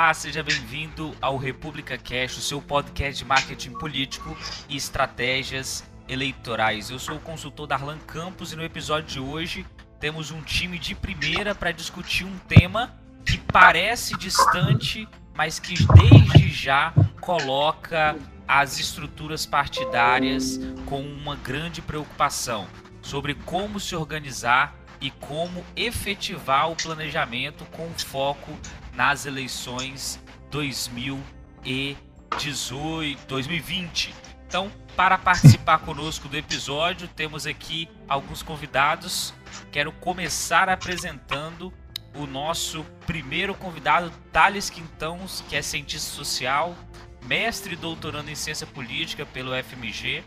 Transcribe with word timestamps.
Olá, 0.00 0.14
seja 0.14 0.44
bem-vindo 0.44 1.12
ao 1.20 1.36
República 1.36 1.98
Cash, 1.98 2.36
o 2.36 2.40
seu 2.40 2.62
podcast 2.62 3.18
de 3.20 3.28
marketing 3.28 3.72
político 3.72 4.38
e 4.68 4.76
estratégias 4.76 5.82
eleitorais. 6.08 6.88
Eu 6.88 7.00
sou 7.00 7.16
o 7.16 7.20
consultor 7.20 7.66
Darlan 7.66 7.98
Campos 8.06 8.52
e 8.52 8.56
no 8.56 8.62
episódio 8.62 9.08
de 9.08 9.18
hoje 9.18 9.66
temos 9.98 10.30
um 10.30 10.40
time 10.40 10.78
de 10.78 10.94
primeira 10.94 11.52
para 11.52 11.72
discutir 11.72 12.24
um 12.24 12.38
tema 12.46 12.94
que 13.26 13.38
parece 13.38 14.16
distante, 14.16 15.08
mas 15.34 15.58
que 15.58 15.74
desde 15.74 16.48
já 16.48 16.94
coloca 17.20 18.16
as 18.46 18.78
estruturas 18.78 19.46
partidárias 19.46 20.60
com 20.86 21.00
uma 21.00 21.34
grande 21.34 21.82
preocupação 21.82 22.68
sobre 23.02 23.34
como 23.34 23.80
se 23.80 23.96
organizar 23.96 24.76
e 25.00 25.10
como 25.10 25.64
efetivar 25.74 26.70
o 26.70 26.76
planejamento 26.76 27.64
com 27.72 27.88
foco 27.98 28.56
nas 28.98 29.24
eleições 29.26 30.18
2018, 30.50 33.26
2020. 33.28 34.12
Então, 34.44 34.72
para 34.96 35.16
participar 35.16 35.78
conosco 35.78 36.26
do 36.26 36.36
episódio, 36.36 37.06
temos 37.06 37.46
aqui 37.46 37.88
alguns 38.08 38.42
convidados. 38.42 39.32
Quero 39.70 39.92
começar 39.92 40.68
apresentando 40.68 41.72
o 42.12 42.26
nosso 42.26 42.84
primeiro 43.06 43.54
convidado, 43.54 44.10
Thales 44.32 44.68
Quintãos, 44.68 45.44
que 45.48 45.54
é 45.54 45.62
cientista 45.62 46.10
social, 46.10 46.74
mestre 47.24 47.74
e 47.74 47.76
doutorando 47.76 48.32
em 48.32 48.34
ciência 48.34 48.66
política 48.66 49.24
pelo 49.24 49.52
FMG, 49.62 50.24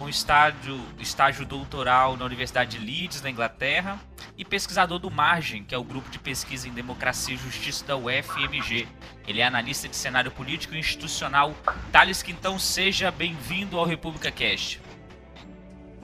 com 0.00 0.08
estágio, 0.08 0.80
estágio 0.98 1.44
doutoral 1.44 2.16
na 2.16 2.24
Universidade 2.24 2.78
de 2.78 2.84
Leeds, 2.84 3.20
na 3.20 3.28
Inglaterra, 3.28 4.00
e 4.36 4.46
pesquisador 4.46 4.98
do 4.98 5.10
Margem, 5.10 5.62
que 5.62 5.74
é 5.74 5.78
o 5.78 5.84
grupo 5.84 6.08
de 6.08 6.18
pesquisa 6.18 6.66
em 6.66 6.72
democracia 6.72 7.34
e 7.34 7.36
justiça 7.36 7.84
da 7.84 7.98
UFMG. 7.98 8.88
Ele 9.28 9.42
é 9.42 9.44
analista 9.44 9.86
de 9.86 9.94
cenário 9.94 10.30
político 10.30 10.74
e 10.74 10.78
institucional. 10.78 11.52
Thales 11.92 12.22
Quintão, 12.22 12.58
seja 12.58 13.10
bem-vindo 13.10 13.76
ao 13.76 13.84
República 13.84 14.30
Cast. 14.30 14.80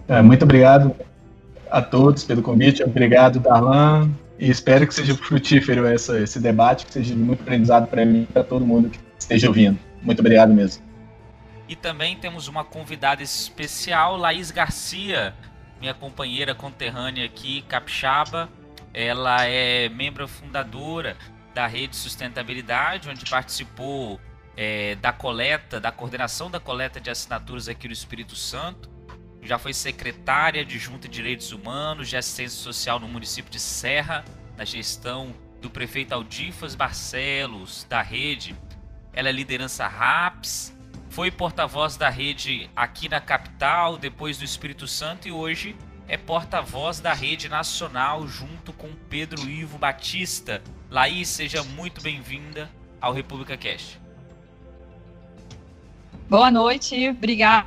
É, 0.06 0.20
muito 0.20 0.42
obrigado 0.42 0.94
a 1.70 1.81
todos 1.81 2.22
pelo 2.22 2.42
convite, 2.42 2.83
obrigado, 2.84 3.41
Darlan, 3.41 4.10
e 4.38 4.50
espero 4.50 4.86
que 4.86 4.94
seja 4.94 5.14
frutífero 5.14 5.86
essa, 5.86 6.20
esse 6.20 6.38
debate, 6.38 6.84
que 6.84 6.92
seja 6.92 7.16
muito 7.16 7.41
aprendizado 7.41 7.86
para 7.86 8.05
mim 8.05 8.27
e 8.28 8.33
para 8.33 8.44
todo 8.44 8.62
mundo 8.62 8.91
que 8.91 9.00
esteja 9.19 9.48
ouvindo. 9.48 9.78
Muito 10.03 10.20
obrigado 10.20 10.53
mesmo. 10.53 10.85
E 11.69 11.75
também 11.75 12.17
temos 12.17 12.48
uma 12.48 12.64
convidada 12.64 13.22
especial, 13.22 14.17
Laís 14.17 14.50
Garcia, 14.50 15.34
minha 15.81 15.95
companheira 15.95 16.55
conterrânea 16.55 17.25
aqui, 17.25 17.62
capixaba. 17.62 18.48
Ela 18.95 19.45
é 19.45 19.89
membro 19.89 20.27
fundadora 20.28 21.17
da 21.55 21.67
Rede 21.67 21.97
Sustentabilidade, 21.97 23.09
onde 23.09 23.28
participou 23.28 24.20
é, 24.56 24.94
da 24.97 25.12
coleta, 25.12 25.81
da 25.81 25.91
coordenação 25.91 26.50
da 26.50 26.61
coleta 26.61 27.00
de 27.00 27.11
assinaturas 27.11 27.69
aqui 27.69 27.89
no 27.89 27.92
Espírito 27.92 28.37
Santo. 28.37 28.91
Já 29.42 29.59
foi 29.59 29.72
secretária 29.72 30.64
de 30.64 30.78
Junta 30.78 31.09
de 31.09 31.14
Direitos 31.14 31.53
Humanos, 31.53 32.09
de 32.09 32.17
Assistência 32.17 32.59
Social 32.59 32.98
no 32.98 33.09
município 33.09 33.50
de 33.50 33.61
Serra, 33.61 34.25
na 34.56 34.64
gestão 34.64 35.34
do 35.61 35.70
prefeito 35.70 36.12
Aldifas 36.12 36.75
Barcelos, 36.75 37.84
da 37.89 38.03
rede. 38.03 38.56
Ela 39.12 39.28
é 39.28 39.33
liderança 39.33 39.87
RAPS, 39.87 40.75
foi 41.17 41.31
porta-voz 41.31 41.97
da 41.97 42.10
rede 42.10 42.69
aqui 42.77 43.09
na 43.09 43.22
capital, 43.22 43.97
depois 43.97 44.37
do 44.37 44.44
Espírito 44.44 44.87
Santo 44.87 45.27
e 45.27 45.32
hoje 45.32 45.75
é 46.06 46.19
porta-voz 46.19 47.00
da 47.00 47.15
rede 47.15 47.49
nacional 47.49 48.28
junto 48.28 48.71
com 48.75 48.91
Pedro 49.09 49.49
Ivo 49.49 49.78
Batista. 49.78 50.62
Laís, 50.91 51.31
seja 51.31 51.62
muito 51.62 52.03
bem-vinda 52.03 52.69
ao 53.00 53.15
República 53.15 53.56
Cast. 53.56 53.99
Boa 56.28 56.50
noite, 56.50 57.09
obrigado, 57.09 57.66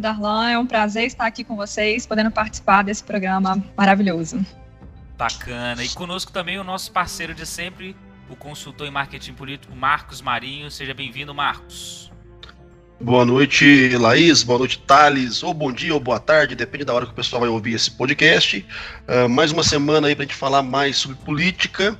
Darlan. 0.00 0.48
É 0.48 0.58
um 0.58 0.66
prazer 0.66 1.04
estar 1.04 1.26
aqui 1.26 1.44
com 1.44 1.56
vocês, 1.56 2.06
podendo 2.06 2.30
participar 2.30 2.84
desse 2.84 3.04
programa 3.04 3.62
maravilhoso. 3.76 4.42
Bacana. 5.18 5.84
E 5.84 5.90
conosco 5.90 6.32
também 6.32 6.58
o 6.58 6.64
nosso 6.64 6.90
parceiro 6.90 7.34
de 7.34 7.44
sempre, 7.44 7.94
o 8.30 8.34
consultor 8.34 8.86
em 8.86 8.90
marketing 8.90 9.34
político 9.34 9.76
Marcos 9.76 10.22
Marinho. 10.22 10.70
Seja 10.70 10.94
bem-vindo, 10.94 11.34
Marcos. 11.34 12.15
Boa 12.98 13.26
noite, 13.26 13.94
Laís. 13.98 14.42
Boa 14.42 14.58
noite, 14.58 14.78
Thales. 14.78 15.42
Ou 15.42 15.52
bom 15.52 15.70
dia 15.70 15.92
ou 15.92 16.00
boa 16.00 16.18
tarde, 16.18 16.54
depende 16.54 16.82
da 16.82 16.94
hora 16.94 17.04
que 17.04 17.12
o 17.12 17.14
pessoal 17.14 17.40
vai 17.40 17.48
ouvir 17.50 17.74
esse 17.74 17.90
podcast. 17.90 18.64
Uh, 19.06 19.28
mais 19.28 19.52
uma 19.52 19.62
semana 19.62 20.08
aí 20.08 20.14
para 20.14 20.24
a 20.24 20.26
gente 20.26 20.34
falar 20.34 20.62
mais 20.62 20.96
sobre 20.96 21.14
política 21.18 21.96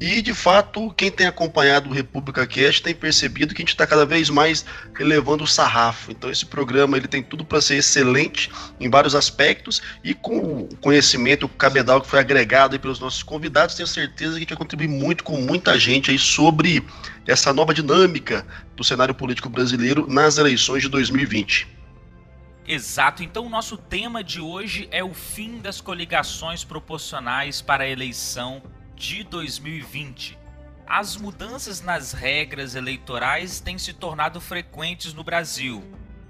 e, 0.00 0.22
de 0.22 0.32
fato, 0.32 0.92
quem 0.92 1.10
tem 1.10 1.26
acompanhado 1.26 1.90
o 1.90 1.92
República 1.92 2.46
Cast 2.46 2.82
tem 2.82 2.94
percebido 2.94 3.52
que 3.52 3.60
a 3.60 3.64
gente 3.64 3.74
está 3.74 3.84
cada 3.84 4.06
vez 4.06 4.30
mais 4.30 4.64
elevando 4.98 5.42
o 5.42 5.46
sarrafo. 5.46 6.12
Então, 6.12 6.30
esse 6.30 6.46
programa 6.46 6.96
ele 6.96 7.08
tem 7.08 7.20
tudo 7.20 7.44
para 7.44 7.60
ser 7.60 7.76
excelente 7.76 8.48
em 8.78 8.88
vários 8.88 9.16
aspectos 9.16 9.82
e 10.04 10.14
com 10.14 10.38
o 10.38 10.68
conhecimento, 10.76 11.46
o 11.46 11.48
cabedal 11.48 12.00
que 12.00 12.06
foi 12.06 12.20
agregado 12.20 12.78
pelos 12.78 13.00
nossos 13.00 13.24
convidados, 13.24 13.74
tenho 13.74 13.88
certeza 13.88 14.32
que 14.32 14.36
a 14.36 14.40
gente 14.40 14.50
vai 14.50 14.58
contribuir 14.58 14.88
muito 14.88 15.24
com 15.24 15.36
muita 15.40 15.76
gente 15.76 16.12
aí 16.12 16.18
sobre 16.18 16.84
essa 17.26 17.52
nova 17.52 17.74
dinâmica 17.74 18.46
do 18.76 18.84
cenário 18.84 19.14
político 19.14 19.48
brasileiro 19.48 20.06
nas 20.08 20.38
eleições 20.38 20.82
de 20.82 20.88
2020. 20.88 21.66
Exato. 22.68 23.24
Então, 23.24 23.46
o 23.46 23.48
nosso 23.48 23.76
tema 23.76 24.22
de 24.22 24.40
hoje 24.40 24.86
é 24.92 25.02
o 25.02 25.12
fim 25.12 25.58
das 25.58 25.80
coligações 25.80 26.62
proporcionais 26.62 27.60
para 27.60 27.84
a 27.84 27.88
eleição 27.88 28.62
de 28.98 29.22
2020. 29.22 30.36
As 30.84 31.16
mudanças 31.16 31.80
nas 31.80 32.12
regras 32.12 32.74
eleitorais 32.74 33.60
têm 33.60 33.78
se 33.78 33.92
tornado 33.92 34.40
frequentes 34.40 35.14
no 35.14 35.22
Brasil. 35.22 35.84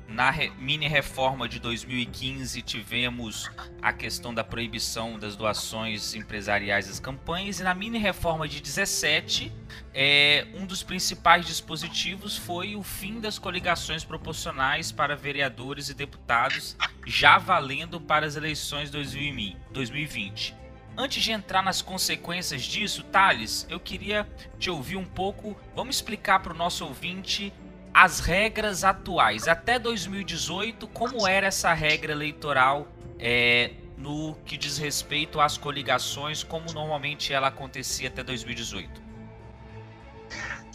Na 0.07 0.31
re 0.31 0.51
mini 0.59 0.87
reforma 0.89 1.49
de 1.49 1.59
2015, 1.59 2.61
tivemos 2.63 3.51
a 3.81 3.93
questão 3.93 4.35
da 4.35 4.43
proibição 4.43 5.19
das 5.19 5.37
doações 5.37 6.15
empresariais 6.15 6.89
às 6.89 6.99
campanhas, 6.99 7.61
e 7.61 7.63
na 7.63 7.75
mini 7.75 7.99
reforma 7.99 8.49
de 8.49 8.61
17, 8.61 9.53
é, 9.95 10.47
um 10.55 10.67
dos 10.67 10.83
principais 10.83 11.47
dispositivos 11.47 12.37
foi 12.37 12.75
o 12.75 12.83
fim 12.83 13.21
das 13.21 13.39
coligações 13.39 14.03
proporcionais 14.03 14.91
para 14.91 15.15
vereadores 15.15 15.89
e 15.89 15.95
deputados, 15.95 16.77
já 17.07 17.39
valendo 17.39 18.01
para 18.01 18.27
as 18.27 18.35
eleições 18.35 18.91
2020. 18.91 20.68
Antes 21.01 21.23
de 21.23 21.31
entrar 21.31 21.63
nas 21.63 21.81
consequências 21.81 22.63
disso, 22.63 23.05
Thales, 23.05 23.65
eu 23.71 23.79
queria 23.79 24.27
te 24.59 24.69
ouvir 24.69 24.97
um 24.97 25.05
pouco. 25.05 25.57
Vamos 25.73 25.95
explicar 25.95 26.41
para 26.41 26.53
o 26.53 26.57
nosso 26.57 26.85
ouvinte 26.85 27.53
as 27.95 28.19
regras 28.19 28.83
atuais. 28.83 29.47
Até 29.47 29.79
2018, 29.79 30.89
como 30.89 31.25
era 31.25 31.47
essa 31.47 31.73
regra 31.73 32.11
eleitoral 32.11 32.89
é, 33.17 33.71
no 33.97 34.35
que 34.45 34.57
diz 34.57 34.77
respeito 34.77 35.41
às 35.41 35.57
coligações, 35.57 36.43
como 36.43 36.73
normalmente 36.73 37.33
ela 37.33 37.47
acontecia 37.47 38.09
até 38.09 38.25
2018? 38.25 39.01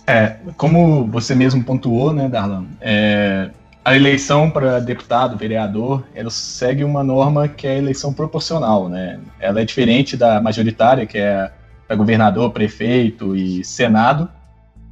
É, 0.07 0.37
como 0.55 1.05
você 1.05 1.35
mesmo 1.35 1.61
pontuou, 1.65 2.13
né, 2.13 2.29
Darlan? 2.29 2.67
É, 2.79 3.51
a 3.85 3.95
eleição 3.95 4.49
para 4.49 4.79
deputado, 4.79 5.37
vereador, 5.37 6.05
ela 6.15 6.29
segue 6.29 6.83
uma 6.83 7.03
norma 7.03 7.47
que 7.47 7.67
é 7.67 7.71
a 7.71 7.77
eleição 7.77 8.13
proporcional, 8.13 8.87
né? 8.87 9.19
Ela 9.39 9.61
é 9.61 9.65
diferente 9.65 10.15
da 10.15 10.39
majoritária, 10.41 11.05
que 11.05 11.17
é 11.17 11.51
para 11.87 11.95
governador, 11.95 12.51
prefeito 12.51 13.35
e 13.35 13.63
senado. 13.63 14.29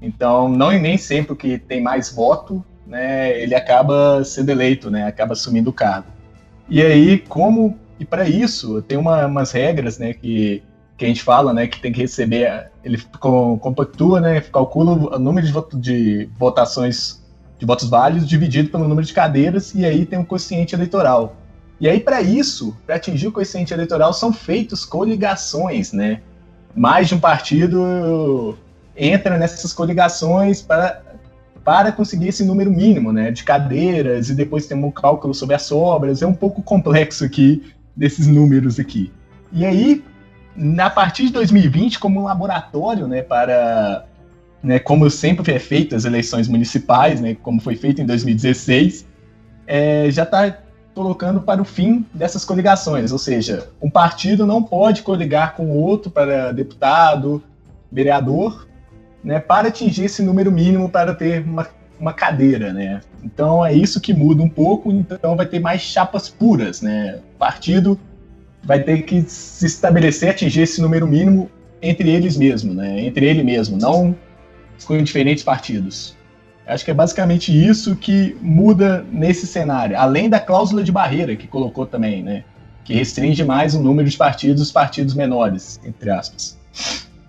Então, 0.01 0.49
não 0.49 0.71
nem 0.71 0.97
sempre 0.97 1.33
o 1.33 1.35
que 1.35 1.57
tem 1.57 1.81
mais 1.81 2.13
voto, 2.13 2.63
né, 2.85 3.39
ele 3.39 3.55
acaba 3.55 4.23
sendo 4.25 4.49
eleito, 4.49 4.89
né, 4.91 5.05
acaba 5.05 5.33
assumindo 5.33 5.69
o 5.69 5.73
cargo. 5.73 6.07
E 6.67 6.81
aí, 6.81 7.19
como 7.19 7.77
e 7.99 8.05
para 8.05 8.27
isso 8.27 8.81
tem 8.81 8.97
uma, 8.97 9.27
umas 9.27 9.51
regras, 9.51 9.99
né, 9.99 10.13
que, 10.13 10.63
que 10.97 11.05
a 11.05 11.07
gente 11.07 11.21
fala, 11.21 11.53
né, 11.53 11.67
que 11.67 11.79
tem 11.79 11.91
que 11.94 12.01
receber, 12.01 12.71
ele 12.83 12.99
compactua, 13.19 14.19
né, 14.19 14.41
calcula 14.41 15.15
o 15.15 15.19
número 15.19 15.47
de, 15.75 16.27
votações 16.37 17.20
de 17.61 17.65
votos 17.67 17.87
válidos 17.87 18.27
dividido 18.27 18.69
pelo 18.71 18.87
número 18.87 19.05
de 19.05 19.13
cadeiras, 19.13 19.75
e 19.75 19.85
aí 19.85 20.03
tem 20.03 20.17
um 20.17 20.25
quociente 20.25 20.73
eleitoral. 20.73 21.35
E 21.79 21.87
aí, 21.87 21.99
para 21.99 22.19
isso, 22.19 22.75
para 22.87 22.95
atingir 22.95 23.27
o 23.27 23.31
quociente 23.31 23.71
eleitoral, 23.71 24.11
são 24.13 24.33
feitas 24.33 24.83
coligações, 24.83 25.93
né? 25.93 26.21
Mais 26.75 27.07
de 27.07 27.13
um 27.13 27.19
partido 27.19 28.57
entra 28.97 29.37
nessas 29.37 29.73
coligações 29.73 30.59
para, 30.59 31.03
para 31.63 31.91
conseguir 31.91 32.29
esse 32.29 32.43
número 32.43 32.71
mínimo, 32.71 33.13
né? 33.13 33.29
De 33.29 33.43
cadeiras, 33.43 34.31
e 34.31 34.33
depois 34.33 34.65
tem 34.65 34.75
um 34.75 34.89
cálculo 34.89 35.31
sobre 35.31 35.53
as 35.53 35.61
sobras. 35.61 36.23
É 36.23 36.25
um 36.25 36.33
pouco 36.33 36.63
complexo 36.63 37.23
aqui, 37.23 37.63
desses 37.95 38.25
números 38.25 38.79
aqui. 38.79 39.13
E 39.51 39.63
aí, 39.67 40.03
a 40.79 40.89
partir 40.89 41.27
de 41.27 41.33
2020, 41.33 41.99
como 41.99 42.21
um 42.21 42.23
laboratório, 42.23 43.07
né, 43.07 43.21
para 43.21 44.03
né, 44.63 44.79
como 44.79 45.09
sempre 45.09 45.53
é 45.53 45.59
feito 45.59 45.95
as 45.95 46.05
eleições 46.05 46.47
municipais, 46.47 47.19
né, 47.19 47.35
como 47.41 47.59
foi 47.59 47.75
feito 47.75 48.01
em 48.01 48.05
2016, 48.05 49.07
é, 49.65 50.09
já 50.11 50.23
está 50.23 50.57
colocando 50.93 51.41
para 51.41 51.61
o 51.61 51.65
fim 51.65 52.05
dessas 52.13 52.43
coligações, 52.43 53.11
ou 53.11 53.17
seja, 53.17 53.69
um 53.81 53.89
partido 53.89 54.45
não 54.45 54.61
pode 54.61 55.03
coligar 55.03 55.55
com 55.55 55.69
outro 55.69 56.11
para 56.11 56.51
deputado, 56.51 57.41
vereador, 57.91 58.67
né, 59.23 59.39
para 59.39 59.69
atingir 59.69 60.05
esse 60.05 60.21
número 60.21 60.51
mínimo 60.51 60.89
para 60.89 61.13
ter 61.15 61.43
uma, 61.43 61.67
uma 61.99 62.13
cadeira, 62.13 62.73
né? 62.73 63.01
Então 63.23 63.63
é 63.63 63.73
isso 63.73 64.01
que 64.01 64.13
muda 64.13 64.41
um 64.41 64.49
pouco, 64.49 64.91
então 64.91 65.35
vai 65.35 65.45
ter 65.45 65.59
mais 65.59 65.81
chapas 65.81 66.27
puras, 66.27 66.81
né? 66.81 67.19
O 67.35 67.37
partido 67.37 67.99
vai 68.63 68.81
ter 68.81 69.03
que 69.03 69.21
se 69.21 69.65
estabelecer, 69.65 70.29
atingir 70.29 70.61
esse 70.61 70.81
número 70.81 71.07
mínimo 71.07 71.49
entre 71.81 72.09
eles 72.09 72.35
mesmos, 72.35 72.75
né? 72.75 73.01
Entre 73.01 73.25
ele 73.25 73.43
mesmo, 73.43 73.77
não 73.77 74.15
com 74.86 75.01
diferentes 75.01 75.44
partidos. 75.44 76.16
Acho 76.66 76.86
que 76.86 76.92
é 76.92 76.94
basicamente 76.94 77.51
isso 77.51 77.95
que 77.95 78.38
muda 78.42 79.06
nesse 79.12 79.45
cenário, 79.48 79.98
além 79.98 80.30
da 80.30 80.39
cláusula 80.39 80.83
de 80.83 80.92
barreira 80.92 81.36
que 81.36 81.48
colocou 81.48 81.86
também, 81.86 82.24
né? 82.24 82.44
Que 82.83 82.94
restringe 82.94 83.44
mais 83.44 83.75
o 83.75 83.81
número 83.81 84.10
de 84.10 84.18
partidos, 84.18 84.62
os 84.62 84.72
partidos 84.72 85.13
menores, 85.13 85.80
entre 85.83 86.10
aspas. 86.10 86.57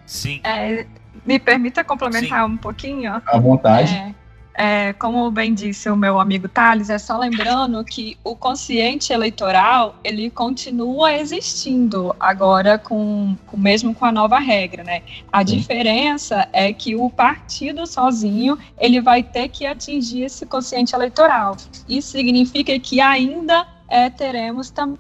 Sim. 0.07 0.41
É, 0.45 0.87
me 1.27 1.39
permita 1.39 1.83
complementar 1.83 2.47
Sim. 2.47 2.55
um 2.55 2.57
pouquinho? 2.57 3.21
À 3.27 3.39
vontade. 3.39 3.95
É, 3.95 4.15
é, 4.55 4.93
como 4.95 5.31
bem 5.31 5.55
disse 5.55 5.89
o 5.89 5.97
meu 5.97 6.21
amigo 6.21 6.49
Thales, 6.49 6.91
é 6.91 6.99
só 6.99 7.17
lembrando 7.17 7.83
que 7.85 8.19
o 8.23 8.37
consciente 8.37 9.13
eleitoral 9.13 9.97
ele 10.05 10.31
continua 10.31 11.15
existindo 11.15 12.15
agora 12.21 12.79
com, 12.79 13.37
com 13.47 13.57
mesmo 13.57 13.95
com 13.95 14.05
a 14.05 14.13
nova 14.13 14.39
regra, 14.39 14.85
né? 14.85 15.03
A 15.33 15.39
Sim. 15.39 15.57
diferença 15.57 16.49
é 16.53 16.73
que 16.73 16.95
o 16.95 17.09
partido 17.09 17.87
sozinho 17.87 18.59
ele 18.79 19.01
vai 19.01 19.23
ter 19.23 19.49
que 19.49 19.65
atingir 19.65 20.25
esse 20.25 20.45
consciente 20.45 20.95
eleitoral. 20.95 21.57
Isso 21.89 22.13
significa 22.13 22.79
que 22.79 23.01
ainda 23.01 23.67
é, 23.89 24.11
teremos 24.11 24.71
também 24.71 24.99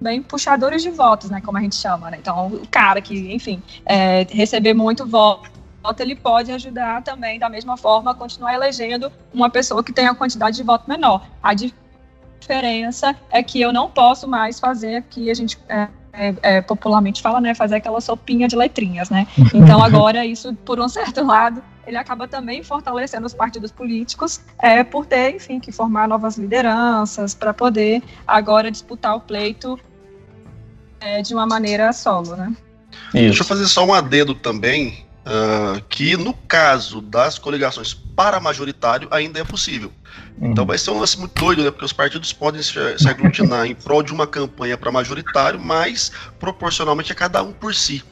bem 0.00 0.20
puxadores 0.20 0.82
de 0.82 0.90
votos, 0.90 1.30
né, 1.30 1.40
como 1.40 1.56
a 1.56 1.60
gente 1.60 1.76
chama, 1.76 2.10
né? 2.10 2.18
Então, 2.20 2.48
o 2.48 2.66
cara 2.66 3.00
que, 3.00 3.32
enfim, 3.32 3.62
é, 3.86 4.26
receber 4.30 4.74
muito 4.74 5.06
voto 5.06 5.61
ele 6.00 6.14
pode 6.14 6.52
ajudar 6.52 7.02
também, 7.02 7.38
da 7.38 7.48
mesma 7.48 7.76
forma, 7.76 8.12
a 8.12 8.14
continuar 8.14 8.54
elegendo 8.54 9.10
uma 9.32 9.50
pessoa 9.50 9.82
que 9.82 9.92
tenha 9.92 10.10
a 10.10 10.14
quantidade 10.14 10.56
de 10.56 10.62
voto 10.62 10.88
menor. 10.88 11.26
A 11.42 11.54
diferença 11.54 13.16
é 13.30 13.42
que 13.42 13.60
eu 13.60 13.72
não 13.72 13.90
posso 13.90 14.28
mais 14.28 14.60
fazer 14.60 14.96
aqui, 14.96 15.30
a 15.30 15.34
gente 15.34 15.58
é, 15.68 15.88
é, 16.12 16.34
é, 16.42 16.60
popularmente 16.60 17.20
fala, 17.20 17.40
né, 17.40 17.54
fazer 17.54 17.76
aquela 17.76 18.00
sopinha 18.00 18.46
de 18.46 18.54
letrinhas, 18.54 19.10
né? 19.10 19.26
Então 19.52 19.82
agora 19.82 20.24
isso, 20.24 20.54
por 20.64 20.78
um 20.78 20.88
certo 20.88 21.24
lado, 21.24 21.62
ele 21.86 21.96
acaba 21.96 22.28
também 22.28 22.62
fortalecendo 22.62 23.26
os 23.26 23.34
partidos 23.34 23.72
políticos 23.72 24.40
é, 24.60 24.84
por 24.84 25.04
ter, 25.04 25.34
enfim, 25.34 25.58
que 25.58 25.72
formar 25.72 26.06
novas 26.06 26.36
lideranças 26.36 27.34
para 27.34 27.52
poder 27.52 28.02
agora 28.26 28.70
disputar 28.70 29.16
o 29.16 29.20
pleito 29.20 29.78
é, 31.00 31.22
de 31.22 31.34
uma 31.34 31.46
maneira 31.46 31.92
solo, 31.92 32.36
né? 32.36 32.54
Isso. 33.08 33.12
Deixa 33.12 33.42
eu 33.42 33.46
fazer 33.46 33.66
só 33.66 33.84
um 33.84 33.92
adendo 33.92 34.34
também 34.34 35.04
Uh, 35.24 35.80
que 35.88 36.16
no 36.16 36.34
caso 36.34 37.00
das 37.00 37.38
coligações 37.38 37.94
para 37.94 38.40
majoritário 38.40 39.06
ainda 39.12 39.38
é 39.38 39.44
possível. 39.44 39.92
Uhum. 40.36 40.50
Então 40.50 40.66
vai 40.66 40.76
ser 40.76 40.90
um 40.90 40.98
lance 40.98 41.16
muito 41.16 41.38
doido, 41.40 41.62
né? 41.62 41.70
Porque 41.70 41.84
os 41.84 41.92
partidos 41.92 42.32
podem 42.32 42.60
se, 42.60 42.72
se 42.98 43.08
aglutinar 43.08 43.66
em 43.66 43.74
prol 43.74 44.02
de 44.02 44.12
uma 44.12 44.26
campanha 44.26 44.76
para 44.76 44.90
majoritário, 44.90 45.60
mas 45.60 46.10
proporcionalmente 46.40 47.12
a 47.12 47.14
cada 47.14 47.40
um 47.40 47.52
por 47.52 47.72
si. 47.72 48.02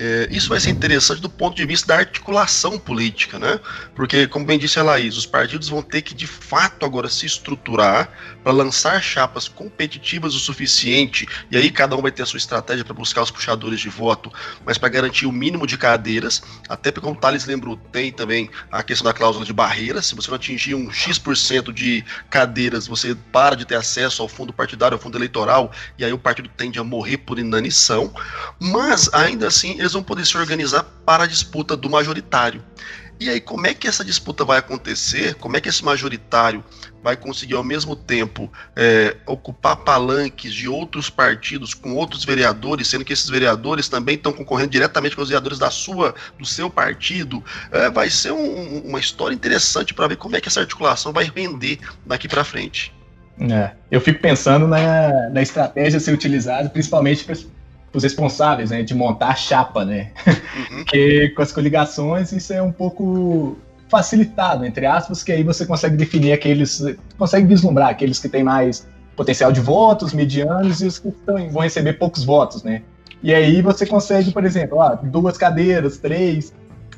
É, 0.00 0.28
isso 0.30 0.48
vai 0.48 0.60
ser 0.60 0.70
interessante 0.70 1.20
do 1.20 1.28
ponto 1.28 1.56
de 1.56 1.66
vista 1.66 1.88
da 1.88 1.96
articulação 1.96 2.78
política, 2.78 3.36
né? 3.36 3.58
Porque, 3.96 4.28
como 4.28 4.46
bem 4.46 4.56
disse 4.56 4.78
a 4.78 4.82
Laís, 4.84 5.16
os 5.16 5.26
partidos 5.26 5.68
vão 5.68 5.82
ter 5.82 6.02
que 6.02 6.14
de 6.14 6.24
fato 6.26 6.86
agora 6.86 7.08
se 7.08 7.26
estruturar 7.26 8.08
para 8.44 8.52
lançar 8.52 9.02
chapas 9.02 9.48
competitivas 9.48 10.36
o 10.36 10.38
suficiente, 10.38 11.26
e 11.50 11.56
aí 11.56 11.68
cada 11.68 11.96
um 11.96 12.00
vai 12.00 12.12
ter 12.12 12.22
a 12.22 12.26
sua 12.26 12.36
estratégia 12.36 12.84
para 12.84 12.94
buscar 12.94 13.22
os 13.22 13.30
puxadores 13.32 13.80
de 13.80 13.88
voto, 13.88 14.32
mas 14.64 14.78
para 14.78 14.88
garantir 14.88 15.26
o 15.26 15.32
mínimo 15.32 15.66
de 15.66 15.76
cadeiras, 15.76 16.44
até 16.68 16.92
porque, 16.92 17.04
como 17.04 17.18
o 17.18 17.20
Thales 17.20 17.44
lembrou, 17.44 17.76
tem 17.90 18.12
também 18.12 18.48
a 18.70 18.84
questão 18.84 19.04
da 19.04 19.12
cláusula 19.12 19.44
de 19.44 19.52
barreira, 19.52 20.00
se 20.00 20.14
você 20.14 20.30
não 20.30 20.36
atingir 20.36 20.76
um 20.76 20.92
X% 20.92 21.72
de 21.72 22.04
cadeiras, 22.30 22.86
você 22.86 23.16
para 23.32 23.56
de 23.56 23.64
ter 23.64 23.74
acesso 23.74 24.22
ao 24.22 24.28
fundo 24.28 24.52
partidário, 24.52 24.94
ao 24.94 25.00
fundo 25.00 25.18
eleitoral, 25.18 25.72
e 25.98 26.04
aí 26.04 26.12
o 26.12 26.18
partido 26.18 26.48
tende 26.56 26.78
a 26.78 26.84
morrer 26.84 27.16
por 27.16 27.36
inanição, 27.36 28.14
mas 28.60 29.12
ainda 29.12 29.48
assim 29.48 29.76
eles 29.88 29.94
vão 29.94 30.02
poder 30.02 30.26
se 30.26 30.36
organizar 30.36 30.84
para 31.04 31.24
a 31.24 31.26
disputa 31.26 31.76
do 31.76 31.88
majoritário. 31.88 32.62
E 33.20 33.28
aí, 33.28 33.40
como 33.40 33.66
é 33.66 33.74
que 33.74 33.88
essa 33.88 34.04
disputa 34.04 34.44
vai 34.44 34.58
acontecer? 34.58 35.34
Como 35.34 35.56
é 35.56 35.60
que 35.60 35.68
esse 35.68 35.84
majoritário 35.84 36.62
vai 37.02 37.16
conseguir, 37.16 37.54
ao 37.54 37.64
mesmo 37.64 37.96
tempo, 37.96 38.52
é, 38.76 39.16
ocupar 39.26 39.76
palanques 39.78 40.54
de 40.54 40.68
outros 40.68 41.10
partidos 41.10 41.74
com 41.74 41.94
outros 41.94 42.24
vereadores, 42.24 42.86
sendo 42.86 43.04
que 43.04 43.12
esses 43.12 43.28
vereadores 43.28 43.88
também 43.88 44.14
estão 44.14 44.32
concorrendo 44.32 44.70
diretamente 44.70 45.16
com 45.16 45.22
os 45.22 45.30
vereadores 45.30 45.58
da 45.58 45.68
sua, 45.68 46.14
do 46.38 46.46
seu 46.46 46.70
partido? 46.70 47.42
É, 47.72 47.90
vai 47.90 48.08
ser 48.08 48.30
um, 48.30 48.82
uma 48.84 49.00
história 49.00 49.34
interessante 49.34 49.92
para 49.94 50.06
ver 50.06 50.16
como 50.16 50.36
é 50.36 50.40
que 50.40 50.48
essa 50.48 50.60
articulação 50.60 51.12
vai 51.12 51.24
render 51.34 51.80
daqui 52.06 52.28
para 52.28 52.44
frente. 52.44 52.94
É, 53.40 53.72
eu 53.90 54.00
fico 54.00 54.20
pensando 54.20 54.68
na, 54.68 55.30
na 55.30 55.42
estratégia 55.42 55.96
a 55.96 56.00
ser 56.00 56.12
utilizada, 56.12 56.68
principalmente 56.68 57.24
os 57.98 58.02
responsáveis 58.02 58.70
né, 58.70 58.82
de 58.82 58.94
montar 58.94 59.28
a 59.28 59.34
chapa, 59.34 59.84
né? 59.84 60.10
Uhum. 60.26 60.78
Porque 60.84 61.28
com 61.30 61.42
as 61.42 61.52
coligações 61.52 62.32
isso 62.32 62.52
é 62.52 62.62
um 62.62 62.72
pouco 62.72 63.58
facilitado, 63.88 64.64
entre 64.64 64.86
aspas, 64.86 65.22
que 65.22 65.32
aí 65.32 65.42
você 65.42 65.66
consegue 65.66 65.96
definir 65.96 66.32
aqueles, 66.32 66.84
consegue 67.16 67.46
vislumbrar 67.46 67.88
aqueles 67.88 68.18
que 68.18 68.28
têm 68.28 68.42
mais 68.42 68.86
potencial 69.16 69.50
de 69.50 69.60
votos, 69.60 70.12
medianos, 70.12 70.80
e 70.80 70.86
os 70.86 70.98
que 70.98 71.10
tão, 71.10 71.50
vão 71.50 71.62
receber 71.62 71.94
poucos 71.94 72.24
votos, 72.24 72.62
né? 72.62 72.82
E 73.22 73.34
aí 73.34 73.60
você 73.60 73.84
consegue, 73.84 74.30
por 74.30 74.44
exemplo, 74.44 74.78
ó, 74.78 74.94
duas 74.94 75.36
cadeiras, 75.36 75.98
três, 75.98 76.52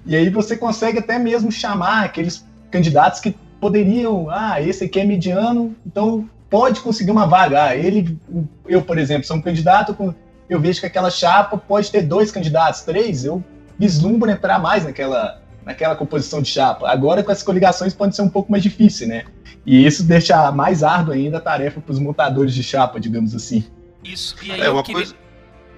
e 0.04 0.14
aí 0.14 0.28
você 0.28 0.56
consegue 0.56 0.98
até 0.98 1.18
mesmo 1.18 1.50
chamar 1.50 2.04
aqueles 2.04 2.44
candidatos 2.70 3.20
que 3.20 3.34
poderiam, 3.60 4.28
ah, 4.30 4.60
esse 4.60 4.84
aqui 4.84 5.00
é 5.00 5.04
mediano, 5.04 5.74
então 5.86 6.28
pode 6.50 6.80
conseguir 6.80 7.12
uma 7.12 7.26
vaga. 7.26 7.64
Ah, 7.64 7.76
ele, 7.76 8.18
eu, 8.66 8.82
por 8.82 8.98
exemplo, 8.98 9.24
sou 9.24 9.36
um 9.36 9.42
candidato 9.42 9.94
com 9.94 10.14
eu 10.50 10.60
vejo 10.60 10.80
que 10.80 10.86
aquela 10.86 11.10
chapa 11.10 11.56
pode 11.56 11.90
ter 11.92 12.02
dois 12.02 12.32
candidatos, 12.32 12.82
três, 12.82 13.24
eu 13.24 13.42
vislumbro 13.78 14.28
entrar 14.28 14.58
mais 14.58 14.84
naquela, 14.84 15.40
naquela 15.64 15.94
composição 15.94 16.42
de 16.42 16.48
chapa. 16.48 16.90
Agora, 16.90 17.22
com 17.22 17.30
essas 17.30 17.44
coligações, 17.44 17.94
pode 17.94 18.16
ser 18.16 18.22
um 18.22 18.28
pouco 18.28 18.50
mais 18.50 18.62
difícil, 18.62 19.06
né? 19.06 19.24
E 19.64 19.86
isso 19.86 20.02
deixa 20.02 20.50
mais 20.50 20.82
árdua 20.82 21.14
ainda 21.14 21.38
a 21.38 21.40
tarefa 21.40 21.80
para 21.80 21.92
os 21.92 22.00
montadores 22.00 22.52
de 22.52 22.64
chapa, 22.64 22.98
digamos 22.98 23.34
assim. 23.34 23.64
Isso, 24.02 24.34
e 24.42 24.50
aí 24.50 24.60
é 24.60 24.70
uma 24.70 24.82
queria... 24.82 25.02
coisa. 25.02 25.14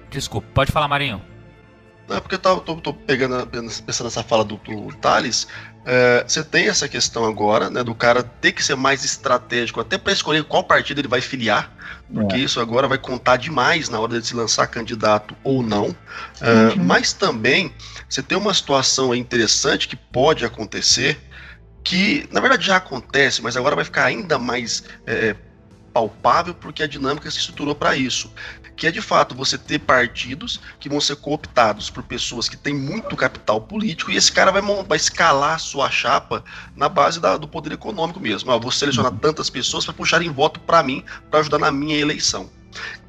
Desculpa, 0.09 0.47
pode 0.53 0.71
falar, 0.71 0.87
Marinho. 0.87 1.21
Não, 2.07 2.17
é 2.17 2.19
porque 2.19 2.35
eu 2.35 2.39
tô, 2.39 2.59
tô, 2.59 2.75
tô 2.75 2.93
pegando, 2.93 3.47
pensando 3.47 4.05
nessa 4.05 4.23
fala 4.23 4.43
do, 4.43 4.57
do 4.57 4.93
Thales. 4.97 5.47
É, 5.85 6.23
você 6.25 6.43
tem 6.43 6.67
essa 6.67 6.87
questão 6.87 7.25
agora, 7.25 7.69
né, 7.69 7.83
do 7.83 7.93
cara 7.93 8.23
ter 8.23 8.53
que 8.53 8.63
ser 8.63 8.75
mais 8.75 9.03
estratégico, 9.03 9.79
até 9.79 9.97
para 9.97 10.13
escolher 10.13 10.43
qual 10.43 10.63
partido 10.63 10.99
ele 10.99 11.07
vai 11.09 11.19
filiar, 11.19 11.71
porque 12.13 12.35
é. 12.35 12.39
isso 12.39 12.59
agora 12.59 12.87
vai 12.87 12.97
contar 12.97 13.37
demais 13.37 13.89
na 13.89 13.99
hora 13.99 14.19
de 14.19 14.25
se 14.25 14.35
lançar 14.35 14.67
candidato 14.67 15.35
ou 15.43 15.61
não. 15.61 15.93
É, 16.39 16.77
uhum. 16.77 16.83
Mas 16.83 17.11
também 17.11 17.73
você 18.07 18.21
tem 18.21 18.37
uma 18.37 18.53
situação 18.53 19.13
interessante 19.13 19.87
que 19.87 19.95
pode 19.95 20.45
acontecer, 20.45 21.19
que 21.83 22.27
na 22.31 22.39
verdade 22.39 22.65
já 22.65 22.77
acontece, 22.77 23.41
mas 23.41 23.57
agora 23.57 23.75
vai 23.75 23.83
ficar 23.83 24.05
ainda 24.05 24.39
mais 24.39 24.85
é, 25.05 25.35
palpável 25.93 26.53
porque 26.53 26.81
a 26.81 26.87
dinâmica 26.87 27.29
se 27.29 27.39
estruturou 27.39 27.75
para 27.75 27.95
isso 27.95 28.31
que 28.75 28.87
é 28.87 28.91
de 28.91 29.01
fato 29.01 29.35
você 29.35 29.57
ter 29.57 29.79
partidos 29.79 30.59
que 30.79 30.89
vão 30.89 30.99
ser 30.99 31.15
cooptados 31.17 31.89
por 31.89 32.03
pessoas 32.03 32.49
que 32.49 32.57
têm 32.57 32.73
muito 32.73 33.15
capital 33.15 33.61
político 33.61 34.11
e 34.11 34.15
esse 34.15 34.31
cara 34.31 34.51
vai, 34.51 34.61
vai 34.61 34.97
escalar 34.97 35.55
a 35.55 35.59
sua 35.59 35.89
chapa 35.89 36.43
na 36.75 36.89
base 36.89 37.19
da, 37.19 37.37
do 37.37 37.47
poder 37.47 37.73
econômico 37.73 38.19
mesmo. 38.19 38.51
Ah, 38.51 38.57
vou 38.57 38.71
selecionar 38.71 39.11
uhum. 39.11 39.17
tantas 39.17 39.49
pessoas 39.49 39.85
para 39.85 39.93
puxarem 39.93 40.29
voto 40.29 40.59
para 40.59 40.83
mim, 40.83 41.03
para 41.29 41.39
ajudar 41.39 41.59
na 41.59 41.71
minha 41.71 41.97
eleição. 41.97 42.49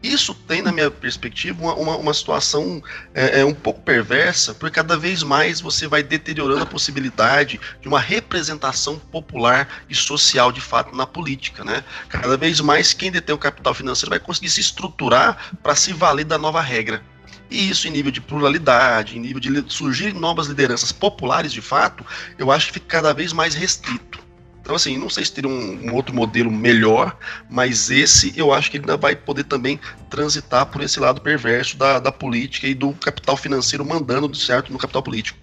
Isso 0.02 0.34
tem, 0.34 0.60
na 0.60 0.70
minha 0.70 0.90
perspectiva, 0.90 1.62
uma, 1.62 1.74
uma, 1.74 1.96
uma 1.96 2.14
situação 2.14 2.82
é, 3.14 3.40
é, 3.40 3.44
um 3.44 3.54
pouco 3.54 3.80
perversa, 3.80 4.54
porque 4.54 4.74
cada 4.74 4.98
vez 4.98 5.22
mais 5.22 5.60
você 5.60 5.88
vai 5.88 6.02
deteriorando 6.02 6.62
a 6.62 6.66
possibilidade 6.66 7.58
de 7.80 7.88
uma 7.88 7.98
representação 7.98 8.98
popular 8.98 9.66
e 9.88 9.94
social 9.94 10.52
de 10.52 10.60
fato 10.60 10.94
na 10.94 11.06
política. 11.06 11.64
Né? 11.64 11.82
Cada 12.08 12.36
vez 12.36 12.60
mais 12.60 12.92
quem 12.92 13.10
detém 13.10 13.34
o 13.34 13.38
capital 13.38 13.72
financeiro 13.72 14.10
vai 14.10 14.20
conseguir 14.20 14.50
se 14.50 14.60
estruturar 14.60 15.52
para 15.62 15.74
se 15.74 15.92
valer 15.92 16.24
da 16.24 16.36
nova 16.36 16.60
regra. 16.60 17.02
E 17.50 17.70
isso 17.70 17.86
em 17.86 17.90
nível 17.90 18.10
de 18.10 18.20
pluralidade, 18.20 19.16
em 19.16 19.20
nível 19.20 19.40
de 19.40 19.72
surgir 19.72 20.12
novas 20.12 20.48
lideranças 20.48 20.92
populares 20.92 21.52
de 21.52 21.60
fato, 21.60 22.04
eu 22.38 22.50
acho 22.50 22.66
que 22.66 22.72
fica 22.74 22.86
cada 22.86 23.12
vez 23.14 23.32
mais 23.32 23.54
restrito. 23.54 24.23
Então, 24.64 24.74
assim, 24.74 24.96
não 24.96 25.10
sei 25.10 25.22
se 25.22 25.30
teria 25.30 25.50
um, 25.50 25.90
um, 25.90 25.94
outro 25.94 26.14
modelo 26.14 26.50
melhor, 26.50 27.14
mas 27.50 27.90
esse 27.90 28.32
eu 28.34 28.50
acho 28.50 28.70
que 28.70 28.78
ele 28.78 28.84
ainda 28.84 28.96
vai 28.96 29.14
poder 29.14 29.44
também 29.44 29.78
transitar 30.08 30.64
por 30.64 30.82
esse 30.82 30.98
lado 30.98 31.20
perverso 31.20 31.76
da, 31.76 31.98
da 31.98 32.10
política 32.10 32.66
e 32.66 32.72
do 32.72 32.94
capital 32.94 33.36
financeiro 33.36 33.84
mandando 33.84 34.34
certo 34.34 34.72
no 34.72 34.78
capital 34.78 35.02
político. 35.02 35.38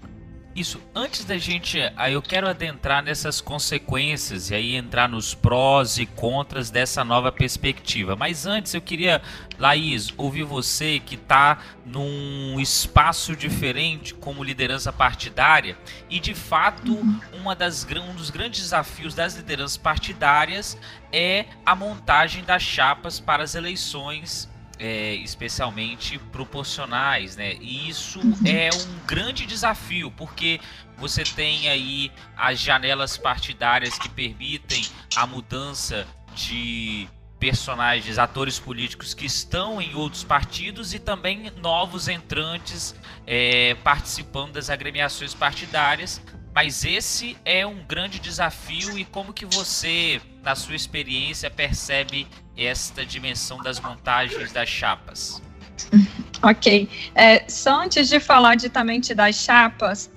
Isso, 0.54 0.82
antes 0.94 1.24
da 1.24 1.38
gente. 1.38 1.80
Aí 1.96 2.12
eu 2.14 2.22
quero 2.22 2.48
adentrar 2.48 3.02
nessas 3.02 3.40
consequências 3.40 4.50
e 4.50 4.56
aí 4.56 4.76
entrar 4.76 5.08
nos 5.08 5.34
prós 5.34 5.98
e 5.98 6.06
contras 6.06 6.70
dessa 6.70 7.06
nova 7.06 7.32
perspectiva. 7.32 8.18
Mas 8.18 8.46
antes 8.46 8.74
eu 8.74 8.82
queria, 8.82 9.22
Laís, 9.58 10.14
ouvir 10.18 10.44
você 10.44 11.00
que 11.00 11.16
está 11.16 11.60
num 11.86 12.60
espaço 12.60 13.34
diferente 13.34 14.14
como 14.14 14.44
liderança 14.44 14.92
partidária 14.92 15.78
e 16.10 16.20
de 16.20 16.36
fato 16.36 17.00
uma 17.34 17.56
das, 17.56 17.86
um 17.86 18.14
dos 18.14 18.30
grandes 18.30 18.62
desafios 18.62 19.16
das 19.16 19.36
lideranças 19.36 19.78
partidárias 19.78 20.78
é 21.14 21.46
a 21.66 21.76
montagem 21.76 22.44
das 22.44 22.62
chapas 22.62 23.22
para 23.22 23.42
as 23.42 23.56
eleições 23.56 24.51
é, 24.82 25.14
especialmente 25.14 26.18
proporcionais, 26.18 27.36
né? 27.36 27.54
E 27.62 27.88
isso 27.88 28.20
uhum. 28.20 28.34
é 28.44 28.70
um 28.74 29.06
grande 29.06 29.46
desafio, 29.46 30.10
porque 30.18 30.60
você 30.98 31.24
tem 31.24 31.70
aí 31.70 32.12
as 32.36 32.60
janelas 32.60 33.16
partidárias 33.16 34.00
que 34.00 34.10
permitem 34.10 34.84
a 35.16 35.28
mudança 35.28 36.08
de 36.34 37.08
personagens, 37.40 38.18
atores 38.18 38.58
políticos 38.58 39.14
que 39.14 39.26
estão 39.26 39.80
em 39.80 39.94
outros 39.94 40.24
partidos 40.24 40.96
e 40.96 41.00
também 41.00 41.52
novos 41.58 42.08
entrantes 42.08 42.96
é, 43.28 43.76
participando 43.84 44.54
das 44.54 44.72
agremiações 44.72 45.36
partidárias. 45.36 46.20
Mas 46.54 46.84
esse 46.84 47.38
é 47.46 47.66
um 47.66 47.84
grande 47.86 48.20
desafio 48.20 48.98
e 48.98 49.06
como 49.06 49.32
que 49.32 49.46
você, 49.46 50.20
na 50.44 50.56
sua 50.56 50.76
experiência, 50.76 51.50
percebe 51.50 52.28
esta 52.66 53.06
dimensão 53.06 53.58
das 53.62 53.80
montagens 53.80 54.52
das 54.52 54.70
chapas? 54.70 55.42
Ok. 56.44 56.90
É, 57.14 57.48
só 57.48 57.84
antes 57.84 58.10
de 58.10 58.20
falar 58.20 58.56
ditamente 58.56 59.14
das 59.14 59.36
chapas, 59.36 60.12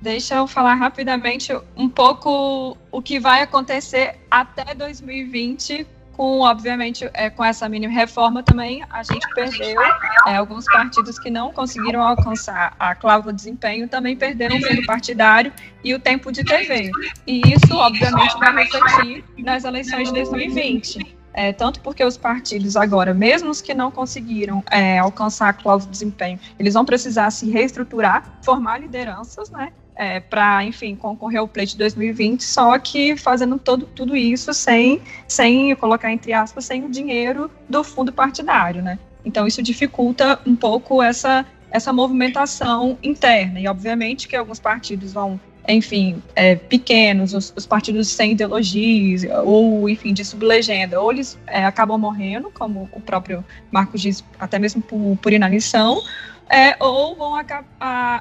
deixa 0.00 0.34
eu 0.34 0.48
falar 0.48 0.74
rapidamente 0.74 1.52
um 1.76 1.88
pouco 1.88 2.76
o 2.90 3.00
que 3.00 3.20
vai 3.20 3.40
acontecer 3.42 4.18
até 4.28 4.74
2020 4.74 5.86
com, 6.12 6.40
obviamente, 6.40 7.08
é, 7.14 7.30
com 7.30 7.44
essa 7.44 7.68
mini 7.68 7.86
reforma 7.86 8.42
também, 8.42 8.84
a 8.90 9.02
gente 9.02 9.26
perdeu 9.34 9.80
é, 10.26 10.36
alguns 10.36 10.66
partidos 10.66 11.18
que 11.18 11.30
não 11.30 11.52
conseguiram 11.52 12.02
alcançar 12.02 12.74
a 12.78 12.94
cláusula 12.94 13.32
de 13.32 13.38
desempenho, 13.38 13.88
também 13.88 14.16
perderam 14.16 14.56
o 14.56 14.62
fundo 14.62 14.84
partidário 14.84 15.52
e 15.82 15.94
o 15.94 15.98
tempo 15.98 16.30
de 16.30 16.44
TV. 16.44 16.90
E 17.26 17.40
isso, 17.52 17.74
obviamente, 17.74 18.38
vai 18.38 18.54
refletir 18.54 19.24
nas 19.38 19.64
eleições 19.64 20.08
de 20.08 20.14
2020. 20.14 21.21
É, 21.34 21.52
tanto 21.52 21.80
porque 21.80 22.04
os 22.04 22.16
partidos 22.16 22.76
agora, 22.76 23.14
mesmo 23.14 23.50
os 23.50 23.60
que 23.60 23.72
não 23.72 23.90
conseguiram 23.90 24.62
é, 24.70 24.98
alcançar 24.98 25.48
a 25.48 25.52
cláusula 25.52 25.90
de 25.90 25.98
desempenho, 25.98 26.38
eles 26.58 26.74
vão 26.74 26.84
precisar 26.84 27.30
se 27.30 27.50
reestruturar, 27.50 28.38
formar 28.42 28.78
lideranças, 28.78 29.50
né? 29.50 29.72
É, 29.94 30.20
para, 30.20 30.64
enfim, 30.64 30.96
concorrer 30.96 31.40
ao 31.40 31.46
pleito 31.46 31.72
de 31.72 31.78
2020, 31.78 32.42
só 32.42 32.78
que 32.78 33.14
fazendo 33.16 33.58
todo, 33.58 33.86
tudo 33.86 34.16
isso 34.16 34.52
sem, 34.54 35.02
sem 35.28 35.74
colocar 35.76 36.10
entre 36.10 36.32
aspas, 36.32 36.64
sem 36.64 36.84
o 36.84 36.90
dinheiro 36.90 37.50
do 37.68 37.84
fundo 37.84 38.12
partidário, 38.12 38.82
né? 38.82 38.98
Então 39.24 39.46
isso 39.46 39.62
dificulta 39.62 40.40
um 40.46 40.56
pouco 40.56 41.02
essa, 41.02 41.44
essa 41.70 41.92
movimentação 41.92 42.98
interna. 43.02 43.60
E 43.60 43.68
obviamente 43.68 44.26
que 44.26 44.34
alguns 44.34 44.58
partidos 44.58 45.12
vão 45.12 45.38
enfim, 45.68 46.22
é, 46.34 46.56
pequenos, 46.56 47.34
os, 47.34 47.52
os, 47.56 47.66
partidos 47.66 48.08
sem 48.08 48.32
ideologias, 48.32 49.22
ou, 49.44 49.88
enfim, 49.88 50.12
de 50.12 50.24
sublegenda, 50.24 51.00
ou 51.00 51.12
eles 51.12 51.38
é, 51.46 51.64
acabam 51.64 51.98
morrendo, 51.98 52.50
como 52.50 52.88
o 52.92 53.00
próprio 53.00 53.44
Marcos 53.70 54.00
diz, 54.00 54.24
até 54.38 54.58
mesmo 54.58 54.82
por, 54.82 55.16
por 55.22 55.32
inanição, 55.32 56.02
é, 56.50 56.76
ou 56.80 57.14
vão 57.14 57.34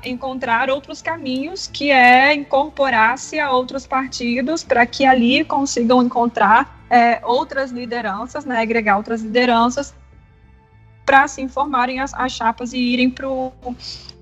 encontrar 0.06 0.70
outros 0.70 1.02
caminhos, 1.02 1.68
que 1.68 1.92
é 1.92 2.34
incorporar-se 2.34 3.40
a 3.40 3.52
outros 3.52 3.86
partidos, 3.86 4.64
para 4.64 4.86
que 4.86 5.04
ali 5.04 5.44
consigam 5.44 6.02
encontrar 6.02 6.86
é, 6.90 7.20
outras 7.24 7.72
lideranças, 7.72 8.46
né, 8.46 8.62
agregar 8.62 8.98
outras 8.98 9.22
lideranças, 9.22 9.94
para 11.06 11.28
se 11.28 11.46
formarem 11.48 12.00
as, 12.00 12.14
as, 12.14 12.32
chapas 12.32 12.74
e 12.74 12.78
irem 12.78 13.10
para 13.10 13.28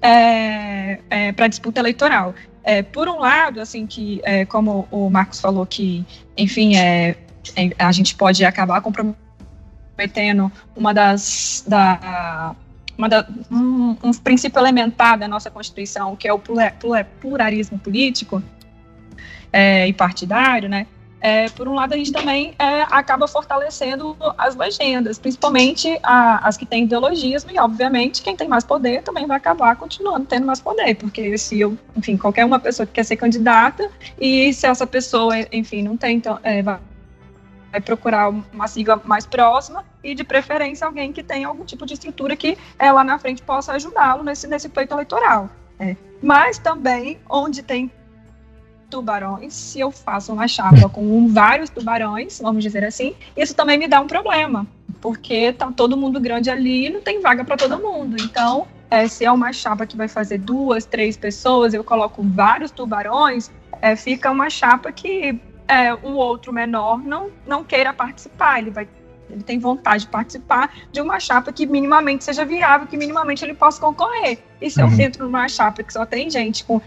é, 0.02 1.00
é, 1.10 1.34
a 1.38 1.48
disputa 1.48 1.80
eleitoral. 1.80 2.34
É, 2.70 2.84
por 2.84 3.10
um 3.10 3.18
lado, 3.18 3.60
assim, 3.60 3.88
que, 3.88 4.22
é, 4.24 4.46
como 4.46 4.88
o 4.92 5.10
Marcos 5.10 5.42
falou, 5.42 5.66
que, 5.66 6.06
enfim, 6.38 6.76
é, 6.76 7.16
é 7.56 7.72
a 7.80 7.92
gente 7.92 8.14
pode 8.14 8.46
acabar 8.46 8.80
comprometendo 8.80 10.52
uma 10.76 10.94
das. 10.94 11.66
Da, 11.68 12.56
uma 12.96 13.10
da, 13.10 13.28
um, 13.50 13.98
um, 14.04 14.14
princípio 14.14 14.60
elementar 14.60 15.18
da 15.18 15.28
nossa 15.28 15.50
Constituição, 15.50 16.16
que 16.16 16.28
é 16.28 16.32
o 16.32 16.40
pluralismo 17.20 17.80
político 17.80 18.44
é, 19.52 19.88
e 19.88 19.94
partidário, 19.94 20.70
né? 20.70 20.86
É, 21.22 21.50
por 21.50 21.68
um 21.68 21.74
lado, 21.74 21.94
a 21.94 21.98
gente 21.98 22.12
também 22.12 22.54
é, 22.58 22.82
acaba 22.84 23.28
fortalecendo 23.28 24.16
as 24.38 24.56
legendas, 24.56 25.20
principalmente 25.20 26.00
a, 26.02 26.48
as 26.48 26.56
que 26.56 26.66
têm 26.66 26.84
ideologismo, 26.84 27.52
e 27.52 27.60
obviamente 27.60 28.22
quem 28.22 28.36
tem 28.36 28.48
mais 28.48 28.64
poder 28.64 29.04
também 29.04 29.28
vai 29.28 29.38
acabar 29.38 29.76
continuando 29.76 30.26
tendo 30.26 30.46
mais 30.46 30.62
poder, 30.62 30.96
porque 30.96 31.38
se 31.38 31.60
eu, 31.60 31.78
enfim, 31.96 32.16
qualquer 32.16 32.46
uma 32.46 32.60
pessoa 32.60 32.86
que 32.86 32.94
quer 32.94 33.04
ser 33.04 33.18
candidata, 33.18 33.90
e 34.20 34.54
se 34.54 34.66
essa 34.66 34.88
pessoa, 34.88 35.34
enfim, 35.52 35.82
não 35.82 35.98
tem, 35.98 36.18
então, 36.18 36.40
é, 36.42 36.62
vai, 36.62 36.80
vai 37.72 37.82
procurar 37.82 38.30
uma 38.30 38.68
sigla 38.68 39.02
mais 39.04 39.26
próxima, 39.26 39.84
e 40.02 40.16
de 40.16 40.24
preferência 40.24 40.88
alguém 40.88 41.12
que 41.12 41.22
tenha 41.22 41.48
algum 41.48 41.66
tipo 41.66 41.86
de 41.86 41.94
estrutura 41.94 42.36
que 42.36 42.58
é, 42.78 42.92
lá 42.92 43.04
na 43.04 43.20
frente 43.20 43.42
possa 43.42 43.74
ajudá-lo 43.74 44.24
nesse, 44.24 44.48
nesse 44.48 44.70
pleito 44.70 44.94
eleitoral. 44.94 45.50
É. 45.78 45.96
Mas 46.22 46.58
também, 46.58 47.20
onde 47.30 47.64
tem 47.64 47.92
tubarões, 48.90 49.54
se 49.54 49.80
eu 49.80 49.92
faço 49.92 50.34
uma 50.34 50.48
chapa 50.48 50.90
com 50.90 51.28
vários 51.30 51.70
tubarões, 51.70 52.40
vamos 52.42 52.64
dizer 52.64 52.84
assim, 52.84 53.16
isso 53.38 53.56
também 53.56 53.78
me 53.78 53.88
dá 53.88 54.02
um 54.02 54.08
problema, 54.08 54.66
porque 55.00 55.54
tá 55.54 55.72
todo 55.72 55.96
mundo 55.96 56.20
grande 56.20 56.50
ali 56.50 56.88
e 56.88 56.90
não 56.90 57.02
tem 57.02 57.22
vaga 57.22 57.44
para 57.44 57.56
todo 57.56 57.78
mundo. 57.80 58.18
Então, 58.22 58.68
é, 58.90 59.08
se 59.08 59.24
é 59.24 59.32
uma 59.32 59.54
chapa 59.54 59.86
que 59.86 59.96
vai 59.96 60.08
fazer 60.08 60.40
duas, 60.40 60.86
três 60.86 61.16
pessoas, 61.16 61.74
eu 61.74 61.84
coloco 61.84 62.24
vários 62.24 62.72
tubarões, 62.72 63.52
é, 63.82 63.96
fica 63.96 64.32
uma 64.32 64.50
chapa 64.50 64.92
que 64.92 65.40
é, 65.68 65.94
um 65.94 66.16
outro 66.16 66.52
menor 66.52 66.98
não, 66.98 67.30
não 67.48 67.64
queira 67.64 67.94
participar, 67.94 68.60
ele 68.60 68.72
vai 68.72 68.88
ele 69.30 69.44
tem 69.44 69.60
vontade 69.60 70.06
de 70.06 70.10
participar 70.10 70.74
de 70.92 71.00
uma 71.00 71.20
chapa 71.20 71.54
que 71.54 71.66
minimamente 71.66 72.24
seja 72.24 72.44
viável, 72.44 72.88
que 72.88 72.98
minimamente 72.98 73.46
ele 73.46 73.54
possa 73.54 73.80
concorrer. 73.80 74.40
E 74.60 74.70
se 74.70 74.82
uhum. 74.82 74.92
eu 74.92 75.00
entro 75.00 75.26
numa 75.26 75.48
chapa 75.48 75.84
que 75.84 75.94
só 75.94 76.06
tem 76.06 76.30
gente 76.30 76.64
com 76.64 76.82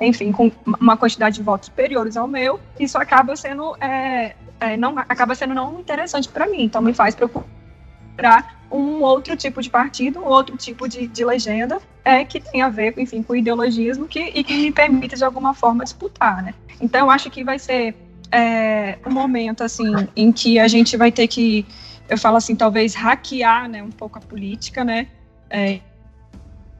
enfim, 0.00 0.32
com 0.32 0.50
uma 0.66 0.96
quantidade 0.96 1.36
de 1.36 1.42
votos 1.42 1.66
superiores 1.66 2.16
ao 2.16 2.26
meu, 2.26 2.58
isso 2.78 2.98
acaba 2.98 3.36
sendo 3.36 3.76
é, 3.80 4.34
é, 4.60 4.76
não 4.76 4.98
acaba 4.98 5.34
sendo 5.34 5.54
não 5.54 5.80
interessante 5.80 6.28
para 6.28 6.46
mim. 6.46 6.64
Então 6.64 6.82
me 6.82 6.92
faz 6.92 7.14
procurar 7.14 8.64
um 8.70 9.02
outro 9.02 9.36
tipo 9.36 9.62
de 9.62 9.70
partido, 9.70 10.20
um 10.20 10.24
outro 10.24 10.56
tipo 10.56 10.88
de, 10.88 11.06
de 11.06 11.24
legenda 11.24 11.80
é, 12.04 12.24
que 12.24 12.40
tem 12.40 12.60
a 12.62 12.68
ver, 12.68 12.94
enfim, 12.98 13.22
com 13.22 13.36
ideologismo 13.36 14.08
que, 14.08 14.20
e 14.20 14.42
que 14.42 14.54
me 14.54 14.72
permite 14.72 15.16
de 15.16 15.24
alguma 15.24 15.54
forma 15.54 15.84
disputar, 15.84 16.42
né? 16.42 16.54
Então 16.80 17.10
acho 17.10 17.30
que 17.30 17.44
vai 17.44 17.58
ser 17.58 17.94
é, 18.32 18.98
um 19.06 19.12
momento 19.12 19.62
assim 19.62 19.92
em 20.16 20.32
que 20.32 20.58
a 20.58 20.66
gente 20.66 20.96
vai 20.96 21.12
ter 21.12 21.28
que, 21.28 21.64
eu 22.08 22.18
falo 22.18 22.36
assim, 22.36 22.56
talvez 22.56 22.94
hackear, 22.94 23.68
né, 23.68 23.82
um 23.82 23.92
pouco 23.92 24.18
a 24.18 24.20
política, 24.20 24.82
né? 24.84 25.06
É, 25.48 25.78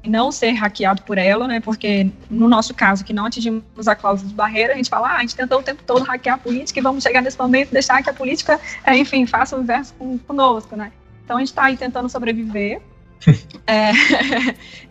não 0.06 0.30
ser 0.30 0.52
hackeado 0.52 1.02
por 1.02 1.18
ela, 1.18 1.48
né? 1.48 1.60
Porque 1.60 2.10
no 2.30 2.48
nosso 2.48 2.74
caso, 2.74 3.04
que 3.04 3.12
não 3.12 3.26
atingimos 3.26 3.88
a 3.88 3.94
cláusula 3.94 4.28
de 4.28 4.34
barreira, 4.34 4.74
a 4.74 4.76
gente 4.76 4.90
fala, 4.90 5.08
ah, 5.08 5.16
a 5.16 5.20
gente 5.20 5.34
tentou 5.34 5.60
o 5.60 5.62
tempo 5.62 5.82
todo 5.84 6.04
hackear 6.04 6.36
a 6.36 6.38
política 6.38 6.78
e 6.78 6.82
vamos 6.82 7.02
chegar 7.02 7.22
nesse 7.22 7.38
momento 7.38 7.68
e 7.68 7.72
deixar 7.72 8.02
que 8.02 8.10
a 8.10 8.14
política, 8.14 8.60
é, 8.84 8.96
enfim, 8.96 9.26
faça 9.26 9.56
o 9.56 9.60
inverso 9.60 9.94
com, 9.94 10.18
conosco, 10.18 10.76
né? 10.76 10.92
Então 11.24 11.36
a 11.36 11.40
gente 11.40 11.48
está 11.48 11.64
aí 11.64 11.76
tentando 11.76 12.08
sobreviver 12.08 12.82
é, 13.66 13.90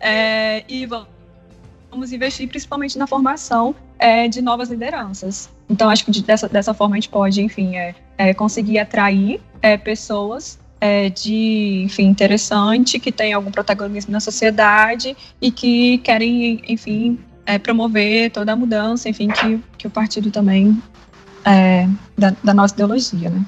é, 0.00 0.64
e 0.68 0.86
vamos 1.90 2.12
investir 2.12 2.48
principalmente 2.48 2.98
na 2.98 3.06
formação 3.06 3.74
é, 3.98 4.26
de 4.26 4.42
novas 4.42 4.68
lideranças. 4.68 5.48
Então 5.68 5.88
acho 5.88 6.04
que 6.04 6.22
dessa, 6.22 6.48
dessa 6.48 6.74
forma 6.74 6.96
a 6.96 6.98
gente 6.98 7.08
pode, 7.08 7.40
enfim, 7.40 7.76
é, 7.76 7.94
é, 8.18 8.34
conseguir 8.34 8.78
atrair 8.78 9.40
pessoas 9.82 10.58
é, 10.84 11.08
de, 11.08 11.80
enfim, 11.82 12.04
interessante, 12.04 12.98
que 12.98 13.10
tem 13.10 13.32
algum 13.32 13.50
protagonismo 13.50 14.12
na 14.12 14.20
sociedade 14.20 15.16
e 15.40 15.50
que 15.50 15.96
querem, 15.98 16.62
enfim, 16.68 17.18
é, 17.46 17.58
promover 17.58 18.30
toda 18.30 18.52
a 18.52 18.56
mudança, 18.56 19.08
enfim, 19.08 19.28
que, 19.28 19.64
que 19.78 19.86
o 19.86 19.90
partido 19.90 20.30
também 20.30 20.82
é, 21.42 21.88
da, 22.18 22.34
da, 22.44 22.52
nossa 22.52 22.74
ideologia, 22.74 23.30
né? 23.30 23.42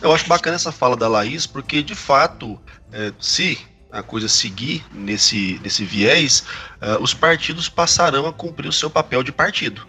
Eu 0.00 0.14
acho 0.14 0.26
bacana 0.26 0.56
essa 0.56 0.72
fala 0.72 0.96
da 0.96 1.06
Laís, 1.06 1.46
porque 1.46 1.82
de 1.82 1.94
fato, 1.94 2.58
é, 2.90 3.12
se 3.20 3.58
a 3.92 4.02
coisa 4.02 4.26
seguir 4.26 4.82
nesse, 4.94 5.60
nesse 5.62 5.84
viés, 5.84 6.42
uh, 6.80 7.02
os 7.02 7.12
partidos 7.12 7.68
passarão 7.68 8.26
a 8.26 8.32
cumprir 8.32 8.68
o 8.68 8.72
seu 8.72 8.88
papel 8.88 9.22
de 9.22 9.30
partido 9.30 9.86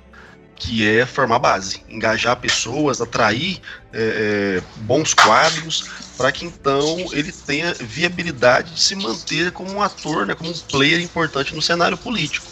que 0.60 0.88
é 0.88 1.06
formar 1.06 1.40
base, 1.40 1.84
engajar 1.88 2.36
pessoas, 2.38 3.00
atrair 3.00 3.60
é, 3.94 4.60
é, 4.60 4.64
bons 4.78 5.14
quadros, 5.14 5.86
para 6.18 6.32
que 6.32 6.46
então 6.46 6.98
ele 7.12 7.32
tenha 7.32 7.74
viabilidade 7.76 8.74
de 8.74 8.82
se 8.82 8.96
manter 8.96 9.52
como 9.52 9.72
um 9.72 9.82
ator, 9.82 10.26
né, 10.26 10.34
como 10.34 10.50
um 10.50 10.54
player 10.54 11.00
importante 11.00 11.54
no 11.56 11.62
cenário 11.62 11.98
político. 11.98 12.48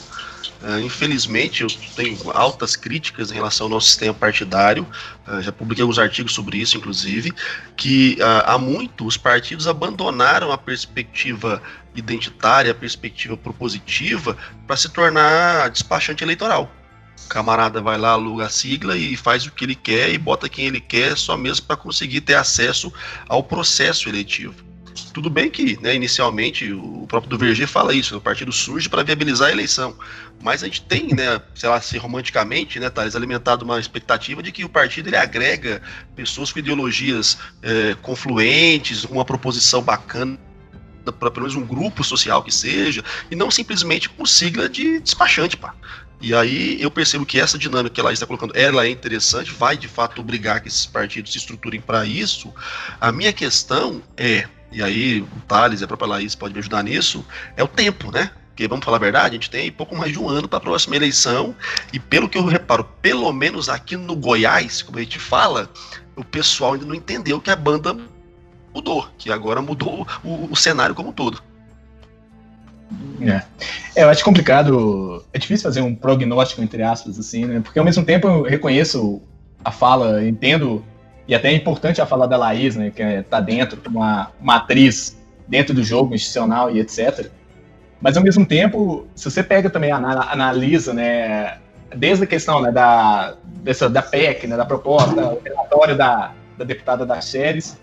Uh, 0.61 0.79
infelizmente, 0.79 1.61
eu 1.61 1.67
tenho 1.95 2.31
altas 2.31 2.75
críticas 2.75 3.29
em 3.29 3.35
relação 3.35 3.65
ao 3.65 3.69
nosso 3.69 3.87
sistema 3.87 4.13
partidário, 4.13 4.87
uh, 5.27 5.41
já 5.41 5.51
publiquei 5.51 5.81
alguns 5.83 5.99
artigos 5.99 6.33
sobre 6.33 6.57
isso, 6.57 6.77
inclusive, 6.77 7.31
que 7.75 8.17
uh, 8.19 8.43
há 8.45 8.57
muito 8.57 9.05
os 9.05 9.17
partidos 9.17 9.67
abandonaram 9.67 10.51
a 10.51 10.57
perspectiva 10.57 11.61
identitária, 11.93 12.71
a 12.71 12.75
perspectiva 12.75 13.37
propositiva, 13.37 14.37
para 14.65 14.75
se 14.75 14.89
tornar 14.89 15.69
despachante 15.69 16.23
eleitoral. 16.23 16.71
Camarada 17.29 17.81
vai 17.81 17.97
lá, 17.97 18.11
aluga 18.11 18.45
a 18.45 18.49
sigla 18.49 18.97
e 18.97 19.15
faz 19.17 19.45
o 19.45 19.51
que 19.51 19.65
ele 19.65 19.75
quer 19.75 20.13
e 20.13 20.17
bota 20.17 20.47
quem 20.47 20.65
ele 20.65 20.79
quer 20.79 21.17
só 21.17 21.35
mesmo 21.35 21.65
para 21.65 21.75
conseguir 21.75 22.21
ter 22.21 22.35
acesso 22.35 22.93
ao 23.27 23.43
processo 23.43 24.07
eletivo. 24.07 24.53
Tudo 25.13 25.29
bem 25.29 25.49
que, 25.49 25.81
né, 25.81 25.95
inicialmente, 25.95 26.71
o 26.71 27.05
próprio 27.07 27.29
do 27.29 27.37
Verger 27.37 27.67
fala 27.67 27.93
isso, 27.93 28.17
o 28.17 28.21
partido 28.21 28.51
surge 28.51 28.89
para 28.89 29.03
viabilizar 29.03 29.49
a 29.49 29.51
eleição. 29.51 29.97
Mas 30.43 30.61
a 30.61 30.65
gente 30.65 30.81
tem, 30.81 31.07
né, 31.13 31.41
sei 31.53 31.69
lá, 31.69 31.79
se 31.81 31.97
romanticamente, 31.97 32.79
né, 32.79 32.89
Thales, 32.89 33.15
alimentado 33.15 33.65
uma 33.65 33.79
expectativa 33.79 34.43
de 34.43 34.51
que 34.51 34.65
o 34.65 34.69
partido 34.69 35.07
ele 35.07 35.15
agrega 35.15 35.81
pessoas 36.15 36.51
com 36.51 36.59
ideologias 36.59 37.37
é, 37.61 37.95
confluentes, 38.01 39.05
uma 39.05 39.25
proposição 39.25 39.81
bacana 39.81 40.37
para 41.11 41.31
pelo 41.31 41.45
menos 41.45 41.55
um 41.55 41.65
grupo 41.65 42.03
social 42.03 42.43
que 42.43 42.53
seja, 42.53 43.03
e 43.29 43.35
não 43.35 43.51
simplesmente 43.51 44.09
com 44.09 44.25
sigla 44.25 44.67
de 44.67 44.99
despachante, 44.99 45.55
pá. 45.55 45.73
E 46.25 46.33
aí 46.33 46.81
eu 46.81 46.89
percebo 46.89 47.23
que 47.23 47.39
essa 47.39 47.55
dinâmica 47.55 47.93
que 47.93 48.01
ela 48.01 48.11
está 48.11 48.25
colocando, 48.25 48.51
ela 48.57 48.83
é 48.83 48.89
interessante, 48.89 49.51
vai 49.51 49.77
de 49.77 49.87
fato 49.87 50.19
obrigar 50.19 50.59
que 50.59 50.67
esses 50.67 50.87
partidos 50.87 51.31
se 51.31 51.37
estruturem 51.37 51.79
para 51.79 52.03
isso. 52.03 52.51
A 52.99 53.11
minha 53.11 53.31
questão 53.31 54.01
é, 54.17 54.47
e 54.71 54.81
aí 54.81 55.21
o 55.21 55.41
Thales 55.47 55.81
e 55.81 55.83
a 55.83 55.87
própria 55.87 56.07
Laís 56.07 56.33
pode 56.33 56.55
me 56.55 56.59
ajudar 56.61 56.83
nisso, 56.83 57.23
é 57.55 57.63
o 57.63 57.67
tempo, 57.67 58.11
né? 58.11 58.31
Porque 58.47 58.67
vamos 58.67 58.83
falar 58.83 58.97
a 58.97 59.01
verdade, 59.01 59.27
a 59.27 59.33
gente 59.33 59.51
tem 59.51 59.71
pouco 59.71 59.95
mais 59.95 60.13
de 60.13 60.17
um 60.17 60.27
ano 60.27 60.47
para 60.47 60.57
a 60.57 60.61
próxima 60.61 60.95
eleição, 60.95 61.55
e 61.93 61.99
pelo 61.99 62.27
que 62.27 62.39
eu 62.39 62.45
reparo, 62.45 62.83
pelo 63.03 63.31
menos 63.31 63.69
aqui 63.69 63.95
no 63.95 64.15
Goiás, 64.15 64.81
como 64.81 64.97
a 64.97 65.01
gente 65.01 65.19
fala, 65.19 65.69
o 66.15 66.23
pessoal 66.23 66.73
ainda 66.73 66.87
não 66.87 66.95
entendeu 66.95 67.39
que 67.39 67.51
a 67.51 67.55
banda 67.55 67.95
mudou, 68.73 69.07
que 69.19 69.31
agora 69.31 69.61
mudou 69.61 70.07
o, 70.23 70.51
o 70.51 70.55
cenário 70.55 70.95
como 70.95 71.09
um 71.09 71.13
todo. 71.13 71.43
É. 73.21 73.41
é. 73.95 74.03
eu 74.03 74.09
acho 74.09 74.23
complicado, 74.23 75.23
é 75.33 75.39
difícil 75.39 75.63
fazer 75.63 75.81
um 75.81 75.95
prognóstico, 75.95 76.61
entre 76.61 76.83
aspas, 76.83 77.19
assim, 77.19 77.45
né? 77.45 77.59
Porque 77.61 77.79
ao 77.79 77.85
mesmo 77.85 78.03
tempo 78.03 78.27
eu 78.27 78.43
reconheço 78.43 79.21
a 79.63 79.71
fala, 79.71 80.23
entendo, 80.25 80.83
e 81.27 81.33
até 81.33 81.49
é 81.49 81.55
importante 81.55 82.01
a 82.01 82.05
fala 82.05 82.27
da 82.27 82.37
Laís, 82.37 82.75
né? 82.75 82.91
Que 82.91 83.01
é, 83.01 83.21
tá 83.23 83.39
dentro, 83.39 83.81
uma 83.89 84.31
matriz 84.39 85.17
dentro 85.47 85.73
do 85.73 85.83
jogo 85.83 86.13
institucional 86.13 86.71
e 86.71 86.79
etc. 86.79 87.29
Mas 88.01 88.17
ao 88.17 88.23
mesmo 88.23 88.45
tempo, 88.45 89.07
se 89.15 89.29
você 89.29 89.41
pega 89.41 89.69
também, 89.69 89.91
analisa, 89.91 90.93
né? 90.93 91.57
Desde 91.95 92.25
a 92.25 92.27
questão 92.27 92.61
né, 92.61 92.71
da, 92.71 93.35
dessa, 93.63 93.89
da 93.89 94.01
PEC, 94.01 94.47
né, 94.47 94.57
da 94.57 94.65
proposta, 94.65 95.33
o 95.33 95.41
relatório 95.41 95.95
da, 95.95 96.33
da 96.57 96.65
deputada 96.65 97.05
das 97.05 97.25
séries, 97.25 97.77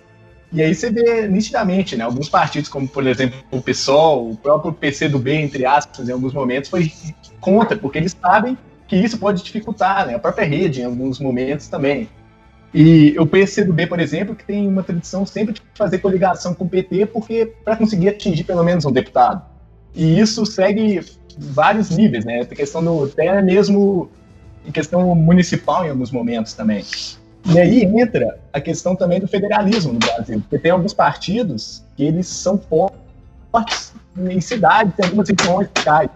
e 0.53 0.63
aí 0.63 0.75
você 0.75 0.91
vê 0.91 1.27
nitidamente, 1.29 1.97
né? 1.97 2.05
Alguns 2.05 2.29
partidos, 2.29 2.69
como 2.69 2.87
por 2.87 3.07
exemplo 3.07 3.43
o 3.51 3.61
PSOL, 3.61 4.31
o 4.31 4.37
próprio 4.37 4.73
PCdoB, 4.73 5.33
entre 5.33 5.65
aspas, 5.65 6.09
em 6.09 6.13
alguns 6.13 6.35
momentos, 6.35 6.69
foi 6.69 6.93
contra, 7.41 7.77
porque 7.77 7.99
eles 7.99 8.17
sabem 8.21 8.57
que 8.87 8.97
isso 8.97 9.19
pode 9.19 9.43
dificultar, 9.43 10.07
né? 10.07 10.15
A 10.15 10.19
própria 10.19 10.47
rede, 10.47 10.83
em 10.83 10.85
alguns 10.85 11.19
momentos 11.19 11.69
também. 11.69 12.09
E 12.75 13.15
o 13.19 13.27
PCdoB, 13.27 13.87
por 13.87 14.01
exemplo, 14.01 14.35
que 14.35 14.45
tem 14.45 14.69
uma 14.69 14.83
tradição 14.83 15.25
sempre 15.25 15.55
de 15.55 15.63
fazer 15.75 15.99
coligação 15.99 16.55
com 16.55 16.65
o 16.65 16.69
PT, 16.69 17.07
porque 17.07 17.53
para 17.65 17.77
conseguir 17.77 18.11
atingir 18.11 18.45
pelo 18.45 18.63
menos 18.63 18.85
um 18.85 18.93
deputado. 18.93 19.43
E 19.95 20.19
isso 20.19 20.45
segue 20.45 21.01
vários 21.39 21.91
níveis, 21.91 22.25
né? 22.25 22.41
A 22.41 22.47
questão 22.47 22.85
do 22.85 23.05
até 23.05 23.41
mesmo 23.41 24.11
em 24.67 24.71
questão 24.71 25.15
municipal 25.15 25.85
em 25.85 25.91
alguns 25.91 26.11
momentos 26.11 26.53
também. 26.53 26.85
E 27.47 27.59
aí 27.59 27.85
entra 27.85 28.39
a 28.53 28.61
questão 28.61 28.95
também 28.95 29.21
do 29.21 29.27
federalismo 29.27 29.93
no 29.93 29.99
Brasil, 29.99 30.41
porque 30.41 30.59
tem 30.59 30.71
alguns 30.71 30.95
partidos 30.95 31.85
que 31.97 32.05
eles 32.05 32.27
são 32.29 32.57
fortes 32.59 33.93
em 34.17 34.41
cidades, 34.41 34.95
tem 34.95 35.07
algumas 35.07 35.29
regiões 35.29 35.69
locais, 35.77 36.11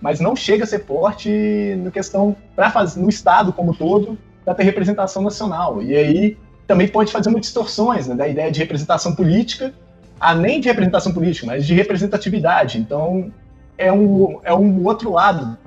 mas 0.00 0.20
não 0.20 0.36
chega 0.36 0.64
a 0.64 0.66
ser 0.66 0.84
forte 0.84 1.74
na 1.82 1.90
questão 1.90 2.36
para 2.54 2.70
fazer 2.70 3.00
no 3.00 3.08
estado 3.08 3.52
como 3.52 3.74
todo 3.74 4.16
para 4.44 4.54
ter 4.54 4.62
representação 4.62 5.22
nacional. 5.22 5.82
E 5.82 5.94
aí 5.94 6.36
também 6.66 6.88
pode 6.88 7.10
fazer 7.10 7.30
muitas 7.30 7.48
distorções 7.48 8.06
né, 8.06 8.14
da 8.14 8.28
ideia 8.28 8.50
de 8.50 8.60
representação 8.60 9.14
política, 9.14 9.74
além 10.18 10.60
de 10.60 10.68
representação 10.68 11.12
política, 11.12 11.46
mas 11.46 11.66
de 11.66 11.74
representatividade. 11.74 12.78
Então 12.78 13.32
é 13.76 13.92
um, 13.92 14.40
é 14.44 14.54
um 14.54 14.84
outro 14.84 15.10
lado 15.10 15.58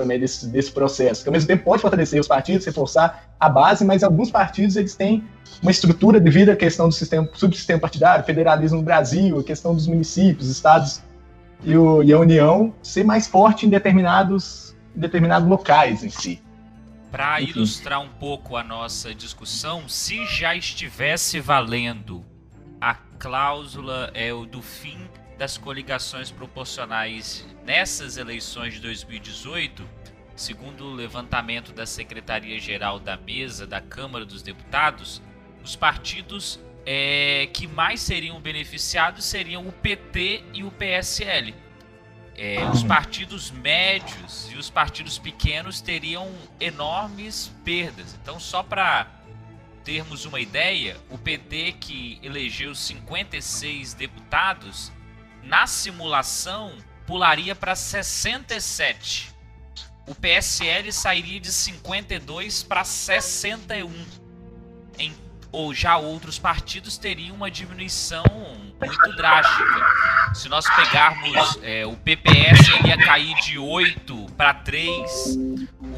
também 0.00 0.18
desse, 0.18 0.46
desse 0.48 0.72
processo, 0.72 1.22
que 1.22 1.28
ao 1.28 1.32
mesmo 1.32 1.46
tempo 1.46 1.64
pode 1.64 1.82
fortalecer 1.82 2.18
os 2.20 2.26
partidos, 2.26 2.64
reforçar 2.64 3.30
a 3.38 3.48
base, 3.48 3.84
mas 3.84 4.02
alguns 4.02 4.30
partidos 4.30 4.76
eles 4.76 4.94
têm 4.94 5.24
uma 5.62 5.70
estrutura 5.70 6.18
devido 6.18 6.50
à 6.50 6.56
questão 6.56 6.88
do 6.88 6.94
sistema, 6.94 7.28
subsistema 7.34 7.78
partidário, 7.78 8.24
federalismo 8.24 8.78
no 8.78 8.82
Brasil, 8.82 9.38
a 9.38 9.44
questão 9.44 9.74
dos 9.74 9.86
municípios, 9.86 10.48
estados 10.48 11.02
e, 11.62 11.76
o, 11.76 12.02
e 12.02 12.12
a 12.12 12.18
União 12.18 12.74
ser 12.82 13.04
mais 13.04 13.26
forte 13.26 13.66
em 13.66 13.68
determinados, 13.68 14.74
em 14.96 15.00
determinados 15.00 15.48
locais 15.48 16.02
em 16.02 16.10
si. 16.10 16.42
Para 17.10 17.40
ilustrar 17.40 18.00
um 18.00 18.08
pouco 18.08 18.56
a 18.56 18.62
nossa 18.62 19.14
discussão, 19.14 19.88
se 19.88 20.24
já 20.26 20.54
estivesse 20.54 21.40
valendo 21.40 22.24
a 22.80 22.94
cláusula 22.94 24.10
é 24.14 24.32
o 24.32 24.46
do 24.46 24.62
fim 24.62 24.96
das 25.40 25.56
coligações 25.56 26.30
proporcionais 26.30 27.46
nessas 27.64 28.18
eleições 28.18 28.74
de 28.74 28.80
2018, 28.80 29.88
segundo 30.36 30.84
o 30.84 30.92
levantamento 30.92 31.72
da 31.72 31.86
Secretaria-Geral 31.86 33.00
da 33.00 33.16
Mesa 33.16 33.66
da 33.66 33.80
Câmara 33.80 34.26
dos 34.26 34.42
Deputados, 34.42 35.22
os 35.64 35.74
partidos 35.74 36.60
é, 36.84 37.48
que 37.54 37.66
mais 37.66 38.02
seriam 38.02 38.38
beneficiados 38.38 39.24
seriam 39.24 39.66
o 39.66 39.72
PT 39.72 40.44
e 40.52 40.62
o 40.62 40.70
PSL. 40.70 41.54
É, 42.36 42.62
os 42.66 42.82
partidos 42.82 43.50
médios 43.50 44.50
e 44.52 44.58
os 44.58 44.68
partidos 44.68 45.18
pequenos 45.18 45.80
teriam 45.80 46.30
enormes 46.60 47.50
perdas. 47.64 48.14
Então, 48.22 48.38
só 48.38 48.62
para 48.62 49.06
termos 49.84 50.26
uma 50.26 50.38
ideia, 50.38 50.98
o 51.08 51.16
PT, 51.16 51.76
que 51.80 52.18
elegeu 52.22 52.74
56 52.74 53.94
deputados, 53.94 54.92
na 55.42 55.66
simulação 55.66 56.72
pularia 57.06 57.54
para 57.54 57.74
67. 57.74 59.30
O 60.06 60.14
PSL 60.14 60.92
sairia 60.92 61.40
de 61.40 61.52
52 61.52 62.62
para 62.62 62.84
61. 62.84 63.92
Em, 64.98 65.14
ou 65.52 65.74
já 65.74 65.96
outros 65.96 66.38
partidos 66.38 66.96
teriam 66.96 67.36
uma 67.36 67.50
diminuição 67.50 68.24
muito 68.80 69.16
drástica. 69.16 70.34
Se 70.34 70.48
nós 70.48 70.64
pegarmos 70.74 71.58
é, 71.62 71.84
o 71.84 71.96
PPS, 71.96 72.68
ele 72.78 72.88
ia 72.88 72.98
cair 72.98 73.34
de 73.40 73.58
8 73.58 74.26
para 74.36 74.54
3. 74.54 75.36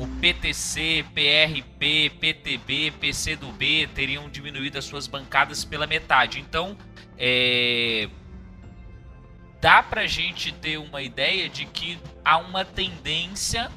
O 0.00 0.06
PTC, 0.20 1.04
PRP, 1.14 2.10
PTB, 2.18 2.92
PCdoB 2.98 3.88
teriam 3.94 4.28
diminuído 4.28 4.78
as 4.78 4.84
suas 4.84 5.06
bancadas 5.06 5.64
pela 5.64 5.86
metade. 5.86 6.40
Então, 6.40 6.76
é, 7.18 8.08
dá 9.62 9.80
pra 9.80 10.08
gente 10.08 10.50
ter 10.50 10.76
uma 10.76 11.00
ideia 11.00 11.48
de 11.48 11.64
que 11.64 11.96
há 12.24 12.36
uma 12.36 12.64
tendência, 12.64 13.70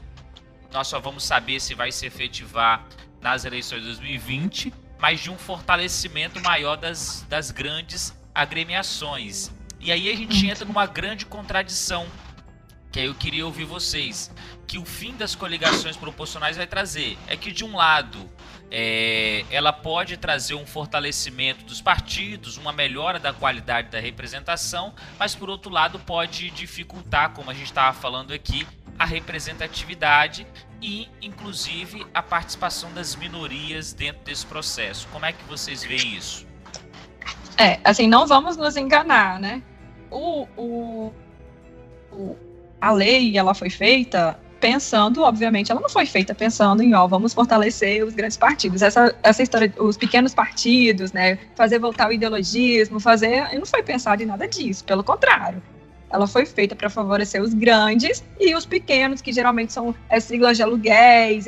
nós 0.73 0.87
só 0.87 0.99
vamos 0.99 1.23
saber 1.23 1.59
se 1.61 1.75
vai 1.75 1.91
se 1.91 2.07
efetivar 2.07 2.83
nas 3.21 3.45
eleições 3.45 3.81
de 3.81 3.85
2020, 3.89 4.73
mas 4.97 5.19
de 5.19 5.29
um 5.29 5.37
fortalecimento 5.37 6.41
maior 6.41 6.75
das, 6.75 7.23
das 7.29 7.51
grandes 7.51 8.17
agremiações. 8.33 9.51
E 9.79 9.91
aí 9.91 10.09
a 10.09 10.15
gente 10.15 10.47
entra 10.47 10.65
numa 10.65 10.87
grande 10.87 11.23
contradição, 11.23 12.07
que 12.91 12.99
aí 12.99 13.05
eu 13.05 13.13
queria 13.13 13.45
ouvir 13.45 13.65
vocês, 13.65 14.31
que 14.65 14.79
o 14.79 14.85
fim 14.85 15.15
das 15.15 15.35
coligações 15.35 15.95
proporcionais 15.95 16.57
vai 16.57 16.65
trazer 16.65 17.15
é 17.27 17.37
que 17.37 17.51
de 17.51 17.63
um 17.63 17.75
lado 17.75 18.27
é, 18.71 19.45
ela 19.51 19.71
pode 19.71 20.17
trazer 20.17 20.55
um 20.55 20.65
fortalecimento 20.65 21.63
dos 21.65 21.81
partidos, 21.81 22.57
uma 22.57 22.71
melhora 22.71 23.19
da 23.19 23.31
qualidade 23.31 23.89
da 23.89 23.99
representação, 23.99 24.93
mas 25.17 25.35
por 25.35 25.49
outro 25.49 25.71
lado 25.71 25.99
pode 25.99 26.49
dificultar, 26.51 27.31
como 27.31 27.51
a 27.51 27.53
gente 27.53 27.67
estava 27.67 27.93
falando 27.93 28.33
aqui, 28.33 28.67
a 28.97 29.05
representatividade 29.05 30.47
e, 30.81 31.09
inclusive, 31.21 32.05
a 32.13 32.21
participação 32.21 32.91
das 32.93 33.15
minorias 33.15 33.93
dentro 33.93 34.23
desse 34.23 34.45
processo. 34.45 35.07
Como 35.11 35.25
é 35.25 35.33
que 35.33 35.43
vocês 35.45 35.83
veem 35.83 36.15
isso? 36.15 36.47
É, 37.57 37.79
assim, 37.83 38.07
não 38.07 38.27
vamos 38.27 38.57
nos 38.57 38.75
enganar, 38.75 39.39
né? 39.39 39.61
O, 40.11 40.47
o, 40.57 41.13
o 42.11 42.37
a 42.79 42.91
lei, 42.91 43.37
ela 43.37 43.53
foi 43.53 43.69
feita 43.69 44.39
pensando, 44.65 45.21
obviamente, 45.21 45.71
ela 45.71 45.79
não 45.79 45.89
foi 45.89 46.07
feita 46.07 46.33
pensando 46.33 46.81
em, 46.81 46.95
ó, 46.95 47.05
vamos 47.05 47.35
fortalecer 47.35 48.03
os 48.03 48.15
grandes 48.15 48.35
partidos. 48.35 48.81
Essa, 48.81 49.15
essa 49.21 49.43
história, 49.43 49.71
os 49.77 49.95
pequenos 49.95 50.33
partidos, 50.33 51.11
né, 51.11 51.37
fazer 51.53 51.77
voltar 51.77 52.09
o 52.09 52.11
ideologismo, 52.11 52.99
fazer, 52.99 53.47
não 53.53 53.65
foi 53.67 53.83
pensado 53.83 54.23
em 54.23 54.25
nada 54.25 54.47
disso, 54.47 54.83
pelo 54.83 55.03
contrário. 55.03 55.61
ela 56.09 56.25
foi 56.25 56.47
feita 56.47 56.75
para 56.75 56.89
favorecer 56.89 57.43
os 57.43 57.53
grandes 57.53 58.23
e 58.39 58.55
os 58.55 58.65
pequenos, 58.65 59.21
que 59.21 59.31
geralmente 59.31 59.71
são 59.71 59.93
é, 60.09 60.19
siglas 60.19 60.57
de 60.57 60.63
aluguéis, 60.63 61.45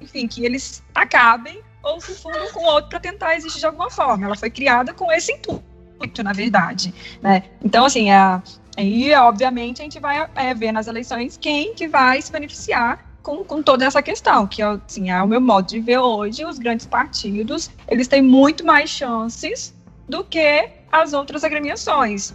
enfim, 0.00 0.28
que 0.28 0.44
eles 0.44 0.84
acabem 0.94 1.60
ou 1.82 2.00
se 2.00 2.14
fundam 2.14 2.52
com 2.52 2.62
outro 2.66 2.88
para 2.90 3.00
tentar 3.00 3.34
existir 3.34 3.58
de 3.58 3.66
alguma 3.66 3.90
forma. 3.90 4.26
Ela 4.26 4.36
foi 4.36 4.50
criada 4.50 4.94
com 4.94 5.10
esse 5.10 5.32
intuito, 5.32 6.22
na 6.22 6.32
verdade. 6.32 6.94
Né? 7.20 7.42
Então, 7.64 7.84
assim, 7.84 8.12
a, 8.12 8.40
aí, 8.76 9.14
obviamente, 9.14 9.80
a 9.80 9.84
gente 9.84 9.98
vai 9.98 10.28
é, 10.34 10.54
ver 10.54 10.72
nas 10.72 10.86
eleições 10.86 11.36
quem 11.36 11.74
que 11.74 11.88
vai 11.88 12.20
se 12.20 12.30
beneficiar 12.30 13.04
com, 13.22 13.42
com 13.42 13.60
toda 13.60 13.84
essa 13.84 14.00
questão, 14.00 14.46
que 14.46 14.62
assim, 14.62 15.10
é 15.10 15.20
o 15.20 15.26
meu 15.26 15.40
modo 15.40 15.66
de 15.66 15.80
ver 15.80 15.98
hoje, 15.98 16.44
os 16.44 16.60
grandes 16.60 16.86
partidos, 16.86 17.70
eles 17.88 18.06
têm 18.06 18.22
muito 18.22 18.64
mais 18.64 18.88
chances 18.88 19.74
do 20.08 20.22
que 20.22 20.68
as 20.92 21.12
outras 21.12 21.42
agremiações. 21.42 22.32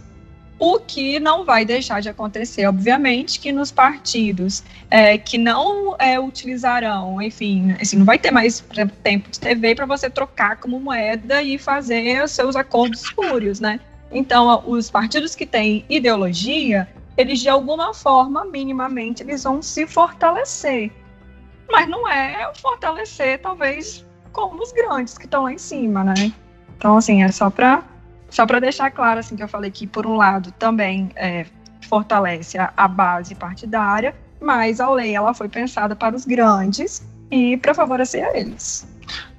O 0.58 0.78
que 0.78 1.18
não 1.18 1.44
vai 1.44 1.64
deixar 1.64 2.00
de 2.00 2.08
acontecer, 2.08 2.66
obviamente, 2.66 3.40
que 3.40 3.50
nos 3.50 3.72
partidos 3.72 4.62
é, 4.90 5.16
que 5.16 5.38
não 5.38 5.96
é, 5.98 6.20
utilizarão, 6.20 7.20
enfim, 7.22 7.74
assim, 7.80 7.96
não 7.96 8.04
vai 8.04 8.18
ter 8.18 8.30
mais 8.30 8.62
tempo 9.02 9.30
de 9.30 9.40
TV 9.40 9.74
para 9.74 9.86
você 9.86 10.10
trocar 10.10 10.58
como 10.58 10.78
moeda 10.78 11.42
e 11.42 11.58
fazer 11.58 12.22
os 12.22 12.32
seus 12.32 12.54
acordos 12.54 13.02
espúrios, 13.02 13.58
né? 13.60 13.80
Então, 14.12 14.62
os 14.66 14.90
partidos 14.90 15.34
que 15.34 15.46
têm 15.46 15.84
ideologia, 15.88 16.86
eles 17.16 17.40
de 17.40 17.48
alguma 17.48 17.94
forma, 17.94 18.44
minimamente, 18.44 19.22
eles 19.22 19.42
vão 19.44 19.62
se 19.62 19.86
fortalecer. 19.86 20.92
Mas 21.70 21.88
não 21.88 22.06
é 22.08 22.52
fortalecer, 22.54 23.40
talvez, 23.40 24.04
como 24.32 24.62
os 24.62 24.72
grandes 24.72 25.16
que 25.16 25.24
estão 25.24 25.44
lá 25.44 25.52
em 25.52 25.58
cima, 25.58 26.04
né? 26.04 26.32
Então, 26.76 26.96
assim, 26.96 27.22
é 27.22 27.32
só 27.32 27.48
para 27.48 27.82
só 28.28 28.46
para 28.46 28.60
deixar 28.60 28.90
claro, 28.90 29.20
assim, 29.20 29.36
que 29.36 29.42
eu 29.42 29.48
falei 29.48 29.70
que, 29.70 29.86
por 29.86 30.06
um 30.06 30.16
lado, 30.16 30.50
também 30.52 31.10
é, 31.16 31.44
fortalece 31.86 32.56
a, 32.56 32.72
a, 32.74 32.88
base 32.88 33.34
partidária, 33.34 34.14
mas 34.40 34.80
a 34.80 34.90
lei 34.90 35.14
ela 35.14 35.34
foi 35.34 35.50
pensada 35.50 35.94
para 35.94 36.16
os 36.16 36.24
grandes 36.24 37.06
e 37.30 37.58
para 37.58 37.74
favorecer 37.74 38.26
a 38.26 38.34
eles. 38.34 38.86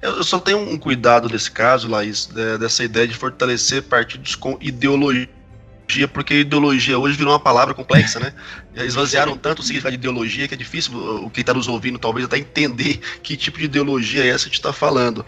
Eu 0.00 0.22
só 0.22 0.38
tenho 0.38 0.58
um 0.58 0.78
cuidado 0.78 1.28
nesse 1.28 1.50
caso, 1.50 1.88
Laís, 1.88 2.26
dessa 2.60 2.84
ideia 2.84 3.06
de 3.06 3.14
fortalecer 3.14 3.82
partidos 3.82 4.34
com 4.34 4.58
ideologia 4.60 5.28
porque 6.12 6.40
ideologia 6.40 6.98
hoje 6.98 7.16
virou 7.16 7.32
uma 7.32 7.38
palavra 7.38 7.74
complexa, 7.74 8.18
né? 8.18 8.32
Esvaziaram 8.74 9.36
tanto 9.36 9.60
o 9.60 9.62
significado 9.62 9.96
de 9.96 10.00
ideologia 10.00 10.48
que 10.48 10.54
é 10.54 10.56
difícil 10.56 10.96
o 10.96 11.30
que 11.30 11.42
está 11.42 11.52
nos 11.52 11.68
ouvindo 11.68 11.98
talvez 11.98 12.24
até 12.24 12.38
entender 12.38 12.98
que 13.22 13.36
tipo 13.36 13.58
de 13.58 13.66
ideologia 13.66 14.24
é 14.24 14.28
essa 14.28 14.44
que 14.44 14.48
a 14.48 14.52
gente 14.52 14.54
está 14.54 14.72
falando. 14.72 15.24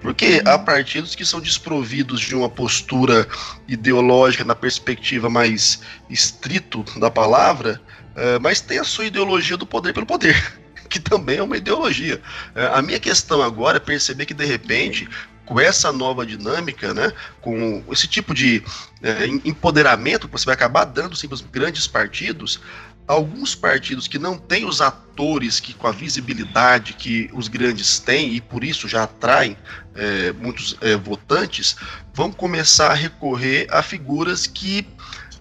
Porque 0.00 0.42
há 0.46 0.58
partidos 0.58 1.14
que 1.14 1.24
são 1.24 1.40
desprovidos 1.40 2.20
de 2.20 2.34
uma 2.34 2.48
postura 2.48 3.28
ideológica 3.68 4.44
na 4.44 4.54
perspectiva 4.54 5.28
mais 5.28 5.82
estrito 6.08 6.84
da 6.98 7.10
palavra, 7.10 7.80
é, 8.16 8.38
mas 8.38 8.60
tem 8.60 8.78
a 8.78 8.84
sua 8.84 9.04
ideologia 9.04 9.56
do 9.56 9.66
poder 9.66 9.92
pelo 9.92 10.06
poder, 10.06 10.59
que 10.90 10.98
também 10.98 11.38
é 11.38 11.42
uma 11.42 11.56
ideologia. 11.56 12.20
É, 12.54 12.66
a 12.66 12.82
minha 12.82 12.98
questão 12.98 13.40
agora 13.40 13.76
é 13.76 13.80
perceber 13.80 14.26
que, 14.26 14.34
de 14.34 14.44
repente, 14.44 15.08
com 15.46 15.58
essa 15.58 15.92
nova 15.92 16.26
dinâmica, 16.26 16.92
né, 16.92 17.12
com 17.40 17.82
esse 17.90 18.06
tipo 18.06 18.34
de 18.34 18.62
é, 19.02 19.26
empoderamento 19.44 20.28
que 20.28 20.32
você 20.32 20.44
vai 20.44 20.54
acabar 20.54 20.84
dando 20.84 21.16
sim, 21.16 21.26
para 21.26 21.34
os 21.36 21.40
grandes 21.40 21.86
partidos, 21.86 22.60
alguns 23.06 23.54
partidos 23.54 24.06
que 24.06 24.18
não 24.18 24.36
têm 24.36 24.64
os 24.64 24.80
atores 24.80 25.58
que 25.58 25.74
com 25.74 25.86
a 25.86 25.92
visibilidade 25.92 26.92
que 26.92 27.28
os 27.32 27.48
grandes 27.48 27.98
têm 27.98 28.34
e 28.34 28.40
por 28.40 28.62
isso 28.62 28.88
já 28.88 29.04
atraem 29.04 29.56
é, 29.94 30.32
muitos 30.32 30.76
é, 30.80 30.96
votantes, 30.96 31.76
vão 32.14 32.30
começar 32.30 32.90
a 32.90 32.94
recorrer 32.94 33.66
a 33.70 33.82
figuras 33.82 34.46
que 34.46 34.86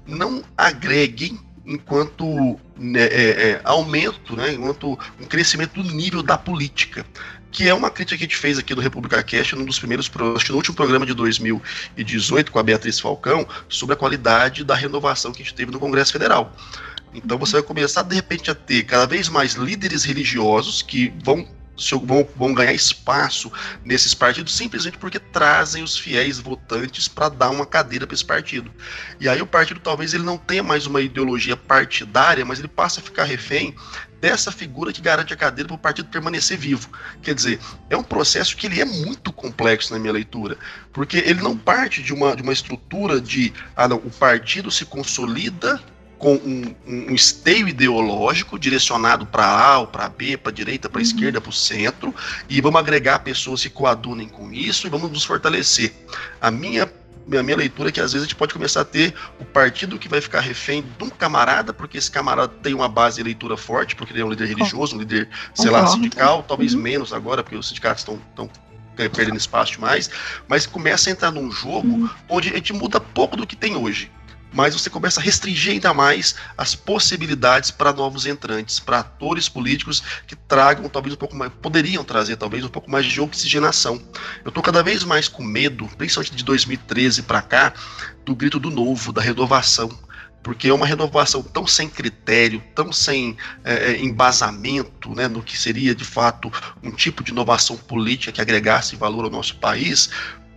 não 0.07 0.43
agreguem 0.57 1.39
enquanto 1.69 2.59
né, 2.75 3.03
é, 3.03 3.51
é, 3.51 3.61
aumento, 3.63 4.35
né, 4.35 4.53
enquanto 4.53 4.97
um 5.21 5.25
crescimento 5.25 5.81
do 5.81 5.83
nível 5.93 6.23
da 6.23 6.37
política 6.37 7.05
que 7.51 7.67
é 7.67 7.73
uma 7.73 7.89
crítica 7.89 8.17
que 8.17 8.23
a 8.23 8.27
gente 8.27 8.37
fez 8.37 8.59
aqui 8.59 8.75
do 8.75 8.81
República 8.81 9.23
Cast 9.23 9.55
num 9.55 9.65
dos 9.65 9.79
primeiros, 9.79 10.09
acho 10.35 10.45
que 10.45 10.51
no 10.51 10.57
último 10.57 10.75
programa 10.75 11.03
de 11.03 11.13
2018 11.15 12.51
com 12.51 12.59
a 12.59 12.63
Beatriz 12.63 12.99
Falcão, 12.99 13.47
sobre 13.67 13.93
a 13.93 13.97
qualidade 13.97 14.63
da 14.63 14.75
renovação 14.75 15.31
que 15.31 15.41
a 15.41 15.45
gente 15.45 15.55
teve 15.55 15.71
no 15.71 15.79
Congresso 15.79 16.11
Federal. 16.11 16.55
Então 17.11 17.39
você 17.39 17.53
vai 17.53 17.63
começar 17.63 18.03
de 18.03 18.13
repente 18.13 18.51
a 18.51 18.55
ter 18.55 18.83
cada 18.83 19.07
vez 19.07 19.29
mais 19.29 19.53
líderes 19.53 20.03
religiosos 20.03 20.83
que 20.83 21.11
vão 21.23 21.47
vão, 22.03 22.27
vão 22.35 22.53
ganhar 22.53 22.73
espaço 22.73 23.51
nesses 23.83 24.13
partidos 24.13 24.55
simplesmente 24.55 24.97
porque 24.97 25.19
trazem 25.19 25.83
os 25.83 25.97
fiéis 25.97 26.39
votantes 26.39 27.07
para 27.07 27.29
dar 27.29 27.49
uma 27.49 27.65
cadeira 27.65 28.05
para 28.05 28.13
esse 28.13 28.25
partido. 28.25 28.71
E 29.19 29.27
aí 29.27 29.41
o 29.41 29.47
partido 29.47 29.79
talvez 29.79 30.13
ele 30.13 30.23
não 30.23 30.37
tenha 30.37 30.63
mais 30.63 30.85
uma 30.85 31.01
ideologia 31.01 31.55
partidária, 31.55 32.45
mas 32.45 32.59
ele 32.59 32.67
passa 32.67 32.99
a 32.99 33.03
ficar 33.03 33.23
refém 33.23 33.75
dessa 34.19 34.51
figura 34.51 34.91
que 34.91 35.01
garante 35.01 35.33
a 35.33 35.37
cadeira 35.37 35.67
para 35.67 35.75
o 35.75 35.79
partido 35.79 36.09
permanecer 36.09 36.57
vivo. 36.57 36.89
Quer 37.21 37.33
dizer, 37.33 37.59
é 37.89 37.95
um 37.95 38.03
processo 38.03 38.55
que 38.55 38.67
ele 38.67 38.81
é 38.81 38.85
muito 38.85 39.31
complexo 39.31 39.93
na 39.93 39.99
minha 39.99 40.13
leitura, 40.13 40.57
porque 40.91 41.17
ele 41.17 41.41
não 41.41 41.57
parte 41.57 42.03
de 42.03 42.13
uma, 42.13 42.35
de 42.35 42.41
uma 42.41 42.53
estrutura 42.53 43.21
de 43.21 43.53
ah, 43.75 43.87
não, 43.87 43.97
o 43.97 44.11
partido 44.11 44.69
se 44.69 44.85
consolida 44.85 45.81
com 46.19 46.33
um, 46.35 46.75
um, 46.85 47.15
esteio 47.15 47.67
ideológico 47.69 48.59
direcionado 48.59 49.25
para 49.25 49.45
A 49.45 49.79
ou 49.79 49.87
para 49.87 50.09
B, 50.09 50.35
para 50.35 50.51
direita, 50.51 50.89
para 50.89 50.99
uhum. 50.99 51.03
esquerda, 51.03 51.39
para 51.39 51.49
o 51.49 51.53
centro, 51.53 52.13
e 52.49 52.59
vamos 52.59 52.79
agregar 52.79 53.19
pessoas 53.19 53.63
que 53.63 53.69
coadunem 53.69 54.27
com 54.27 54.51
isso 54.51 54.85
e 54.85 54.89
vamos 54.89 55.09
nos 55.09 55.23
fortalecer. 55.23 55.93
A 56.39 56.51
minha 56.51 56.91
a 57.31 57.43
minha 57.43 57.57
leitura 57.57 57.89
é 57.89 57.91
que 57.91 58.01
às 58.01 58.11
vezes 58.11 58.25
a 58.25 58.27
gente 58.27 58.35
pode 58.35 58.53
começar 58.53 58.81
a 58.81 58.85
ter 58.85 59.13
o 59.39 59.45
partido 59.45 59.99
que 59.99 60.09
vai 60.09 60.19
ficar 60.19 60.39
refém 60.39 60.83
de 60.97 61.03
um 61.03 61.11
camarada, 61.11 61.71
porque 61.71 61.99
esse 61.99 62.09
camarada 62.09 62.47
tem 62.47 62.73
uma 62.73 62.89
base 62.89 63.17
de 63.17 63.23
leitura 63.23 63.55
forte, 63.55 63.95
porque 63.95 64.11
ele 64.11 64.21
é 64.21 64.25
um 64.25 64.31
líder 64.31 64.47
religioso, 64.47 64.95
um 64.95 64.99
líder, 64.99 65.29
sei 65.53 65.69
lá, 65.69 65.85
sindical, 65.85 66.41
talvez 66.41 66.73
uhum. 66.73 66.81
menos 66.81 67.13
agora, 67.13 67.43
porque 67.43 67.55
os 67.55 67.67
sindicatos 67.67 68.01
estão 68.01 68.49
perdendo 68.95 69.37
espaço 69.37 69.73
demais, 69.73 70.09
mas 70.47 70.65
começa 70.65 71.09
a 71.09 71.11
entrar 71.11 71.29
num 71.29 71.51
jogo 71.51 71.87
uhum. 71.87 72.09
onde 72.27 72.49
a 72.49 72.55
gente 72.55 72.73
muda 72.73 72.99
pouco 72.99 73.37
do 73.37 73.45
que 73.45 73.55
tem 73.55 73.75
hoje 73.75 74.11
mas 74.51 74.73
você 74.73 74.89
começa 74.89 75.19
a 75.19 75.23
restringir 75.23 75.73
ainda 75.73 75.93
mais 75.93 76.35
as 76.57 76.75
possibilidades 76.75 77.71
para 77.71 77.93
novos 77.93 78.25
entrantes, 78.25 78.79
para 78.79 78.99
atores 78.99 79.47
políticos 79.47 80.01
que 80.25 80.35
tragam 80.35 80.89
talvez 80.89 81.13
um 81.13 81.17
pouco 81.17 81.35
mais, 81.35 81.51
poderiam 81.61 82.03
trazer 82.03 82.35
talvez 82.35 82.63
um 82.63 82.69
pouco 82.69 82.89
mais 82.89 83.05
de 83.05 83.21
oxigenação. 83.21 84.01
Eu 84.43 84.49
estou 84.49 84.63
cada 84.63 84.81
vez 84.81 85.03
mais 85.03 85.27
com 85.27 85.43
medo, 85.43 85.87
principalmente 85.97 86.35
de 86.35 86.43
2013 86.43 87.23
para 87.23 87.41
cá, 87.41 87.73
do 88.25 88.35
grito 88.35 88.59
do 88.59 88.69
novo, 88.69 89.11
da 89.11 89.21
renovação. 89.21 89.89
Porque 90.41 90.69
é 90.69 90.73
uma 90.73 90.85
renovação 90.85 91.43
tão 91.43 91.67
sem 91.67 91.89
critério, 91.89 92.63
tão 92.73 92.93
sem 92.93 93.35
é, 93.63 93.91
é 93.91 94.01
embasamento 94.01 95.13
né, 95.13 95.27
no 95.27 95.43
que 95.43 95.57
seria 95.57 95.93
de 95.93 96.05
fato 96.05 96.49
um 96.81 96.91
tipo 96.91 97.23
de 97.23 97.31
inovação 97.31 97.75
política 97.75 98.31
que 98.31 98.39
agregasse 98.39 98.95
valor 98.95 99.25
ao 99.25 99.29
nosso 99.29 99.57
país, 99.57 100.09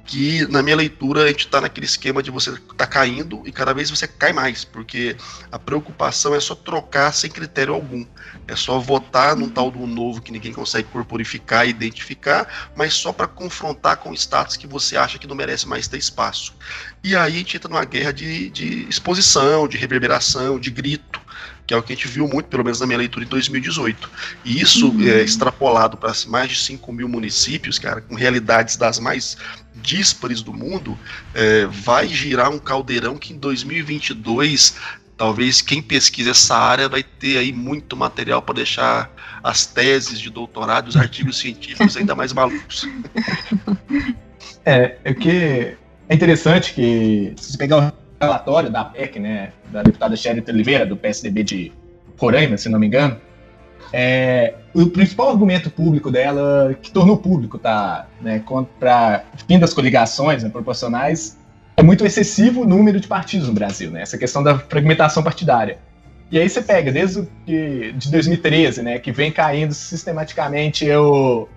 que 0.04 0.46
na 0.48 0.62
minha 0.62 0.76
leitura 0.76 1.24
a 1.24 1.28
gente 1.28 1.46
está 1.46 1.60
naquele 1.60 1.86
esquema 1.86 2.22
de 2.22 2.30
você 2.30 2.56
tá 2.76 2.86
caindo 2.86 3.42
e 3.46 3.52
cada 3.52 3.72
vez 3.72 3.88
você 3.88 4.06
cai 4.08 4.32
mais, 4.32 4.64
porque 4.64 5.16
a 5.50 5.58
preocupação 5.58 6.34
é 6.34 6.40
só 6.40 6.54
trocar 6.54 7.12
sem 7.12 7.30
critério 7.30 7.74
algum. 7.74 8.04
É 8.48 8.56
só 8.56 8.78
votar 8.78 9.36
num 9.36 9.48
tal 9.48 9.70
do 9.70 9.86
novo 9.86 10.20
que 10.20 10.32
ninguém 10.32 10.52
consegue 10.52 10.88
corporificar 10.88 11.66
e 11.66 11.70
identificar, 11.70 12.72
mas 12.76 12.94
só 12.94 13.12
para 13.12 13.28
confrontar 13.28 13.98
com 13.98 14.12
status 14.12 14.56
que 14.56 14.66
você 14.66 14.96
acha 14.96 15.18
que 15.18 15.26
não 15.26 15.36
merece 15.36 15.66
mais 15.68 15.86
ter 15.86 15.98
espaço. 15.98 16.54
E 17.02 17.16
aí 17.16 17.34
a 17.34 17.38
gente 17.38 17.56
entra 17.56 17.68
numa 17.68 17.84
guerra 17.84 18.12
de, 18.12 18.50
de 18.50 18.88
exposição, 18.88 19.68
de 19.68 19.76
reverberação, 19.76 20.58
de 20.58 20.70
grito 20.70 21.21
que 21.72 21.74
é 21.74 21.78
o 21.78 21.82
que 21.82 21.92
a 21.94 21.96
gente 21.96 22.06
viu 22.06 22.28
muito, 22.28 22.46
pelo 22.46 22.62
menos 22.62 22.80
na 22.80 22.86
minha 22.86 22.98
leitura, 22.98 23.24
em 23.24 23.28
2018. 23.28 24.10
E 24.44 24.60
isso 24.60 24.90
uhum. 24.90 25.08
é 25.08 25.22
extrapolado 25.22 25.96
para 25.96 26.12
mais 26.26 26.50
de 26.50 26.56
5 26.56 26.92
mil 26.92 27.08
municípios, 27.08 27.78
cara, 27.78 28.02
com 28.02 28.14
realidades 28.14 28.76
das 28.76 28.98
mais 28.98 29.38
díspares 29.76 30.42
do 30.42 30.52
mundo, 30.52 30.98
é, 31.34 31.64
vai 31.66 32.06
girar 32.08 32.50
um 32.50 32.58
caldeirão 32.58 33.16
que 33.16 33.32
em 33.32 33.38
2022 33.38 34.74
talvez 35.16 35.62
quem 35.62 35.80
pesquisa 35.80 36.32
essa 36.32 36.56
área 36.56 36.88
vai 36.88 37.02
ter 37.02 37.38
aí 37.38 37.52
muito 37.52 37.96
material 37.96 38.42
para 38.42 38.56
deixar 38.56 39.10
as 39.42 39.64
teses 39.64 40.20
de 40.20 40.28
doutorado, 40.28 40.88
os 40.88 40.96
artigos 40.96 41.38
científicos 41.38 41.96
ainda 41.96 42.14
mais 42.14 42.32
malucos. 42.32 42.86
É, 44.64 44.96
é 45.02 45.12
que 45.12 45.76
é 46.08 46.14
interessante 46.14 46.72
que 46.72 47.34
se 47.36 47.52
você 47.52 47.58
pegar 47.58 47.78
o 47.78 48.01
relatório 48.22 48.70
da 48.70 48.84
PEC, 48.84 49.18
né, 49.18 49.52
da 49.70 49.82
deputada 49.82 50.14
Sherry 50.14 50.44
Oliveira, 50.48 50.86
do 50.86 50.96
PSDB 50.96 51.42
de 51.42 51.72
Roraima, 52.16 52.56
se 52.56 52.68
não 52.68 52.78
me 52.78 52.86
engano, 52.86 53.20
é, 53.92 54.54
o 54.72 54.86
principal 54.86 55.30
argumento 55.30 55.68
público 55.70 56.10
dela, 56.10 56.74
que 56.80 56.90
tornou 56.90 57.16
público, 57.16 57.58
tá, 57.58 58.06
né, 58.20 58.38
contra 58.38 59.24
fim 59.46 59.58
das 59.58 59.74
coligações 59.74 60.44
né, 60.44 60.48
proporcionais, 60.48 61.36
é 61.76 61.82
muito 61.82 62.06
excessivo 62.06 62.62
o 62.62 62.64
número 62.64 63.00
de 63.00 63.08
partidos 63.08 63.48
no 63.48 63.54
Brasil, 63.54 63.90
né, 63.90 64.02
essa 64.02 64.16
questão 64.16 64.42
da 64.42 64.58
fragmentação 64.58 65.22
partidária. 65.22 65.78
E 66.30 66.38
aí 66.38 66.48
você 66.48 66.62
pega, 66.62 66.92
desde 66.92 67.28
que, 67.44 67.92
de 67.92 68.10
2013, 68.10 68.82
né, 68.82 68.98
que 68.98 69.10
vem 69.10 69.32
caindo 69.32 69.74
sistematicamente 69.74 70.88
o, 70.92 71.48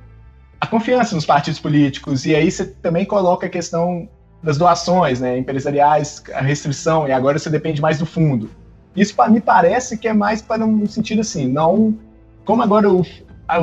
a 0.60 0.66
confiança 0.66 1.14
nos 1.14 1.26
partidos 1.26 1.60
políticos, 1.60 2.26
e 2.26 2.36
aí 2.36 2.50
você 2.50 2.66
também 2.66 3.06
coloca 3.06 3.46
a 3.46 3.50
questão 3.50 4.10
das 4.46 4.60
doações 4.60 5.20
né, 5.20 5.40
empresariais, 5.40 6.22
a 6.32 6.40
restrição, 6.40 7.08
e 7.08 7.12
agora 7.12 7.40
você 7.40 7.50
depende 7.50 7.82
mais 7.82 7.98
do 7.98 8.06
fundo. 8.06 8.52
Isso 8.96 9.16
me 9.32 9.42
parece 9.42 9.98
que 9.98 10.08
é 10.08 10.14
mais 10.14 10.40
para 10.40 10.64
um 10.64 10.86
sentido 10.86 11.22
assim, 11.22 11.48
não. 11.48 11.98
Como 12.46 12.62
agora 12.62 12.88
o, 12.88 13.04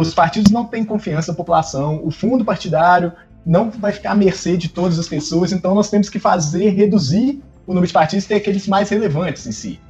os 0.01 0.13
partidos 0.13 0.51
não 0.51 0.65
têm 0.65 0.85
confiança 0.85 1.31
da 1.31 1.37
população, 1.37 2.01
o 2.05 2.11
fundo 2.11 2.45
partidário 2.45 3.13
não 3.47 3.71
vai 3.71 3.93
ficar 3.93 4.11
à 4.11 4.15
mercê 4.17 4.57
de 4.57 4.69
todas 4.69 4.99
as 4.99 5.07
pessoas, 5.07 5.53
então 5.53 5.73
nós 5.73 5.89
temos 5.89 6.11
que 6.11 6.19
fazer, 6.19 6.71
reduzir 6.71 7.41
o 7.65 7.73
número 7.73 7.87
de 7.87 7.93
partidos 7.93 8.25
e 8.25 8.29
ter 8.29 8.35
aqueles 8.35 8.67
mais 8.67 8.91
relevantes 8.91 9.47
em 9.47 9.53
si. 9.53 9.81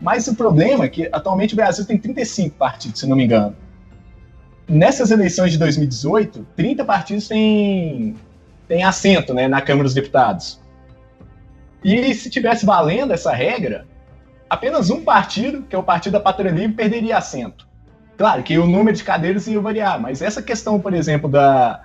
Mas 0.00 0.26
o 0.26 0.34
problema 0.34 0.84
é 0.84 0.88
que 0.88 1.08
atualmente 1.12 1.54
o 1.54 1.56
Brasil 1.56 1.84
tem 1.84 1.96
35 1.96 2.56
partidos, 2.56 2.98
se 2.98 3.06
não 3.06 3.16
me 3.16 3.24
engano. 3.24 3.54
Nessas 4.68 5.12
eleições 5.12 5.52
de 5.52 5.58
2018, 5.58 6.44
30 6.56 6.84
partidos 6.84 7.28
têm, 7.28 8.16
têm 8.70 8.84
assento 8.84 9.34
né, 9.34 9.48
na 9.48 9.60
Câmara 9.60 9.82
dos 9.82 9.94
Deputados. 9.94 10.60
E 11.82 12.14
se 12.14 12.30
tivesse 12.30 12.64
valendo 12.64 13.12
essa 13.12 13.32
regra, 13.32 13.84
apenas 14.48 14.90
um 14.90 15.02
partido, 15.02 15.62
que 15.62 15.74
é 15.74 15.78
o 15.78 15.82
Partido 15.82 16.12
da 16.12 16.20
Pátria 16.20 16.52
Livre, 16.52 16.76
perderia 16.76 17.18
assento. 17.18 17.66
Claro 18.16 18.44
que 18.44 18.56
o 18.58 18.66
número 18.66 18.96
de 18.96 19.02
cadeiras 19.02 19.48
ia 19.48 19.60
variar, 19.60 20.00
mas 20.00 20.22
essa 20.22 20.40
questão, 20.40 20.78
por 20.78 20.94
exemplo, 20.94 21.28
da, 21.28 21.82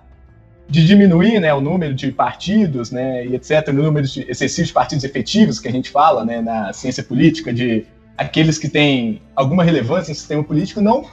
de 0.70 0.86
diminuir 0.86 1.40
né, 1.40 1.52
o 1.56 1.60
número 1.60 1.96
de 1.96 2.12
partidos 2.12 2.92
né, 2.92 3.26
e 3.26 3.34
etc., 3.34 3.70
o 3.70 3.74
número 3.74 4.06
de, 4.06 4.22
excessivo 4.30 4.68
de 4.68 4.74
partidos 4.74 5.04
efetivos 5.04 5.60
que 5.60 5.68
a 5.68 5.72
gente 5.72 5.90
fala 5.90 6.24
né, 6.24 6.40
na 6.40 6.72
ciência 6.72 7.02
política, 7.04 7.52
de 7.52 7.88
aqueles 8.16 8.60
que 8.60 8.70
têm 8.70 9.24
alguma 9.36 9.64
relevância 9.64 10.12
no 10.12 10.16
sistema 10.16 10.44
político 10.44 10.82
não 10.82 11.04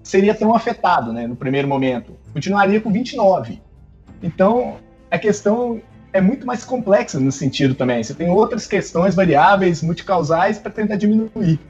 seria 0.00 0.32
tão 0.32 0.54
afetado 0.54 1.12
né, 1.12 1.26
no 1.26 1.34
primeiro 1.34 1.66
momento. 1.66 2.16
Continuaria 2.32 2.80
com 2.80 2.92
29. 2.92 3.65
Então, 4.22 4.76
a 5.10 5.18
questão 5.18 5.80
é 6.12 6.20
muito 6.20 6.46
mais 6.46 6.64
complexa 6.64 7.20
no 7.20 7.30
sentido 7.30 7.74
também. 7.74 8.02
Você 8.02 8.14
tem 8.14 8.30
outras 8.30 8.66
questões 8.66 9.14
variáveis 9.14 9.82
multicausais 9.82 10.58
para 10.58 10.72
tentar 10.72 10.96
diminuir. 10.96 11.60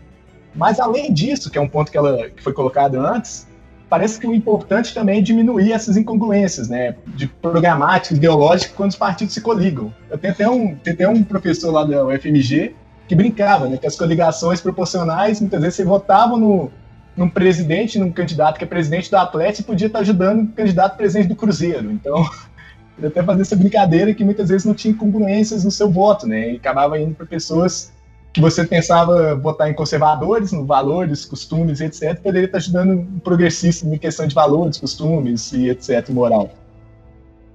Mas, 0.55 0.81
além 0.81 1.13
disso, 1.13 1.51
que 1.51 1.59
é 1.59 1.61
um 1.61 1.69
ponto 1.69 1.91
que, 1.91 1.99
ela, 1.99 2.31
que 2.31 2.43
foi 2.43 2.53
colocado 2.53 2.99
antes, 2.99 3.47
parece 3.89 4.19
que 4.19 4.27
o 4.27 4.35
importante 4.35 4.95
também 4.95 5.19
é 5.19 5.23
diminuir 5.23 5.73
essas 5.73 5.97
incongruências, 5.97 6.69
né, 6.69 6.97
de 7.07 7.27
programática, 7.27 8.15
ideológica, 8.15 8.73
quando 8.75 8.91
os 8.91 8.97
partidos 8.97 9.35
se 9.35 9.41
coligam. 9.41 9.93
Eu 10.11 10.19
tenho 10.19 10.33
até 10.33 10.49
um, 10.49 10.75
tenho 10.77 10.95
até 10.95 11.09
um 11.09 11.23
professor 11.23 11.71
lá 11.71 11.85
da 11.85 12.05
UFMG 12.07 12.75
que 13.07 13.15
brincava, 13.15 13.69
né, 13.69 13.77
que 13.77 13.87
as 13.87 13.97
coligações 13.97 14.61
proporcionais, 14.61 15.41
muitas 15.41 15.61
vezes 15.61 15.77
você 15.77 15.85
votava 15.85 16.37
no, 16.37 16.71
num 17.17 17.29
presidente, 17.29 17.99
num 17.99 18.13
candidato 18.13 18.59
que 18.59 18.65
é 18.65 18.67
presidente 18.67 19.11
do 19.11 19.17
Atlético 19.17 19.69
podia 19.69 19.87
estar 19.87 20.01
ajudando 20.01 20.43
o 20.43 20.49
candidato 20.49 20.97
presidente 20.97 21.29
do 21.29 21.37
Cruzeiro. 21.37 21.91
Então, 21.91 22.29
até 23.03 23.23
fazia 23.23 23.43
essa 23.43 23.57
brincadeira 23.57 24.13
que 24.13 24.25
muitas 24.25 24.49
vezes 24.49 24.67
não 24.67 24.75
tinha 24.75 24.93
incongruências 24.93 25.65
no 25.65 25.71
seu 25.71 25.91
voto, 25.91 26.27
né, 26.27 26.53
e 26.53 26.57
acabava 26.57 26.99
indo 26.99 27.15
para 27.15 27.27
pessoas 27.27 27.93
que 28.33 28.41
você 28.41 28.67
pensava 28.67 29.35
votar 29.35 29.71
em 29.71 29.73
conservadores, 29.73 30.53
no 30.53 30.67
valores, 30.67 31.25
costumes, 31.25 31.81
etc., 31.81 32.21
poderia 32.21 32.45
estar 32.45 32.59
ajudando 32.59 32.93
um 32.93 33.19
progressista 33.19 33.87
em 33.87 33.97
questão 33.97 34.27
de 34.27 34.35
valores, 34.35 34.77
costumes 34.77 35.53
e 35.53 35.71
etc., 35.71 36.11
moral. 36.11 36.51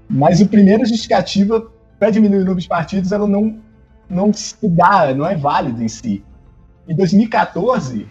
Mas 0.10 0.42
a 0.42 0.46
primeira 0.46 0.84
justificativa 0.84 1.70
para 2.00 2.10
diminuir 2.10 2.38
o 2.38 2.46
número 2.46 2.60
de 2.60 2.68
partidos, 2.68 3.12
ela 3.12 3.28
não 3.28 3.60
não 4.10 4.34
se 4.34 4.56
dá, 4.68 5.14
não 5.14 5.26
é 5.26 5.38
válido 5.38 5.82
em 5.82 5.88
si. 5.88 6.24
Em 6.88 6.96
2014, 6.96 8.08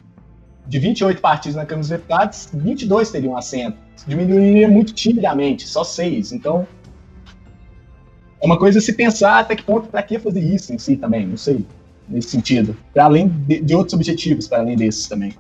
de 0.71 0.79
28 0.79 1.21
partidos 1.21 1.57
na 1.57 1.67
Câmara 1.67 1.81
dos 1.81 1.89
Deputados, 1.89 2.49
22 2.55 3.11
teriam 3.11 3.37
assento. 3.37 3.77
Diminuiria 4.07 4.69
muito 4.69 4.95
timidamente, 4.95 5.67
só 5.67 5.83
seis. 5.83 6.31
Então, 6.31 6.65
é 8.41 8.47
uma 8.47 8.57
coisa 8.57 8.81
se 8.81 8.93
pensar 8.93 9.41
até 9.41 9.57
que 9.57 9.65
ponto, 9.65 9.89
para 9.89 10.01
que 10.01 10.17
fazer 10.21 10.39
isso 10.39 10.73
em 10.73 10.79
si 10.79 10.97
também, 10.97 11.27
não 11.27 11.37
sei, 11.37 11.67
nesse 12.09 12.29
sentido. 12.29 12.77
Para 12.95 13.07
além 13.07 13.27
de, 13.27 13.61
de 13.61 13.75
outros 13.75 13.95
objetivos, 13.95 14.47
para 14.47 14.61
além 14.61 14.77
desses 14.77 15.09
também. 15.09 15.35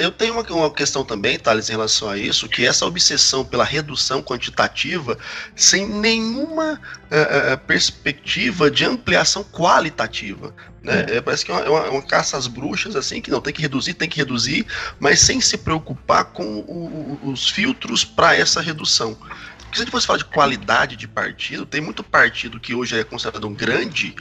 Eu 0.00 0.10
tenho 0.10 0.34
uma, 0.34 0.42
uma, 0.42 0.70
questão 0.70 1.04
também, 1.04 1.38
Thales, 1.38 1.68
em 1.68 1.72
relação 1.72 2.10
a 2.10 2.18
isso, 2.18 2.48
que 2.48 2.66
essa 2.66 2.84
obsessão 2.84 3.44
pela 3.44 3.64
redução 3.64 4.22
quantitativa, 4.22 5.18
sem 5.56 5.86
nenhuma 5.86 6.74
uh, 6.74 7.54
uh, 7.54 7.58
perspectiva 7.66 8.70
de 8.70 8.84
ampliação 8.84 9.42
qualitativa. 9.44 10.54
Né? 10.82 11.06
É. 11.08 11.16
É, 11.16 11.20
parece 11.20 11.44
que 11.44 11.50
é 11.50 11.54
uma, 11.54 11.86
é 11.86 11.90
uma, 11.90 12.02
caça 12.02 12.36
às 12.36 12.46
bruxas, 12.46 12.96
assim, 12.96 13.20
que 13.20 13.30
não 13.30 13.40
tem 13.40 13.52
que 13.52 13.62
reduzir, 13.62 13.94
tem 13.94 14.08
que 14.08 14.18
reduzir, 14.18 14.66
mas 15.00 15.20
sem 15.20 15.40
se 15.40 15.56
preocupar 15.56 16.26
com 16.26 16.44
o, 16.44 17.20
os 17.24 17.48
filtros 17.48 18.04
para 18.04 18.36
essa 18.36 18.60
redução. 18.60 19.16
Porque 19.68 19.76
se 19.76 19.82
a 19.82 19.84
gente 19.84 19.90
fosse 19.90 20.06
falar 20.06 20.18
de 20.18 20.24
qualidade 20.24 20.96
de 20.96 21.06
partido, 21.06 21.66
tem 21.66 21.80
muito 21.80 22.02
partido 22.02 22.58
que 22.58 22.74
hoje 22.74 22.98
é 22.98 23.04
considerado 23.04 23.46
um 23.46 23.52
grande 23.52 24.16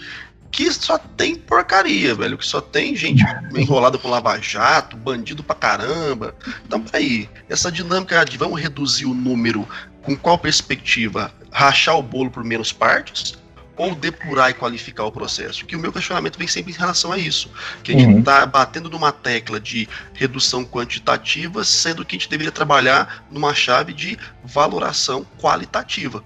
que 0.52 0.72
só 0.72 0.98
tem 0.98 1.36
porcaria, 1.36 2.16
velho. 2.16 2.38
Que 2.38 2.46
só 2.46 2.62
tem 2.62 2.96
gente 2.96 3.24
enrolada 3.56 3.98
com 3.98 4.10
lava-jato, 4.10 4.98
bandido 4.98 5.44
pra 5.44 5.56
caramba. 5.56 6.36
Então, 6.66 6.84
aí, 6.94 7.30
essa 7.50 7.72
dinâmica 7.72 8.24
de 8.26 8.38
vamos 8.38 8.60
reduzir 8.60 9.06
o 9.06 9.14
número 9.14 9.68
com 10.04 10.16
qual 10.16 10.38
perspectiva? 10.38 11.32
Rachar 11.52 11.98
o 11.98 12.02
bolo 12.02 12.32
por 12.32 12.44
menos 12.44 12.72
partes? 12.72 13.38
Ou 13.76 13.94
depurar 13.94 14.50
e 14.50 14.54
qualificar 14.56 15.06
o 15.06 15.12
processo? 15.12 15.66
Que 15.66 15.76
o 15.76 15.80
meu 15.80 15.92
questionamento 15.92 16.40
vem 16.40 16.48
sempre 16.48 16.72
em 16.72 16.76
relação 16.76 17.12
a 17.12 17.18
isso. 17.18 17.52
Que 17.84 17.92
a 17.92 18.00
gente 18.00 18.16
uhum. 18.16 18.24
tá 18.24 18.46
batendo 18.46 18.90
numa 18.90 19.12
tecla 19.12 19.60
de 19.60 19.88
redução 20.14 20.66
quantitativa, 20.66 21.64
sendo 21.64 22.04
que 22.04 22.16
a 22.16 22.20
gente 22.20 22.30
deveria 22.30 22.52
trabalhar 22.52 23.26
numa 23.30 23.54
chave 23.54 23.94
de 23.94 24.18
valoração 24.44 25.24
qualitativa. 25.40 26.24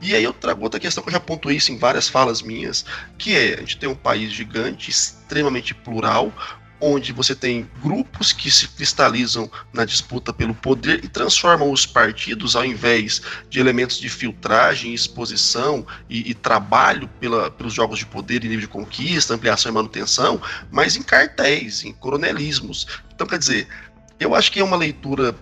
E 0.00 0.14
aí 0.14 0.24
eu 0.24 0.32
trago 0.32 0.62
outra 0.62 0.78
questão 0.80 1.02
que 1.02 1.08
eu 1.08 1.12
já 1.14 1.20
pontuei 1.20 1.56
isso 1.56 1.72
em 1.72 1.78
várias 1.78 2.08
falas 2.08 2.42
minhas, 2.42 2.84
que 3.16 3.34
é, 3.34 3.54
a 3.54 3.60
gente 3.60 3.78
tem 3.78 3.88
um 3.88 3.94
país 3.94 4.32
gigante, 4.32 4.90
extremamente 4.90 5.74
plural, 5.74 6.32
onde 6.80 7.12
você 7.12 7.34
tem 7.34 7.68
grupos 7.82 8.32
que 8.32 8.50
se 8.50 8.68
cristalizam 8.68 9.50
na 9.72 9.84
disputa 9.84 10.32
pelo 10.32 10.54
poder 10.54 11.02
e 11.02 11.08
transformam 11.08 11.70
os 11.70 11.86
partidos, 11.86 12.54
ao 12.54 12.64
invés 12.64 13.22
de 13.48 13.58
elementos 13.58 13.98
de 13.98 14.08
filtragem, 14.10 14.92
exposição 14.92 15.86
e, 16.10 16.30
e 16.30 16.34
trabalho 16.34 17.08
pela, 17.20 17.50
pelos 17.50 17.72
jogos 17.72 17.98
de 17.98 18.06
poder 18.06 18.44
e 18.44 18.48
nível 18.48 18.60
de 18.60 18.68
conquista, 18.68 19.32
ampliação 19.34 19.70
e 19.70 19.74
manutenção, 19.74 20.40
mas 20.70 20.96
em 20.96 21.02
cartéis, 21.02 21.84
em 21.84 21.92
coronelismos. 21.92 22.86
Então, 23.14 23.26
quer 23.26 23.38
dizer, 23.38 23.66
eu 24.20 24.34
acho 24.34 24.52
que 24.52 24.60
é 24.60 24.64
uma 24.64 24.76
leitura 24.76 25.34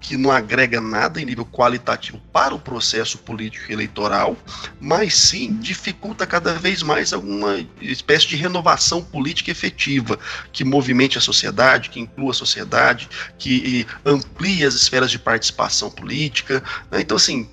que 0.00 0.16
não 0.16 0.30
agrega 0.30 0.80
nada 0.80 1.20
em 1.20 1.24
nível 1.24 1.44
qualitativo 1.44 2.20
para 2.32 2.54
o 2.54 2.58
processo 2.58 3.18
político 3.18 3.72
eleitoral, 3.72 4.36
mas 4.80 5.14
sim 5.14 5.54
dificulta 5.54 6.26
cada 6.26 6.54
vez 6.54 6.82
mais 6.82 7.12
alguma 7.12 7.64
espécie 7.80 8.28
de 8.28 8.36
renovação 8.36 9.02
política 9.02 9.50
efetiva 9.50 10.18
que 10.52 10.64
movimente 10.64 11.18
a 11.18 11.20
sociedade, 11.20 11.90
que 11.90 12.00
inclua 12.00 12.30
a 12.30 12.34
sociedade, 12.34 13.08
que 13.38 13.86
amplie 14.04 14.64
as 14.64 14.74
esferas 14.74 15.10
de 15.10 15.18
participação 15.18 15.90
política. 15.90 16.62
Né? 16.90 17.00
Então, 17.00 17.16
assim, 17.16 17.48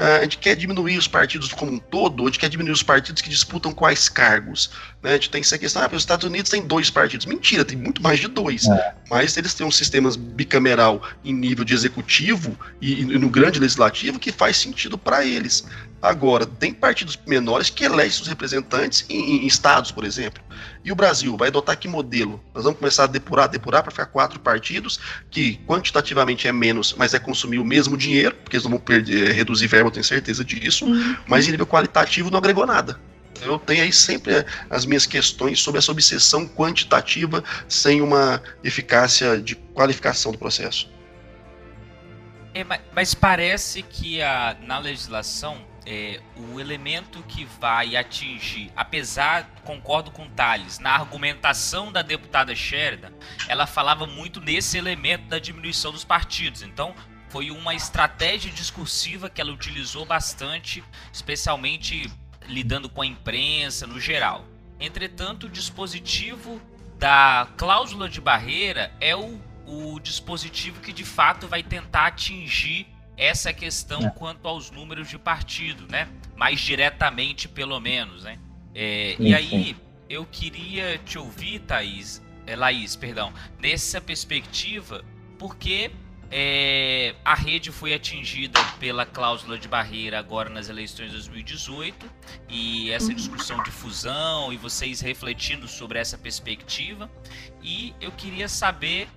a 0.00 0.22
gente 0.22 0.38
quer 0.38 0.56
diminuir 0.56 0.96
os 0.96 1.06
partidos 1.06 1.52
como 1.52 1.72
um 1.72 1.78
todo, 1.78 2.22
a 2.22 2.26
gente 2.26 2.38
quer 2.38 2.48
diminuir 2.48 2.72
os 2.72 2.82
partidos 2.82 3.20
que 3.20 3.28
disputam 3.28 3.70
quais 3.70 4.08
cargos. 4.08 4.70
Né? 5.02 5.10
A 5.10 5.12
gente 5.14 5.30
tem 5.30 5.40
essa 5.40 5.58
questão, 5.58 5.82
ah, 5.82 5.88
os 5.92 6.02
Estados 6.02 6.26
Unidos 6.26 6.50
tem 6.50 6.66
dois 6.66 6.90
partidos. 6.90 7.26
Mentira, 7.26 7.64
tem 7.64 7.76
muito 7.76 8.02
mais 8.02 8.18
de 8.18 8.28
dois. 8.28 8.66
É. 8.66 8.94
Mas 9.08 9.36
eles 9.36 9.54
têm 9.54 9.66
um 9.66 9.70
sistema 9.70 10.10
bicameral 10.16 11.02
em 11.24 11.32
nível 11.32 11.64
de 11.64 11.74
executivo 11.74 12.56
e, 12.80 13.00
e 13.00 13.04
no 13.04 13.28
grande 13.28 13.58
legislativo 13.58 14.18
que 14.18 14.30
faz 14.30 14.56
sentido 14.56 14.98
para 14.98 15.24
eles. 15.24 15.64
Agora, 16.02 16.46
tem 16.46 16.72
partidos 16.72 17.18
menores 17.26 17.68
que 17.68 17.84
elegem 17.84 18.12
seus 18.12 18.28
representantes 18.28 19.04
em, 19.08 19.42
em, 19.42 19.46
estados, 19.46 19.92
por 19.92 20.02
exemplo. 20.02 20.42
E 20.82 20.90
o 20.90 20.94
Brasil 20.94 21.36
vai 21.36 21.48
adotar 21.48 21.78
que 21.78 21.86
modelo? 21.86 22.42
Nós 22.54 22.64
vamos 22.64 22.78
começar 22.78 23.04
a 23.04 23.06
depurar, 23.06 23.48
depurar 23.48 23.82
para 23.82 23.90
ficar 23.90 24.06
quatro 24.06 24.40
partidos, 24.40 24.98
que 25.30 25.60
quantitativamente 25.66 26.48
é 26.48 26.52
menos, 26.52 26.94
mas 26.96 27.12
é 27.12 27.18
consumir 27.18 27.58
o 27.58 27.64
mesmo 27.64 27.98
dinheiro, 27.98 28.34
porque 28.42 28.56
eles 28.56 28.64
não 28.64 28.70
vão 28.70 28.80
perder, 28.80 29.28
é, 29.28 29.32
reduzir 29.32 29.66
verba, 29.66 29.88
eu 29.88 29.92
tenho 29.92 30.04
certeza 30.04 30.42
disso, 30.42 30.86
uhum. 30.86 31.16
mas 31.26 31.46
em 31.46 31.50
nível 31.50 31.66
qualitativo 31.66 32.30
não 32.30 32.38
agregou 32.38 32.66
nada. 32.66 32.98
Eu 33.40 33.58
tenho 33.58 33.82
aí 33.82 33.92
sempre 33.92 34.44
as 34.68 34.84
minhas 34.84 35.06
questões 35.06 35.60
sobre 35.60 35.78
essa 35.78 35.90
obsessão 35.90 36.46
quantitativa 36.46 37.42
sem 37.68 38.00
uma 38.00 38.42
eficácia 38.62 39.40
de 39.40 39.54
qualificação 39.54 40.32
do 40.32 40.38
processo. 40.38 40.90
É, 42.52 42.64
mas 42.92 43.14
parece 43.14 43.82
que 43.82 44.20
a, 44.20 44.56
na 44.62 44.78
legislação 44.78 45.64
é, 45.86 46.20
o 46.36 46.60
elemento 46.60 47.22
que 47.22 47.44
vai 47.58 47.96
atingir, 47.96 48.70
apesar, 48.76 49.48
concordo 49.64 50.10
com 50.10 50.28
Thales, 50.28 50.78
na 50.78 50.92
argumentação 50.92 51.90
da 51.90 52.02
deputada 52.02 52.54
Sheridan, 52.54 53.12
ela 53.48 53.66
falava 53.66 54.06
muito 54.06 54.40
nesse 54.40 54.76
elemento 54.76 55.26
da 55.26 55.38
diminuição 55.38 55.92
dos 55.92 56.04
partidos. 56.04 56.62
Então, 56.62 56.94
foi 57.28 57.50
uma 57.50 57.74
estratégia 57.74 58.50
discursiva 58.50 59.30
que 59.30 59.40
ela 59.40 59.52
utilizou 59.52 60.04
bastante, 60.04 60.82
especialmente 61.12 62.10
lidando 62.46 62.88
com 62.88 63.02
a 63.02 63.06
imprensa 63.06 63.86
no 63.86 64.00
geral. 64.00 64.44
Entretanto, 64.78 65.46
o 65.46 65.48
dispositivo 65.48 66.60
da 66.98 67.48
cláusula 67.56 68.08
de 68.08 68.20
barreira 68.20 68.92
é 69.00 69.14
o, 69.14 69.40
o 69.66 70.00
dispositivo 70.00 70.80
que 70.80 70.92
de 70.92 71.04
fato 71.04 71.46
vai 71.46 71.62
tentar 71.62 72.06
atingir 72.06 72.86
essa 73.16 73.52
questão 73.52 74.06
é. 74.06 74.10
quanto 74.10 74.48
aos 74.48 74.70
números 74.70 75.08
de 75.08 75.18
partido, 75.18 75.86
né? 75.90 76.08
Mais 76.36 76.58
diretamente, 76.60 77.46
pelo 77.46 77.78
menos, 77.78 78.24
né? 78.24 78.38
É, 78.74 79.14
sim, 79.16 79.24
e 79.24 79.34
aí, 79.34 79.48
sim. 79.48 79.76
eu 80.08 80.24
queria 80.24 80.98
te 80.98 81.18
ouvir, 81.18 81.58
Thaís, 81.60 82.22
é, 82.46 82.56
Laís, 82.56 82.96
perdão, 82.96 83.32
nessa 83.58 84.00
perspectiva, 84.00 85.04
porque 85.38 85.90
é, 86.30 87.14
a 87.24 87.34
rede 87.34 87.72
foi 87.72 87.92
atingida 87.92 88.60
pela 88.78 89.04
cláusula 89.04 89.58
de 89.58 89.66
barreira 89.66 90.18
agora 90.18 90.48
nas 90.48 90.68
eleições 90.68 91.06
de 91.06 91.12
2018 91.14 92.08
e 92.48 92.90
essa 92.92 93.08
uhum. 93.08 93.14
discussão 93.14 93.62
de 93.64 93.70
fusão 93.70 94.52
e 94.52 94.56
vocês 94.56 95.00
refletindo 95.00 95.66
sobre 95.66 95.98
essa 95.98 96.16
perspectiva. 96.16 97.10
E 97.60 97.92
eu 98.00 98.12
queria 98.12 98.48
saber, 98.48 99.08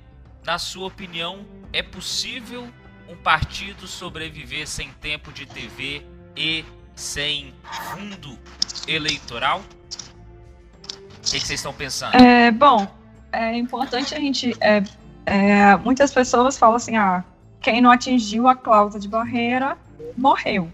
na 0.43 0.57
sua 0.57 0.87
opinião, 0.87 1.45
é 1.71 1.83
possível 1.83 2.67
um 3.07 3.15
partido 3.17 3.87
sobreviver 3.87 4.67
sem 4.67 4.89
tempo 4.93 5.31
de 5.31 5.45
TV 5.45 6.01
e 6.35 6.65
sem 6.95 7.53
fundo 7.91 8.39
eleitoral? 8.87 9.59
O 9.59 11.21
que, 11.21 11.39
que 11.39 11.45
vocês 11.45 11.59
estão 11.59 11.73
pensando? 11.73 12.15
É, 12.15 12.49
bom, 12.49 12.87
é 13.31 13.55
importante 13.55 14.15
a 14.15 14.19
gente 14.19 14.55
é, 14.59 14.83
é, 15.25 15.75
muitas 15.77 16.11
pessoas 16.11 16.57
falam 16.57 16.75
assim, 16.75 16.97
ah, 16.97 17.23
quem 17.61 17.81
não 17.81 17.91
atingiu 17.91 18.47
a 18.47 18.55
cláusula 18.55 18.99
de 18.99 19.07
barreira 19.07 19.77
morreu. 20.17 20.69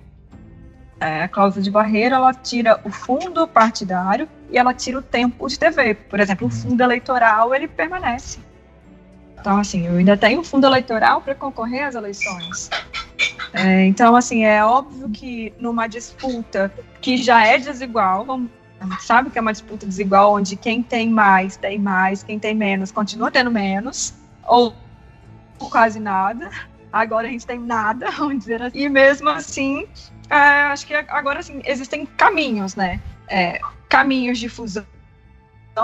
É, 0.99 1.23
a 1.23 1.27
cláusula 1.27 1.63
de 1.63 1.71
barreira 1.71 2.15
ela 2.15 2.33
tira 2.33 2.79
o 2.83 2.89
fundo 2.89 3.47
partidário 3.47 4.27
e 4.49 4.57
ela 4.57 4.73
tira 4.73 4.99
o 4.99 5.01
tempo 5.01 5.47
de 5.47 5.57
TV. 5.57 5.93
Por 5.93 6.19
exemplo, 6.19 6.47
o 6.47 6.49
fundo 6.49 6.81
eleitoral 6.81 7.53
ele 7.53 7.67
permanece. 7.67 8.39
Então, 9.39 9.57
assim, 9.57 9.87
eu 9.87 9.97
ainda 9.97 10.17
tenho 10.17 10.43
fundo 10.43 10.67
eleitoral 10.67 11.21
para 11.21 11.33
concorrer 11.33 11.85
às 11.85 11.95
eleições. 11.95 12.69
É, 13.53 13.85
então, 13.85 14.15
assim, 14.15 14.43
é 14.43 14.63
óbvio 14.65 15.09
que 15.09 15.53
numa 15.59 15.87
disputa 15.87 16.73
que 16.99 17.15
já 17.17 17.45
é 17.45 17.57
desigual, 17.57 18.25
vamos, 18.25 18.51
a 18.79 18.85
gente 18.85 19.03
sabe 19.03 19.29
que 19.29 19.37
é 19.37 19.41
uma 19.41 19.53
disputa 19.53 19.85
desigual, 19.85 20.33
onde 20.33 20.55
quem 20.55 20.83
tem 20.83 21.09
mais 21.09 21.55
tem 21.55 21.79
mais, 21.79 22.21
quem 22.21 22.37
tem 22.37 22.53
menos 22.53 22.91
continua 22.91 23.31
tendo 23.31 23.49
menos 23.49 24.18
ou 24.49 24.75
quase 25.69 25.99
nada. 25.99 26.49
Agora 26.91 27.27
a 27.27 27.31
gente 27.31 27.45
tem 27.45 27.59
nada, 27.59 28.09
vamos 28.17 28.39
dizer 28.39 28.61
assim. 28.61 28.79
E 28.79 28.89
mesmo 28.89 29.29
assim, 29.29 29.87
é, 30.29 30.35
acho 30.35 30.85
que 30.85 30.93
agora 30.93 31.39
assim, 31.39 31.61
existem 31.63 32.05
caminhos, 32.05 32.75
né? 32.75 32.99
É, 33.27 33.61
caminhos 33.87 34.39
de 34.39 34.49
fusão, 34.49 34.85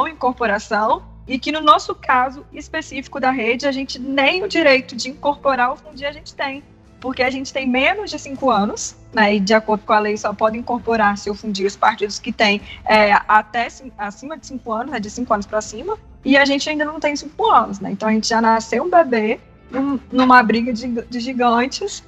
incorporação, 0.10 1.06
e 1.28 1.40
que 1.40 1.52
no 1.52 1.62
nosso 1.62 1.94
caso 1.96 2.46
específico 2.52 3.20
da 3.20 3.32
rede, 3.32 3.68
a 3.68 3.72
gente 3.72 4.00
nem 4.00 4.44
o 4.44 4.48
direito 4.48 4.96
de 4.96 5.10
incorporar 5.10 5.72
o 5.72 5.76
fundo 5.76 6.04
a 6.06 6.12
gente 6.12 6.34
tem. 6.34 6.64
Porque 7.06 7.22
a 7.22 7.30
gente 7.30 7.54
tem 7.54 7.70
menos 7.70 8.10
de 8.10 8.18
cinco 8.18 8.50
anos, 8.50 8.96
né, 9.14 9.36
e 9.36 9.40
de 9.40 9.54
acordo 9.54 9.86
com 9.86 9.94
a 9.94 10.00
lei 10.00 10.18
só 10.18 10.34
pode 10.34 10.58
incorporar 10.58 11.16
se 11.20 11.30
o 11.30 11.36
fundir 11.36 11.68
os 11.68 11.76
partidos 11.76 12.18
que 12.18 12.32
têm 12.32 12.60
é, 12.84 13.14
até 13.28 13.68
acima 13.96 14.36
de 14.36 14.48
cinco 14.48 14.74
anos, 14.74 14.92
é 14.92 15.00
de 15.00 15.12
cinco 15.12 15.32
anos 15.32 15.46
para 15.46 15.62
cima, 15.62 16.00
e 16.26 16.36
a 16.36 16.44
gente 16.46 16.68
ainda 16.68 16.84
não 16.84 17.00
tem 17.00 17.16
cinco 17.16 17.46
anos, 17.46 17.80
né? 17.80 17.92
Então 17.92 18.10
a 18.10 18.12
gente 18.12 18.28
já 18.28 18.42
nasceu 18.42 18.84
um 18.84 18.90
bebê 18.90 19.40
num, 19.70 20.00
numa 20.12 20.42
briga 20.42 20.74
de, 20.74 20.88
de, 20.88 21.20
gigantes 21.20 22.04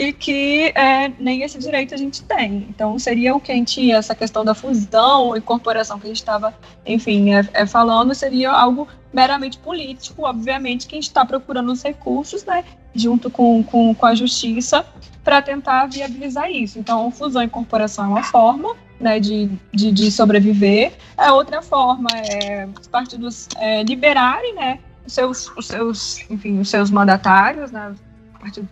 e 0.00 0.14
que 0.14 0.72
é, 0.74 1.12
nem 1.18 1.42
esse 1.42 1.58
direito 1.58 1.94
a 1.94 1.96
gente 1.98 2.22
tem. 2.22 2.66
Então 2.70 2.98
seria 2.98 3.36
o 3.36 3.40
que 3.40 3.52
a 3.52 3.54
gente, 3.54 3.92
essa 3.92 4.14
questão 4.14 4.42
da 4.42 4.54
fusão, 4.54 5.36
incorporação 5.36 5.98
que 5.98 6.06
a 6.06 6.08
gente 6.08 6.16
estava, 6.16 6.54
enfim, 6.86 7.34
é, 7.34 7.46
é, 7.52 7.66
falando, 7.66 8.14
seria 8.14 8.50
algo 8.50 8.88
meramente 9.12 9.58
político, 9.58 10.22
obviamente, 10.22 10.86
que 10.86 10.94
a 10.94 10.96
gente 10.96 11.08
está 11.08 11.22
procurando 11.26 11.70
os 11.70 11.82
recursos, 11.82 12.46
né, 12.46 12.64
junto 12.94 13.28
com, 13.28 13.62
com, 13.62 13.94
com 13.94 14.06
a 14.06 14.14
justiça, 14.14 14.86
para 15.22 15.42
tentar 15.42 15.84
viabilizar 15.84 16.50
isso. 16.50 16.78
Então, 16.78 17.10
fusão 17.10 17.42
e 17.42 17.44
incorporação 17.44 18.06
é 18.06 18.08
uma 18.08 18.22
forma, 18.22 18.74
né, 18.98 19.20
de, 19.20 19.50
de, 19.70 19.92
de, 19.92 20.10
sobreviver. 20.10 20.94
A 21.14 21.34
outra 21.34 21.60
forma 21.60 22.08
é 22.16 22.66
os 22.80 22.86
partidos 22.86 23.48
é, 23.58 23.82
liberarem, 23.82 24.54
né, 24.54 24.78
os 25.06 25.12
seus, 25.12 25.52
os 25.58 25.66
seus, 25.66 26.30
enfim, 26.30 26.58
os 26.58 26.70
seus 26.70 26.90
mandatários, 26.90 27.70
né, 27.70 27.94
partido, 28.40 28.66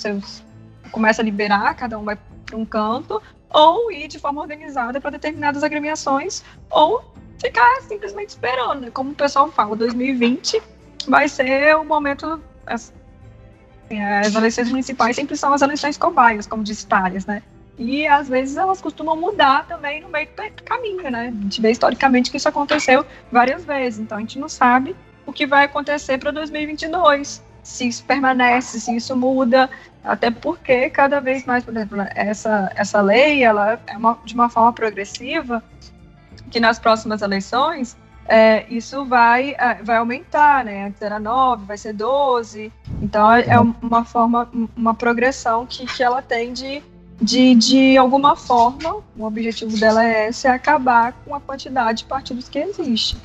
seus 0.00 0.42
começa 0.90 1.22
a 1.22 1.24
liberar, 1.24 1.74
cada 1.74 1.98
um 1.98 2.04
vai 2.04 2.16
para 2.46 2.56
um 2.56 2.64
canto, 2.64 3.20
ou 3.50 3.90
ir 3.90 4.06
de 4.06 4.18
forma 4.18 4.40
organizada 4.40 5.00
para 5.00 5.10
determinadas 5.10 5.64
agremiações, 5.64 6.44
ou 6.70 7.04
ficar 7.40 7.82
simplesmente 7.82 8.30
esperando, 8.30 8.82
né, 8.82 8.90
como 8.92 9.10
o 9.10 9.14
pessoal 9.14 9.50
fala, 9.50 9.74
2020 9.76 10.62
vai 11.08 11.28
ser 11.28 11.76
o 11.76 11.84
momento 11.84 12.40
as, 12.66 12.92
as 14.22 14.34
eleições 14.34 14.70
municipais 14.70 15.16
sempre 15.16 15.36
são 15.36 15.52
as 15.52 15.62
eleições 15.62 15.98
cobaias, 15.98 16.46
como 16.46 16.62
diz 16.62 16.84
Thales, 16.84 17.26
né? 17.26 17.42
E 17.76 18.06
às 18.06 18.28
vezes 18.28 18.56
elas 18.56 18.80
costumam 18.80 19.16
mudar 19.16 19.66
também 19.66 20.00
no 20.00 20.08
meio 20.08 20.28
do 20.28 20.62
caminho, 20.62 21.10
né? 21.10 21.28
A 21.28 21.42
gente 21.42 21.60
vê 21.60 21.72
historicamente 21.72 22.30
que 22.30 22.36
isso 22.36 22.48
aconteceu 22.48 23.04
várias 23.30 23.64
vezes, 23.64 24.00
então 24.00 24.16
a 24.16 24.20
gente 24.20 24.38
não 24.38 24.48
sabe 24.48 24.94
o 25.26 25.32
que 25.32 25.46
vai 25.46 25.64
acontecer 25.64 26.18
para 26.18 26.30
2022, 26.30 27.42
se 27.64 27.88
isso 27.88 28.04
permanece, 28.04 28.78
se 28.78 28.94
isso 28.94 29.16
muda, 29.16 29.68
até 30.04 30.30
porque 30.30 30.90
cada 30.90 31.18
vez 31.18 31.44
mais, 31.44 31.64
por 31.64 31.74
exemplo, 31.74 31.98
essa, 32.14 32.70
essa 32.76 33.00
lei 33.00 33.42
ela 33.42 33.80
é 33.86 33.96
uma, 33.96 34.18
de 34.24 34.34
uma 34.34 34.48
forma 34.50 34.72
progressiva, 34.72 35.64
que 36.50 36.60
nas 36.60 36.78
próximas 36.78 37.22
eleições 37.22 37.96
é, 38.26 38.66
isso 38.68 39.04
vai, 39.06 39.56
é, 39.58 39.82
vai 39.82 39.96
aumentar, 39.96 40.64
né? 40.64 40.86
Antes 40.86 41.00
era 41.00 41.18
9, 41.18 41.64
vai 41.64 41.78
ser 41.78 41.94
12. 41.94 42.70
Então 43.02 43.32
é, 43.32 43.46
é 43.48 43.58
uma 43.58 44.04
forma, 44.04 44.48
uma 44.76 44.94
progressão 44.94 45.66
que, 45.66 45.86
que 45.86 46.02
ela 46.02 46.22
tem 46.22 46.52
de 46.52 46.82
de, 47.20 47.54
de 47.54 47.96
alguma 47.96 48.34
forma, 48.34 48.96
o 49.16 49.24
objetivo 49.24 49.78
dela 49.78 50.04
é 50.04 50.28
esse, 50.28 50.48
é 50.48 50.50
acabar 50.50 51.12
com 51.24 51.32
a 51.32 51.40
quantidade 51.40 51.98
de 51.98 52.04
partidos 52.06 52.48
que 52.48 52.58
existe. 52.58 53.16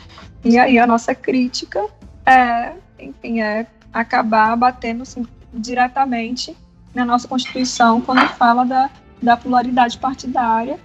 E 0.45 0.59
aí 0.59 0.77
a 0.77 0.85
nossa 0.85 1.15
crítica 1.15 1.83
é, 2.23 2.73
enfim, 2.99 3.41
é 3.41 3.65
acabar 3.93 4.55
batendo 4.55 5.03
assim, 5.03 5.25
diretamente 5.53 6.55
na 6.93 7.05
nossa 7.05 7.27
Constituição 7.27 8.01
quando 8.01 8.27
fala 8.29 8.63
da, 8.63 8.89
da 9.21 9.37
pluralidade 9.37 9.97
partidária 9.97 10.79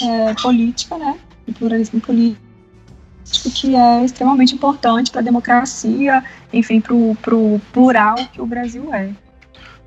é, 0.00 0.34
política, 0.34 0.96
né, 0.96 1.18
o 1.46 1.52
pluralismo 1.52 2.00
político, 2.00 2.40
que 3.54 3.74
é 3.76 4.04
extremamente 4.04 4.54
importante 4.54 5.10
para 5.10 5.20
a 5.20 5.24
democracia, 5.24 6.24
enfim, 6.52 6.80
para 6.80 6.94
o 6.94 7.60
plural 7.72 8.16
que 8.32 8.40
o 8.40 8.46
Brasil 8.46 8.92
é. 8.94 9.10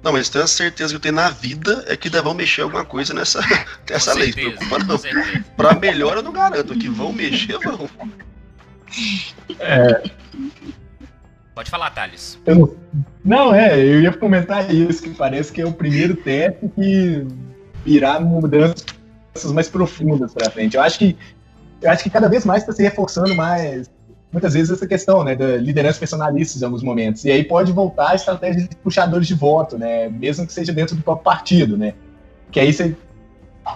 Não, 0.03 0.11
mas 0.11 0.27
tenho 0.27 0.43
a 0.43 0.47
certeza 0.47 0.91
que 0.91 0.97
eu 0.97 0.99
tenho 0.99 1.15
na 1.15 1.29
vida 1.29 1.85
é 1.87 1.95
que 1.95 2.09
vão 2.09 2.33
mexer 2.33 2.61
alguma 2.61 2.83
coisa 2.83 3.13
nessa, 3.13 3.39
nessa 3.89 4.13
lei. 4.13 4.33
Certeza, 4.33 4.57
preocupa 4.57 4.79
não. 4.85 5.43
Pra 5.55 5.73
melhor 5.75 6.17
eu 6.17 6.23
não 6.23 6.33
garanto, 6.33 6.77
que 6.77 6.89
vão 6.89 7.13
mexer, 7.13 7.57
vão. 7.59 7.89
É... 9.59 10.03
Pode 11.55 11.69
falar, 11.69 11.91
Thales. 11.91 12.39
Eu, 12.45 12.75
não, 13.23 13.53
é, 13.53 13.77
eu 13.77 14.01
ia 14.01 14.11
comentar 14.11 14.73
isso, 14.73 15.03
que 15.03 15.11
parece 15.11 15.51
que 15.51 15.61
é 15.61 15.65
o 15.65 15.71
primeiro 15.71 16.15
teste 16.15 16.67
que 16.69 17.27
irá 17.85 18.19
mudanças 18.19 18.83
mais 19.53 19.69
profundas 19.69 20.33
para 20.33 20.49
frente. 20.49 20.75
Eu 20.75 20.81
acho 20.81 20.97
que 20.97 21.17
eu 21.81 21.91
acho 21.91 22.03
que 22.03 22.09
cada 22.09 22.29
vez 22.29 22.45
mais 22.45 22.63
está 22.63 22.71
se 22.71 22.81
reforçando 22.81 23.35
mais 23.35 23.89
muitas 24.31 24.53
vezes 24.53 24.71
essa 24.71 24.87
questão, 24.87 25.23
né, 25.23 25.35
da 25.35 25.57
liderança 25.57 25.99
personalista 25.99 26.57
em 26.57 26.65
alguns 26.65 26.81
momentos. 26.81 27.23
E 27.23 27.29
aí 27.29 27.43
pode 27.43 27.71
voltar 27.71 28.11
a 28.11 28.15
estratégia 28.15 28.67
de 28.67 28.75
puxadores 28.77 29.27
de 29.27 29.35
voto, 29.35 29.77
né, 29.77 30.09
mesmo 30.09 30.47
que 30.47 30.53
seja 30.53 30.73
dentro 30.73 30.95
do 30.95 31.03
próprio 31.03 31.23
partido, 31.23 31.77
né. 31.77 31.93
Que 32.51 32.59
aí 32.59 32.73
você 32.73 32.95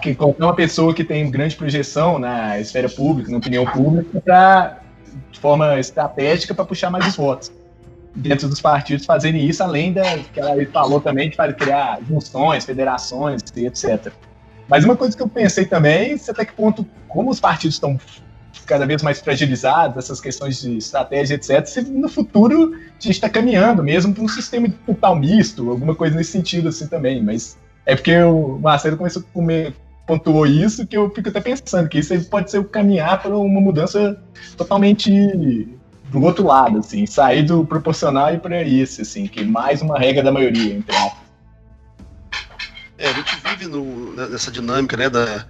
que 0.02 0.14
qualquer 0.14 0.44
uma 0.44 0.54
pessoa 0.54 0.92
que 0.92 1.04
tem 1.04 1.30
grande 1.30 1.54
projeção 1.54 2.18
na 2.18 2.58
esfera 2.58 2.88
pública, 2.88 3.30
na 3.30 3.38
opinião 3.38 3.64
pública, 3.64 4.20
para 4.20 4.80
de 5.30 5.38
forma 5.38 5.78
estratégica 5.78 6.54
para 6.54 6.64
puxar 6.64 6.90
mais 6.90 7.06
os 7.06 7.16
votos 7.16 7.52
dentro 8.14 8.48
dos 8.48 8.60
partidos 8.60 9.06
fazerem 9.06 9.46
isso, 9.46 9.62
além 9.62 9.92
da 9.92 10.18
que 10.18 10.40
ela 10.40 10.54
falou 10.72 11.00
também 11.00 11.30
de 11.30 11.36
criar 11.54 12.00
junções, 12.08 12.64
federações, 12.64 13.42
etc. 13.56 14.12
Mas 14.68 14.84
uma 14.84 14.96
coisa 14.96 15.16
que 15.16 15.22
eu 15.22 15.28
pensei 15.28 15.64
também, 15.64 16.20
até 16.28 16.44
que 16.44 16.52
ponto, 16.52 16.86
como 17.08 17.30
os 17.30 17.40
partidos 17.40 17.76
estão 17.76 17.98
cada 18.66 18.84
vez 18.84 19.02
mais 19.02 19.18
fragilizados, 19.20 19.96
essas 19.96 20.20
questões 20.20 20.60
de 20.60 20.76
estratégia, 20.76 21.36
etc., 21.36 21.64
se 21.64 21.82
no 21.82 22.08
futuro 22.08 22.74
a 22.74 23.02
gente 23.02 23.14
está 23.14 23.28
caminhando 23.28 23.82
mesmo 23.82 24.12
para 24.12 24.22
um 24.22 24.28
sistema 24.28 24.68
de 24.68 24.74
total 24.74 25.16
misto, 25.16 25.70
alguma 25.70 25.94
coisa 25.94 26.14
nesse 26.14 26.32
sentido 26.32 26.68
assim 26.68 26.86
também. 26.86 27.22
Mas 27.22 27.56
é 27.86 27.96
porque 27.96 28.14
o 28.22 28.58
Marcelo 28.58 28.98
começou 28.98 29.22
a 29.22 29.32
comer, 29.32 29.74
pontuou 30.06 30.46
isso 30.46 30.86
que 30.86 30.96
eu 30.96 31.10
fico 31.10 31.30
até 31.30 31.40
pensando 31.40 31.88
que 31.88 31.98
isso 31.98 32.28
pode 32.28 32.50
ser 32.50 32.58
o 32.58 32.64
caminhar 32.64 33.22
para 33.22 33.34
uma 33.34 33.60
mudança 33.60 34.22
totalmente 34.56 35.10
do 36.10 36.22
outro 36.22 36.46
lado, 36.46 36.78
assim, 36.78 37.06
sair 37.06 37.42
do 37.42 37.64
proporcional 37.64 38.34
e 38.34 38.38
para 38.38 38.62
isso, 38.62 39.02
assim, 39.02 39.26
que 39.26 39.44
mais 39.44 39.82
uma 39.82 39.98
regra 39.98 40.22
da 40.22 40.32
maioria, 40.32 40.74
então. 40.74 41.12
É, 42.96 43.08
a 43.08 43.12
gente 43.12 43.36
vive 43.44 43.66
no, 43.66 44.14
nessa 44.14 44.50
dinâmica, 44.50 44.96
né, 44.96 45.08
da, 45.08 45.46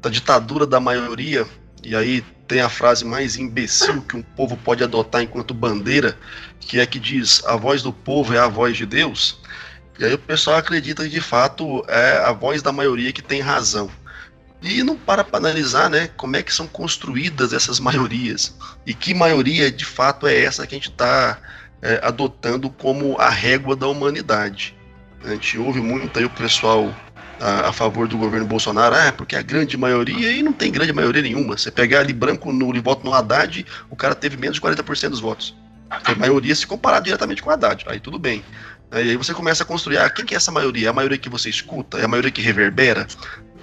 da 0.00 0.10
ditadura 0.10 0.66
da 0.66 0.78
maioria, 0.78 1.46
e 1.82 1.96
aí 1.96 2.22
tem 2.46 2.60
a 2.60 2.68
frase 2.68 3.04
mais 3.04 3.36
imbecil 3.36 4.02
que 4.02 4.16
um 4.16 4.22
povo 4.22 4.56
pode 4.56 4.84
adotar 4.84 5.22
enquanto 5.22 5.54
bandeira, 5.54 6.16
que 6.60 6.78
é 6.78 6.86
que 6.86 6.98
diz: 6.98 7.44
a 7.46 7.56
voz 7.56 7.82
do 7.82 7.92
povo 7.92 8.34
é 8.34 8.38
a 8.38 8.48
voz 8.48 8.76
de 8.76 8.86
Deus. 8.86 9.40
E 9.98 10.04
aí 10.04 10.14
o 10.14 10.18
pessoal 10.18 10.56
acredita 10.56 11.04
que 11.04 11.10
de 11.10 11.20
fato 11.20 11.84
é 11.88 12.18
a 12.18 12.32
voz 12.32 12.62
da 12.62 12.72
maioria 12.72 13.12
que 13.12 13.22
tem 13.22 13.40
razão. 13.40 13.90
E 14.64 14.82
não 14.82 14.96
para 14.96 15.22
para 15.22 15.38
analisar 15.38 15.90
né, 15.90 16.08
como 16.16 16.36
é 16.36 16.42
que 16.42 16.52
são 16.52 16.66
construídas 16.66 17.52
essas 17.52 17.78
maiorias. 17.78 18.56
E 18.86 18.94
que 18.94 19.12
maioria 19.12 19.70
de 19.70 19.84
fato 19.84 20.26
é 20.26 20.42
essa 20.42 20.66
que 20.66 20.74
a 20.74 20.78
gente 20.78 20.90
está 20.90 21.38
é, 21.82 22.00
adotando 22.02 22.70
como 22.70 23.16
a 23.20 23.28
régua 23.28 23.76
da 23.76 23.86
humanidade. 23.86 24.74
A 25.22 25.30
gente 25.30 25.58
ouve 25.58 25.80
muito 25.80 26.18
aí 26.18 26.24
o 26.24 26.30
pessoal 26.30 26.94
a, 27.40 27.68
a, 27.68 27.72
favor 27.72 28.08
do 28.08 28.16
governo 28.16 28.46
Bolsonaro, 28.46 28.94
ah, 28.94 29.12
porque 29.12 29.36
a 29.36 29.42
grande 29.42 29.76
maioria, 29.76 30.32
e 30.32 30.42
não 30.42 30.52
tem 30.52 30.72
grande 30.72 30.92
maioria 30.92 31.22
nenhuma. 31.22 31.58
Você 31.58 31.70
pegar 31.70 32.00
ali 32.00 32.12
branco 32.12 32.50
no 32.52 32.72
voto 32.82 33.04
no 33.04 33.12
Haddad, 33.12 33.66
o 33.90 33.96
cara 33.96 34.14
teve 34.14 34.36
menos 34.36 34.56
de 34.56 34.62
40% 34.62 35.10
dos 35.10 35.20
votos. 35.20 35.54
A 35.90 36.14
maioria 36.14 36.54
se 36.54 36.66
comparar 36.66 37.00
diretamente 37.00 37.42
com 37.42 37.50
o 37.50 37.52
Haddad, 37.52 37.84
aí 37.86 38.00
tudo 38.00 38.18
bem. 38.18 38.42
Aí 38.90 39.16
você 39.16 39.34
começa 39.34 39.62
a 39.62 39.66
construir, 39.66 39.98
ah, 39.98 40.08
quem 40.08 40.24
que 40.24 40.34
é 40.34 40.36
essa 40.36 40.52
maioria? 40.52 40.86
É 40.86 40.90
a 40.90 40.92
maioria 40.92 41.18
que 41.18 41.28
você 41.28 41.50
escuta? 41.50 41.98
É 41.98 42.04
a 42.04 42.08
maioria 42.08 42.30
que 42.30 42.40
reverbera? 42.40 43.06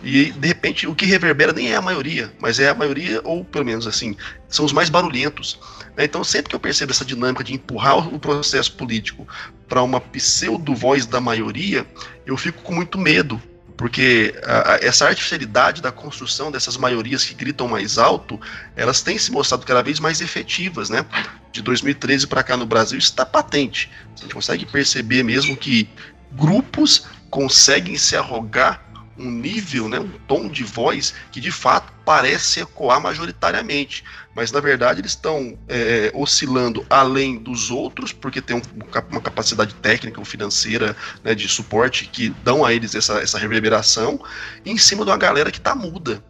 E 0.03 0.31
de 0.31 0.47
repente 0.47 0.87
o 0.87 0.95
que 0.95 1.05
reverbera 1.05 1.53
nem 1.53 1.71
é 1.71 1.75
a 1.75 1.81
maioria, 1.81 2.33
mas 2.39 2.59
é 2.59 2.69
a 2.69 2.73
maioria, 2.73 3.21
ou 3.23 3.45
pelo 3.45 3.65
menos 3.65 3.85
assim, 3.85 4.15
são 4.49 4.65
os 4.65 4.73
mais 4.73 4.89
barulhentos. 4.89 5.59
Então, 5.97 6.23
sempre 6.23 6.49
que 6.49 6.55
eu 6.55 6.59
percebo 6.59 6.91
essa 6.91 7.05
dinâmica 7.05 7.43
de 7.43 7.53
empurrar 7.53 8.13
o 8.13 8.19
processo 8.19 8.73
político 8.73 9.27
para 9.67 9.83
uma 9.83 10.01
pseudo-voz 10.01 11.05
da 11.05 11.21
maioria, 11.21 11.85
eu 12.25 12.35
fico 12.37 12.61
com 12.63 12.73
muito 12.73 12.97
medo, 12.97 13.41
porque 13.77 14.33
a, 14.43 14.73
a, 14.73 14.75
essa 14.77 15.07
artificialidade 15.07 15.81
da 15.81 15.91
construção 15.91 16.51
dessas 16.51 16.77
maiorias 16.77 17.23
que 17.23 17.33
gritam 17.33 17.67
mais 17.67 17.97
alto, 17.97 18.39
elas 18.75 19.01
têm 19.01 19.17
se 19.17 19.31
mostrado 19.31 19.65
cada 19.65 19.83
vez 19.83 19.99
mais 19.99 20.21
efetivas, 20.21 20.89
né? 20.89 21.05
De 21.51 21.61
2013 21.61 22.25
para 22.27 22.43
cá 22.43 22.55
no 22.55 22.65
Brasil 22.65 22.97
está 22.97 23.25
patente. 23.25 23.91
A 24.15 24.21
gente 24.21 24.33
consegue 24.33 24.65
perceber 24.65 25.23
mesmo 25.23 25.55
que 25.55 25.89
grupos 26.31 27.05
conseguem 27.29 27.97
se 27.97 28.15
arrogar 28.15 28.90
um 29.21 29.31
nível, 29.31 29.87
né, 29.87 29.99
um 29.99 30.09
tom 30.27 30.47
de 30.47 30.63
voz 30.63 31.13
que 31.31 31.39
de 31.39 31.51
fato 31.51 31.93
parece 32.03 32.59
ecoar 32.59 32.99
majoritariamente, 32.99 34.03
mas 34.35 34.51
na 34.51 34.59
verdade 34.59 35.01
eles 35.01 35.11
estão 35.11 35.57
é, 35.67 36.11
oscilando 36.13 36.85
além 36.89 37.37
dos 37.37 37.69
outros, 37.69 38.11
porque 38.11 38.41
tem 38.41 38.57
um, 38.57 38.61
uma 39.09 39.21
capacidade 39.21 39.73
técnica 39.75 40.19
ou 40.19 40.25
financeira 40.25 40.95
né, 41.23 41.35
de 41.35 41.47
suporte 41.47 42.07
que 42.07 42.29
dão 42.43 42.65
a 42.65 42.73
eles 42.73 42.95
essa, 42.95 43.19
essa 43.19 43.37
reverberação, 43.37 44.19
em 44.65 44.77
cima 44.77 45.05
de 45.05 45.11
uma 45.11 45.17
galera 45.17 45.51
que 45.51 45.59
está 45.59 45.75
muda. 45.75 46.23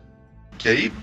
Que 0.57 0.69
aí 0.69 0.93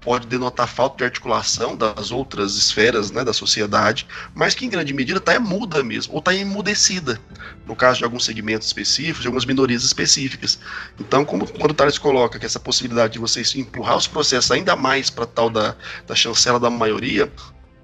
pode 0.00 0.26
denotar 0.26 0.66
falta 0.66 0.98
de 0.98 1.04
articulação 1.04 1.76
das 1.76 2.10
outras 2.10 2.56
esferas 2.56 3.10
né, 3.10 3.22
da 3.22 3.32
sociedade, 3.32 4.06
mas 4.34 4.54
que 4.54 4.64
em 4.64 4.70
grande 4.70 4.94
medida 4.94 5.18
está 5.18 5.34
é 5.34 5.38
muda 5.38 5.82
mesmo, 5.84 6.14
ou 6.14 6.18
está 6.18 6.34
emudecida, 6.34 7.20
no 7.66 7.76
caso 7.76 7.98
de 7.98 8.04
alguns 8.04 8.24
segmentos 8.24 8.66
específicos, 8.66 9.20
de 9.20 9.28
algumas 9.28 9.44
minorias 9.44 9.84
específicas. 9.84 10.58
Então, 10.98 11.24
como 11.24 11.46
quando 11.46 11.72
o 11.72 11.74
Thales 11.74 11.98
coloca 11.98 12.38
que 12.38 12.46
essa 12.46 12.58
possibilidade 12.60 13.14
de 13.14 13.18
vocês 13.18 13.54
empurrar 13.54 13.96
os 13.96 14.06
processos 14.06 14.50
ainda 14.50 14.74
mais 14.74 15.10
para 15.10 15.26
tal 15.26 15.50
da, 15.50 15.76
da 16.06 16.14
chancela 16.14 16.58
da 16.58 16.70
maioria, 16.70 17.30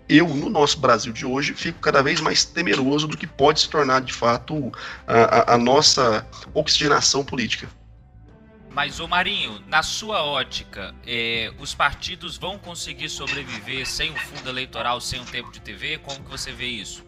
eu, 0.08 0.28
no 0.28 0.48
nosso 0.48 0.78
Brasil 0.78 1.12
de 1.12 1.26
hoje, 1.26 1.52
fico 1.52 1.80
cada 1.80 2.02
vez 2.02 2.20
mais 2.20 2.44
temeroso 2.44 3.08
do 3.08 3.16
que 3.16 3.26
pode 3.26 3.60
se 3.60 3.68
tornar, 3.68 4.00
de 4.00 4.12
fato, 4.12 4.72
a, 5.06 5.52
a, 5.52 5.54
a 5.54 5.58
nossa 5.58 6.24
oxigenação 6.54 7.24
política. 7.24 7.68
Mas, 8.76 9.00
o 9.00 9.08
Marinho, 9.08 9.58
na 9.68 9.82
sua 9.82 10.22
ótica, 10.22 10.94
é, 11.06 11.50
os 11.58 11.74
partidos 11.74 12.36
vão 12.36 12.58
conseguir 12.58 13.08
sobreviver 13.08 13.86
sem 13.86 14.10
o 14.10 14.16
fundo 14.18 14.50
eleitoral, 14.50 15.00
sem 15.00 15.18
o 15.18 15.24
tempo 15.24 15.50
de 15.50 15.62
TV? 15.62 15.96
Como 15.96 16.22
que 16.22 16.30
você 16.30 16.52
vê 16.52 16.66
isso? 16.66 17.02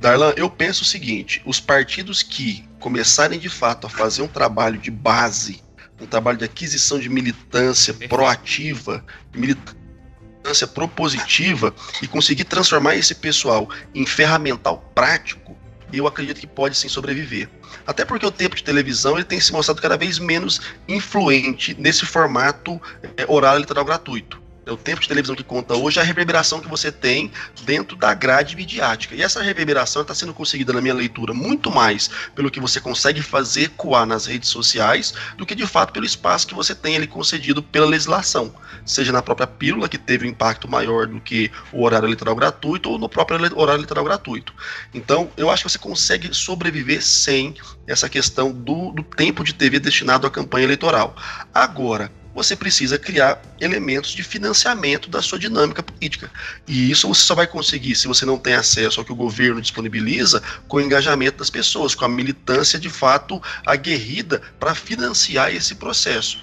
Darlan, 0.00 0.32
eu 0.38 0.48
penso 0.48 0.84
o 0.84 0.86
seguinte: 0.86 1.42
os 1.44 1.60
partidos 1.60 2.22
que 2.22 2.66
começarem 2.78 3.38
de 3.38 3.50
fato 3.50 3.86
a 3.86 3.90
fazer 3.90 4.22
um 4.22 4.26
trabalho 4.26 4.78
de 4.78 4.90
base, 4.90 5.62
um 6.00 6.06
trabalho 6.06 6.38
de 6.38 6.46
aquisição 6.46 6.98
de 6.98 7.10
militância 7.10 7.92
Perfeito. 7.92 8.08
proativa, 8.08 9.04
militância 9.34 10.66
propositiva 10.66 11.74
e 12.00 12.08
conseguir 12.08 12.44
transformar 12.44 12.94
esse 12.94 13.14
pessoal 13.14 13.68
em 13.94 14.06
ferramental 14.06 14.78
prático, 14.94 15.59
eu 15.98 16.06
acredito 16.06 16.40
que 16.40 16.46
pode 16.46 16.76
sim 16.76 16.88
sobreviver. 16.88 17.48
Até 17.86 18.04
porque 18.04 18.26
o 18.26 18.30
tempo 18.30 18.56
de 18.56 18.64
televisão 18.64 19.14
ele 19.16 19.24
tem 19.24 19.40
se 19.40 19.52
mostrado 19.52 19.80
cada 19.80 19.96
vez 19.96 20.18
menos 20.18 20.60
influente 20.88 21.74
nesse 21.78 22.06
formato 22.06 22.80
é, 23.16 23.24
oral 23.28 23.58
literal 23.58 23.84
gratuito. 23.84 24.39
É 24.70 24.72
o 24.72 24.76
tempo 24.76 25.00
de 25.00 25.08
televisão 25.08 25.34
que 25.34 25.42
conta 25.42 25.74
hoje 25.74 25.98
é 25.98 26.02
a 26.02 26.04
reverberação 26.04 26.60
que 26.60 26.68
você 26.68 26.92
tem 26.92 27.32
dentro 27.64 27.96
da 27.96 28.14
grade 28.14 28.54
midiática. 28.54 29.16
E 29.16 29.20
essa 29.20 29.42
reverberação 29.42 30.02
está 30.02 30.14
sendo 30.14 30.32
conseguida, 30.32 30.72
na 30.72 30.80
minha 30.80 30.94
leitura, 30.94 31.34
muito 31.34 31.72
mais 31.72 32.08
pelo 32.36 32.52
que 32.52 32.60
você 32.60 32.80
consegue 32.80 33.20
fazer 33.20 33.62
ecoar 33.62 34.06
nas 34.06 34.26
redes 34.26 34.48
sociais 34.48 35.12
do 35.36 35.44
que 35.44 35.56
de 35.56 35.66
fato 35.66 35.92
pelo 35.92 36.06
espaço 36.06 36.46
que 36.46 36.54
você 36.54 36.72
tem 36.72 36.94
ali 36.94 37.08
concedido 37.08 37.60
pela 37.60 37.84
legislação. 37.84 38.54
Seja 38.86 39.10
na 39.10 39.20
própria 39.20 39.48
pílula, 39.48 39.88
que 39.88 39.98
teve 39.98 40.24
um 40.24 40.30
impacto 40.30 40.70
maior 40.70 41.08
do 41.08 41.20
que 41.20 41.50
o 41.72 41.82
horário 41.82 42.06
eleitoral 42.06 42.36
gratuito, 42.36 42.90
ou 42.90 42.96
no 42.96 43.08
próprio 43.08 43.40
horário 43.56 43.80
eleitoral 43.80 44.04
gratuito. 44.04 44.54
Então, 44.94 45.32
eu 45.36 45.50
acho 45.50 45.64
que 45.64 45.70
você 45.70 45.78
consegue 45.78 46.32
sobreviver 46.32 47.04
sem 47.04 47.56
essa 47.88 48.08
questão 48.08 48.52
do, 48.52 48.92
do 48.92 49.02
tempo 49.02 49.42
de 49.42 49.52
TV 49.52 49.80
destinado 49.80 50.28
à 50.28 50.30
campanha 50.30 50.64
eleitoral. 50.64 51.16
Agora, 51.52 52.19
você 52.34 52.54
precisa 52.54 52.98
criar 52.98 53.42
elementos 53.60 54.12
de 54.12 54.22
financiamento 54.22 55.08
da 55.08 55.20
sua 55.20 55.38
dinâmica 55.38 55.82
política. 55.82 56.30
E 56.66 56.90
isso 56.90 57.08
você 57.08 57.22
só 57.22 57.34
vai 57.34 57.46
conseguir 57.46 57.94
se 57.94 58.06
você 58.06 58.24
não 58.24 58.38
tem 58.38 58.54
acesso 58.54 59.00
ao 59.00 59.04
que 59.04 59.12
o 59.12 59.16
governo 59.16 59.60
disponibiliza 59.60 60.42
com 60.68 60.76
o 60.76 60.80
engajamento 60.80 61.38
das 61.38 61.50
pessoas, 61.50 61.94
com 61.94 62.04
a 62.04 62.08
militância 62.08 62.78
de 62.78 62.88
fato 62.88 63.42
aguerrida 63.66 64.40
para 64.58 64.74
financiar 64.74 65.54
esse 65.54 65.74
processo. 65.74 66.38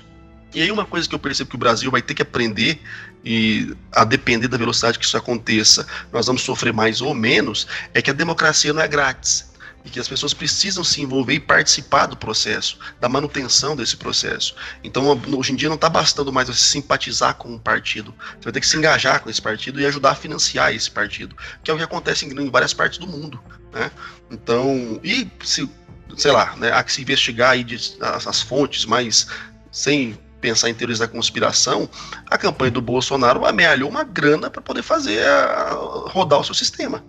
E 0.53 0.61
aí 0.61 0.71
uma 0.71 0.85
coisa 0.85 1.07
que 1.07 1.15
eu 1.15 1.19
percebo 1.19 1.49
que 1.49 1.55
o 1.55 1.59
Brasil 1.59 1.91
vai 1.91 2.01
ter 2.01 2.13
que 2.13 2.21
aprender 2.21 2.81
e 3.23 3.75
a 3.91 4.03
depender 4.03 4.47
da 4.47 4.57
velocidade 4.57 4.97
que 4.97 5.05
isso 5.05 5.17
aconteça, 5.17 5.85
nós 6.13 6.27
vamos 6.27 6.43
sofrer 6.43 6.71
mais 6.71 7.01
ou 7.01 7.13
menos, 7.13 7.67
é 7.93 8.01
que 8.01 8.09
a 8.09 8.13
democracia 8.13 8.71
não 8.71 8.81
é 8.81 8.87
grátis 8.87 9.56
e 9.85 9.89
que 9.89 9.99
as 9.99 10.07
pessoas 10.07 10.33
precisam 10.33 10.83
se 10.83 11.01
envolver 11.01 11.33
e 11.33 11.39
participar 11.39 12.05
do 12.05 12.17
processo, 12.17 12.77
da 12.99 13.07
manutenção 13.07 13.75
desse 13.75 13.95
processo. 13.95 14.55
Então, 14.83 15.19
hoje 15.35 15.53
em 15.53 15.55
dia 15.55 15.69
não 15.69 15.75
está 15.75 15.89
bastando 15.89 16.31
mais 16.31 16.47
você 16.47 16.61
simpatizar 16.61 17.35
com 17.35 17.49
um 17.49 17.59
partido, 17.59 18.13
você 18.35 18.45
vai 18.45 18.53
ter 18.53 18.59
que 18.59 18.67
se 18.67 18.77
engajar 18.77 19.21
com 19.21 19.29
esse 19.29 19.41
partido 19.41 19.79
e 19.79 19.85
ajudar 19.85 20.11
a 20.11 20.15
financiar 20.15 20.73
esse 20.73 20.91
partido, 20.91 21.35
que 21.63 21.71
é 21.71 21.73
o 21.73 21.77
que 21.77 21.83
acontece 21.83 22.25
em, 22.25 22.49
várias 22.49 22.73
partes 22.73 22.97
do 22.97 23.07
mundo, 23.07 23.41
né? 23.71 23.91
Então, 24.29 24.99
e 25.03 25.29
se, 25.43 25.69
sei 26.17 26.31
lá, 26.31 26.55
né, 26.57 26.71
há 26.71 26.83
que 26.83 26.91
se 26.91 27.01
investigar 27.01 27.51
aí 27.51 27.63
de, 27.63 27.75
as, 28.01 28.27
as 28.27 28.41
fontes, 28.41 28.85
mas 28.85 29.27
sem 29.71 30.17
pensar 30.41 30.69
em 30.69 30.73
teorias 30.73 30.99
da 30.99 31.07
conspiração, 31.07 31.89
a 32.29 32.37
campanha 32.37 32.71
do 32.71 32.81
Bolsonaro 32.81 33.45
amealhou 33.45 33.89
uma 33.89 34.03
grana 34.03 34.49
para 34.49 34.61
poder 34.61 34.83
fazer 34.83 35.25
a, 35.25 35.71
rodar 36.09 36.39
o 36.39 36.43
seu 36.43 36.55
sistema. 36.55 37.03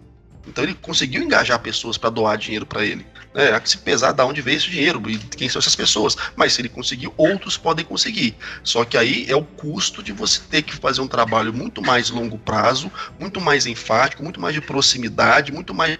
Então 0.59 0.67
ele 0.69 0.75
conseguiu 0.75 1.23
engajar 1.23 1.57
pessoas 1.61 1.97
para 1.97 2.11
doar 2.11 2.37
dinheiro 2.37 2.67
para 2.67 2.85
ele. 2.85 3.07
Né? 3.33 3.53
Há 3.53 3.61
que 3.61 3.71
se 3.71 3.79
pesar 3.79 4.11
de 4.11 4.21
onde 4.25 4.43
veio 4.43 4.57
esse 4.57 4.69
dinheiro 4.69 5.01
e 5.09 5.17
quem 5.17 5.49
são 5.49 5.61
essas 5.61 5.77
pessoas. 5.77 6.17
Mas 6.35 6.53
se 6.53 6.61
ele 6.61 6.69
conseguiu, 6.69 7.15
outros 7.17 7.57
podem 7.57 7.85
conseguir. 7.85 8.37
Só 8.65 8.85
que 8.85 8.99
aí 8.99 9.25
é 9.29 9.37
o 9.37 9.45
custo 9.45 10.03
de 10.03 10.11
você 10.11 10.41
ter 10.51 10.63
que 10.63 10.75
fazer 10.75 11.01
um 11.01 11.07
trabalho 11.07 11.55
muito 11.55 11.81
mais 11.81 12.11
longo 12.11 12.37
prazo, 12.37 12.91
muito 13.21 13.41
mais 13.41 13.67
enfático, 13.67 14.21
muito 14.21 14.41
mais 14.41 14.53
de 14.53 14.61
proximidade, 14.61 15.53
muito 15.53 15.73
mais 15.73 15.97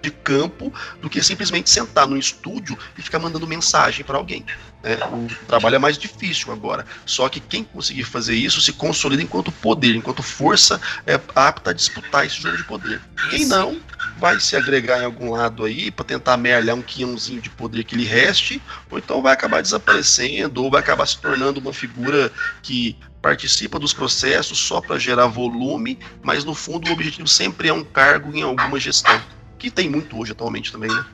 de 0.00 0.10
campo 0.10 0.72
do 1.00 1.10
que 1.10 1.22
simplesmente 1.22 1.70
sentar 1.70 2.06
no 2.06 2.16
estúdio 2.16 2.78
e 2.96 3.02
ficar 3.02 3.18
mandando 3.18 3.46
mensagem 3.46 4.04
para 4.04 4.16
alguém. 4.16 4.44
Né? 4.82 4.96
O 5.12 5.46
trabalho 5.46 5.76
é 5.76 5.78
mais 5.78 5.98
difícil 5.98 6.52
agora. 6.52 6.86
Só 7.04 7.28
que 7.28 7.40
quem 7.40 7.64
conseguir 7.64 8.04
fazer 8.04 8.34
isso 8.34 8.60
se 8.60 8.72
consolida 8.72 9.22
enquanto 9.22 9.52
poder, 9.52 9.94
enquanto 9.94 10.22
força 10.22 10.80
é 11.06 11.20
apta 11.34 11.70
a 11.70 11.74
disputar 11.74 12.26
esse 12.26 12.40
jogo 12.40 12.56
de 12.56 12.64
poder. 12.64 13.00
Quem 13.30 13.46
não, 13.46 13.80
vai 14.18 14.40
se 14.40 14.56
agregar 14.56 15.00
em 15.00 15.04
algum 15.04 15.30
lado 15.30 15.64
aí 15.64 15.90
para 15.90 16.04
tentar 16.04 16.34
amealhar 16.34 16.76
um 16.76 16.82
quinhãozinho 16.82 17.40
de 17.40 17.50
poder 17.50 17.84
que 17.84 17.96
lhe 17.96 18.04
reste, 18.04 18.60
ou 18.90 18.98
então 18.98 19.22
vai 19.22 19.32
acabar 19.32 19.62
desaparecendo, 19.62 20.62
ou 20.62 20.70
vai 20.70 20.80
acabar 20.80 21.06
se 21.06 21.18
tornando 21.18 21.60
uma 21.60 21.72
figura 21.72 22.32
que 22.62 22.96
participa 23.20 23.78
dos 23.78 23.92
processos 23.92 24.58
só 24.58 24.80
para 24.80 24.98
gerar 24.98 25.26
volume, 25.26 25.98
mas 26.22 26.42
no 26.42 26.54
fundo 26.54 26.88
o 26.88 26.92
objetivo 26.92 27.28
sempre 27.28 27.68
é 27.68 27.72
um 27.72 27.84
cargo 27.84 28.34
em 28.34 28.42
alguma 28.42 28.80
gestão 28.80 29.20
que 29.60 29.70
tem 29.70 29.88
muito 29.88 30.18
hoje 30.18 30.32
atualmente 30.32 30.72
também, 30.72 30.90
né? 30.90 31.04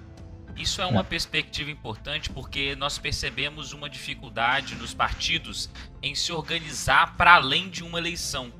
Isso 0.56 0.80
é 0.80 0.86
uma 0.86 1.04
perspectiva 1.04 1.70
importante 1.70 2.30
porque 2.30 2.74
nós 2.76 2.96
percebemos 2.96 3.72
uma 3.72 3.90
dificuldade 3.90 4.74
nos 4.76 4.94
partidos 4.94 5.68
em 6.02 6.14
se 6.14 6.32
organizar 6.32 7.14
para 7.16 7.34
além 7.34 7.68
de 7.68 7.84
uma 7.84 7.98
eleição. 7.98 8.50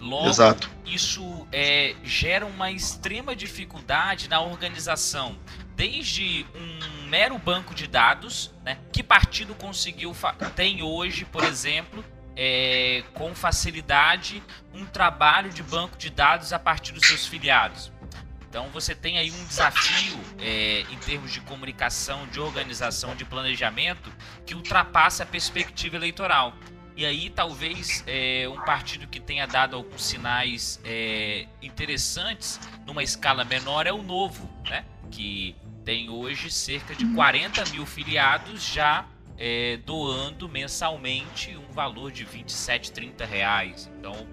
Logo, 0.00 0.28
Exato. 0.28 0.68
isso 0.86 1.46
é, 1.52 1.94
gera 2.02 2.46
uma 2.46 2.70
extrema 2.70 3.36
dificuldade 3.36 4.28
na 4.28 4.40
organização. 4.40 5.36
Desde 5.76 6.44
um 6.54 7.08
mero 7.08 7.38
banco 7.38 7.74
de 7.74 7.86
dados, 7.86 8.52
né, 8.64 8.78
que 8.92 9.02
partido 9.02 9.54
conseguiu 9.54 10.16
tem 10.56 10.82
hoje, 10.82 11.24
por 11.24 11.44
exemplo, 11.44 12.04
é, 12.36 13.04
com 13.14 13.32
facilidade 13.34 14.42
um 14.72 14.84
trabalho 14.84 15.52
de 15.52 15.62
banco 15.62 15.96
de 15.96 16.10
dados 16.10 16.52
a 16.52 16.58
partir 16.58 16.92
dos 16.92 17.06
seus 17.06 17.26
filiados 17.26 17.92
Então 18.48 18.68
você 18.70 18.94
tem 18.94 19.18
aí 19.18 19.30
um 19.30 19.44
desafio 19.44 20.18
é, 20.38 20.80
em 20.90 20.96
termos 20.98 21.32
de 21.32 21.40
comunicação, 21.40 22.26
de 22.28 22.40
organização, 22.40 23.14
de 23.14 23.24
planejamento 23.24 24.10
que 24.46 24.54
ultrapassa 24.54 25.22
a 25.22 25.26
perspectiva 25.26 25.96
eleitoral. 25.96 26.54
E 26.96 27.04
aí 27.04 27.30
talvez 27.30 28.02
é, 28.06 28.48
um 28.48 28.60
partido 28.64 29.06
que 29.06 29.20
tenha 29.20 29.46
dado 29.46 29.76
alguns 29.76 30.02
sinais 30.02 30.80
é, 30.82 31.46
interessantes 31.62 32.58
numa 32.86 33.02
escala 33.02 33.44
menor 33.44 33.86
é 33.86 33.92
o 33.92 34.02
Novo, 34.02 34.50
né? 34.68 34.84
Que 35.10 35.54
tem 35.84 36.10
hoje 36.10 36.50
cerca 36.50 36.94
de 36.94 37.06
40 37.14 37.66
mil 37.66 37.86
filiados 37.86 38.64
já 38.64 39.06
é, 39.38 39.78
doando 39.86 40.48
mensalmente 40.48 41.56
um 41.56 41.72
valor 41.72 42.10
de 42.10 42.24
27, 42.24 42.90
30 42.92 43.24
reais. 43.24 43.90
Então 43.98 44.26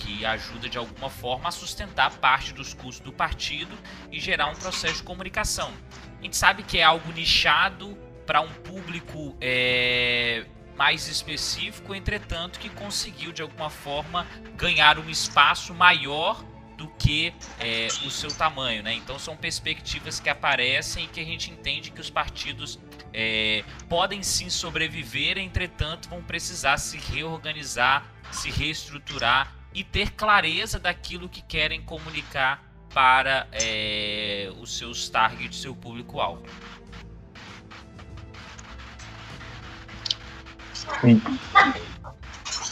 que 0.00 0.24
ajuda 0.24 0.68
de 0.68 0.78
alguma 0.78 1.10
forma 1.10 1.48
a 1.48 1.52
sustentar 1.52 2.10
parte 2.18 2.52
dos 2.52 2.72
custos 2.74 3.00
do 3.00 3.12
partido 3.12 3.76
e 4.10 4.18
gerar 4.18 4.48
um 4.48 4.54
processo 4.54 4.96
de 4.96 5.02
comunicação. 5.02 5.72
A 6.18 6.22
gente 6.22 6.36
sabe 6.36 6.62
que 6.62 6.78
é 6.78 6.82
algo 6.82 7.12
nichado 7.12 7.96
para 8.26 8.40
um 8.40 8.48
público 8.48 9.36
é, 9.40 10.46
mais 10.76 11.08
específico, 11.08 11.94
entretanto, 11.94 12.58
que 12.58 12.68
conseguiu 12.70 13.32
de 13.32 13.42
alguma 13.42 13.68
forma 13.68 14.26
ganhar 14.56 14.98
um 14.98 15.08
espaço 15.10 15.74
maior 15.74 16.42
do 16.76 16.88
que 16.98 17.34
é, 17.58 17.88
o 18.06 18.10
seu 18.10 18.30
tamanho, 18.32 18.82
né? 18.82 18.94
Então 18.94 19.18
são 19.18 19.36
perspectivas 19.36 20.18
que 20.18 20.30
aparecem 20.30 21.04
e 21.04 21.08
que 21.08 21.20
a 21.20 21.24
gente 21.24 21.50
entende 21.50 21.90
que 21.90 22.00
os 22.00 22.08
partidos 22.08 22.78
é, 23.12 23.62
podem 23.88 24.22
sim 24.22 24.48
sobreviver, 24.48 25.36
entretanto 25.36 26.08
vão 26.08 26.22
precisar 26.22 26.78
se 26.78 26.96
reorganizar, 26.96 28.06
se 28.30 28.50
reestruturar 28.50 29.59
e 29.74 29.84
ter 29.84 30.12
clareza 30.12 30.78
daquilo 30.78 31.28
que 31.28 31.42
querem 31.42 31.82
comunicar 31.82 32.70
para 32.92 33.46
é, 33.52 34.52
os 34.60 34.76
seus 34.76 35.08
targets, 35.08 35.60
seu 35.60 35.74
público-alvo. 35.74 36.42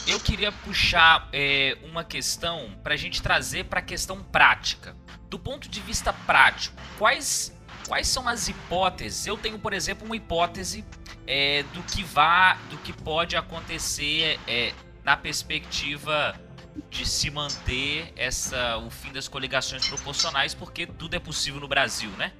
Eu 0.07 0.19
queria 0.19 0.51
puxar 0.51 1.29
é, 1.31 1.77
uma 1.83 2.03
questão 2.03 2.75
para 2.83 2.95
a 2.95 2.97
gente 2.97 3.21
trazer 3.21 3.65
para 3.65 3.79
a 3.79 3.83
questão 3.83 4.23
prática. 4.23 4.95
Do 5.29 5.37
ponto 5.37 5.69
de 5.69 5.79
vista 5.81 6.11
prático, 6.11 6.75
quais, 6.97 7.55
quais 7.87 8.07
são 8.07 8.27
as 8.27 8.47
hipóteses? 8.47 9.27
Eu 9.27 9.37
tenho, 9.37 9.59
por 9.59 9.71
exemplo, 9.73 10.05
uma 10.05 10.15
hipótese 10.15 10.83
é, 11.27 11.63
do 11.73 11.83
que 11.83 12.03
vá, 12.03 12.55
do 12.71 12.77
que 12.79 12.91
pode 12.91 13.37
acontecer 13.37 14.39
é, 14.47 14.73
na 15.03 15.15
perspectiva 15.15 16.35
de 16.89 17.05
se 17.05 17.29
manter 17.29 18.13
essa 18.15 18.77
o 18.77 18.89
fim 18.89 19.11
das 19.11 19.27
coligações 19.27 19.87
proporcionais, 19.87 20.53
porque 20.53 20.85
tudo 20.85 21.15
é 21.15 21.19
possível 21.19 21.59
no 21.59 21.67
Brasil, 21.67 22.09
né? 22.11 22.31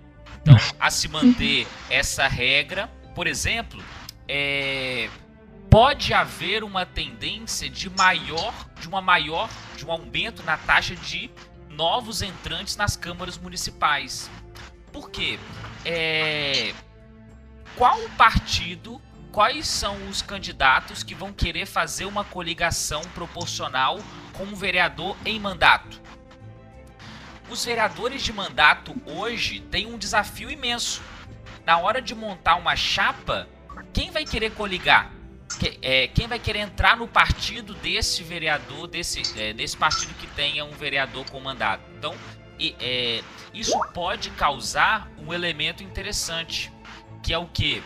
Então, 0.41 0.55
a 0.79 0.89
se 0.89 1.07
manter 1.07 1.67
essa 1.89 2.27
regra, 2.27 2.87
por 3.13 3.27
exemplo, 3.27 3.83
é, 4.27 5.09
pode 5.69 6.13
haver 6.13 6.63
uma 6.63 6.85
tendência 6.85 7.69
de 7.69 7.89
maior, 7.89 8.53
de 8.79 8.87
uma 8.87 9.01
maior, 9.01 9.49
de 9.75 9.85
um 9.85 9.91
aumento 9.91 10.43
na 10.43 10.57
taxa 10.57 10.95
de 10.95 11.29
novos 11.69 12.21
entrantes 12.21 12.75
nas 12.75 12.95
câmaras 12.95 13.37
municipais. 13.37 14.29
Por 14.91 15.09
quê? 15.09 15.39
É, 15.85 16.73
qual 17.75 17.99
partido 18.17 19.01
quais 19.31 19.67
são 19.67 19.95
os 20.09 20.21
candidatos 20.21 21.03
que 21.03 21.13
vão 21.13 21.31
querer 21.31 21.65
fazer 21.65 22.05
uma 22.05 22.23
coligação 22.23 23.01
proporcional 23.13 23.99
com 24.39 24.45
um 24.45 24.55
vereador 24.55 25.17
em 25.25 25.37
mandato? 25.37 26.01
Os 27.49 27.65
vereadores 27.65 28.23
de 28.23 28.31
mandato 28.31 28.95
hoje 29.05 29.59
têm 29.59 29.85
um 29.85 29.97
desafio 29.97 30.49
imenso. 30.49 31.01
Na 31.65 31.77
hora 31.77 32.01
de 32.01 32.15
montar 32.15 32.55
uma 32.55 32.75
chapa, 32.75 33.49
quem 33.91 34.11
vai 34.11 34.23
querer 34.23 34.51
coligar? 34.51 35.11
É, 35.81 36.07
quem 36.07 36.25
vai 36.25 36.39
querer 36.39 36.59
entrar 36.59 36.95
no 36.95 37.07
partido 37.07 37.73
desse 37.73 38.23
vereador, 38.23 38.87
desse, 38.87 39.21
é, 39.37 39.51
desse 39.51 39.75
partido 39.75 40.13
que 40.13 40.27
tenha 40.27 40.63
um 40.63 40.71
vereador 40.71 41.29
com 41.29 41.39
mandato? 41.41 41.83
Então, 41.97 42.15
é, 42.79 43.21
isso 43.53 43.77
pode 43.93 44.29
causar 44.31 45.11
um 45.17 45.33
elemento 45.33 45.83
interessante, 45.83 46.71
que 47.21 47.33
é 47.33 47.37
o 47.37 47.47
que? 47.47 47.83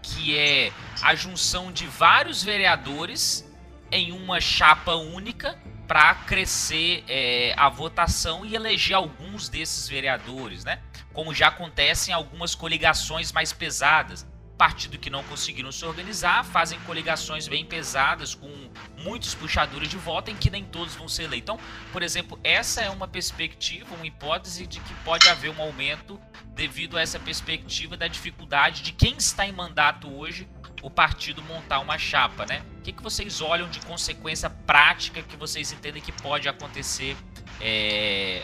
que 0.00 0.38
é 0.38 0.72
a 1.02 1.14
junção 1.14 1.70
de 1.70 1.86
vários 1.86 2.42
vereadores 2.42 3.47
em 3.90 4.12
uma 4.12 4.40
chapa 4.40 4.94
única 4.94 5.58
para 5.86 6.14
crescer 6.14 7.02
é, 7.08 7.54
a 7.56 7.68
votação 7.70 8.44
e 8.44 8.54
eleger 8.54 8.94
alguns 8.94 9.48
desses 9.48 9.88
vereadores, 9.88 10.62
né? 10.62 10.82
Como 11.14 11.34
já 11.34 11.48
acontece 11.48 12.10
em 12.10 12.14
algumas 12.14 12.54
coligações 12.54 13.32
mais 13.32 13.52
pesadas. 13.52 14.26
Partido 14.58 14.98
que 14.98 15.08
não 15.08 15.22
conseguiram 15.22 15.70
se 15.70 15.84
organizar 15.84 16.44
fazem 16.44 16.80
coligações 16.80 17.46
bem 17.46 17.64
pesadas 17.64 18.34
com 18.34 18.50
muitos 18.98 19.32
puxadores 19.34 19.88
de 19.88 19.96
voto 19.96 20.32
em 20.32 20.36
que 20.36 20.50
nem 20.50 20.64
todos 20.64 20.96
vão 20.96 21.08
ser 21.08 21.22
eleitos. 21.24 21.54
Então, 21.54 21.66
por 21.92 22.02
exemplo, 22.02 22.38
essa 22.42 22.82
é 22.82 22.90
uma 22.90 23.06
perspectiva, 23.06 23.94
uma 23.94 24.06
hipótese 24.06 24.66
de 24.66 24.80
que 24.80 24.94
pode 25.04 25.28
haver 25.28 25.50
um 25.50 25.62
aumento 25.62 26.20
devido 26.54 26.98
a 26.98 27.00
essa 27.00 27.20
perspectiva 27.20 27.96
da 27.96 28.08
dificuldade 28.08 28.82
de 28.82 28.92
quem 28.92 29.16
está 29.16 29.46
em 29.46 29.52
mandato 29.52 30.12
hoje 30.12 30.48
o 30.82 30.90
partido 30.90 31.42
montar 31.42 31.80
uma 31.80 31.98
chapa, 31.98 32.46
né? 32.46 32.62
O 32.78 32.82
que, 32.82 32.92
que 32.92 33.02
vocês 33.02 33.40
olham 33.40 33.68
de 33.68 33.80
consequência 33.80 34.48
prática 34.48 35.22
que 35.22 35.36
vocês 35.36 35.72
entendem 35.72 36.02
que 36.02 36.12
pode 36.12 36.48
acontecer 36.48 37.16
é, 37.60 38.42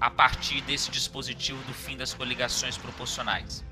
a 0.00 0.10
partir 0.10 0.60
desse 0.62 0.90
dispositivo 0.90 1.62
do 1.64 1.72
fim 1.72 1.96
das 1.96 2.12
coligações 2.12 2.76
proporcionais? 2.76 3.64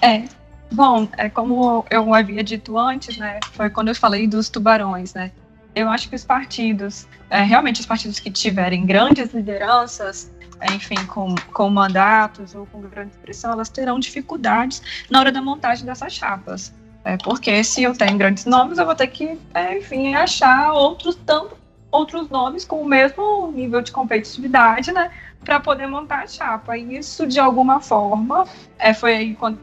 É, 0.00 0.24
bom, 0.72 1.08
é 1.16 1.28
como 1.28 1.84
eu 1.88 2.12
havia 2.12 2.42
dito 2.42 2.76
antes, 2.76 3.16
né? 3.16 3.38
Foi 3.52 3.70
quando 3.70 3.88
eu 3.88 3.94
falei 3.94 4.26
dos 4.26 4.48
tubarões, 4.48 5.14
né? 5.14 5.30
Eu 5.74 5.88
acho 5.88 6.08
que 6.08 6.16
os 6.16 6.24
partidos, 6.24 7.06
é, 7.30 7.42
realmente 7.42 7.80
os 7.80 7.86
partidos 7.86 8.18
que 8.18 8.30
tiverem 8.30 8.84
grandes 8.84 9.32
lideranças, 9.32 10.31
enfim, 10.72 11.06
com, 11.06 11.34
com 11.52 11.70
mandatos 11.70 12.54
ou 12.54 12.66
com 12.66 12.80
grande 12.82 13.10
expressão, 13.12 13.52
elas 13.52 13.68
terão 13.68 13.98
dificuldades 13.98 14.82
na 15.10 15.20
hora 15.20 15.32
da 15.32 15.42
montagem 15.42 15.84
dessas 15.84 16.12
chapas. 16.12 16.72
É, 17.04 17.16
porque 17.16 17.64
se 17.64 17.82
eu 17.82 17.96
tenho 17.96 18.16
grandes 18.16 18.44
nomes, 18.44 18.78
eu 18.78 18.86
vou 18.86 18.94
ter 18.94 19.08
que, 19.08 19.38
é, 19.54 19.78
enfim, 19.78 20.14
achar 20.14 20.72
outros 20.72 21.16
tanto, 21.26 21.56
outros 21.90 22.28
nomes 22.30 22.64
com 22.64 22.80
o 22.80 22.86
mesmo 22.86 23.50
nível 23.52 23.82
de 23.82 23.90
competitividade, 23.90 24.92
né, 24.92 25.10
para 25.44 25.58
poder 25.58 25.86
montar 25.88 26.22
a 26.22 26.26
chapa. 26.26 26.78
E 26.78 26.96
isso, 26.96 27.26
de 27.26 27.40
alguma 27.40 27.80
forma, 27.80 28.46
é, 28.78 28.94
foi 28.94 29.16
aí 29.16 29.34
quando 29.34 29.58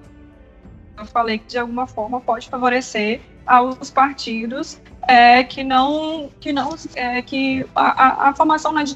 eu 0.98 1.06
falei 1.06 1.40
que 1.40 1.48
de 1.48 1.58
alguma 1.58 1.88
forma 1.88 2.20
pode 2.20 2.50
favorecer 2.50 3.22
aos 3.46 3.90
partidos 3.90 4.80
é, 5.08 5.44
que 5.44 5.64
não, 5.64 6.30
que 6.40 6.52
não, 6.52 6.76
é, 6.94 7.22
que 7.22 7.66
a, 7.74 8.04
a, 8.26 8.30
a 8.30 8.36
formação 8.36 8.72
né, 8.72 8.84
de 8.84 8.96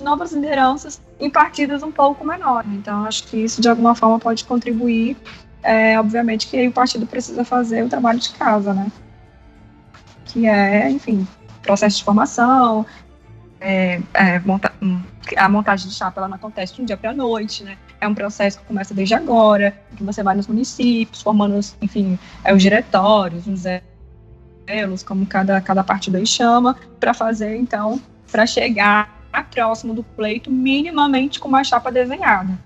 novas 0.00 0.32
lideranças 0.32 1.00
em 1.18 1.28
partidos 1.30 1.82
um 1.82 1.90
pouco 1.90 2.24
menores. 2.24 2.70
Então, 2.72 3.04
acho 3.04 3.24
que 3.24 3.36
isso 3.36 3.60
de 3.60 3.68
alguma 3.68 3.94
forma 3.94 4.18
pode 4.18 4.44
contribuir. 4.44 5.16
É, 5.62 5.98
obviamente 5.98 6.46
que 6.46 6.68
o 6.68 6.72
partido 6.72 7.06
precisa 7.06 7.44
fazer 7.44 7.84
o 7.84 7.88
trabalho 7.88 8.18
de 8.18 8.30
casa, 8.30 8.72
né? 8.72 8.90
Que 10.26 10.46
é, 10.46 10.88
enfim, 10.90 11.26
processo 11.62 11.98
de 11.98 12.04
formação, 12.04 12.86
é, 13.60 14.00
é, 14.14 14.38
monta 14.40 14.72
a 15.36 15.48
montagem 15.48 15.88
de 15.88 15.94
chapa 15.94 16.20
ela 16.20 16.28
não 16.28 16.36
acontece 16.36 16.74
de 16.74 16.80
um 16.80 16.84
dia 16.86 16.96
para 16.96 17.10
a 17.10 17.14
noite, 17.14 17.62
né? 17.62 17.76
É 18.00 18.08
um 18.08 18.14
processo 18.14 18.58
que 18.60 18.64
começa 18.64 18.94
desde 18.94 19.14
agora, 19.14 19.76
que 19.96 20.02
você 20.02 20.22
vai 20.22 20.34
nos 20.34 20.46
municípios, 20.46 21.20
formando, 21.20 21.58
enfim, 21.82 22.18
é, 22.44 22.54
os 22.54 22.62
diretórios, 22.62 23.46
os 23.46 23.64
elos, 24.66 25.02
como 25.02 25.26
cada, 25.26 25.60
cada 25.60 25.84
partido 25.84 26.16
aí 26.16 26.26
chama, 26.26 26.76
para 26.98 27.12
fazer, 27.12 27.56
então, 27.56 28.00
para 28.30 28.46
chegar 28.46 29.17
próximo 29.50 29.94
do 29.94 30.02
pleito, 30.02 30.50
minimamente 30.50 31.40
com 31.40 31.48
uma 31.48 31.64
chapa 31.64 31.90
desenhada. 31.90 32.58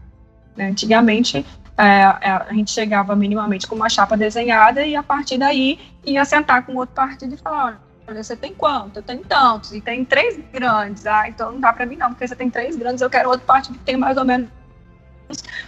Né? 0.57 0.69
Antigamente, 0.69 1.45
é, 1.77 1.85
é, 1.85 2.31
a 2.31 2.53
gente 2.53 2.71
chegava 2.71 3.17
minimamente 3.17 3.67
com 3.67 3.75
uma 3.75 3.89
chapa 3.89 4.17
desenhada 4.17 4.85
e 4.85 4.95
a 4.95 5.03
partir 5.03 5.39
daí 5.39 5.79
ia 6.05 6.25
sentar 6.25 6.65
com 6.67 6.77
outro 6.77 6.95
partido 6.95 7.35
e 7.35 7.39
falar: 7.39 7.81
olha, 8.07 8.23
você 8.23 8.37
tem 8.37 8.53
quanto? 8.53 8.99
Eu 8.99 9.03
tenho 9.03 9.25
tantos, 9.25 9.73
e 9.73 9.81
tem 9.81 10.05
três 10.05 10.39
grandes. 10.53 11.07
Ah, 11.07 11.29
então 11.29 11.53
não 11.53 11.61
dá 11.61 11.73
para 11.73 11.87
mim 11.87 11.97
não, 11.97 12.11
porque 12.11 12.27
você 12.27 12.37
tem 12.37 12.51
três 12.51 12.77
grandes, 12.77 13.01
eu 13.01 13.11
quero 13.11 13.31
outro 13.31 13.47
partido 13.47 13.79
que 13.79 13.85
tem 13.85 13.97
mais 13.97 14.17
ou 14.17 14.25
menos 14.25 14.49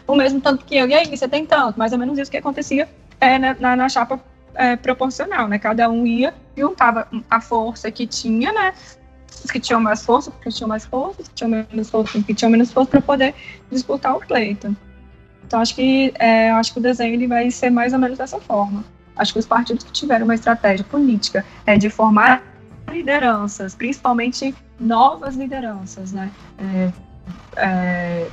o 0.06 0.14
mesmo 0.14 0.40
tanto 0.40 0.64
que 0.64 0.76
eu. 0.76 0.88
E 0.88 0.94
aí, 0.94 1.06
você 1.06 1.26
tem 1.28 1.46
tanto? 1.46 1.78
Mais 1.78 1.92
ou 1.92 1.98
menos 1.98 2.18
isso 2.18 2.30
que 2.30 2.36
acontecia 2.36 2.88
é, 3.20 3.38
na, 3.38 3.76
na, 3.76 3.88
chapa 3.88 4.20
é, 4.54 4.76
proporcional, 4.76 5.48
né? 5.48 5.58
Cada 5.58 5.88
um 5.88 6.06
ia, 6.06 6.34
juntava 6.56 7.08
a 7.30 7.40
força 7.40 7.90
que 7.90 8.06
tinha, 8.06 8.52
né? 8.52 8.74
Os 9.44 9.50
que 9.50 9.60
tinham 9.60 9.80
mais 9.80 10.04
força, 10.04 10.30
porque 10.30 10.50
tinham 10.50 10.68
mais 10.68 10.86
força, 10.86 11.22
os 11.22 11.28
que 11.28 11.34
tinham 11.34 11.50
menos 11.50 11.90
força, 11.90 12.12
porque 12.12 12.34
tinham 12.34 12.50
menos 12.50 12.72
força 12.72 12.90
para 12.90 13.00
poder 13.02 13.34
disputar 13.70 14.16
o 14.16 14.20
pleito. 14.20 14.74
Então 15.46 15.60
acho 15.60 15.74
que 15.74 16.12
é, 16.18 16.50
acho 16.50 16.72
que 16.72 16.78
o 16.78 16.82
desenho 16.82 17.14
ele 17.14 17.26
vai 17.26 17.50
ser 17.50 17.70
mais 17.70 17.92
ou 17.92 17.98
menos 17.98 18.18
dessa 18.18 18.40
forma. 18.40 18.84
Acho 19.16 19.32
que 19.34 19.38
os 19.38 19.46
partidos 19.46 19.84
que 19.84 19.92
tiveram 19.92 20.24
uma 20.24 20.34
estratégia 20.34 20.84
política 20.84 21.44
é, 21.66 21.76
de 21.76 21.90
formar 21.90 22.42
lideranças, 22.90 23.74
principalmente 23.74 24.54
novas 24.80 25.36
lideranças, 25.36 26.12
né, 26.12 26.30
é, 26.58 26.92
é, 27.56 28.28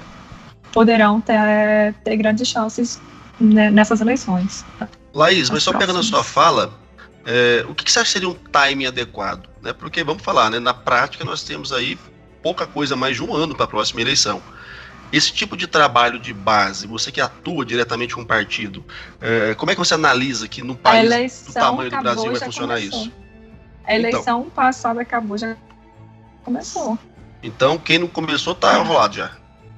poderão 0.71 1.21
ter, 1.21 1.93
ter 2.03 2.17
grandes 2.17 2.47
chances 2.47 2.99
né, 3.39 3.69
nessas 3.69 4.01
eleições. 4.01 4.65
Laís, 5.13 5.49
mas 5.49 5.63
só 5.63 5.77
pegando 5.77 5.99
a 5.99 6.03
sua 6.03 6.23
fala, 6.23 6.73
é, 7.25 7.65
o 7.67 7.75
que, 7.75 7.83
que, 7.85 7.91
você 7.91 7.99
acha 7.99 8.07
que 8.07 8.13
seria 8.13 8.29
um 8.29 8.33
timing 8.33 8.85
adequado? 8.85 9.47
Né? 9.61 9.73
Porque, 9.73 10.03
vamos 10.03 10.23
falar, 10.23 10.49
né, 10.49 10.59
na 10.59 10.73
prática 10.73 11.23
nós 11.23 11.43
temos 11.43 11.71
aí 11.71 11.97
pouca 12.41 12.65
coisa 12.65 12.95
mais 12.95 13.15
de 13.15 13.23
um 13.23 13.33
ano 13.33 13.55
para 13.55 13.65
a 13.65 13.67
próxima 13.67 14.01
eleição. 14.01 14.41
Esse 15.11 15.33
tipo 15.33 15.57
de 15.57 15.67
trabalho 15.67 16.19
de 16.19 16.33
base, 16.33 16.87
você 16.87 17.11
que 17.11 17.19
atua 17.19 17.65
diretamente 17.65 18.15
com 18.15 18.21
o 18.21 18.25
partido, 18.25 18.83
é, 19.19 19.53
como 19.55 19.69
é 19.69 19.75
que 19.75 19.79
você 19.79 19.93
analisa 19.93 20.47
que 20.47 20.61
no 20.61 20.75
país 20.75 21.43
do 21.45 21.53
tamanho 21.53 21.91
do 21.91 21.97
Brasil 21.97 22.31
vai 22.31 22.39
funcionar 22.39 22.75
começou. 22.75 23.01
isso? 23.01 23.13
A 23.83 23.95
eleição 23.95 24.21
então, 24.41 24.49
passada 24.49 25.01
acabou, 25.01 25.37
já 25.37 25.55
começou. 26.43 26.97
Então, 27.43 27.77
quem 27.77 27.99
não 27.99 28.07
começou 28.07 28.55
tá 28.55 28.79
enrolado 28.79 29.15
já. 29.15 29.31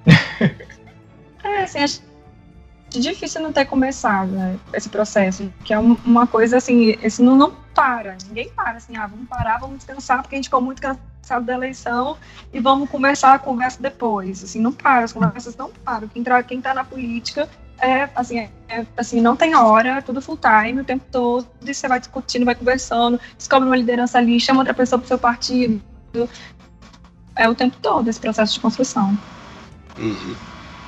é, 1.44 1.64
assim, 1.64 1.80
acho 1.80 2.02
difícil 3.00 3.42
não 3.42 3.52
ter 3.52 3.66
começado 3.66 4.30
né, 4.32 4.58
esse 4.74 4.90
processo, 4.90 5.52
que 5.64 5.74
é 5.74 5.80
uma 5.80 6.28
coisa 6.28 6.58
assim, 6.58 6.98
esse 7.02 7.22
não, 7.22 7.36
não 7.36 7.52
para, 7.74 8.18
ninguém 8.28 8.50
para, 8.50 8.78
assim, 8.78 8.96
ah, 8.98 9.08
vamos 9.08 9.28
parar, 9.28 9.60
vamos 9.60 9.78
descansar, 9.78 10.22
porque 10.22 10.36
a 10.36 10.38
gente 10.38 10.46
ficou 10.46 10.62
muito 10.62 10.82
cansado 10.82 11.46
da 11.46 11.54
eleição 11.54 12.18
e 12.54 12.60
vamos 12.60 12.90
começar 12.90 13.34
a 13.34 13.40
conversa 13.40 13.82
depois, 13.82 14.44
assim, 14.44 14.60
não 14.60 14.72
para, 14.72 15.04
as 15.04 15.14
conversas 15.14 15.56
não 15.56 15.70
param, 15.70 16.08
quem, 16.08 16.24
tá, 16.24 16.44
quem 16.44 16.62
tá 16.62 16.74
na 16.74 16.84
política 16.84 17.50
é, 17.80 18.10
assim, 18.16 18.40
é, 18.40 18.50
é, 18.70 18.86
assim, 18.96 19.20
não 19.20 19.36
tem 19.36 19.56
hora, 19.56 19.98
é 19.98 20.02
tudo 20.02 20.22
full 20.22 20.38
time, 20.38 20.82
o 20.82 20.86
tempo 20.86 21.04
todo, 21.12 21.48
e 21.62 21.74
você 21.74 21.88
vai 21.88 22.00
discutindo, 22.00 22.46
vai 22.46 22.56
conversando, 22.56 23.20
descobre 23.38 23.68
uma 23.68 23.76
liderança 23.76 24.18
ali, 24.18 24.40
chama 24.40 24.60
outra 24.60 24.74
pessoa 24.74 25.00
pro 25.00 25.08
seu 25.08 25.18
partido, 25.18 25.82
é 27.36 27.50
o 27.50 27.56
tempo 27.56 27.76
todo 27.82 28.08
esse 28.08 28.20
processo 28.20 28.54
de 28.54 28.60
construção. 28.60 29.18
Uhum. 29.98 30.36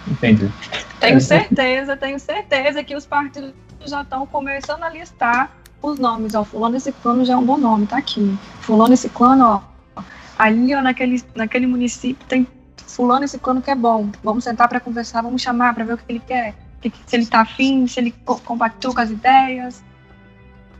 Entendi. 0.08 0.52
Tenho 1.00 1.22
certeza, 1.22 1.98
tenho 1.98 2.20
certeza 2.20 2.84
que 2.84 2.96
os 2.96 3.06
partidos 3.06 3.54
já 3.86 4.02
estão 4.02 4.26
começando 4.26 4.84
a 4.84 4.90
listar 4.90 5.52
os 5.82 6.00
nomes, 6.00 6.34
ó, 6.34 6.44
fulano 6.44 6.78
e 6.78 6.80
ciclano 6.80 7.24
já 7.24 7.34
é 7.34 7.38
um 7.38 7.46
bom 7.46 7.58
nome, 7.58 7.86
tá 7.86 7.98
aqui. 7.98 8.38
Fulano 8.62 8.94
e 8.94 8.98
ciclano, 8.98 9.46
ó, 9.46 10.02
ali, 10.38 10.74
ó, 10.74 10.82
naquele, 10.82 11.24
naquele 11.36 11.68
município 11.68 12.26
tem 12.28 12.48
fulano 12.78 13.26
e 13.26 13.28
ciclano 13.28 13.62
que 13.62 13.70
é 13.70 13.76
bom. 13.76 14.10
Vamos 14.24 14.44
sentar 14.44 14.68
para 14.68 14.80
conversar, 14.80 15.22
vamos 15.22 15.42
chamar 15.42 15.74
para 15.76 15.84
ver 15.84 15.94
o 15.94 15.98
que 15.98 16.06
ele 16.10 16.22
quer, 16.26 16.56
se 16.82 17.16
ele 17.16 17.26
tá 17.26 17.42
afim, 17.42 17.86
se 17.88 18.00
ele 18.00 18.14
compactou 18.44 18.94
com 18.94 19.02
as 19.02 19.12
ideias. 19.12 19.84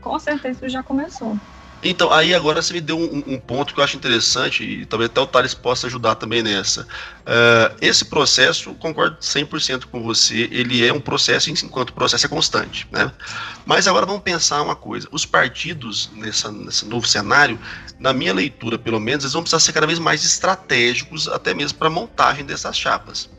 Com 0.00 0.18
certeza 0.18 0.66
isso 0.66 0.68
já 0.68 0.82
começou. 0.82 1.36
Então, 1.82 2.12
aí 2.12 2.34
agora 2.34 2.60
você 2.60 2.72
me 2.72 2.80
deu 2.80 2.98
um, 2.98 3.22
um, 3.34 3.38
ponto 3.38 3.74
que 3.74 3.80
eu 3.80 3.84
acho 3.84 3.96
interessante 3.96 4.64
e 4.64 4.86
talvez 4.86 5.10
até 5.10 5.20
o 5.20 5.26
Thales 5.26 5.54
possa 5.54 5.86
ajudar 5.86 6.14
também 6.14 6.42
nessa. 6.42 6.82
Uh, 6.82 7.76
esse 7.80 8.04
processo, 8.06 8.74
concordo 8.74 9.16
100% 9.18 9.84
com 9.84 10.02
você, 10.02 10.48
ele 10.50 10.86
é 10.86 10.92
um 10.92 11.00
processo 11.00 11.50
enquanto 11.50 11.92
processo 11.92 12.26
é 12.26 12.28
constante. 12.28 12.88
Né? 12.90 13.12
Mas 13.64 13.86
agora 13.86 14.06
vamos 14.06 14.22
pensar 14.22 14.62
uma 14.62 14.74
coisa: 14.74 15.06
os 15.12 15.26
partidos, 15.26 16.10
nessa, 16.14 16.50
nesse 16.50 16.86
novo 16.86 17.06
cenário, 17.06 17.58
na 17.98 18.12
minha 18.12 18.32
leitura, 18.32 18.78
pelo 18.78 18.98
menos, 18.98 19.24
eles 19.24 19.32
vão 19.32 19.42
precisar 19.42 19.60
ser 19.60 19.72
cada 19.72 19.86
vez 19.86 19.98
mais 19.98 20.24
estratégicos, 20.24 21.28
até 21.28 21.54
mesmo 21.54 21.78
para 21.78 21.88
a 21.88 21.90
montagem 21.90 22.44
dessas 22.44 22.76
chapas. 22.76 23.30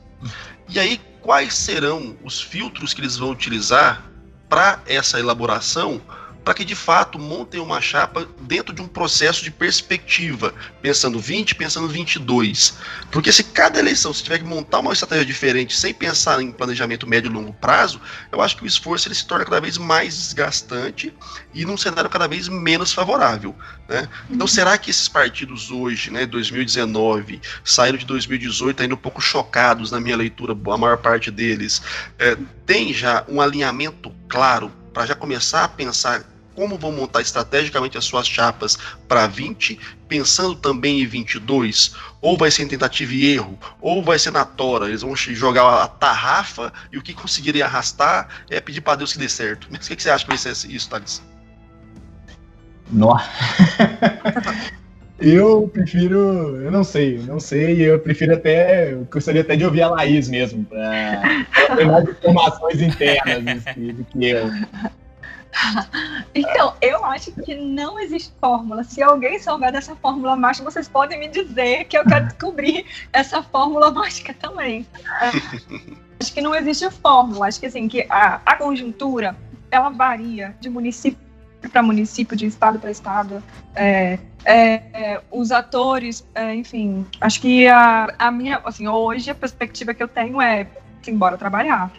E 0.70 0.80
aí, 0.80 1.00
quais 1.22 1.54
serão 1.54 2.16
os 2.24 2.42
filtros 2.42 2.94
que 2.94 3.02
eles 3.02 3.18
vão 3.18 3.32
utilizar 3.32 4.04
para 4.48 4.82
essa 4.86 5.20
elaboração? 5.20 6.02
Para 6.48 6.54
que 6.54 6.64
de 6.64 6.76
fato 6.76 7.20
montem 7.20 7.60
uma 7.60 7.82
chapa 7.82 8.26
dentro 8.40 8.74
de 8.74 8.82
um 8.82 8.88
processo 8.88 9.44
de 9.44 9.52
perspectiva, 9.52 10.54
pensando 10.82 11.20
20, 11.20 11.56
pensando 11.56 11.90
22. 11.90 12.78
Porque 13.12 13.34
se 13.34 13.44
cada 13.44 13.78
eleição 13.78 14.14
se 14.14 14.24
tiver 14.24 14.38
que 14.38 14.46
montar 14.46 14.80
uma 14.80 14.94
estratégia 14.94 15.26
diferente 15.26 15.76
sem 15.76 15.94
pensar 15.94 16.42
em 16.42 16.50
planejamento 16.50 17.06
médio 17.06 17.30
e 17.30 17.34
longo 17.34 17.52
prazo, 17.52 18.00
eu 18.32 18.40
acho 18.42 18.56
que 18.56 18.64
o 18.64 18.66
esforço 18.66 19.10
ele 19.10 19.16
se 19.16 19.28
torna 19.28 19.44
cada 19.44 19.60
vez 19.60 19.78
mais 19.78 20.16
desgastante 20.16 21.14
e 21.54 21.66
num 21.66 21.76
cenário 21.76 22.10
cada 22.10 22.30
vez 22.30 22.48
menos 22.48 22.94
favorável. 22.94 23.54
Né? 23.90 24.08
Então, 24.30 24.46
uhum. 24.46 24.48
será 24.48 24.78
que 24.78 24.90
esses 24.90 25.10
partidos 25.10 25.70
hoje, 25.70 26.12
né, 26.12 26.26
2019, 26.26 27.42
saíram 27.62 27.98
de 27.98 28.06
2018 28.06 28.84
ainda 28.84 28.96
um 28.96 28.98
pouco 28.98 29.20
chocados 29.20 29.92
na 29.92 30.00
minha 30.00 30.16
leitura, 30.16 30.54
a 30.54 30.78
maior 30.78 30.98
parte 31.00 31.30
deles, 31.30 31.82
é, 32.18 32.38
tem 32.66 32.94
já 32.94 33.26
um 33.28 33.42
alinhamento 33.42 34.16
claro 34.30 34.72
para 34.94 35.06
já 35.06 35.14
começar 35.14 35.66
a 35.66 35.68
pensar 35.68 36.37
como 36.58 36.76
vão 36.76 36.92
montar 36.92 37.22
estrategicamente 37.22 38.00
as 38.00 38.06
suas 38.06 38.28
chapas 38.28 38.80
para 39.08 39.28
20, 39.28 39.80
pensando 40.08 40.56
também 40.56 41.04
em 41.04 41.06
22, 41.06 41.94
ou 42.20 42.36
vai 42.36 42.50
ser 42.50 42.64
em 42.64 42.68
tentativa 42.68 43.14
e 43.14 43.28
erro, 43.28 43.60
ou 43.80 44.04
vai 44.04 44.18
ser 44.18 44.32
na 44.32 44.44
tora, 44.44 44.88
eles 44.88 45.04
vão 45.04 45.16
jogar 45.16 45.84
a 45.84 45.88
tarrafa 45.88 46.74
e 46.92 46.98
o 46.98 47.02
que 47.04 47.14
conseguirem 47.14 47.62
arrastar 47.62 48.28
é 48.50 48.60
pedir 48.60 48.82
para 48.82 48.96
Deus 48.96 49.14
que 49.14 49.20
dê 49.20 49.30
certo. 49.30 49.68
Mas 49.70 49.86
o 49.86 49.90
que, 49.90 49.96
que 49.98 50.02
você 50.02 50.10
acha 50.10 50.26
que 50.26 50.32
vai 50.32 50.38
ser 50.40 50.50
isso, 50.68 50.90
Thales? 50.90 51.22
Nossa. 52.92 53.30
Eu 55.20 55.68
prefiro, 55.74 56.62
eu 56.62 56.70
não 56.70 56.84
sei, 56.84 57.18
não 57.18 57.40
sei, 57.40 57.82
eu 57.82 58.00
prefiro 58.00 58.36
até, 58.36 58.94
eu 58.94 59.08
gostaria 59.12 59.42
até 59.42 59.56
de 59.56 59.66
ouvir 59.66 59.82
a 59.82 59.90
Laís 59.90 60.30
mesmo, 60.30 60.64
para 60.64 61.76
ter 61.76 61.86
mais 61.86 62.08
informações 62.08 62.80
internas 62.80 63.64
do 63.76 64.04
que 64.04 64.28
eu. 64.28 64.48
Então, 66.34 66.76
eu 66.82 67.04
acho 67.06 67.32
que 67.32 67.56
não 67.56 68.00
existe 68.00 68.32
fórmula. 68.40 68.84
Se 68.84 69.02
alguém 69.02 69.40
souber 69.40 69.72
dessa 69.72 69.96
fórmula 69.96 70.36
mágica, 70.36 70.70
vocês 70.70 70.88
podem 70.88 71.20
me 71.20 71.28
dizer 71.28 71.86
que 71.86 71.98
eu 71.98 72.06
quero 72.06 72.26
descobrir 72.26 72.86
essa 73.12 73.42
fórmula 73.42 73.92
mágica 73.92 74.34
também. 74.34 74.86
Acho 76.20 76.34
que 76.34 76.42
não 76.42 76.56
existe 76.56 76.90
fórmula. 76.90 77.48
Acho 77.48 77.60
que 77.60 77.68
assim, 77.68 77.88
que 77.88 78.06
a, 78.10 78.42
a 78.46 78.56
conjuntura 78.56 79.36
ela 79.70 79.90
varia 79.90 80.56
de 80.60 80.70
município 80.70 81.28
para 81.72 81.82
município, 81.82 82.38
de 82.38 82.46
estado 82.46 82.80
para 82.80 82.90
estado. 82.92 83.44
É, 83.76 84.20
é, 84.46 84.74
é, 84.94 85.22
os 85.32 85.52
atores, 85.52 86.26
é, 86.34 86.56
enfim, 86.56 87.06
acho 87.20 87.42
que 87.42 87.68
a, 87.68 88.14
a 88.18 88.32
minha, 88.32 88.62
assim, 88.64 88.88
hoje 88.88 89.30
a 89.30 89.36
perspectiva 89.36 89.94
que 89.94 90.02
eu 90.02 90.08
tenho 90.08 90.42
é, 90.42 90.68
assim, 91.02 91.16
bora 91.16 91.38
trabalhar 91.38 91.92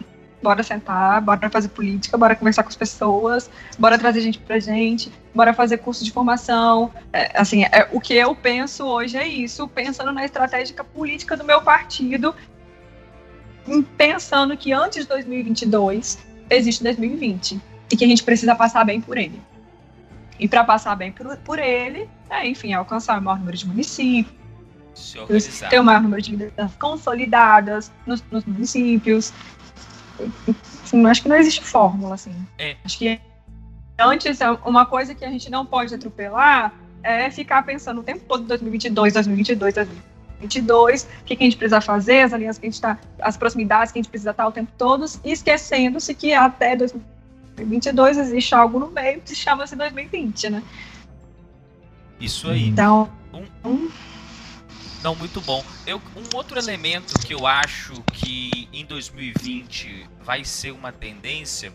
bora 0.42 0.62
sentar, 0.62 1.20
bora 1.20 1.50
fazer 1.50 1.68
política, 1.68 2.16
bora 2.16 2.36
conversar 2.36 2.62
com 2.62 2.68
as 2.68 2.76
pessoas, 2.76 3.50
bora 3.78 3.98
trazer 3.98 4.20
gente 4.20 4.38
pra 4.38 4.58
gente, 4.58 5.12
bora 5.34 5.52
fazer 5.52 5.78
curso 5.78 6.04
de 6.04 6.12
formação. 6.12 6.92
É, 7.12 7.38
assim, 7.40 7.64
é, 7.64 7.88
o 7.92 8.00
que 8.00 8.14
eu 8.14 8.34
penso 8.34 8.84
hoje 8.86 9.16
é 9.16 9.26
isso, 9.26 9.66
pensando 9.68 10.12
na 10.12 10.24
estratégia 10.24 10.82
política 10.84 11.36
do 11.36 11.44
meu 11.44 11.60
partido, 11.62 12.34
pensando 13.96 14.56
que 14.56 14.72
antes 14.72 15.02
de 15.02 15.08
2022 15.08 16.18
existe 16.50 16.82
2020 16.82 17.60
e 17.90 17.96
que 17.96 18.04
a 18.04 18.08
gente 18.08 18.22
precisa 18.22 18.54
passar 18.54 18.84
bem 18.84 19.00
por 19.00 19.18
ele. 19.18 19.40
E 20.38 20.46
para 20.46 20.62
passar 20.62 20.94
bem 20.94 21.10
por, 21.10 21.36
por 21.38 21.58
ele, 21.58 22.08
é, 22.30 22.46
enfim, 22.46 22.72
alcançar 22.72 23.18
o 23.18 23.22
maior 23.22 23.38
número 23.38 23.56
de 23.56 23.66
municípios, 23.66 24.38
ter 25.68 25.80
o 25.80 25.84
maior 25.84 26.02
número 26.02 26.22
de 26.22 26.30
lideranças 26.32 26.76
consolidadas 26.76 27.92
nos, 28.06 28.22
nos 28.30 28.44
municípios, 28.44 29.32
Assim, 30.84 31.06
acho 31.06 31.22
que 31.22 31.28
não 31.28 31.36
existe 31.36 31.64
fórmula, 31.64 32.14
assim. 32.14 32.34
É. 32.58 32.76
Acho 32.84 32.98
que 32.98 33.20
antes, 33.98 34.38
uma 34.64 34.86
coisa 34.86 35.14
que 35.14 35.24
a 35.24 35.30
gente 35.30 35.50
não 35.50 35.66
pode 35.66 35.94
atropelar 35.94 36.72
é 37.02 37.30
ficar 37.30 37.62
pensando 37.64 38.00
o 38.00 38.04
tempo 38.04 38.24
todo 38.26 38.44
2022, 38.44 39.14
2022, 39.14 39.74
2022, 39.74 41.02
o 41.02 41.24
que, 41.24 41.36
que 41.36 41.42
a 41.42 41.46
gente 41.46 41.56
precisa 41.56 41.80
fazer, 41.80 42.22
as 42.22 42.32
alianças 42.32 42.58
que 42.58 42.66
a 42.66 42.68
gente 42.68 42.74
está, 42.74 42.98
as 43.20 43.36
proximidades 43.36 43.92
que 43.92 43.98
a 43.98 44.02
gente 44.02 44.10
precisa 44.10 44.30
estar 44.30 44.46
o 44.46 44.52
tempo 44.52 44.72
todo, 44.76 45.04
esquecendo-se 45.24 46.14
que 46.14 46.32
até 46.32 46.76
2022 46.76 48.18
existe 48.18 48.54
algo 48.54 48.78
no 48.78 48.88
meio 48.88 49.20
que 49.20 49.30
se 49.30 49.36
chama-se 49.36 49.76
2020, 49.76 50.50
né? 50.50 50.62
Isso 52.20 52.50
aí. 52.50 52.68
Então, 52.68 53.08
um, 53.64 53.88
não, 55.02 55.14
muito 55.14 55.40
bom. 55.40 55.64
Eu, 55.86 56.02
um 56.16 56.36
outro 56.36 56.58
elemento 56.58 57.14
que 57.20 57.32
eu 57.32 57.46
acho 57.46 57.94
que 58.12 58.68
em 58.72 58.84
2020 58.84 60.08
vai 60.20 60.44
ser 60.44 60.72
uma 60.72 60.90
tendência 60.90 61.72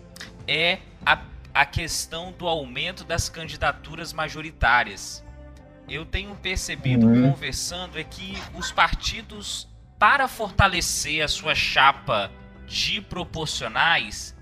é 0.47 0.80
a, 1.05 1.21
a 1.53 1.65
questão 1.65 2.34
do 2.34 2.47
aumento 2.47 3.03
das 3.03 3.30
candidaturas 3.30 4.11
majoritárias. 4.11 5.24
Eu 5.88 6.05
tenho 6.05 6.36
percebido, 6.36 7.07
uhum. 7.07 7.32
conversando, 7.32 7.97
é 7.97 8.03
que 8.03 8.38
os 8.53 8.71
partidos, 8.71 9.67
para 9.97 10.28
fortalecer 10.28 11.24
a 11.24 11.28
sua 11.28 11.55
chapa 11.55 12.32
de 12.67 13.01
proporcionais, 13.01 14.36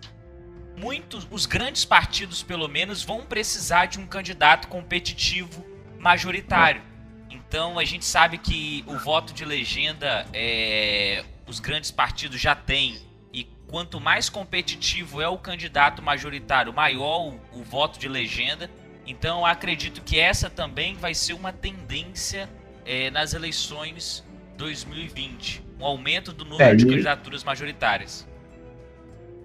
muitos, 0.77 1.27
os 1.29 1.45
grandes 1.45 1.85
partidos, 1.85 2.41
pelo 2.41 2.67
menos, 2.67 3.03
vão 3.03 3.25
precisar 3.25 3.85
de 3.85 3.99
um 3.99 4.07
candidato 4.07 4.67
competitivo 4.67 5.65
majoritário. 5.99 6.90
Então 7.31 7.79
a 7.79 7.85
gente 7.85 8.05
sabe 8.05 8.37
que 8.37 8.83
o 8.87 8.97
voto 8.97 9.33
de 9.33 9.45
legenda 9.45 10.25
é, 10.33 11.23
os 11.47 11.59
grandes 11.59 11.89
partidos 11.89 12.39
já 12.39 12.53
têm 12.53 12.97
e 13.33 13.47
quanto 13.67 13.99
mais 13.99 14.29
competitivo 14.29 15.21
é 15.21 15.27
o 15.27 15.37
candidato 15.37 16.01
majoritário, 16.01 16.73
maior 16.73 17.27
o, 17.27 17.59
o 17.59 17.63
voto 17.63 17.97
de 17.97 18.07
legenda. 18.07 18.69
Então 19.07 19.45
acredito 19.45 20.01
que 20.01 20.19
essa 20.19 20.49
também 20.49 20.95
vai 20.95 21.13
ser 21.13 21.33
uma 21.33 21.53
tendência 21.53 22.49
é, 22.85 23.09
nas 23.09 23.33
eleições 23.33 24.23
2020, 24.57 25.63
um 25.79 25.85
aumento 25.85 26.31
do 26.31 26.45
número 26.45 26.63
é, 26.63 26.75
de 26.75 26.85
candidaturas 26.85 27.43
majoritárias. 27.43 28.27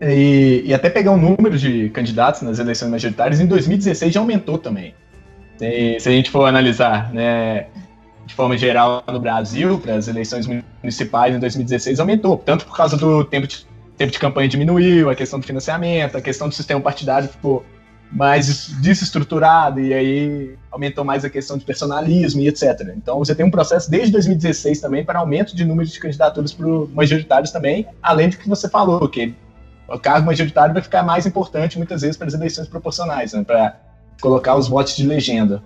E, 0.01 0.63
e, 0.67 0.75
até 0.75 0.91
pegar 0.91 1.13
o 1.13 1.17
número 1.17 1.57
de 1.57 1.89
candidatos 1.89 2.43
nas 2.43 2.59
eleições 2.59 2.91
majoritárias, 2.91 3.41
em 3.41 3.47
2016 3.47 4.13
já 4.13 4.21
aumentou 4.21 4.59
também. 4.59 4.95
Se, 5.59 6.01
se 6.01 6.09
a 6.09 6.13
gente 6.13 6.31
for 6.31 6.47
analisar, 6.47 7.13
né, 7.13 7.67
de 8.27 8.35
forma 8.35 8.59
geral 8.59 9.03
no 9.07 9.21
Brasil, 9.21 9.79
para 9.79 9.95
as 9.95 10.09
eleições 10.09 10.47
municipais 10.83 11.35
em 11.35 11.39
2016 11.39 12.01
aumentou, 12.01 12.37
tanto 12.37 12.67
por 12.67 12.77
causa 12.77 12.97
do 12.97 13.25
tempo 13.25 13.47
de, 13.47 13.67
tempo 13.97 14.13
de 14.13 14.19
campanha 14.19 14.49
diminuiu, 14.49 15.09
a 15.09 15.15
questão 15.15 15.39
do 15.39 15.47
financiamento, 15.47 16.17
a 16.17 16.21
questão 16.21 16.49
do 16.49 16.55
sistema 16.55 16.81
partidário 16.81 17.29
ficou 17.29 17.65
mais 18.11 18.69
desestruturado 18.81 19.81
e 19.81 19.93
aí 19.93 20.55
aumentou 20.71 21.05
mais 21.05 21.25
a 21.25 21.31
questão 21.31 21.59
de 21.59 21.65
personalismo 21.65 22.41
e 22.41 22.49
etc. 22.49 22.93
Então 22.97 23.19
você 23.19 23.35
tem 23.35 23.45
um 23.45 23.51
processo 23.51 23.91
desde 23.91 24.13
2016 24.13 24.81
também 24.81 25.05
para 25.05 25.19
aumento 25.19 25.57
de 25.57 25.65
número 25.65 25.89
de 25.89 25.99
candidaturas 25.99 26.53
para 26.53 26.67
majoritários 26.95 27.51
também, 27.51 27.87
além 28.03 28.29
do 28.29 28.37
que 28.37 28.49
você 28.49 28.69
falou, 28.69 29.09
que 29.09 29.35
o 29.89 29.99
cargo 29.99 30.27
majoritário 30.27 30.73
vai 30.73 30.83
ficar 30.83 31.03
mais 31.03 31.27
importante 31.27 31.79
muitas 31.79 32.03
vezes 32.03 32.17
para 32.17 32.27
as 32.27 32.35
eleições 32.35 32.69
proporcionais, 32.69 33.33
né, 33.33 33.43
para 33.45 33.77
colocar 34.21 34.57
os 34.57 34.69
votos 34.69 34.97
de 34.97 35.07
legenda. 35.07 35.63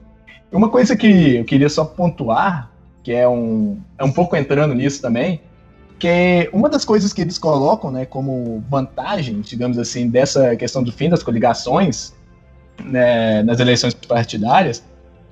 Uma 0.53 0.69
coisa 0.69 0.97
que 0.97 1.37
eu 1.37 1.45
queria 1.45 1.69
só 1.69 1.85
pontuar, 1.85 2.71
que 3.03 3.13
é 3.13 3.29
um, 3.29 3.79
é 3.99 4.05
um 4.05 4.13
pouco 4.13 4.37
entrando 4.37 4.75
nisso 4.75 5.01
também, 5.01 5.41
que 5.99 6.09
é 6.09 6.51
uma 6.53 6.69
das 6.69 6.85
coisas 6.85 7.13
que 7.13 7.21
eles 7.21 7.39
colocam 7.39 7.91
né, 7.91 8.05
como 8.05 8.65
vantagem, 8.69 9.41
digamos 9.43 9.79
assim, 9.79 10.09
dessa 10.09 10.57
questão 10.57 10.83
do 10.83 10.91
fim 10.91 11.09
das 11.09 11.23
coligações 11.23 12.15
né, 12.85 13.43
nas 13.43 13.61
eleições 13.61 13.95
partidárias, 13.95 14.83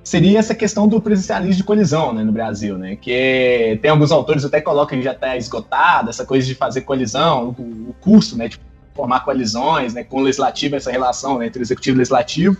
seria 0.04 0.38
essa 0.38 0.54
questão 0.54 0.86
do 0.86 1.00
presencialismo 1.00 1.56
de 1.56 1.64
colisão 1.64 2.12
né, 2.12 2.22
no 2.22 2.32
Brasil, 2.32 2.78
né? 2.78 2.96
Que 2.96 3.78
tem 3.82 3.90
alguns 3.90 4.10
autores 4.10 4.44
até 4.44 4.60
colocam 4.60 4.98
que 4.98 5.04
já 5.04 5.12
está 5.12 5.36
esgotado, 5.36 6.08
essa 6.10 6.24
coisa 6.24 6.46
de 6.46 6.54
fazer 6.54 6.82
colisão, 6.82 7.54
o, 7.58 7.90
o 7.90 7.94
custo 8.00 8.36
né, 8.36 8.48
de 8.48 8.58
formar 8.94 9.20
coalizões 9.20 9.94
né, 9.94 10.02
com 10.02 10.18
o 10.18 10.22
legislativo, 10.22 10.76
essa 10.76 10.90
relação 10.90 11.38
né, 11.38 11.46
entre 11.46 11.60
executivo 11.60 11.96
e 11.96 11.98
legislativo, 11.98 12.56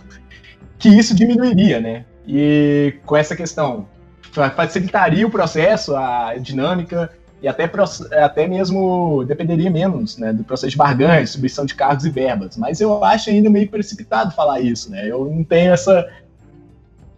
que 0.79 0.89
isso 0.89 1.13
diminuiria, 1.13 1.79
né? 1.79 2.05
E 2.25 2.95
com 3.05 3.15
essa 3.17 3.35
questão, 3.35 3.87
facilitaria 4.55 5.27
o 5.27 5.29
processo, 5.29 5.95
a 5.95 6.35
dinâmica, 6.37 7.11
e 7.41 7.47
até, 7.47 7.69
até 8.21 8.47
mesmo 8.47 9.23
dependeria 9.25 9.69
menos 9.69 10.17
né, 10.17 10.33
do 10.33 10.43
processo 10.43 10.71
de 10.71 10.77
barganha, 10.77 11.21
distribuição 11.21 11.65
de 11.65 11.73
cargos 11.73 12.05
e 12.05 12.09
verbas. 12.09 12.57
Mas 12.57 12.81
eu 12.81 13.03
acho 13.03 13.29
ainda 13.29 13.49
meio 13.49 13.69
precipitado 13.69 14.33
falar 14.33 14.59
isso. 14.59 14.91
Né? 14.91 15.07
Eu 15.07 15.25
não 15.25 15.43
tenho 15.43 15.71
essa 15.71 16.05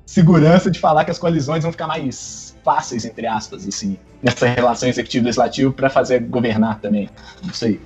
segurança 0.06 0.70
de 0.70 0.80
falar 0.80 1.06
que 1.06 1.12
as 1.12 1.18
coalizões 1.18 1.64
vão 1.64 1.72
ficar 1.72 1.88
mais 1.88 2.56
fáceis, 2.64 3.04
entre 3.06 3.26
aspas, 3.26 3.68
assim, 3.68 3.98
nessa 4.22 4.46
relação 4.46 4.88
executivo-legislativo 4.88 5.74
para 5.74 5.90
fazer 5.90 6.20
governar 6.20 6.80
também. 6.80 7.10
Não 7.44 7.54
sei. 7.54 7.82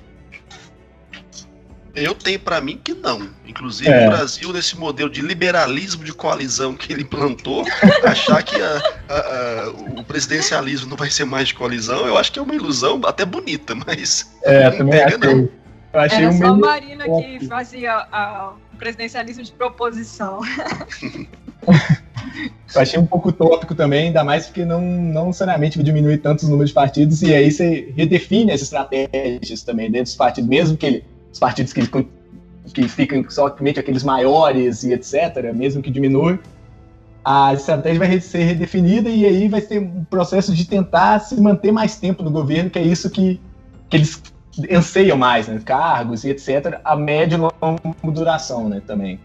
Eu 1.96 2.14
tenho 2.14 2.38
para 2.38 2.60
mim 2.60 2.78
que 2.82 2.92
não. 2.92 3.26
Inclusive, 3.46 3.90
é. 3.90 4.06
o 4.06 4.10
Brasil, 4.10 4.52
nesse 4.52 4.76
modelo 4.76 5.08
de 5.08 5.22
liberalismo 5.22 6.04
de 6.04 6.12
coalizão 6.12 6.74
que 6.74 6.92
ele 6.92 7.02
implantou, 7.02 7.64
achar 8.04 8.42
que 8.42 8.54
a, 8.54 8.82
a, 9.08 9.14
a, 9.14 9.70
o 9.70 10.04
presidencialismo 10.04 10.90
não 10.90 10.96
vai 10.96 11.10
ser 11.10 11.24
mais 11.24 11.48
de 11.48 11.54
coalizão, 11.54 12.06
eu 12.06 12.18
acho 12.18 12.30
que 12.30 12.38
é 12.38 12.42
uma 12.42 12.54
ilusão 12.54 13.00
até 13.06 13.24
bonita, 13.24 13.74
mas. 13.74 14.30
É, 14.44 14.70
não 14.70 14.76
também 14.76 15.04
pega, 15.04 15.18
não. 15.18 15.48
Eu 15.94 16.00
achei 16.00 16.18
Era 16.18 16.28
um 16.28 16.38
só 16.38 16.44
a 16.44 16.56
Marina 16.58 17.04
que 17.04 17.46
fazia 17.46 18.06
o 18.74 18.76
presidencialismo 18.76 19.42
de 19.42 19.52
proposição. 19.52 20.40
Eu 22.74 22.82
achei 22.82 22.98
um 22.98 23.06
pouco 23.06 23.32
tópico 23.32 23.74
também, 23.74 24.08
ainda 24.08 24.22
mais 24.22 24.46
porque 24.46 24.64
não, 24.64 24.80
não 24.80 25.26
necessariamente 25.26 25.82
diminui 25.82 26.18
tanto 26.18 26.42
os 26.42 26.48
números 26.48 26.70
de 26.70 26.74
partidos, 26.74 27.22
e 27.22 27.34
aí 27.34 27.50
você 27.50 27.92
redefine 27.96 28.52
as 28.52 28.60
estratégias 28.60 29.62
também 29.62 29.90
dentro 29.90 30.04
dos 30.04 30.16
partidos, 30.16 30.50
mesmo 30.50 30.76
que 30.76 30.86
ele 30.86 31.04
os 31.36 31.38
partidos 31.38 31.72
que, 31.72 31.86
que 32.72 32.88
ficam 32.88 33.24
somente 33.28 33.78
aqueles 33.78 34.02
maiores 34.02 34.82
e 34.82 34.92
etc., 34.92 35.52
mesmo 35.54 35.82
que 35.82 35.90
diminua, 35.90 36.38
a 37.22 37.52
estratégia 37.52 37.98
vai 37.98 38.20
ser 38.20 38.44
redefinida 38.44 39.10
e 39.10 39.26
aí 39.26 39.48
vai 39.48 39.60
ser 39.60 39.80
um 39.80 40.04
processo 40.04 40.54
de 40.54 40.64
tentar 40.64 41.20
se 41.20 41.38
manter 41.40 41.72
mais 41.72 41.96
tempo 41.96 42.22
no 42.22 42.30
governo, 42.30 42.70
que 42.70 42.78
é 42.78 42.82
isso 42.82 43.10
que, 43.10 43.38
que 43.90 43.96
eles 43.96 44.22
anseiam 44.70 45.18
mais, 45.18 45.46
né? 45.46 45.60
cargos 45.62 46.24
e 46.24 46.30
etc., 46.30 46.80
a 46.82 46.96
média 46.96 47.36
e 47.36 47.38
longa 47.38 47.80
duração 48.04 48.68
né, 48.68 48.80
também. 48.86 49.20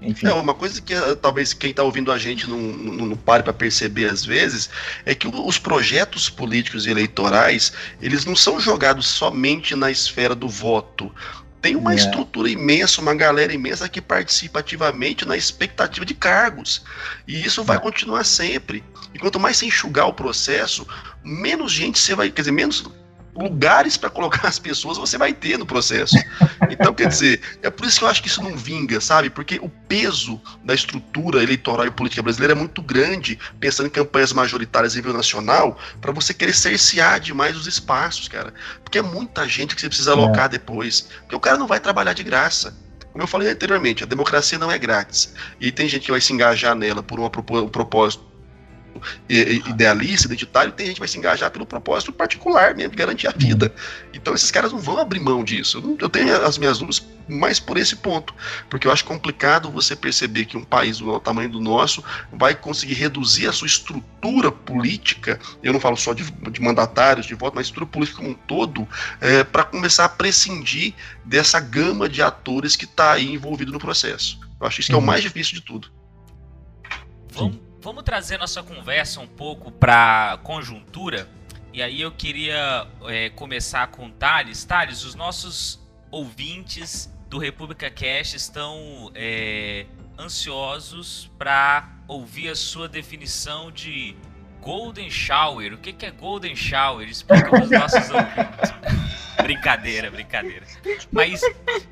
Enfim. 0.00 0.26
É, 0.26 0.34
uma 0.34 0.54
coisa 0.54 0.80
que 0.80 0.92
eh, 0.92 1.14
talvez 1.14 1.54
quem 1.54 1.70
está 1.70 1.82
ouvindo 1.82 2.12
a 2.12 2.18
gente 2.18 2.48
não, 2.48 2.58
não, 2.58 3.06
não 3.06 3.16
pare 3.16 3.42
para 3.42 3.52
perceber 3.52 4.04
às 4.04 4.24
vezes 4.24 4.68
é 5.06 5.14
que 5.14 5.26
os 5.26 5.58
projetos 5.58 6.28
políticos 6.28 6.86
e 6.86 6.90
eleitorais 6.90 7.72
eles 8.00 8.26
não 8.26 8.36
são 8.36 8.60
jogados 8.60 9.06
somente 9.06 9.74
na 9.74 9.90
esfera 9.90 10.34
do 10.34 10.48
voto 10.48 11.10
tem 11.66 11.74
uma 11.74 11.92
é. 11.92 11.96
estrutura 11.96 12.48
imensa, 12.48 13.00
uma 13.00 13.12
galera 13.12 13.52
imensa 13.52 13.88
que 13.88 14.00
participa 14.00 14.60
ativamente 14.60 15.26
na 15.26 15.36
expectativa 15.36 16.06
de 16.06 16.14
cargos. 16.14 16.84
E 17.26 17.44
isso 17.44 17.64
vai 17.64 17.76
é. 17.76 17.80
continuar 17.80 18.22
sempre. 18.22 18.84
E 19.12 19.18
quanto 19.18 19.40
mais 19.40 19.56
você 19.56 19.66
enxugar 19.66 20.06
o 20.06 20.12
processo, 20.12 20.86
menos 21.24 21.72
gente 21.72 21.98
você 21.98 22.14
vai, 22.14 22.30
quer 22.30 22.42
dizer, 22.42 22.52
menos 22.52 22.84
lugares 23.36 23.96
para 23.96 24.10
colocar 24.10 24.46
as 24.48 24.58
pessoas 24.58 24.98
você 24.98 25.18
vai 25.18 25.32
ter 25.32 25.58
no 25.58 25.66
processo. 25.66 26.16
Então, 26.70 26.94
quer 26.94 27.08
dizer, 27.08 27.40
é 27.62 27.70
por 27.70 27.86
isso 27.86 27.98
que 27.98 28.04
eu 28.04 28.08
acho 28.08 28.22
que 28.22 28.28
isso 28.28 28.42
não 28.42 28.56
vinga, 28.56 29.00
sabe? 29.00 29.30
Porque 29.30 29.58
o 29.60 29.68
peso 29.68 30.40
da 30.64 30.74
estrutura 30.74 31.42
eleitoral 31.42 31.86
e 31.86 31.90
política 31.90 32.22
brasileira 32.22 32.54
é 32.54 32.56
muito 32.56 32.82
grande, 32.82 33.38
pensando 33.60 33.86
em 33.86 33.90
campanhas 33.90 34.32
majoritárias 34.32 34.94
a 34.94 34.96
nível 34.96 35.12
nacional, 35.12 35.78
para 36.00 36.12
você 36.12 36.32
querer 36.32 36.54
cercear 36.54 37.20
demais 37.20 37.56
os 37.56 37.66
espaços, 37.66 38.28
cara. 38.28 38.52
Porque 38.82 38.98
é 38.98 39.02
muita 39.02 39.48
gente 39.48 39.74
que 39.74 39.80
você 39.80 39.88
precisa 39.88 40.12
alocar 40.12 40.46
é. 40.46 40.50
depois. 40.50 41.08
Porque 41.20 41.36
o 41.36 41.40
cara 41.40 41.56
não 41.56 41.66
vai 41.66 41.80
trabalhar 41.80 42.12
de 42.12 42.22
graça. 42.22 42.74
Como 43.12 43.22
eu 43.22 43.28
falei 43.28 43.50
anteriormente, 43.50 44.02
a 44.02 44.06
democracia 44.06 44.58
não 44.58 44.70
é 44.70 44.78
grátis. 44.78 45.32
E 45.58 45.72
tem 45.72 45.88
gente 45.88 46.04
que 46.04 46.10
vai 46.10 46.20
se 46.20 46.32
engajar 46.32 46.74
nela 46.74 47.02
por 47.02 47.18
uma, 47.18 47.30
um 47.62 47.68
propósito 47.68 48.35
idealista, 49.28 50.26
identitário, 50.26 50.72
tem 50.72 50.86
gente 50.86 50.96
que 50.96 51.00
vai 51.00 51.08
se 51.08 51.18
engajar 51.18 51.50
pelo 51.50 51.66
propósito 51.66 52.12
particular 52.12 52.74
mesmo, 52.74 52.90
de 52.90 52.96
garantir 52.96 53.26
a 53.26 53.32
vida. 53.32 53.72
Então 54.12 54.34
esses 54.34 54.50
caras 54.50 54.72
não 54.72 54.78
vão 54.78 54.98
abrir 54.98 55.20
mão 55.20 55.44
disso. 55.44 55.96
Eu 56.00 56.08
tenho 56.08 56.34
as 56.44 56.58
minhas 56.58 56.78
dúvidas 56.78 57.04
mais 57.28 57.58
por 57.58 57.76
esse 57.76 57.96
ponto, 57.96 58.34
porque 58.70 58.86
eu 58.86 58.92
acho 58.92 59.04
complicado 59.04 59.70
você 59.70 59.96
perceber 59.96 60.44
que 60.44 60.56
um 60.56 60.64
país 60.64 60.98
do 60.98 61.18
tamanho 61.20 61.48
do 61.48 61.60
nosso 61.60 62.02
vai 62.32 62.54
conseguir 62.54 62.94
reduzir 62.94 63.48
a 63.48 63.52
sua 63.52 63.66
estrutura 63.66 64.52
política, 64.52 65.38
eu 65.62 65.72
não 65.72 65.80
falo 65.80 65.96
só 65.96 66.12
de, 66.12 66.24
de 66.50 66.60
mandatários, 66.60 67.26
de 67.26 67.34
voto, 67.34 67.54
mas 67.54 67.66
estrutura 67.66 67.90
política 67.90 68.18
como 68.18 68.30
um 68.30 68.34
todo, 68.34 68.86
é, 69.20 69.42
para 69.42 69.64
começar 69.64 70.04
a 70.04 70.08
prescindir 70.08 70.94
dessa 71.24 71.58
gama 71.58 72.08
de 72.08 72.22
atores 72.22 72.76
que 72.76 72.84
está 72.84 73.12
aí 73.12 73.34
envolvido 73.34 73.72
no 73.72 73.78
processo. 73.78 74.38
Eu 74.60 74.66
acho 74.66 74.80
isso 74.80 74.88
que 74.88 74.94
é 74.94 74.96
o 74.96 75.00
uhum. 75.00 75.06
mais 75.06 75.22
difícil 75.22 75.54
de 75.54 75.62
tudo. 75.62 75.90
Vamos 77.32 77.65
Vamos 77.86 78.02
trazer 78.02 78.36
nossa 78.36 78.64
conversa 78.64 79.20
um 79.20 79.28
pouco 79.28 79.70
para 79.70 80.40
conjuntura. 80.42 81.28
E 81.72 81.80
aí 81.80 82.00
eu 82.00 82.10
queria 82.10 82.84
é, 83.04 83.30
começar 83.30 83.86
com 83.86 84.10
Thales. 84.10 84.64
Thales, 84.64 85.04
os 85.04 85.14
nossos 85.14 85.80
ouvintes 86.10 87.08
do 87.28 87.38
República 87.38 87.88
Cash 87.88 88.34
estão 88.34 89.12
é, 89.14 89.86
ansiosos 90.18 91.30
para 91.38 91.88
ouvir 92.08 92.48
a 92.48 92.56
sua 92.56 92.88
definição 92.88 93.70
de 93.70 94.16
Golden 94.60 95.08
Shower. 95.08 95.72
O 95.72 95.78
que, 95.78 95.92
que 95.92 96.06
é 96.06 96.10
Golden 96.10 96.56
Shower? 96.56 97.08
Explica 97.08 97.48
para 97.48 97.62
os 97.62 97.70
nossos 97.70 98.10
ouvintes. 98.10 98.72
brincadeira, 99.40 100.10
brincadeira. 100.10 100.66
Mas 101.12 101.40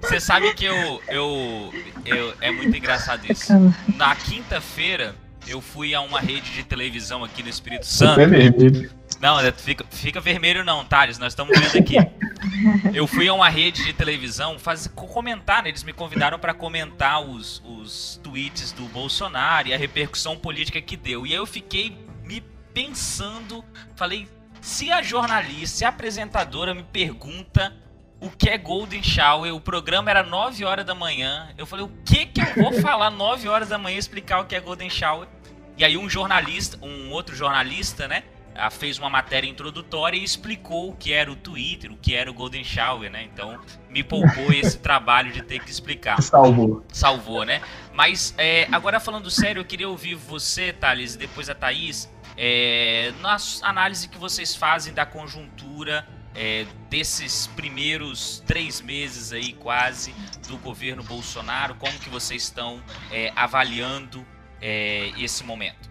você 0.01 0.19
sabe 0.19 0.55
que 0.55 0.65
eu, 0.65 1.01
eu, 1.07 1.73
eu. 2.05 2.35
É 2.41 2.51
muito 2.51 2.77
engraçado 2.77 3.31
isso. 3.31 3.53
Na 3.97 4.17
quinta-feira 4.17 5.23
eu 5.47 5.61
fui 5.61 5.95
a 5.95 6.01
uma 6.01 6.21
rede 6.21 6.53
de 6.53 6.65
televisão 6.65 7.25
aqui 7.25 7.43
no 7.43 7.49
Espírito 7.49 7.87
Santo. 7.87 8.21
É 8.21 8.27
vermelho. 8.27 8.91
Não, 9.21 9.39
é, 9.41 9.53
fica, 9.53 9.85
fica 9.91 10.21
vermelho 10.21 10.65
não, 10.65 10.85
Thales, 10.85 11.19
nós 11.19 11.33
estamos 11.33 11.59
vendo 11.59 11.79
aqui. 11.79 11.97
Eu 12.93 13.07
fui 13.07 13.27
a 13.27 13.33
uma 13.33 13.49
rede 13.49 13.85
de 13.85 13.93
televisão 13.93 14.59
fazer, 14.59 14.91
comentar, 14.91 15.63
né? 15.63 15.71
eles 15.71 15.83
me 15.83 15.93
convidaram 15.93 16.39
para 16.39 16.53
comentar 16.53 17.23
os, 17.23 17.63
os 17.65 18.21
tweets 18.23 18.71
do 18.73 18.85
Bolsonaro 18.85 19.69
e 19.69 19.75
a 19.75 19.79
repercussão 19.79 20.37
política 20.37 20.81
que 20.81 20.97
deu. 20.97 21.27
E 21.27 21.31
aí 21.31 21.37
eu 21.37 21.47
fiquei 21.47 21.97
me 22.23 22.43
pensando, 22.73 23.65
falei, 23.97 24.29
se 24.61 24.91
a 24.91 25.03
jornalista, 25.03 25.79
se 25.79 25.85
a 25.85 25.89
apresentadora 25.89 26.75
me 26.75 26.83
pergunta 26.83 27.75
o 28.21 28.31
que 28.31 28.49
é 28.49 28.57
Golden 28.57 29.03
Shower, 29.03 29.55
o 29.55 29.61
programa 29.61 30.11
era 30.11 30.23
9 30.23 30.65
horas 30.65 30.87
da 30.87 30.95
manhã. 30.95 31.49
Eu 31.59 31.67
falei, 31.67 31.85
o 31.85 31.91
que 32.05 32.27
que 32.27 32.41
eu 32.41 32.55
vou 32.63 32.73
falar 32.81 33.11
9 33.11 33.49
horas 33.49 33.69
da 33.69 33.79
manhã 33.79 33.99
explicar 33.99 34.41
o 34.41 34.47
que 34.47 34.55
é 34.55 34.61
Golden 34.61 34.89
Shower? 34.89 35.29
E 35.77 35.85
aí 35.85 35.97
um 35.97 36.09
jornalista, 36.09 36.79
um 36.83 37.11
outro 37.11 37.35
jornalista, 37.35 38.07
né, 38.07 38.23
fez 38.71 38.99
uma 38.99 39.11
matéria 39.11 39.49
introdutória 39.49 40.17
e 40.17 40.23
explicou 40.23 40.91
o 40.91 40.97
que 40.97 41.13
era 41.13 41.31
o 41.31 41.37
Twitter, 41.37 41.93
o 41.93 41.97
que 41.97 42.15
era 42.15 42.31
o 42.31 42.35
Golden 42.35 42.63
Shower, 42.63 43.11
né? 43.11 43.25
Então 43.25 43.59
me 43.89 44.03
poupou 44.05 44.53
esse 44.55 44.79
trabalho 44.79 45.33
de 45.33 45.43
ter 45.43 45.63
que 45.63 45.71
explicar. 45.71 46.23
Salvou. 46.23 46.85
Salvou, 46.93 47.45
né? 47.45 47.61
Mas 47.93 48.35
é, 48.39 48.69
agora 48.71 49.01
falando 49.01 49.31
sério, 49.31 49.61
eu 49.61 49.65
queria 49.65 49.89
ouvir 49.89 50.15
você, 50.15 50.73
Thales, 50.73 51.15
e 51.15 51.19
depois 51.19 51.51
a 51.51 51.55
Thaís, 51.55 52.09
é, 52.37 53.13
na 53.21 53.37
análise 53.63 54.09
que 54.09 54.19
vocês 54.19 54.55
fazem 54.55 54.95
da 54.95 55.05
conjuntura 55.05 56.07
é, 56.35 56.67
desses 56.91 57.47
primeiros 57.49 58.43
três 58.47 58.81
meses 58.81 59.33
aí 59.33 59.53
quase 59.53 60.15
do 60.49 60.57
governo 60.59 61.03
Bolsonaro, 61.03 61.75
como 61.77 61.97
que 61.99 62.11
vocês 62.11 62.43
estão 62.43 62.83
é, 63.11 63.33
avaliando 63.37 64.25
é, 64.65 65.11
esse 65.19 65.45
momento? 65.45 65.91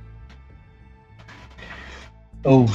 Oh, 2.43 2.65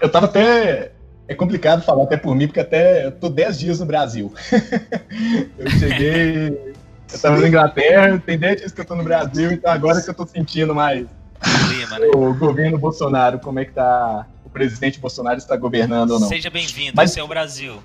eu 0.00 0.10
tava 0.10 0.26
até. 0.26 0.92
É 1.26 1.34
complicado 1.34 1.82
falar 1.82 2.04
até 2.04 2.16
por 2.16 2.34
mim, 2.34 2.46
porque 2.46 2.60
até 2.60 3.06
eu 3.06 3.12
tô 3.12 3.28
10 3.28 3.58
dias 3.58 3.80
no 3.80 3.86
Brasil. 3.86 4.34
eu 5.58 5.70
cheguei. 5.70 6.74
Eu 7.12 7.18
tava 7.20 7.40
na 7.40 7.48
Inglaterra, 7.48 8.22
tem 8.24 8.38
10 8.38 8.56
dias 8.58 8.72
que 8.72 8.80
eu 8.80 8.84
tô 8.84 8.94
no 8.94 9.02
Brasil, 9.02 9.50
então 9.50 9.72
agora 9.72 10.02
que 10.02 10.10
eu 10.10 10.14
tô 10.14 10.26
sentindo 10.26 10.74
mais 10.74 11.06
Clima, 11.40 11.98
né? 11.98 12.06
o 12.14 12.34
governo 12.34 12.78
Bolsonaro, 12.78 13.38
como 13.38 13.58
é 13.58 13.64
que 13.64 13.72
tá. 13.72 14.26
O 14.44 14.50
presidente 14.50 15.00
Bolsonaro 15.00 15.38
está 15.38 15.56
governando 15.56 16.10
ou 16.10 16.20
não. 16.20 16.28
Seja 16.28 16.50
bem-vindo, 16.50 16.92
Mas... 16.94 17.10
esse 17.10 17.20
é 17.20 17.22
o 17.22 17.28
Brasil. 17.28 17.82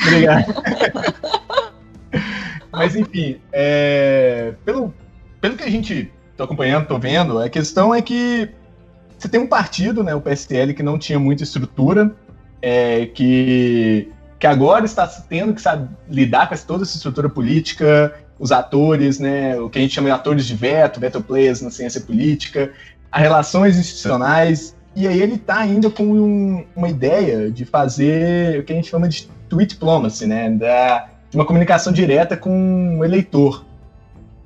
Obrigado. 0.00 0.54
Mas 2.72 2.96
enfim, 2.96 3.40
é... 3.52 4.54
pelo, 4.64 4.92
pelo 5.40 5.56
que 5.56 5.62
a 5.62 5.70
gente 5.70 6.10
tá 6.36 6.44
acompanhando, 6.44 6.86
tô 6.86 6.98
vendo, 6.98 7.38
a 7.38 7.48
questão 7.48 7.94
é 7.94 8.02
que 8.02 8.50
você 9.18 9.28
tem 9.28 9.40
um 9.40 9.46
partido, 9.46 10.02
né, 10.02 10.14
o 10.14 10.20
PSL, 10.20 10.74
que 10.74 10.82
não 10.82 10.98
tinha 10.98 11.18
muita 11.18 11.42
estrutura, 11.42 12.12
é, 12.60 13.06
que, 13.06 14.08
que 14.38 14.46
agora 14.46 14.84
está 14.84 15.06
tendo 15.06 15.54
que 15.54 15.62
sabe, 15.62 15.88
lidar 16.08 16.48
com 16.48 16.56
toda 16.56 16.82
essa 16.82 16.96
estrutura 16.96 17.28
política, 17.28 18.14
os 18.38 18.52
atores, 18.52 19.18
né, 19.18 19.58
o 19.58 19.70
que 19.70 19.78
a 19.78 19.82
gente 19.82 19.94
chama 19.94 20.08
de 20.08 20.14
atores 20.14 20.44
de 20.46 20.54
veto, 20.54 21.00
veto 21.00 21.22
players 21.22 21.62
na 21.62 21.70
ciência 21.70 22.00
política, 22.00 22.72
as 23.10 23.22
relações 23.22 23.78
institucionais, 23.78 24.76
e 24.96 25.08
aí 25.08 25.20
ele 25.20 25.34
está 25.34 25.58
ainda 25.58 25.90
com 25.90 26.04
um, 26.04 26.64
uma 26.74 26.88
ideia 26.88 27.50
de 27.50 27.64
fazer 27.64 28.60
o 28.60 28.64
que 28.64 28.72
a 28.72 28.76
gente 28.76 28.88
chama 28.88 29.08
de 29.08 29.28
tweet 29.48 29.74
diplomacy, 29.74 30.26
né, 30.26 30.50
da, 30.50 31.08
de 31.30 31.36
uma 31.36 31.44
comunicação 31.44 31.92
direta 31.92 32.36
com 32.36 32.98
o 32.98 33.04
eleitor. 33.04 33.64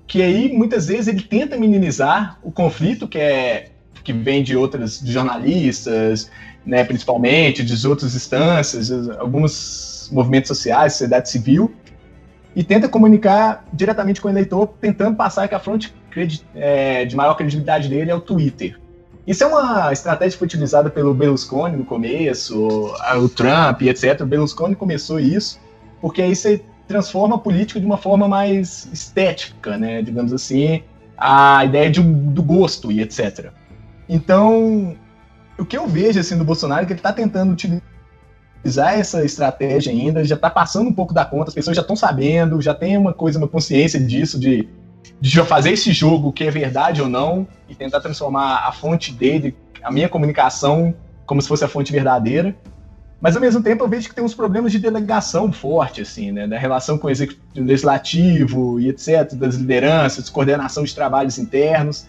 Que 0.09 0.23
aí, 0.23 0.53
muitas 0.53 0.89
vezes, 0.89 1.07
ele 1.07 1.23
tenta 1.23 1.57
minimizar 1.57 2.39
o 2.43 2.51
conflito, 2.51 3.07
que 3.07 3.19
é 3.19 3.71
que 4.03 4.13
vem 4.13 4.43
de 4.43 4.57
outras 4.57 4.99
de 5.01 5.13
jornalistas, 5.13 6.31
né, 6.65 6.83
principalmente, 6.83 7.63
de 7.63 7.87
outras 7.87 8.15
instâncias, 8.15 8.91
alguns 9.19 10.09
movimentos 10.11 10.49
sociais, 10.49 10.95
sociedade 10.95 11.29
civil, 11.29 11.71
e 12.57 12.65
tenta 12.65 12.89
comunicar 12.89 13.67
diretamente 13.71 14.21
com 14.21 14.29
o 14.29 14.31
eleitor, 14.31 14.67
tentando 14.81 15.15
passar 15.15 15.47
que 15.47 15.55
a 15.55 15.61
fonte 15.61 15.95
é, 16.55 17.05
de 17.05 17.15
maior 17.15 17.35
credibilidade 17.35 17.89
dele 17.89 18.11
é 18.11 18.15
o 18.15 18.21
Twitter. 18.21 18.81
Isso 19.27 19.45
é 19.45 19.47
uma 19.47 19.93
estratégia 19.93 20.33
que 20.33 20.39
foi 20.39 20.47
utilizada 20.47 20.89
pelo 20.89 21.13
Berlusconi 21.13 21.77
no 21.77 21.85
começo, 21.85 22.67
o 22.67 23.29
Trump, 23.29 23.83
etc. 23.83 24.23
O 24.23 24.27
Berlusconi 24.27 24.75
começou 24.75 25.21
isso, 25.21 25.61
porque 26.01 26.23
aí 26.23 26.35
você 26.35 26.63
transforma 26.89 27.37
a 27.37 27.39
política 27.39 27.79
de 27.79 27.87
uma 27.87 27.99
forma 27.99 28.27
mais 28.27 28.89
estética, 28.93 29.77
né, 29.77 30.03
digamos 30.03 30.33
assim, 30.33 30.83
a 31.17 31.65
ideia 31.65 31.91
de, 31.91 32.01
do 32.01 32.43
gosto 32.43 32.91
e 32.91 33.01
etc. 33.01 33.51
Então, 34.09 34.97
o 35.59 35.65
que 35.65 35.77
eu 35.77 35.87
vejo 35.87 36.19
assim 36.19 36.39
do 36.39 36.45
Bolsonaro 36.45 36.83
é 36.83 36.87
que 36.87 36.93
ele 36.93 37.01
está 37.01 37.13
tentando 37.13 37.53
utilizar 37.53 38.99
essa 38.99 39.25
estratégia 39.25 39.93
ainda, 39.93 40.25
já 40.25 40.35
está 40.35 40.49
passando 40.49 40.89
um 40.89 40.93
pouco 40.93 41.13
da 41.13 41.25
conta, 41.25 41.51
as 41.51 41.55
pessoas 41.55 41.77
já 41.77 41.83
estão 41.83 41.95
sabendo, 41.95 42.61
já 42.63 42.75
tem 42.75 42.97
uma 42.97 43.13
coisa, 43.13 43.39
uma 43.39 43.49
consciência 43.49 44.01
disso, 44.01 44.41
de, 44.41 44.67
de 45.21 45.43
fazer 45.43 45.73
esse 45.73 45.93
jogo 45.93 46.33
que 46.33 46.45
é 46.45 46.51
verdade 46.51 47.03
ou 47.03 47.09
não, 47.09 47.47
e 47.69 47.75
tentar 47.75 48.01
transformar 48.01 48.67
a 48.67 48.73
fonte 48.73 49.13
dele, 49.13 49.55
a 49.83 49.93
minha 49.93 50.09
comunicação, 50.09 50.95
como 51.27 51.43
se 51.43 51.49
fosse 51.49 51.65
a 51.65 51.69
fonte 51.69 51.93
verdadeira. 51.93 52.57
Mas 53.21 53.35
ao 53.35 53.43
mesmo 53.43 53.63
tempo 53.63 53.83
eu 53.83 53.89
vejo 53.89 54.09
que 54.09 54.15
tem 54.15 54.25
uns 54.25 54.35
problemas 54.35 54.71
de 54.71 54.79
delegação 54.79 55.53
forte, 55.53 56.03
assim, 56.03 56.31
né? 56.31 56.47
Da 56.47 56.57
relação 56.57 56.97
com 56.97 57.09
o 57.09 57.11
executivo 57.11 57.67
legislativo 57.67 58.81
e 58.81 58.89
etc., 58.89 59.35
das 59.35 59.57
lideranças, 59.57 60.29
coordenação 60.29 60.85
de 60.85 60.95
trabalhos 60.95 61.39
internos 61.39 62.07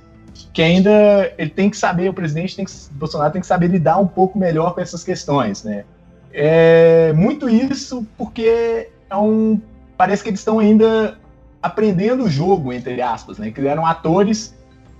que 0.53 0.61
ainda 0.61 1.33
ele 1.37 1.49
tem 1.49 1.69
que 1.69 1.77
saber, 1.77 2.09
o 2.09 2.13
presidente 2.13 2.55
tem 2.55 2.65
que, 2.65 2.71
Bolsonaro 2.91 3.31
tem 3.31 3.41
que 3.41 3.47
saber 3.47 3.67
lidar 3.67 3.97
um 3.97 4.07
pouco 4.07 4.37
melhor 4.37 4.73
com 4.73 4.81
essas 4.81 5.03
questões, 5.03 5.63
né? 5.63 5.83
É 6.31 7.11
muito 7.13 7.49
isso 7.49 8.05
porque 8.17 8.89
é 9.09 9.15
um, 9.15 9.59
parece 9.97 10.23
que 10.23 10.29
eles 10.29 10.39
estão 10.39 10.59
ainda 10.59 11.17
aprendendo 11.61 12.23
o 12.23 12.29
jogo, 12.29 12.71
entre 12.71 13.01
aspas, 13.01 13.37
né? 13.37 13.51
Que 13.51 13.65
eram 13.67 13.85
atores 13.85 14.55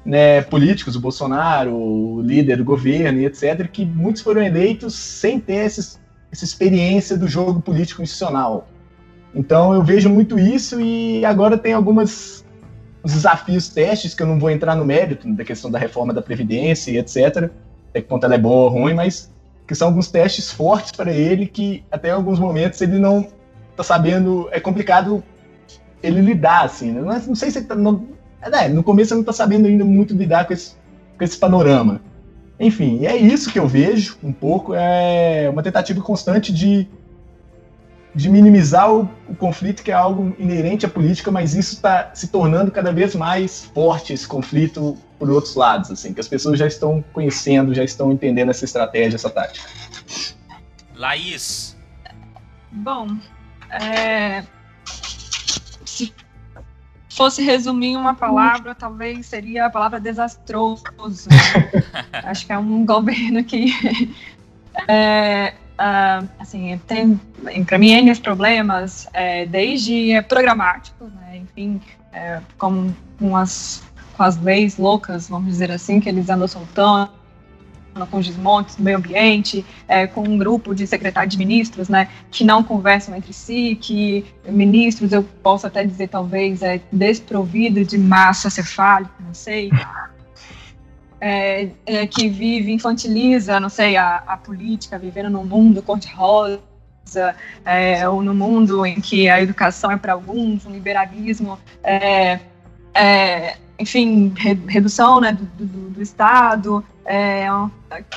né, 0.06 0.42
políticos, 0.42 0.96
o 0.96 1.00
Bolsonaro, 1.00 1.76
o 1.76 2.22
líder 2.22 2.58
do 2.58 2.64
governo 2.64 3.20
e 3.20 3.26
etc., 3.26 3.68
que 3.72 3.86
muitos 3.86 4.22
foram 4.22 4.42
eleitos 4.42 4.96
sem 4.96 5.40
ter 5.40 5.66
essa 5.66 6.00
experiência 6.32 7.18
do 7.18 7.28
jogo 7.28 7.62
político 7.62 8.02
institucional. 8.02 8.68
Então 9.34 9.74
eu 9.74 9.84
vejo 9.84 10.10
muito 10.10 10.40
isso 10.40 10.80
e 10.82 11.24
agora 11.26 11.58
tem 11.58 11.74
algumas 11.74 12.46
os 13.02 13.14
desafios, 13.14 13.70
testes, 13.70 14.14
que 14.14 14.22
eu 14.22 14.28
não 14.28 14.38
vou 14.38 14.50
entrar 14.50 14.76
no 14.76 14.84
mérito 14.84 15.32
da 15.34 15.46
questão 15.46 15.72
da 15.72 15.80
reforma 15.80 16.14
da 16.14 16.22
Previdência 16.22 16.92
e 16.92 16.98
etc., 16.98 17.50
até 17.90 18.02
que 18.02 18.08
ponto 18.08 18.26
ela 18.26 18.36
é 18.36 18.38
boa 18.38 18.64
ou 18.64 18.70
ruim, 18.70 18.94
mas 18.94 19.32
que 19.66 19.74
são 19.74 19.88
alguns 19.88 20.10
testes 20.10 20.52
fortes 20.52 20.92
para 20.92 21.12
ele 21.12 21.48
que 21.48 21.84
até 21.92 22.12
alguns 22.12 22.40
momentos 22.40 22.82
ele 22.82 23.00
não 23.00 23.28
está 23.72 23.84
sabendo, 23.84 24.50
é 24.52 24.60
complicado 24.60 25.24
ele 26.04 26.22
lidar, 26.22 26.66
assim, 26.66 26.92
né? 26.92 27.02
não, 27.02 27.36
sei 27.36 27.52
se 27.52 27.60
ele 27.60 27.68
tá, 27.68 27.76
não, 27.76 28.06
é, 28.42 28.70
no 28.70 28.84
começo 28.84 29.14
ele 29.14 29.20
não 29.20 29.30
está 29.30 29.34
sabendo 29.34 29.68
ainda 29.68 29.84
muito 29.86 30.14
lidar 30.14 30.46
com 30.46 30.54
esse, 30.54 30.74
com 31.18 31.24
esse 31.24 31.38
panorama. 31.38 32.02
Enfim, 32.60 33.06
é 33.06 33.16
isso 33.16 33.52
que 33.52 33.60
eu 33.60 33.68
vejo 33.68 34.18
um 34.24 34.34
pouco, 34.34 34.74
é 34.74 35.50
uma 35.50 35.64
tentativa 35.64 36.02
constante 36.02 36.54
de 36.54 36.88
de 38.14 38.30
minimizar 38.30 38.92
o, 38.92 39.10
o, 39.28 39.36
conflito, 39.36 39.84
que 39.84 39.92
é 39.92 39.94
algo 39.94 40.36
inerente 40.40 40.86
à 40.86 40.90
política, 40.90 41.32
mas 41.32 41.54
isso 41.54 41.76
está 41.76 42.12
se 42.14 42.28
tornando 42.28 42.72
cada 42.72 42.92
vez 42.92 43.16
mais 43.16 43.66
forte, 43.66 44.14
esse 44.14 44.28
conflito, 44.28 44.98
por 45.18 45.30
outros 45.30 45.56
lados, 45.56 45.92
assim, 45.92 46.14
que 46.14 46.20
as 46.20 46.28
pessoas 46.28 46.58
já 46.58 46.66
estão 46.66 47.04
conhecendo, 47.14 47.74
já 47.74 47.84
estão 47.84 48.12
entendendo 48.12 48.50
essa 48.50 48.66
estratégia, 48.66 49.16
essa 49.16 49.30
tática. 49.30 49.68
Laís. 50.96 51.78
Bom, 52.72 53.16
é... 53.70 54.44
se 57.20 57.24
fosse 57.24 57.44
resumir 57.44 57.98
uma 57.98 58.16
palavra, 58.16 58.74
talvez 58.74 59.26
seria 59.26 59.66
a 59.66 59.70
palavra 59.70 60.00
desastroso. 60.00 60.86
Acho 62.14 62.46
que 62.46 62.54
é 62.54 62.58
um 62.58 62.86
governo 62.86 63.44
que 63.44 63.74
é, 64.88 65.54
uh, 65.74 66.30
assim, 66.40 66.80
tem, 66.88 67.20
para 67.66 67.78
mim, 67.78 67.92
N 67.92 68.16
problemas, 68.22 69.06
é, 69.12 69.46
desde 69.46 70.14
é, 70.14 70.22
programáticos, 70.22 71.12
né, 71.12 71.42
enfim, 71.44 71.82
é, 72.14 72.40
com, 72.58 72.94
as, 73.36 73.84
com 74.16 74.24
as 74.24 74.42
leis 74.42 74.78
loucas, 74.78 75.28
vamos 75.28 75.50
dizer 75.50 75.72
assim, 75.72 76.00
que 76.00 76.08
eles 76.08 76.30
andam 76.30 76.48
soltando, 76.48 77.12
com 78.06 78.20
desmontes 78.20 78.76
do 78.76 78.84
meio 78.84 78.98
ambiente, 78.98 79.66
é, 79.88 80.08
com 80.08 80.22
um 80.22 80.38
grupo 80.38 80.74
de 80.74 80.86
secretários 80.86 81.32
de 81.32 81.38
ministros, 81.38 81.90
né, 81.90 82.10
que 82.32 82.44
não 82.44 82.64
conversam 82.64 83.16
entre 83.16 83.34
si, 83.34 83.78
que 83.80 84.26
ministros, 84.48 85.12
eu 85.12 85.24
posso 85.44 85.68
até 85.68 85.84
dizer, 85.84 86.10
talvez, 86.10 86.62
é 86.62 86.82
desprovido 86.92 87.84
de 87.84 87.98
massa 87.98 88.50
cefálica, 88.50 89.14
não 89.20 89.34
sei, 89.34 89.70
é, 91.22 91.70
é, 91.86 92.08
que 92.08 92.30
vive, 92.30 92.72
infantiliza, 92.72 93.60
não 93.60 93.70
sei, 93.70 93.98
a, 93.98 94.24
a 94.28 94.38
política, 94.38 94.98
vivendo 94.98 95.30
num 95.30 95.46
mundo 95.46 95.82
cor-de-rosa, 95.82 96.60
é, 97.66 98.08
ou 98.08 98.22
no 98.22 98.34
mundo 98.34 98.86
em 98.86 99.02
que 99.02 99.28
a 99.28 99.42
educação 99.42 99.92
é 99.92 99.98
para 99.98 100.14
alguns, 100.14 100.66
um 100.66 100.72
liberalismo, 100.72 101.58
é, 101.84 102.40
é, 102.94 103.58
enfim, 103.80 104.34
re, 104.38 104.54
redução 104.68 105.22
né, 105.22 105.32
do, 105.32 105.46
do, 105.46 105.90
do 105.92 106.02
Estado. 106.02 106.84
É, 107.06 107.48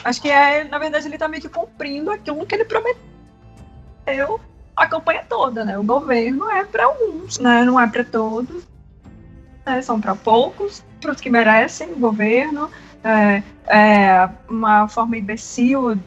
acho 0.05 0.21
que, 0.21 0.29
é, 0.29 0.65
na 0.65 0.79
verdade, 0.79 1.07
ele 1.07 1.15
está 1.15 1.29
meio 1.29 1.43
que 1.43 1.49
cumprindo 1.49 2.11
aquilo 2.11 2.45
que 2.45 2.55
ele 2.55 2.65
prometeu 2.65 4.41
a 4.77 4.87
campanha 4.87 5.25
toda, 5.29 5.65
né? 5.65 5.79
O 5.79 5.83
governo 5.83 6.51
é 6.51 6.65
para 6.65 6.87
alguns, 6.87 7.39
né? 7.39 7.63
Não 7.65 7.79
é 7.79 7.87
para 7.87 8.05
todos, 8.05 8.67
né? 9.65 9.81
são 9.83 10.01
para 10.01 10.15
poucos, 10.15 10.85
para 11.01 11.13
os 11.13 11.21
que 11.21 11.31
merecem 11.31 11.93
o 11.93 11.99
governo 11.99 12.71
é, 13.05 13.43
é, 13.67 14.29
uma 14.49 14.89
forma 14.89 15.17
imbecil 15.17 15.99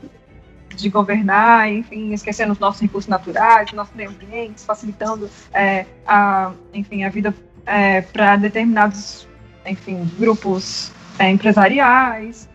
de 0.76 0.90
governar, 0.90 1.72
enfim, 1.72 2.14
esquecendo 2.14 2.52
os 2.52 2.60
nossos 2.60 2.82
recursos 2.82 3.08
naturais, 3.08 3.72
nossos 3.72 3.96
meio 3.96 4.10
ambiente, 4.10 4.62
facilitando 4.62 5.30
é, 5.54 5.86
a, 6.06 6.52
enfim, 6.74 7.04
a 7.04 7.10
vida 7.10 7.34
é, 7.66 8.02
para 8.02 8.36
determinados, 8.36 9.25
enfim, 9.66 10.10
grupos 10.18 10.92
é, 11.18 11.30
empresariais. 11.30 12.48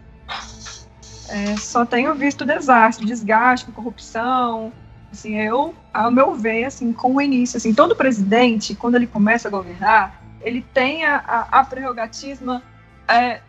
é, 1.29 1.57
só 1.57 1.85
tenho 1.85 2.15
visto 2.15 2.45
desastre, 2.45 3.07
desgaste, 3.07 3.71
corrupção. 3.73 4.73
Assim, 5.13 5.37
eu, 5.37 5.75
ao 5.93 6.11
meu 6.11 6.35
ver, 6.35 6.65
assim, 6.65 6.93
com 6.93 7.17
o 7.17 7.21
início, 7.21 7.57
assim, 7.57 7.75
todo 7.75 7.97
presidente, 7.97 8.75
quando 8.75 8.95
ele 8.95 9.07
começa 9.07 9.49
a 9.49 9.51
governar, 9.51 10.23
ele 10.41 10.65
tem 10.73 11.05
a, 11.05 11.17
a, 11.17 11.61
a 11.61 11.65
prerrogativa 11.65 12.63
é, 13.09 13.41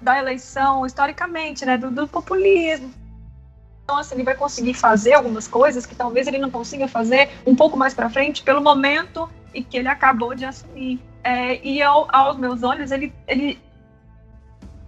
da 0.00 0.18
eleição, 0.18 0.86
historicamente, 0.86 1.66
né, 1.66 1.76
do, 1.76 1.90
do 1.90 2.06
populismo. 2.06 2.92
Então, 3.82 3.96
assim, 3.96 4.16
ele 4.16 4.24
vai 4.24 4.34
conseguir 4.34 4.74
fazer 4.74 5.14
algumas 5.14 5.48
coisas 5.48 5.86
que 5.86 5.94
talvez 5.94 6.26
ele 6.26 6.38
não 6.38 6.50
consiga 6.50 6.86
fazer 6.86 7.30
um 7.46 7.54
pouco 7.54 7.76
mais 7.76 7.94
para 7.94 8.10
frente, 8.10 8.42
pelo 8.42 8.60
momento 8.60 9.28
em 9.54 9.62
que 9.62 9.76
ele 9.76 9.88
acabou 9.88 10.34
de 10.34 10.44
assumir. 10.44 11.00
É, 11.22 11.64
e 11.66 11.82
ao, 11.82 12.08
aos 12.14 12.38
meus 12.38 12.62
olhos, 12.62 12.90
ele, 12.90 13.12
ele 13.26 13.58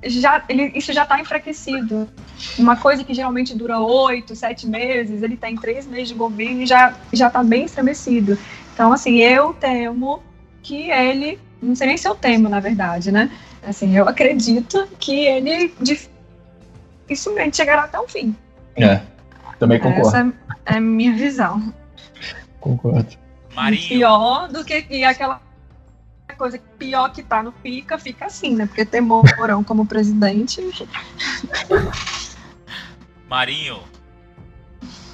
já, 0.02 0.42
ele, 0.48 0.72
isso 0.74 0.92
já 0.92 1.02
está 1.02 1.20
enfraquecido. 1.20 2.08
Uma 2.58 2.76
coisa 2.76 3.04
que 3.04 3.12
geralmente 3.12 3.54
dura 3.54 3.80
oito, 3.80 4.34
sete 4.34 4.66
meses, 4.66 5.22
ele 5.22 5.36
tem 5.36 5.56
três 5.56 5.86
meses 5.86 6.08
de 6.08 6.14
governo 6.14 6.62
e 6.62 6.66
já 6.66 6.94
já 7.12 7.26
está 7.26 7.42
bem 7.42 7.64
estremecido. 7.64 8.38
Então, 8.72 8.92
assim, 8.92 9.18
eu 9.18 9.52
temo 9.54 10.22
que 10.62 10.90
ele, 10.90 11.38
não 11.60 11.74
sei 11.74 11.88
nem 11.88 11.96
se 11.96 12.08
eu 12.08 12.14
temo, 12.14 12.48
na 12.48 12.60
verdade, 12.60 13.12
né? 13.12 13.30
Assim, 13.62 13.94
eu 13.94 14.08
acredito 14.08 14.88
que 14.98 15.26
ele 15.26 15.74
dificilmente 15.80 17.58
chegará 17.58 17.84
até 17.84 17.98
o 17.98 18.08
fim. 18.08 18.34
É, 18.76 19.00
também 19.58 19.78
concordo. 19.78 20.08
Essa 20.08 20.32
é 20.64 20.76
a 20.76 20.80
minha 20.80 21.12
visão. 21.12 21.74
Concordo. 22.58 23.19
Marinho. 23.54 23.88
Pior 23.88 24.48
do 24.48 24.64
que, 24.64 24.82
que 24.82 25.04
aquela 25.04 25.40
coisa 26.36 26.58
pior 26.78 27.12
que 27.12 27.22
tá 27.22 27.42
no 27.42 27.52
pica, 27.52 27.98
fica 27.98 28.26
assim, 28.26 28.54
né? 28.54 28.66
Porque 28.66 28.84
ter 28.84 29.00
Mourão 29.00 29.62
como 29.62 29.84
presidente. 29.84 30.60
Marinho. 33.28 33.82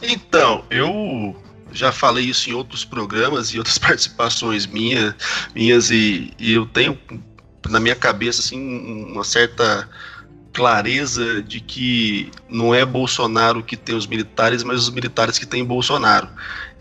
Então, 0.03 0.65
eu 0.71 1.35
já 1.73 1.91
falei 1.91 2.25
isso 2.25 2.49
em 2.49 2.53
outros 2.53 2.85
programas 2.85 3.49
e 3.49 3.59
outras 3.59 3.77
participações 3.79 4.67
minha, 4.67 5.17
minhas, 5.55 5.91
e, 5.91 6.33
e 6.39 6.53
eu 6.53 6.67
tenho 6.67 6.99
na 7.69 7.81
minha 7.81 7.97
cabeça 7.97 8.41
assim 8.41 9.05
uma 9.11 9.25
certa 9.25 9.89
clareza 10.57 11.43
de 11.43 11.61
que 11.61 12.31
não 12.49 12.75
é 12.75 12.83
Bolsonaro 12.83 13.63
que 13.63 13.77
tem 13.77 13.95
os 13.95 14.07
militares, 14.07 14.65
mas 14.65 14.85
os 14.85 14.91
militares 14.91 15.39
que 15.39 15.45
têm 15.45 15.63
Bolsonaro. 15.63 16.31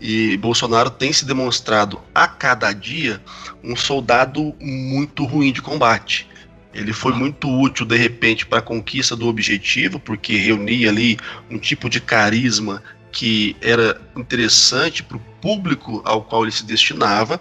E 0.00 0.34
Bolsonaro 0.38 0.88
tem 0.88 1.12
se 1.12 1.26
demonstrado 1.26 2.00
a 2.14 2.26
cada 2.26 2.72
dia 2.72 3.20
um 3.62 3.76
soldado 3.76 4.54
muito 4.58 5.26
ruim 5.26 5.52
de 5.52 5.60
combate. 5.60 6.26
Ele 6.72 6.90
foi 6.94 7.12
muito 7.12 7.50
útil 7.50 7.84
de 7.84 7.98
repente 7.98 8.46
para 8.46 8.60
a 8.60 8.62
conquista 8.62 9.14
do 9.14 9.28
objetivo, 9.28 10.00
porque 10.00 10.38
reunia 10.38 10.88
ali 10.88 11.18
um 11.50 11.58
tipo 11.58 11.90
de 11.90 12.00
carisma 12.00 12.82
que 13.12 13.54
era 13.60 14.00
interessante 14.16 15.02
para 15.02 15.18
o 15.18 15.20
público 15.42 16.00
ao 16.06 16.22
qual 16.22 16.44
ele 16.44 16.52
se 16.52 16.64
destinava. 16.64 17.38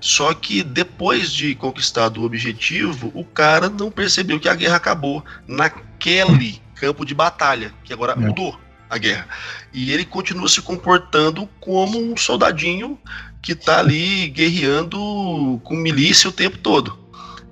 Só 0.00 0.32
que 0.32 0.62
depois 0.62 1.32
de 1.32 1.54
conquistado 1.54 2.20
o 2.20 2.24
objetivo, 2.24 3.10
o 3.14 3.24
cara 3.24 3.68
não 3.68 3.90
percebeu 3.90 4.38
que 4.38 4.48
a 4.48 4.54
guerra 4.54 4.76
acabou 4.76 5.24
naquele 5.46 6.60
campo 6.74 7.04
de 7.04 7.14
batalha, 7.14 7.72
que 7.82 7.92
agora 7.92 8.12
é. 8.12 8.16
mudou 8.16 8.58
a 8.88 8.96
guerra. 8.96 9.26
E 9.72 9.92
ele 9.92 10.04
continua 10.04 10.48
se 10.48 10.62
comportando 10.62 11.48
como 11.60 12.00
um 12.00 12.16
soldadinho 12.16 12.98
que 13.42 13.52
está 13.52 13.78
ali 13.80 14.28
guerreando 14.28 15.60
com 15.64 15.74
milícia 15.74 16.28
o 16.28 16.32
tempo 16.32 16.58
todo. 16.58 16.98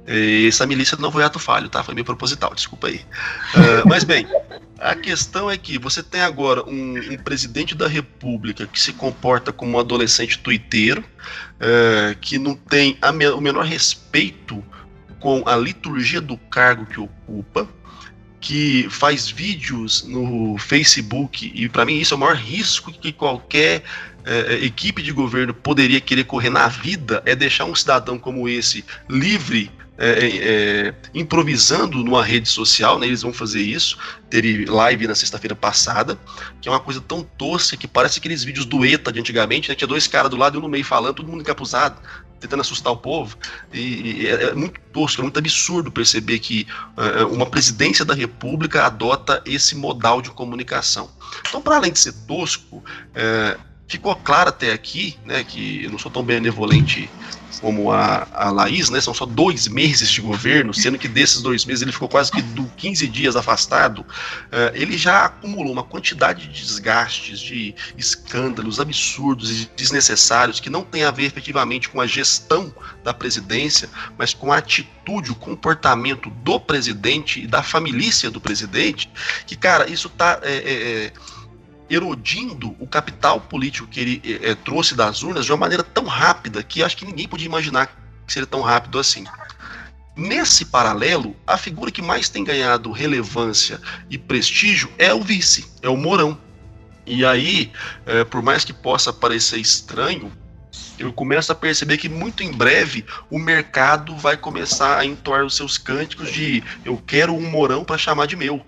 E 0.07 0.47
essa 0.47 0.67
milícia 0.67 0.97
não 1.01 1.11
foi 1.11 1.25
ato 1.25 1.39
falho, 1.39 1.69
tá? 1.69 1.83
Foi 1.83 1.95
meio 1.95 2.05
proposital, 2.05 2.55
desculpa 2.55 2.87
aí. 2.87 2.99
Uh, 3.55 3.89
mas 3.89 4.05
bem, 4.05 4.27
a 4.79 4.95
questão 4.95 5.51
é 5.51 5.57
que 5.57 5.79
você 5.79 6.03
tem 6.03 6.21
agora 6.21 6.63
um, 6.69 6.97
um 7.13 7.17
presidente 7.17 7.75
da 7.75 7.89
república 7.89 8.67
que 8.67 8.81
se 8.81 8.93
comporta 8.93 9.53
como 9.53 9.77
um 9.77 9.81
adolescente 9.81 10.39
tuiteiro, 10.39 11.03
uh, 11.03 12.17
que 12.21 12.39
não 12.39 12.55
tem 12.55 12.99
me 13.15 13.29
o 13.29 13.41
menor 13.41 13.65
respeito 13.65 14.63
com 15.19 15.43
a 15.47 15.57
liturgia 15.57 16.21
do 16.21 16.37
cargo 16.37 16.87
que 16.87 17.01
ocupa, 17.01 17.69
que 18.41 18.87
faz 18.91 19.29
vídeos 19.29 20.05
no 20.07 20.57
Facebook, 20.59 21.51
e 21.55 21.69
para 21.69 21.85
mim 21.85 21.99
isso 21.99 22.15
é 22.15 22.17
o 22.17 22.21
maior 22.21 22.37
risco 22.37 22.93
que 22.93 23.11
qualquer 23.11 23.83
é, 24.25 24.65
equipe 24.65 25.03
de 25.03 25.11
governo 25.11 25.55
poderia 25.55 26.01
querer 26.01 26.25
correr 26.25 26.51
na 26.51 26.69
vida, 26.69 27.23
é 27.25 27.35
deixar 27.35 27.65
um 27.65 27.75
cidadão 27.75 28.19
como 28.19 28.49
esse 28.49 28.85
livre 29.09 29.71
é, 29.99 30.11
é, 30.11 30.89
é, 30.89 30.95
improvisando 31.15 32.05
numa 32.05 32.23
rede 32.23 32.49
social, 32.49 32.99
né, 32.99 33.07
eles 33.07 33.23
vão 33.23 33.33
fazer 33.33 33.63
isso. 33.63 33.97
Teve 34.29 34.67
live 34.67 35.07
na 35.07 35.15
sexta-feira 35.15 35.55
passada, 35.55 36.19
que 36.61 36.69
é 36.69 36.73
uma 36.73 36.81
coisa 36.81 37.01
tão 37.01 37.23
tosca 37.23 37.77
que 37.77 37.89
parece 37.89 38.19
aqueles 38.19 38.45
vídeos 38.45 38.67
do 38.67 38.85
ETA 38.85 39.11
de 39.11 39.21
antigamente, 39.21 39.69
né, 39.69 39.75
tinha 39.75 39.89
dois 39.89 40.07
caras 40.07 40.31
do 40.31 40.37
lado 40.37 40.57
e 40.57 40.59
um 40.59 40.63
no 40.63 40.69
meio 40.69 40.85
falando, 40.85 41.15
todo 41.15 41.31
mundo 41.31 41.41
encapuzado, 41.41 41.97
tentando 42.39 42.61
assustar 42.61 42.93
o 42.93 42.97
povo. 42.99 43.39
E, 43.73 43.81
e 43.81 44.27
é, 44.27 44.45
é, 44.45 44.55
muito 44.55 44.79
tosco, 44.93 45.23
é 45.23 45.25
muito 45.25 45.39
absurdo 45.39 45.91
perceber 45.91 46.41
que 46.41 46.67
uh, 46.97 47.33
uma 47.33 47.47
presidência 47.47 48.05
da 48.05 48.13
República 48.13 48.85
adota 48.85 49.43
esse 49.47 49.75
modal 49.75 50.21
de 50.21 50.31
comunicação. 50.31 51.11
Então, 51.49 51.63
para 51.63 51.77
além 51.77 51.93
de 51.93 51.99
ser 51.99 52.13
tosco, 52.27 52.85
ficou 53.89 54.15
claro 54.17 54.51
até 54.51 54.73
aqui, 54.73 55.17
né, 55.25 55.43
que 55.43 55.85
eu 55.85 55.91
não 55.91 55.99
sou 55.99 56.11
tão 56.11 56.23
benevolente 56.23 57.09
como 57.61 57.91
a, 57.91 58.27
a 58.33 58.51
Laís, 58.51 58.91
né, 58.91 59.01
são 59.01 59.13
só 59.13 59.27
dois 59.27 59.69
meses 59.69 60.11
de 60.11 60.21
governo, 60.21 60.73
sendo 60.73 60.99
que 60.99 61.09
desses 61.09 61.43
dois 61.43 61.65
meses 61.65 61.83
ele 61.83 61.93
ficou 61.93 62.09
quase 62.09 62.31
que 62.31 62.43
15 62.77 63.09
dias 63.09 63.37
afastado, 63.37 64.01
uh, 64.01 64.75
ele 64.75 64.97
já 64.97 65.27
acumulou 65.27 65.73
uma 65.73 65.83
quantidade 65.83 66.47
de 66.47 66.63
desgastes, 66.63 67.41
de 67.41 67.75
escândalos 67.97 68.79
absurdos 68.79 69.63
e 69.63 69.71
desnecessários 69.77 70.61
que 70.61 70.71
não 70.71 70.83
tem 70.85 71.05
a 71.05 71.11
ver 71.11 71.25
efetivamente 71.25 71.89
com 71.89 72.01
a 72.01 72.07
gestão 72.07 72.73
da 73.03 73.13
presidência, 73.13 73.89
mas 74.19 74.33
com 74.33 74.53
a 74.53 74.59
atitude, 74.59 75.31
o 75.31 75.35
comportamento 75.35 76.31
do 76.31 76.61
presidente 76.61 77.43
e 77.43 77.47
da 77.47 77.63
família 77.63 77.97
do 78.31 78.41
presidente, 78.41 79.11
que, 79.47 79.57
cara, 79.57 79.91
isso 79.91 80.09
tá... 80.09 80.39
É, 80.43 81.13
é 81.13 81.36
erodindo 81.89 82.75
o 82.79 82.87
capital 82.87 83.41
político 83.41 83.87
que 83.87 84.01
ele 84.01 84.41
é, 84.43 84.55
trouxe 84.55 84.95
das 84.95 85.23
urnas 85.23 85.45
de 85.45 85.53
uma 85.53 85.59
maneira 85.59 85.83
tão 85.83 86.05
rápida 86.05 86.63
que 86.63 86.83
acho 86.83 86.97
que 86.97 87.05
ninguém 87.05 87.29
podia 87.29 87.47
imaginar 87.47 87.87
que 88.27 88.33
seria 88.33 88.47
tão 88.47 88.61
rápido 88.61 88.99
assim. 88.99 89.25
Nesse 90.17 90.65
paralelo, 90.65 91.37
a 91.47 91.59
figura 91.59 91.91
que 91.91 92.01
mais 92.01 92.29
tem 92.29 92.43
ganhado 92.43 92.91
relevância 92.91 93.81
e 94.09 94.17
prestígio 94.17 94.91
é 94.99 95.13
o 95.13 95.21
vice, 95.21 95.71
é 95.83 95.89
o 95.89 95.97
Mourão. 95.97 96.39
E 97.05 97.25
aí, 97.25 97.71
é, 98.05 98.25
por 98.25 98.43
mais 98.43 98.65
que 98.65 98.73
possa 98.73 99.13
parecer 99.13 99.59
estranho, 99.59 100.33
eu 100.99 101.13
começo 101.13 101.53
a 101.53 101.55
perceber 101.55 101.99
que 101.99 102.09
muito 102.09 102.43
em 102.43 102.51
breve 102.51 103.05
o 103.31 103.39
mercado 103.39 104.17
vai 104.17 104.37
começar 104.37 104.99
a 104.99 105.05
entoar 105.05 105.45
os 105.45 105.55
seus 105.55 105.77
cânticos 105.77 106.33
de 106.33 106.65
eu 106.85 106.97
quero 107.07 107.35
um 107.35 107.51
Mourão 107.51 107.85
para 107.85 107.99
chamar 107.99 108.27
de 108.27 108.35
meu. 108.35 108.65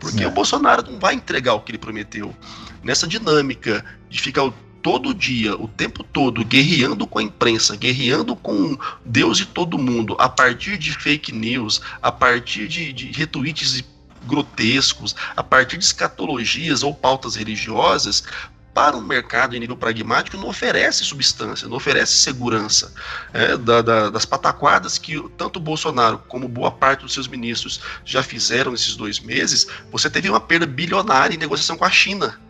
Porque 0.00 0.24
é. 0.24 0.26
o 0.26 0.30
Bolsonaro 0.30 0.90
não 0.90 0.98
vai 0.98 1.14
entregar 1.14 1.54
o 1.54 1.60
que 1.60 1.70
ele 1.70 1.78
prometeu. 1.78 2.34
Nessa 2.82 3.06
dinâmica 3.06 3.84
de 4.08 4.20
ficar 4.20 4.50
todo 4.82 5.14
dia, 5.14 5.54
o 5.54 5.68
tempo 5.68 6.02
todo, 6.02 6.44
guerreando 6.44 7.06
com 7.06 7.18
a 7.18 7.22
imprensa, 7.22 7.76
guerreando 7.76 8.34
com 8.34 8.76
Deus 9.04 9.38
e 9.38 9.44
todo 9.44 9.78
mundo, 9.78 10.16
a 10.18 10.28
partir 10.28 10.78
de 10.78 10.92
fake 10.92 11.32
news, 11.32 11.82
a 12.02 12.10
partir 12.10 12.66
de, 12.66 12.92
de 12.92 13.12
retweets 13.12 13.84
grotescos, 14.26 15.16
a 15.36 15.42
partir 15.42 15.78
de 15.78 15.84
escatologias 15.84 16.82
ou 16.82 16.94
pautas 16.94 17.36
religiosas, 17.36 18.24
para 18.72 18.96
o 18.96 19.02
mercado 19.02 19.56
em 19.56 19.60
nível 19.60 19.76
pragmático 19.76 20.36
não 20.36 20.48
oferece 20.48 21.04
substância, 21.04 21.68
não 21.68 21.76
oferece 21.76 22.12
segurança. 22.14 22.92
É, 23.32 23.56
da, 23.56 23.82
da, 23.82 24.10
das 24.10 24.24
pataquadas 24.24 24.98
que 24.98 25.20
tanto 25.36 25.58
Bolsonaro 25.58 26.18
como 26.28 26.48
boa 26.48 26.70
parte 26.70 27.02
dos 27.02 27.12
seus 27.12 27.26
ministros 27.26 27.80
já 28.04 28.22
fizeram 28.22 28.72
nesses 28.72 28.96
dois 28.96 29.18
meses, 29.18 29.66
você 29.90 30.08
teve 30.08 30.28
uma 30.28 30.40
perda 30.40 30.66
bilionária 30.66 31.34
em 31.34 31.38
negociação 31.38 31.76
com 31.76 31.84
a 31.84 31.90
China, 31.90 32.40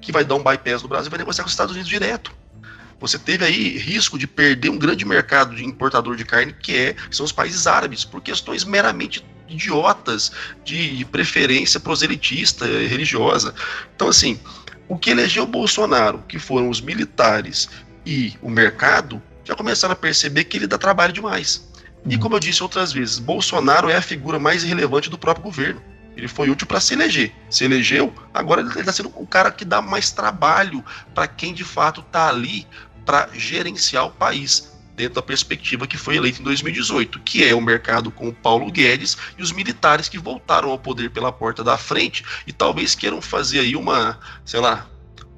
que 0.00 0.12
vai 0.12 0.24
dar 0.24 0.34
um 0.34 0.42
bypass 0.42 0.82
no 0.82 0.88
Brasil 0.88 1.08
e 1.08 1.10
vai 1.10 1.18
negociar 1.18 1.44
com 1.44 1.48
os 1.48 1.52
Estados 1.52 1.72
Unidos 1.72 1.88
direto. 1.88 2.32
Você 3.00 3.18
teve 3.18 3.44
aí 3.46 3.78
risco 3.78 4.18
de 4.18 4.26
perder 4.26 4.68
um 4.68 4.78
grande 4.78 5.06
mercado 5.06 5.56
de 5.56 5.64
importador 5.64 6.16
de 6.16 6.24
carne, 6.24 6.52
que, 6.52 6.76
é, 6.76 6.92
que 6.92 7.16
são 7.16 7.24
os 7.24 7.32
países 7.32 7.66
árabes, 7.66 8.04
por 8.04 8.20
questões 8.20 8.62
meramente 8.62 9.24
idiotas 9.48 10.30
de 10.64 11.04
preferência 11.10 11.80
proselitista, 11.80 12.66
religiosa. 12.66 13.54
Então, 13.94 14.08
assim, 14.08 14.38
o 14.90 14.98
que 14.98 15.10
elegeu 15.10 15.46
Bolsonaro, 15.46 16.24
que 16.26 16.36
foram 16.36 16.68
os 16.68 16.80
militares 16.80 17.70
e 18.04 18.34
o 18.42 18.50
mercado, 18.50 19.22
já 19.44 19.54
começaram 19.54 19.92
a 19.92 19.96
perceber 19.96 20.42
que 20.44 20.56
ele 20.56 20.66
dá 20.66 20.76
trabalho 20.76 21.12
demais. 21.12 21.64
E 22.04 22.16
uhum. 22.16 22.20
como 22.20 22.34
eu 22.34 22.40
disse 22.40 22.60
outras 22.60 22.92
vezes, 22.92 23.20
Bolsonaro 23.20 23.88
é 23.88 23.94
a 23.94 24.02
figura 24.02 24.40
mais 24.40 24.64
relevante 24.64 25.08
do 25.08 25.16
próprio 25.16 25.44
governo. 25.44 25.80
Ele 26.16 26.26
foi 26.26 26.50
útil 26.50 26.66
para 26.66 26.80
se 26.80 26.94
eleger. 26.94 27.32
Se 27.48 27.64
elegeu, 27.64 28.12
agora 28.34 28.62
ele 28.62 28.80
está 28.80 28.92
sendo 28.92 29.12
o 29.14 29.24
cara 29.24 29.52
que 29.52 29.64
dá 29.64 29.80
mais 29.80 30.10
trabalho 30.10 30.84
para 31.14 31.28
quem 31.28 31.54
de 31.54 31.62
fato 31.62 32.00
está 32.00 32.28
ali 32.28 32.66
para 33.06 33.28
gerenciar 33.32 34.06
o 34.06 34.10
país. 34.10 34.69
Dentro 35.00 35.14
da 35.14 35.22
perspectiva 35.22 35.86
que 35.86 35.96
foi 35.96 36.16
eleita 36.16 36.40
em 36.40 36.44
2018, 36.44 37.20
que 37.20 37.42
é 37.42 37.54
o 37.54 37.60
mercado 37.60 38.10
com 38.10 38.28
o 38.28 38.32
Paulo 38.32 38.70
Guedes 38.70 39.16
e 39.38 39.42
os 39.42 39.50
militares 39.50 40.08
que 40.08 40.18
voltaram 40.18 40.70
ao 40.70 40.78
poder 40.78 41.10
pela 41.10 41.32
porta 41.32 41.64
da 41.64 41.78
frente 41.78 42.22
e 42.46 42.52
talvez 42.52 42.94
queiram 42.94 43.22
fazer 43.22 43.60
aí 43.60 43.74
uma, 43.74 44.18
sei 44.44 44.60
lá, 44.60 44.86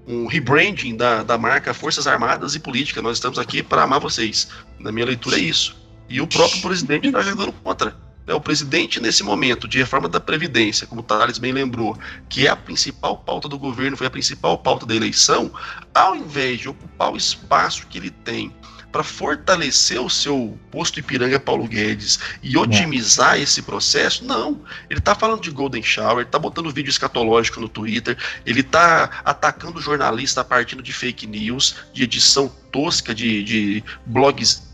um 0.07 0.27
rebranding 0.27 0.97
da, 0.97 1.23
da 1.23 1.39
marca 1.39 1.73
Forças 1.73 2.09
Armadas 2.09 2.57
e 2.57 2.61
Política. 2.61 3.01
Nós 3.01 3.19
estamos 3.19 3.39
aqui 3.39 3.63
para 3.63 3.85
amar 3.85 4.01
vocês. 4.01 4.49
Na 4.81 4.91
minha 4.91 5.07
leitura 5.07 5.37
é 5.37 5.41
isso. 5.41 5.77
E 6.09 6.21
o 6.21 6.27
próprio 6.27 6.61
presidente 6.61 7.07
está 7.07 7.23
jogando 7.23 7.53
contra. 7.53 7.97
Né? 8.27 8.35
O 8.35 8.41
presidente, 8.41 9.01
nesse 9.01 9.23
momento 9.23 9.69
de 9.69 9.79
reforma 9.79 10.09
da 10.09 10.19
Previdência, 10.19 10.89
como 10.89 11.03
o 11.03 11.05
Thales 11.05 11.39
bem 11.39 11.53
lembrou, 11.53 11.97
que 12.29 12.49
é 12.49 12.51
a 12.51 12.57
principal 12.57 13.19
pauta 13.19 13.49
do 13.49 13.59
governo, 13.59 13.97
foi 13.97 14.09
a 14.09 14.11
principal 14.11 14.59
pauta 14.59 14.85
da 14.85 14.95
eleição, 14.95 15.53
ao 15.95 16.17
invés 16.17 16.61
de 16.61 16.69
ocupar 16.69 17.13
o 17.13 17.17
espaço 17.17 17.87
que 17.87 17.99
ele 17.99 18.11
tem 18.11 18.53
para 18.93 19.03
fortalecer 19.03 20.01
o 20.01 20.11
seu 20.11 20.59
posto 20.71 21.01
Ipiranga 21.01 21.41
Paulo 21.41 21.67
Guedes 21.67 22.19
e 22.43 22.59
otimizar 22.59 23.41
esse 23.41 23.63
processo, 23.63 24.25
não. 24.25 24.61
Ele 24.91 24.99
está 24.99 25.15
falando 25.15 25.41
de 25.41 25.51
Golden 25.51 25.83
Shower, 25.83 26.19
ele 26.19 26.27
está 26.27 26.39
botando 26.39 26.71
vídeo 26.71 26.91
escatológico 26.91 27.59
no 27.59 27.69
Twitter, 27.69 28.17
ele 28.45 28.61
está 28.61 29.23
atacando 29.25 29.79
o 29.79 29.83
jornalista 29.83 30.45
partindo 30.45 30.83
de 30.83 30.93
fake 30.93 31.27
news, 31.27 31.77
de 31.95 32.05
edição 32.05 32.49
tosca 32.71 33.15
de, 33.15 33.43
de 33.43 33.85
blogs 34.05 34.71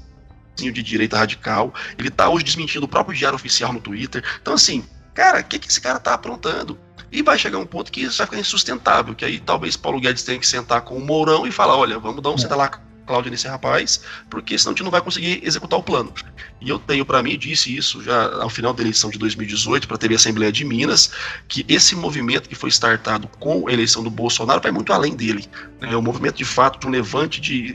de 0.57 0.83
direita 0.83 1.17
radical, 1.17 1.73
ele 1.97 2.09
está 2.09 2.29
hoje 2.29 2.45
desmentindo 2.45 2.85
o 2.85 2.89
próprio 2.89 3.17
diário 3.17 3.37
oficial 3.37 3.73
no 3.73 3.81
Twitter. 3.81 4.25
Então, 4.43 4.55
assim, 4.55 4.85
cara, 5.15 5.39
o 5.39 5.45
que, 5.45 5.57
que 5.57 5.69
esse 5.69 5.81
cara 5.81 5.99
está 5.99 6.15
aprontando? 6.15 6.77
E 7.13 7.23
vai 7.23 7.39
chegar 7.39 7.59
um 7.59 7.67
ponto 7.67 7.93
que 7.93 8.03
isso 8.03 8.19
vai 8.19 8.27
ficar 8.27 8.41
insustentável, 8.41 9.15
que 9.15 9.25
aí 9.25 9.39
talvez 9.39 9.77
Paulo 9.77 10.01
Guedes 10.01 10.25
tenha 10.25 10.39
que 10.39 10.47
sentar 10.47 10.81
com 10.81 10.97
o 10.97 11.01
Mourão 11.01 11.47
e 11.47 11.53
falar, 11.53 11.77
olha, 11.77 11.99
vamos 11.99 12.21
dar 12.21 12.31
um 12.31 12.35
é. 12.35 12.55
lá 12.57 12.69
Cláudia 13.09 13.31
nesse 13.31 13.49
rapaz, 13.49 14.03
porque 14.29 14.59
senão 14.59 14.73
a 14.73 14.75
gente 14.75 14.85
não 14.85 14.91
vai 14.91 15.01
conseguir 15.01 15.41
executar 15.43 15.79
o 15.79 15.83
plano. 15.83 16.13
E 16.61 16.69
eu 16.69 16.79
tenho 16.79 17.07
para 17.07 17.23
mim, 17.23 17.39
disse 17.39 17.75
isso 17.75 18.03
já 18.03 18.35
ao 18.43 18.51
final 18.51 18.75
da 18.75 18.83
eleição 18.83 19.09
de 19.09 19.19
2018 19.19 19.89
para 19.89 19.97
a 19.97 19.99
TV 19.99 20.17
Assembleia 20.17 20.53
de 20.53 20.63
Minas, 20.63 21.11
que 21.49 21.65
esse 21.67 21.97
movimento 21.97 22.51
que 22.51 22.55
foi 22.55 22.69
startado 22.69 23.27
com 23.41 23.67
a 23.67 23.73
eleição 23.73 24.03
do 24.03 24.11
Bolsonaro 24.11 24.61
vai 24.61 24.71
muito 24.71 24.93
além 24.93 25.17
dele. 25.17 25.47
Né? 25.81 25.93
É 25.93 25.97
um 25.97 26.03
movimento 26.03 26.37
de 26.37 26.45
fato 26.45 26.79
de 26.79 26.87
um 26.87 26.91
levante 26.91 27.41
de 27.41 27.75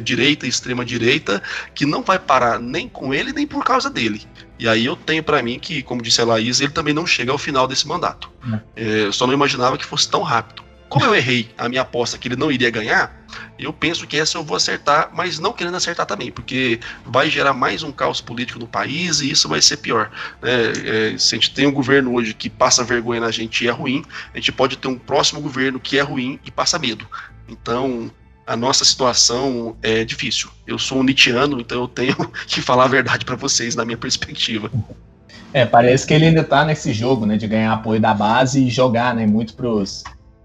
direita 0.00 0.46
e 0.46 0.48
extrema 0.48 0.84
direita 0.84 1.40
que 1.74 1.86
não 1.86 2.02
vai 2.02 2.18
parar 2.18 2.58
nem 2.58 2.88
com 2.88 3.14
ele 3.14 3.32
nem 3.32 3.46
por 3.46 3.64
causa 3.64 3.88
dele. 3.88 4.26
E 4.58 4.66
aí 4.66 4.84
eu 4.84 4.96
tenho 4.96 5.22
para 5.22 5.42
mim 5.42 5.58
que, 5.58 5.82
como 5.82 6.02
disse 6.02 6.20
a 6.20 6.24
Laís, 6.24 6.60
ele 6.60 6.72
também 6.72 6.92
não 6.92 7.06
chega 7.06 7.30
ao 7.30 7.38
final 7.38 7.68
desse 7.68 7.86
mandato. 7.86 8.30
É, 8.74 9.06
eu 9.06 9.12
só 9.12 9.26
não 9.26 9.34
imaginava 9.34 9.78
que 9.78 9.84
fosse 9.84 10.08
tão 10.08 10.22
rápido. 10.22 10.62
Como 10.92 11.06
eu 11.06 11.14
errei 11.14 11.48
a 11.56 11.70
minha 11.70 11.80
aposta 11.80 12.18
que 12.18 12.28
ele 12.28 12.36
não 12.36 12.52
iria 12.52 12.68
ganhar, 12.68 13.10
eu 13.58 13.72
penso 13.72 14.06
que 14.06 14.14
essa 14.14 14.36
eu 14.36 14.44
vou 14.44 14.58
acertar, 14.58 15.08
mas 15.14 15.38
não 15.38 15.50
querendo 15.50 15.74
acertar 15.74 16.04
também, 16.04 16.30
porque 16.30 16.80
vai 17.06 17.30
gerar 17.30 17.54
mais 17.54 17.82
um 17.82 17.90
caos 17.90 18.20
político 18.20 18.58
no 18.58 18.66
país 18.66 19.22
e 19.22 19.30
isso 19.30 19.48
vai 19.48 19.62
ser 19.62 19.78
pior. 19.78 20.10
Né? 20.42 20.52
É, 21.14 21.16
se 21.16 21.34
a 21.34 21.38
gente 21.38 21.54
tem 21.54 21.66
um 21.66 21.72
governo 21.72 22.12
hoje 22.12 22.34
que 22.34 22.50
passa 22.50 22.84
vergonha 22.84 23.22
na 23.22 23.30
gente 23.30 23.64
e 23.64 23.68
é 23.68 23.70
ruim, 23.70 24.04
a 24.34 24.36
gente 24.36 24.52
pode 24.52 24.76
ter 24.76 24.86
um 24.86 24.98
próximo 24.98 25.40
governo 25.40 25.80
que 25.80 25.98
é 25.98 26.02
ruim 26.02 26.38
e 26.44 26.50
passa 26.50 26.78
medo. 26.78 27.08
Então, 27.48 28.10
a 28.46 28.54
nossa 28.54 28.84
situação 28.84 29.74
é 29.80 30.04
difícil. 30.04 30.50
Eu 30.66 30.78
sou 30.78 30.98
um 30.98 31.02
nitiano, 31.02 31.58
então 31.58 31.80
eu 31.80 31.88
tenho 31.88 32.16
que 32.46 32.60
falar 32.60 32.84
a 32.84 32.88
verdade 32.88 33.24
para 33.24 33.34
vocês, 33.34 33.74
na 33.74 33.86
minha 33.86 33.96
perspectiva. 33.96 34.70
É, 35.54 35.64
parece 35.64 36.06
que 36.06 36.12
ele 36.12 36.26
ainda 36.26 36.44
tá 36.44 36.66
nesse 36.66 36.92
jogo, 36.92 37.24
né, 37.24 37.38
de 37.38 37.46
ganhar 37.46 37.72
apoio 37.72 37.98
da 37.98 38.12
base 38.12 38.66
e 38.66 38.68
jogar, 38.68 39.14
né, 39.14 39.26
muito 39.26 39.54
pros 39.54 40.04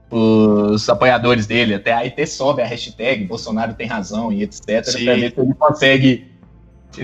os 0.10 0.88
apoiadores 0.88 1.46
dele, 1.46 1.76
até 1.76 1.94
aí 1.94 2.08
até 2.08 2.26
sobe 2.26 2.62
a 2.62 2.66
hashtag 2.66 3.26
Bolsonaro 3.26 3.74
tem 3.74 3.88
razão 3.88 4.32
e 4.32 4.44
etc, 4.44 4.66
para 4.66 5.16
ver 5.16 5.34
se 5.34 5.40
ele 5.40 5.54
consegue 5.54 6.32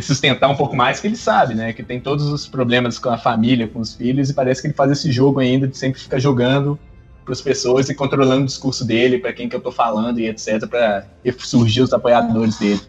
sustentar 0.02 0.50
um 0.50 0.56
pouco 0.56 0.76
mais, 0.76 1.00
que 1.00 1.08
ele 1.08 1.18
sabe, 1.18 1.54
né, 1.54 1.74
que 1.74 1.84
tem 1.84 2.00
todos 2.00 2.26
os 2.28 2.48
problemas 2.48 2.98
com 2.98 3.10
a 3.10 3.18
família, 3.18 3.68
com 3.68 3.80
os 3.80 3.94
filhos, 3.94 4.30
e 4.30 4.34
parece 4.34 4.62
que 4.62 4.68
ele 4.68 4.74
faz 4.74 4.92
esse 4.92 5.12
jogo 5.12 5.40
ainda 5.40 5.68
de 5.68 5.78
sempre 5.78 6.00
ficar 6.00 6.20
jogando 6.20 6.80
para 7.24 7.34
as 7.34 7.42
pessoas 7.42 7.90
e 7.90 7.96
controlando 7.96 8.44
o 8.44 8.46
discurso 8.46 8.86
dele, 8.86 9.20
para 9.20 9.34
quem 9.34 9.48
que 9.48 9.56
eu 9.56 9.62
tô 9.62 9.72
falando 9.72 10.20
e 10.20 10.28
etc, 10.28 10.66
para 10.68 11.06
surgir 11.40 11.82
os 11.82 11.94
apoiadores 11.94 12.58
dele. 12.58 12.82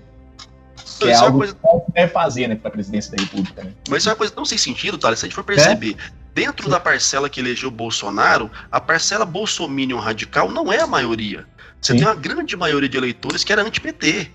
Que 0.99 1.09
é 1.11 1.15
algo 1.15 1.39
coisa... 1.39 1.55
que 1.55 1.93
deve 1.93 2.13
fazer, 2.13 2.49
né, 2.49 2.55
para 2.55 2.69
a 2.69 2.73
presidência 2.73 3.15
da 3.17 3.23
República. 3.23 3.65
Né? 3.65 3.73
Mas 3.89 3.99
isso 3.99 4.09
é 4.09 4.13
uma 4.13 4.17
coisa 4.17 4.33
não 4.37 4.45
sem 4.45 4.57
sentido, 4.57 4.97
Thales, 4.97 5.19
se 5.19 5.27
a 5.27 5.29
gente 5.29 5.35
for 5.35 5.45
perceber. 5.45 5.97
É? 5.99 6.24
Dentro 6.35 6.69
da 6.69 6.81
parcela 6.81 7.31
que 7.31 7.39
elegeu 7.39 7.71
Bolsonaro, 7.71 8.51
a 8.71 8.81
parcela 8.81 9.25
bolsominion 9.25 10.01
radical 10.01 10.51
não 10.51 10.73
é 10.73 10.81
a 10.81 10.87
maioria. 10.87 11.47
Você 11.81 11.93
Sim. 11.93 11.99
tem 11.99 12.09
uma 12.09 12.15
grande 12.17 12.57
maioria 12.57 12.89
de 12.89 12.97
eleitores 12.97 13.45
que 13.45 13.53
era 13.53 13.63
anti-PT. 13.63 14.33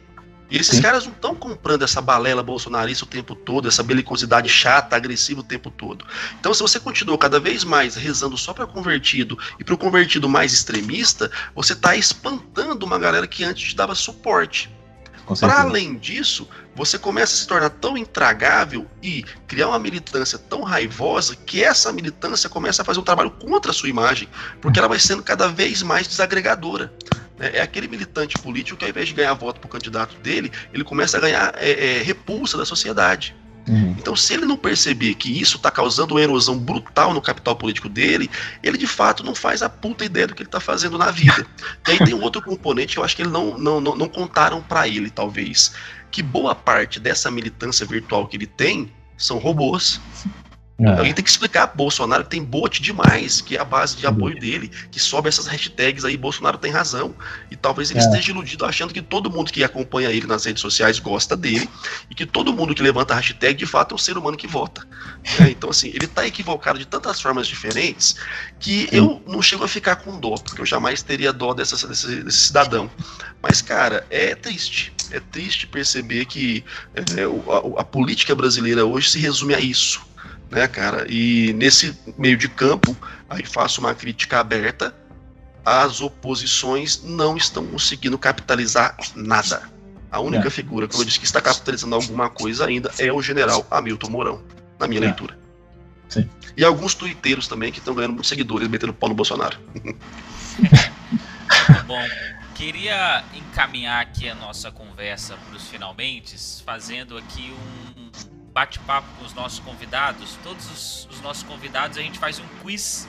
E 0.50 0.58
esses 0.58 0.78
Sim. 0.78 0.82
caras 0.82 1.06
não 1.06 1.12
estão 1.12 1.36
comprando 1.36 1.84
essa 1.84 2.02
balela 2.02 2.42
bolsonarista 2.42 3.04
o 3.04 3.08
tempo 3.08 3.36
todo, 3.36 3.68
essa 3.68 3.84
belicosidade 3.84 4.48
chata, 4.48 4.96
agressiva 4.96 5.42
o 5.42 5.44
tempo 5.44 5.70
todo. 5.70 6.06
Então, 6.40 6.54
se 6.54 6.62
você 6.62 6.80
continua 6.80 7.18
cada 7.18 7.38
vez 7.38 7.66
mais 7.66 7.96
rezando 7.96 8.38
só 8.38 8.54
para 8.54 8.66
convertido 8.66 9.38
e 9.60 9.64
para 9.64 9.76
o 9.76 9.78
convertido 9.78 10.30
mais 10.30 10.54
extremista, 10.54 11.30
você 11.54 11.74
está 11.74 11.98
espantando 11.98 12.86
uma 12.86 12.98
galera 12.98 13.28
que 13.28 13.44
antes 13.44 13.70
te 13.70 13.76
dava 13.76 13.94
suporte. 13.94 14.72
Para 15.38 15.62
além 15.62 15.98
disso, 15.98 16.48
você 16.76 16.98
começa 16.98 17.34
a 17.34 17.38
se 17.38 17.48
tornar 17.48 17.70
tão 17.70 17.98
intragável 17.98 18.88
e 19.04 19.24
criar 19.48 19.68
uma 19.68 19.80
militância 19.80 20.38
tão 20.38 20.64
raivosa 20.64 21.36
que 21.36 21.64
essa 21.64 21.92
militância 21.92 22.50
começa 22.50 22.82
a 22.82 22.86
fazer 22.86 23.00
um 23.00 23.04
trabalho 23.04 23.32
contra 23.32 23.72
a 23.72 23.74
sua 23.74 23.90
imagem, 23.90 24.28
porque 24.62 24.80
ela 24.80 24.88
vai 24.88 25.00
sendo 25.00 25.22
cada 25.22 25.48
vez 25.48 25.84
mais 25.84 26.08
desagregadora. 26.08 26.92
Né? 27.38 27.52
É 27.54 27.62
aquele 27.62 27.88
militante 27.88 28.38
político 28.38 28.78
que, 28.78 28.86
ao 28.86 28.90
invés 28.90 29.08
de 29.08 29.14
ganhar 29.14 29.34
voto 29.34 29.60
para 29.60 29.68
o 29.68 29.72
candidato 29.72 30.16
dele, 30.18 30.52
ele 30.74 30.84
começa 30.84 31.18
a 31.18 31.20
ganhar 31.20 31.54
é, 31.58 31.98
é, 31.98 32.04
repulsa 32.04 32.58
da 32.58 32.66
sociedade. 32.66 33.36
Uhum. 33.70 33.96
Então, 34.00 34.16
se 34.16 34.34
ele 34.34 34.46
não 34.46 34.58
perceber 34.58 35.14
que 35.14 35.30
isso 35.40 35.58
está 35.58 35.70
causando 35.70 36.16
uma 36.16 36.22
erosão 36.22 36.58
brutal 36.58 37.14
no 37.14 37.22
capital 37.22 37.56
político 37.56 37.88
dele, 37.88 38.28
ele 38.64 38.80
de 38.80 38.88
fato 38.88 39.24
não 39.24 39.36
faz 39.36 39.62
a 39.62 39.70
puta 39.70 40.04
ideia 40.04 40.26
do 40.26 40.34
que 40.34 40.42
ele 40.42 40.48
está 40.48 40.60
fazendo 40.60 40.98
na 40.98 41.12
vida. 41.12 41.46
e 41.88 41.92
aí 41.92 42.00
tem 42.00 42.16
um 42.16 42.22
outro 42.24 42.42
componente 42.42 42.94
que 42.94 43.00
eu 43.00 43.04
acho 43.04 43.16
que 43.16 43.22
ele 43.22 43.30
não, 43.30 43.58
não, 43.60 43.80
não, 43.80 43.96
não 43.96 44.10
contaram 44.10 44.62
para 44.62 44.88
ele, 44.88 45.12
talvez. 45.12 45.74
Que 46.10 46.24
boa 46.24 46.56
parte 46.56 47.00
dessa 47.00 47.30
militância 47.30 47.86
virtual 47.86 48.28
que 48.28 48.38
ele 48.38 48.48
tem 48.48 48.92
são 49.16 49.38
robôs. 49.38 50.02
É. 50.80 50.90
Alguém 50.92 51.14
tem 51.14 51.24
que 51.24 51.30
explicar 51.30 51.68
Bolsonaro 51.68 52.24
que 52.24 52.30
tem 52.30 52.44
bot 52.44 52.82
demais, 52.82 53.42
que 53.42 53.58
é 53.58 53.60
a 53.60 53.66
base 53.66 53.98
de 53.98 54.08
apoio 54.08 54.40
dele, 54.40 54.72
que 54.90 55.00
sobe 55.00 55.28
essas 55.28 55.46
hashtags 55.46 56.06
aí, 56.06 56.16
Bolsonaro 56.16 56.58
tem 56.58 56.72
razão. 56.72 57.14
E 57.52 57.56
talvez 57.56 57.92
ele 57.92 58.00
é. 58.00 58.04
esteja 58.04 58.32
iludido 58.32 58.66
achando 58.66 58.94
que 58.94 59.02
todo 59.02 59.30
mundo 59.30 59.52
que 59.52 59.62
acompanha 59.64 60.10
ele 60.10 60.26
nas 60.26 60.46
redes 60.46 60.62
sociais 60.62 60.98
gosta 60.98 61.36
dele, 61.36 61.70
e 62.10 62.16
que 62.16 62.26
todo 62.26 62.54
mundo 62.54 62.74
que 62.74 62.82
levanta 62.82 63.14
a 63.14 63.18
hashtag 63.18 63.58
de 63.58 63.66
fato 63.66 63.94
é 63.94 63.96
um 63.96 63.98
ser 63.98 64.18
humano 64.18 64.38
que 64.38 64.48
vota. 64.48 64.88
É, 65.42 65.50
então, 65.50 65.70
assim, 65.70 65.90
ele 65.90 66.06
está 66.06 66.26
equivocado 66.26 66.80
de 66.80 66.86
tantas 66.86 67.20
formas 67.20 67.46
diferentes 67.46 68.16
que 68.58 68.88
eu 68.92 69.22
não 69.28 69.42
chego 69.42 69.66
a 69.66 69.68
ficar 69.68 69.98
com 69.98 70.18
dó, 70.18 70.36
porque 70.36 70.62
eu 70.62 70.66
jamais 70.66 71.02
teria 71.02 71.34
dó 71.34 71.54
dessa, 71.54 71.88
desse, 71.88 72.24
desse 72.24 72.38
cidadão. 72.38 72.90
Mas, 73.42 73.62
cara, 73.62 74.06
é 74.10 74.34
triste. 74.34 74.94
É 75.12 75.20
triste 75.20 75.68
perceber 75.68 76.26
que 76.26 76.64
é, 76.96 77.24
a, 77.24 77.82
a 77.82 77.84
política 77.84 78.34
brasileira 78.34 78.86
hoje 78.86 79.10
se 79.10 79.20
resume 79.20 79.54
a 79.54 79.60
isso 79.60 80.09
né, 80.50 80.68
cara? 80.68 81.06
E 81.10 81.54
nesse 81.54 81.98
meio 82.18 82.38
de 82.38 82.50
campo, 82.50 82.96
aí 83.30 83.46
faço 83.46 83.82
uma 83.82 83.94
crítica 83.94 84.40
aberta, 84.40 84.96
as 85.66 86.02
oposições 86.02 87.04
não 87.04 87.38
estão 87.38 87.66
conseguindo 87.66 88.18
capitalizar 88.18 88.96
nada. 89.16 89.70
A 90.12 90.20
única 90.20 90.48
é. 90.48 90.52
figura, 90.52 90.88
como 90.88 91.02
eu 91.02 91.06
disse, 91.06 91.20
que 91.20 91.26
está 91.26 91.40
capitalizando 91.40 91.94
alguma 91.94 92.30
coisa 92.30 92.66
ainda 92.66 92.92
é 92.98 93.12
o 93.12 93.22
general 93.22 93.66
Hamilton 93.70 94.10
Mourão, 94.10 94.44
na 94.80 94.88
minha 94.88 95.02
é. 95.02 95.06
leitura. 95.06 95.38
Sim. 96.08 96.28
E 96.58 96.64
alguns 96.64 96.96
tuiteiros 96.96 97.48
também 97.48 97.72
que 97.72 97.78
estão 97.78 97.94
ganhando 97.94 98.14
muitos 98.14 98.30
seguidores 98.30 98.68
metendo 98.68 98.94
pau 98.94 99.10
no 99.10 99.16
Bolsonaro. 99.16 99.60
Bom, 101.86 102.04
queria 102.56 103.24
encaminhar 103.36 104.02
aqui 104.02 104.28
a 104.28 104.34
nossa 104.34 104.72
conversa 104.72 105.38
para 105.38 105.56
os 105.56 105.68
finalmente, 105.68 106.36
fazendo 106.66 107.18
aqui 107.18 107.54
um 107.98 107.99
bate-papo 108.60 109.08
com 109.18 109.24
os 109.24 109.34
nossos 109.34 109.60
convidados. 109.60 110.38
Todos 110.44 110.70
os, 110.70 111.08
os, 111.10 111.22
nossos 111.22 111.44
convidados 111.44 111.98
a 111.98 112.02
gente 112.02 112.20
faz 112.20 112.40
um 112.40 112.48
quiz 112.62 113.08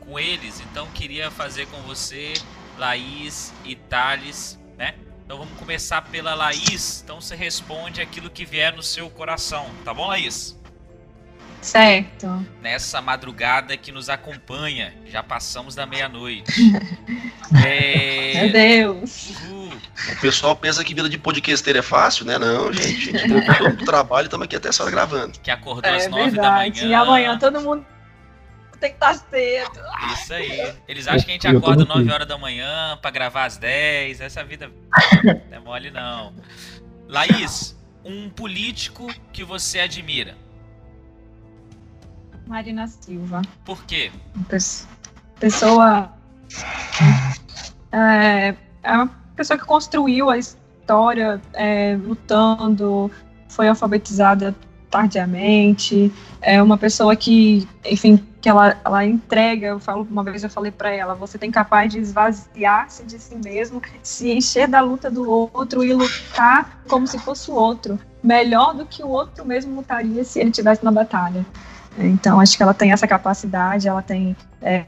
com 0.00 0.18
eles. 0.18 0.60
Então 0.60 0.88
queria 0.88 1.30
fazer 1.30 1.66
com 1.66 1.80
você, 1.82 2.32
Laís 2.76 3.52
e 3.64 3.76
Thales, 3.76 4.58
né? 4.76 4.94
Então 5.24 5.38
vamos 5.38 5.56
começar 5.56 6.02
pela 6.02 6.34
Laís. 6.34 7.02
Então 7.04 7.20
você 7.20 7.36
responde 7.36 8.00
aquilo 8.00 8.28
que 8.28 8.44
vier 8.44 8.74
no 8.74 8.82
seu 8.82 9.08
coração, 9.08 9.70
tá 9.84 9.94
bom, 9.94 10.08
Laís? 10.08 10.58
Certo. 11.62 12.44
Nessa 12.60 13.00
madrugada 13.00 13.76
que 13.76 13.92
nos 13.92 14.08
acompanha, 14.08 14.94
já 15.06 15.22
passamos 15.22 15.76
da 15.76 15.86
meia-noite. 15.86 16.50
é... 17.64 18.42
Meu 18.42 18.52
Deus. 18.52 19.30
O 20.12 20.20
pessoal 20.20 20.56
pensa 20.56 20.82
que 20.84 20.94
vida 20.94 21.08
de 21.08 21.18
podcaster 21.18 21.76
é 21.76 21.82
fácil, 21.82 22.24
né? 22.24 22.38
Não, 22.38 22.72
gente. 22.72 23.16
A 23.16 23.18
gente 23.18 23.58
todo 23.58 23.84
trabalho 23.84 24.24
e 24.24 24.26
estamos 24.26 24.44
aqui 24.44 24.56
até 24.56 24.68
essa 24.68 24.82
hora 24.82 24.90
gravando. 24.90 25.38
Que 25.40 25.50
acordou 25.50 25.90
é 25.90 25.96
às 25.96 26.08
nove 26.08 26.36
da 26.36 26.50
manhã. 26.50 26.72
E 26.84 26.94
amanhã 26.94 27.38
todo 27.38 27.60
mundo 27.60 27.84
tem 28.80 28.90
que 28.90 28.96
estar 28.96 29.14
cedo. 29.14 29.80
Isso 30.14 30.32
aí. 30.32 30.74
Eles 30.88 31.06
acham 31.06 31.24
que 31.24 31.30
a 31.30 31.34
gente 31.34 31.46
acorda 31.46 31.84
9 31.84 32.10
horas 32.10 32.26
da 32.26 32.38
manhã 32.38 32.98
para 33.00 33.10
gravar 33.10 33.44
às 33.44 33.58
10. 33.58 34.20
Essa 34.20 34.42
vida 34.42 34.70
não 35.22 35.56
é 35.56 35.58
mole, 35.58 35.90
não. 35.90 36.34
Laís, 37.06 37.76
um 38.04 38.30
político 38.30 39.06
que 39.32 39.44
você 39.44 39.80
admira. 39.80 40.34
Marina 42.46 42.86
Silva. 42.88 43.42
Por 43.64 43.84
quê? 43.84 44.10
Pessoa. 45.38 46.12
É, 47.92 48.54
é 48.82 48.92
uma 48.92 49.19
pessoa 49.40 49.58
que 49.58 49.64
construiu 49.64 50.28
a 50.28 50.36
história 50.36 51.40
é, 51.54 51.96
lutando, 52.04 53.10
foi 53.48 53.68
alfabetizada 53.68 54.54
tardiamente, 54.90 56.12
é 56.42 56.62
uma 56.62 56.76
pessoa 56.76 57.16
que, 57.16 57.66
enfim, 57.82 58.22
que 58.38 58.50
ela, 58.50 58.76
ela 58.84 59.02
entrega, 59.02 59.68
eu 59.68 59.80
falo, 59.80 60.06
uma 60.10 60.22
vez 60.22 60.44
eu 60.44 60.50
falei 60.50 60.70
para 60.70 60.90
ela, 60.90 61.14
você 61.14 61.38
tem 61.38 61.50
capaz 61.50 61.90
de 61.90 61.98
esvaziar-se 62.00 63.02
de 63.04 63.18
si 63.18 63.34
mesmo, 63.34 63.80
se 64.02 64.30
encher 64.30 64.68
da 64.68 64.82
luta 64.82 65.10
do 65.10 65.26
outro 65.30 65.82
e 65.82 65.94
lutar 65.94 66.82
como 66.86 67.06
se 67.06 67.18
fosse 67.18 67.50
o 67.50 67.54
outro, 67.54 67.98
melhor 68.22 68.74
do 68.74 68.84
que 68.84 69.02
o 69.02 69.08
outro 69.08 69.42
mesmo 69.46 69.74
lutaria 69.74 70.22
se 70.22 70.38
ele 70.38 70.50
tivesse 70.50 70.84
na 70.84 70.92
batalha. 70.92 71.46
Então, 71.98 72.38
acho 72.38 72.58
que 72.58 72.62
ela 72.62 72.74
tem 72.74 72.92
essa 72.92 73.06
capacidade, 73.06 73.88
ela 73.88 74.02
tem 74.02 74.36
é, 74.60 74.84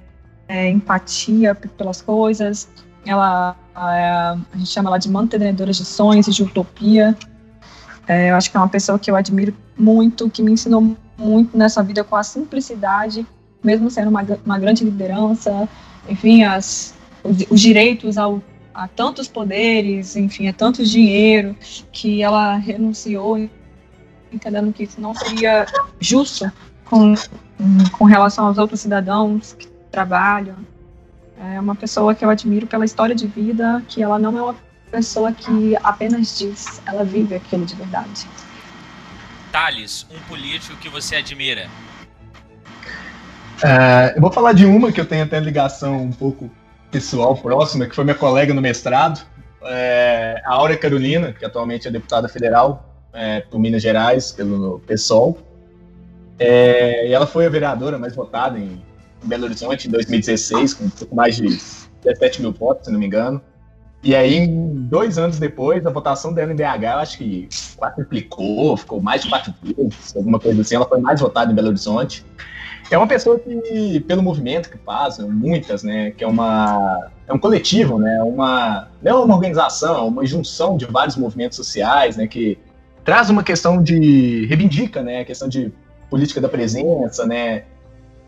é, 0.46 0.68
empatia 0.68 1.54
pelas 1.54 2.02
coisas, 2.02 2.68
ela, 3.04 3.56
a, 3.74 4.36
a 4.52 4.56
gente 4.56 4.70
chama 4.70 4.90
ela 4.90 4.98
de 4.98 5.10
mantenedora 5.10 5.72
de 5.72 5.84
sonhos 5.84 6.28
e 6.28 6.30
de 6.30 6.42
utopia, 6.42 7.16
é, 8.06 8.30
eu 8.30 8.36
acho 8.36 8.50
que 8.50 8.56
é 8.56 8.60
uma 8.60 8.68
pessoa 8.68 8.98
que 8.98 9.10
eu 9.10 9.16
admiro 9.16 9.54
muito, 9.76 10.28
que 10.28 10.42
me 10.42 10.52
ensinou 10.52 10.96
muito 11.16 11.56
nessa 11.56 11.82
vida 11.82 12.02
com 12.02 12.16
a 12.16 12.22
simplicidade, 12.22 13.26
mesmo 13.62 13.90
sendo 13.90 14.10
uma, 14.10 14.24
uma 14.44 14.58
grande 14.58 14.84
liderança, 14.84 15.68
enfim, 16.08 16.42
as, 16.42 16.94
os, 17.22 17.44
os 17.48 17.60
direitos 17.60 18.18
ao, 18.18 18.42
a 18.74 18.88
tantos 18.88 19.28
poderes, 19.28 20.16
enfim, 20.16 20.48
a 20.48 20.52
tanto 20.52 20.84
dinheiro, 20.84 21.56
que 21.92 22.22
ela 22.22 22.56
renunciou, 22.56 23.38
entendendo 24.32 24.72
que 24.72 24.82
isso 24.84 25.00
não 25.00 25.14
seria 25.14 25.66
justo 26.00 26.50
com, 26.84 27.14
com 27.92 28.04
relação 28.04 28.46
aos 28.46 28.58
outros 28.58 28.80
cidadãos 28.80 29.52
que 29.52 29.68
trabalham. 29.90 30.56
É 31.50 31.58
uma 31.58 31.74
pessoa 31.74 32.14
que 32.14 32.24
eu 32.24 32.30
admiro 32.30 32.66
pela 32.66 32.84
história 32.84 33.14
de 33.14 33.26
vida, 33.26 33.82
que 33.88 34.02
ela 34.02 34.18
não 34.18 34.38
é 34.38 34.42
uma 34.42 34.56
pessoa 34.90 35.32
que 35.32 35.76
apenas 35.82 36.38
diz, 36.38 36.80
ela 36.86 37.04
vive 37.04 37.34
aquilo 37.34 37.66
de 37.66 37.74
verdade. 37.74 38.28
Thales, 39.50 40.06
um 40.10 40.18
político 40.28 40.76
que 40.76 40.88
você 40.88 41.16
admira? 41.16 41.66
Uh, 43.58 44.14
eu 44.14 44.20
vou 44.20 44.30
falar 44.30 44.52
de 44.52 44.64
uma 44.64 44.92
que 44.92 45.00
eu 45.00 45.06
tenho 45.06 45.24
até 45.24 45.40
ligação 45.40 46.02
um 46.02 46.12
pouco 46.12 46.50
pessoal 46.90 47.36
próxima, 47.36 47.86
que 47.86 47.94
foi 47.94 48.04
minha 48.04 48.14
colega 48.14 48.54
no 48.54 48.60
mestrado, 48.60 49.26
é, 49.64 50.40
a 50.44 50.54
Áurea 50.54 50.76
Carolina, 50.76 51.32
que 51.32 51.44
atualmente 51.44 51.88
é 51.88 51.90
deputada 51.90 52.28
federal 52.28 53.08
é, 53.12 53.40
por 53.40 53.58
Minas 53.58 53.82
Gerais, 53.82 54.32
pelo 54.32 54.80
PSOL. 54.80 55.38
É, 56.38 57.08
e 57.08 57.12
ela 57.12 57.26
foi 57.26 57.46
a 57.46 57.48
vereadora 57.48 57.98
mais 57.98 58.14
votada 58.14 58.58
em 58.58 58.82
Belo 59.22 59.44
Horizonte 59.44 59.88
em 59.88 59.90
2016, 59.90 60.74
com 60.74 60.84
um 60.84 60.90
pouco 60.90 61.14
mais 61.14 61.36
de 61.36 61.46
17 62.04 62.40
mil 62.42 62.52
votos, 62.52 62.86
se 62.86 62.92
não 62.92 62.98
me 62.98 63.06
engano. 63.06 63.40
E 64.02 64.16
aí, 64.16 64.48
dois 64.48 65.16
anos 65.16 65.38
depois, 65.38 65.86
a 65.86 65.90
votação 65.90 66.32
dela 66.32 66.52
em 66.52 66.56
BH, 66.56 66.82
eu 66.82 66.98
acho 66.98 67.18
que 67.18 67.48
quadruplicou, 67.76 68.76
ficou 68.76 69.00
mais 69.00 69.22
de 69.22 69.28
quatro 69.28 69.54
vezes, 69.62 70.16
alguma 70.16 70.40
coisa 70.40 70.60
assim. 70.60 70.74
Ela 70.74 70.88
foi 70.88 71.00
mais 71.00 71.20
votada 71.20 71.52
em 71.52 71.54
Belo 71.54 71.68
Horizonte. 71.68 72.26
É 72.90 72.98
uma 72.98 73.06
pessoa 73.06 73.38
que, 73.38 74.00
pelo 74.00 74.22
movimento 74.22 74.68
que 74.68 74.76
faz, 74.78 75.18
muitas, 75.18 75.84
né, 75.84 76.10
que 76.10 76.24
é 76.24 76.26
uma 76.26 77.10
é 77.28 77.32
um 77.32 77.38
coletivo, 77.38 77.98
né, 77.98 78.20
uma 78.22 78.88
não 79.00 79.22
é 79.22 79.24
uma 79.24 79.34
organização, 79.34 79.96
é 79.96 80.02
uma 80.02 80.26
junção 80.26 80.76
de 80.76 80.84
vários 80.84 81.16
movimentos 81.16 81.56
sociais, 81.56 82.16
né, 82.16 82.26
que 82.26 82.58
traz 83.04 83.30
uma 83.30 83.42
questão 83.42 83.82
de 83.82 84.44
reivindica, 84.46 85.00
né, 85.02 85.20
a 85.20 85.24
questão 85.24 85.48
de 85.48 85.72
política 86.10 86.40
da 86.40 86.48
presença, 86.48 87.24
né, 87.24 87.64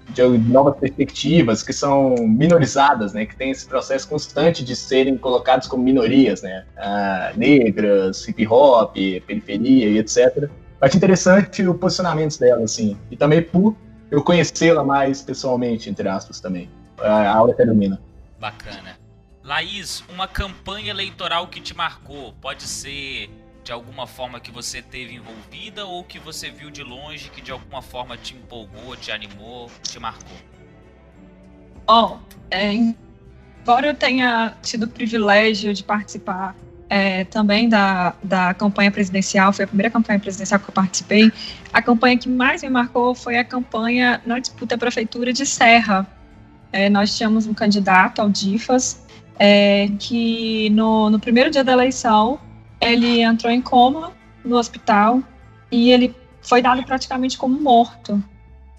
de 0.09 0.23
novas 0.39 0.77
perspectivas 0.77 1.63
que 1.63 1.73
são 1.73 2.15
minorizadas, 2.17 3.13
né, 3.13 3.25
que 3.27 3.35
tem 3.35 3.51
esse 3.51 3.67
processo 3.67 4.09
constante 4.09 4.65
de 4.65 4.77
serem 4.77 5.17
colocados 5.17 5.67
como 5.67 5.83
minorias, 5.83 6.43
né, 6.43 6.65
ah, 6.77 7.33
negras, 7.37 8.27
hip 8.29 8.47
hop, 8.47 8.95
periferia 9.27 9.89
e 9.89 9.99
etc. 9.99 10.49
Acho 10.81 10.97
interessante 10.97 11.67
o 11.67 11.75
posicionamento 11.75 12.39
dela, 12.39 12.65
assim, 12.65 12.97
e 13.11 13.17
também 13.17 13.43
por 13.43 13.75
eu 14.11 14.23
conhecê-la 14.23 14.85
mais 14.85 15.23
pessoalmente, 15.23 15.89
entre 15.91 16.09
aspas, 16.09 16.41
também, 16.41 16.71
a 16.99 17.35
Aura 17.35 17.55
Carolina. 17.55 18.01
Bacana. 18.39 18.97
Laís, 19.43 20.05
uma 20.09 20.29
campanha 20.29 20.91
eleitoral 20.91 21.49
que 21.49 21.61
te 21.61 21.77
marcou, 21.77 22.33
pode 22.41 22.63
ser 22.63 23.29
de 23.65 23.73
alguma 23.73 24.07
forma 24.07 24.39
que 24.39 24.51
você 24.51 24.83
teve 24.83 25.15
envolvida 25.15 25.87
ou 25.87 26.05
que 26.05 26.19
você 26.19 26.51
viu 26.51 26.71
de 26.71 26.83
longe 26.83 27.31
que 27.31 27.41
de 27.41 27.51
alguma 27.51 27.81
forma 27.81 28.15
te 28.15 28.35
empolgou, 28.35 28.95
te 28.95 29.11
animou, 29.11 29.71
te 29.83 29.99
marcou? 29.99 30.37
Bom, 31.87 32.21
é, 32.51 32.73
embora 32.73 33.87
eu 33.87 33.95
tenha 33.95 34.55
tido 34.63 34.85
o 34.85 34.89
privilégio 34.89 35.73
de 35.73 35.83
participar 35.83 36.55
é, 36.91 37.25
também 37.25 37.67
da, 37.67 38.15
da 38.23 38.53
campanha 38.53 38.91
presidencial, 38.91 39.51
foi 39.51 39.65
a 39.65 39.69
primeira 39.69 39.91
campanha 39.91 40.21
presidencial 40.21 40.61
que 40.61 40.69
eu 40.69 40.75
participei, 40.75 41.33
a 41.73 41.81
campanha 41.81 42.19
que 42.19 42.29
mais 42.29 42.63
me 42.63 42.69
marcou 42.69 43.15
foi 43.15 43.39
a 43.39 43.45
campanha 43.45 44.21
na 44.27 44.39
disputa 44.39 44.75
à 44.75 44.79
prefeitura 44.79 45.33
de 45.33 45.47
Serra. 45.47 46.07
É, 46.71 46.91
nós 46.91 47.17
tínhamos 47.17 47.47
um 47.47 47.55
candidato, 47.55 48.21
Aldifas, 48.21 49.03
é, 49.39 49.89
que 49.99 50.69
no, 50.71 51.09
no 51.09 51.19
primeiro 51.19 51.51
dia 51.51 51.65
da 51.65 51.73
eleição 51.73 52.39
ele 52.85 53.23
entrou 53.23 53.53
em 53.53 53.63
coma 53.63 54.13
no 54.45 54.57
hospital 54.57 55.23
e 55.71 55.91
ele 55.91 56.15
foi 56.43 56.61
dado 56.61 56.83
praticamente 56.85 57.39
como 57.39 57.61
morto. 57.61 58.23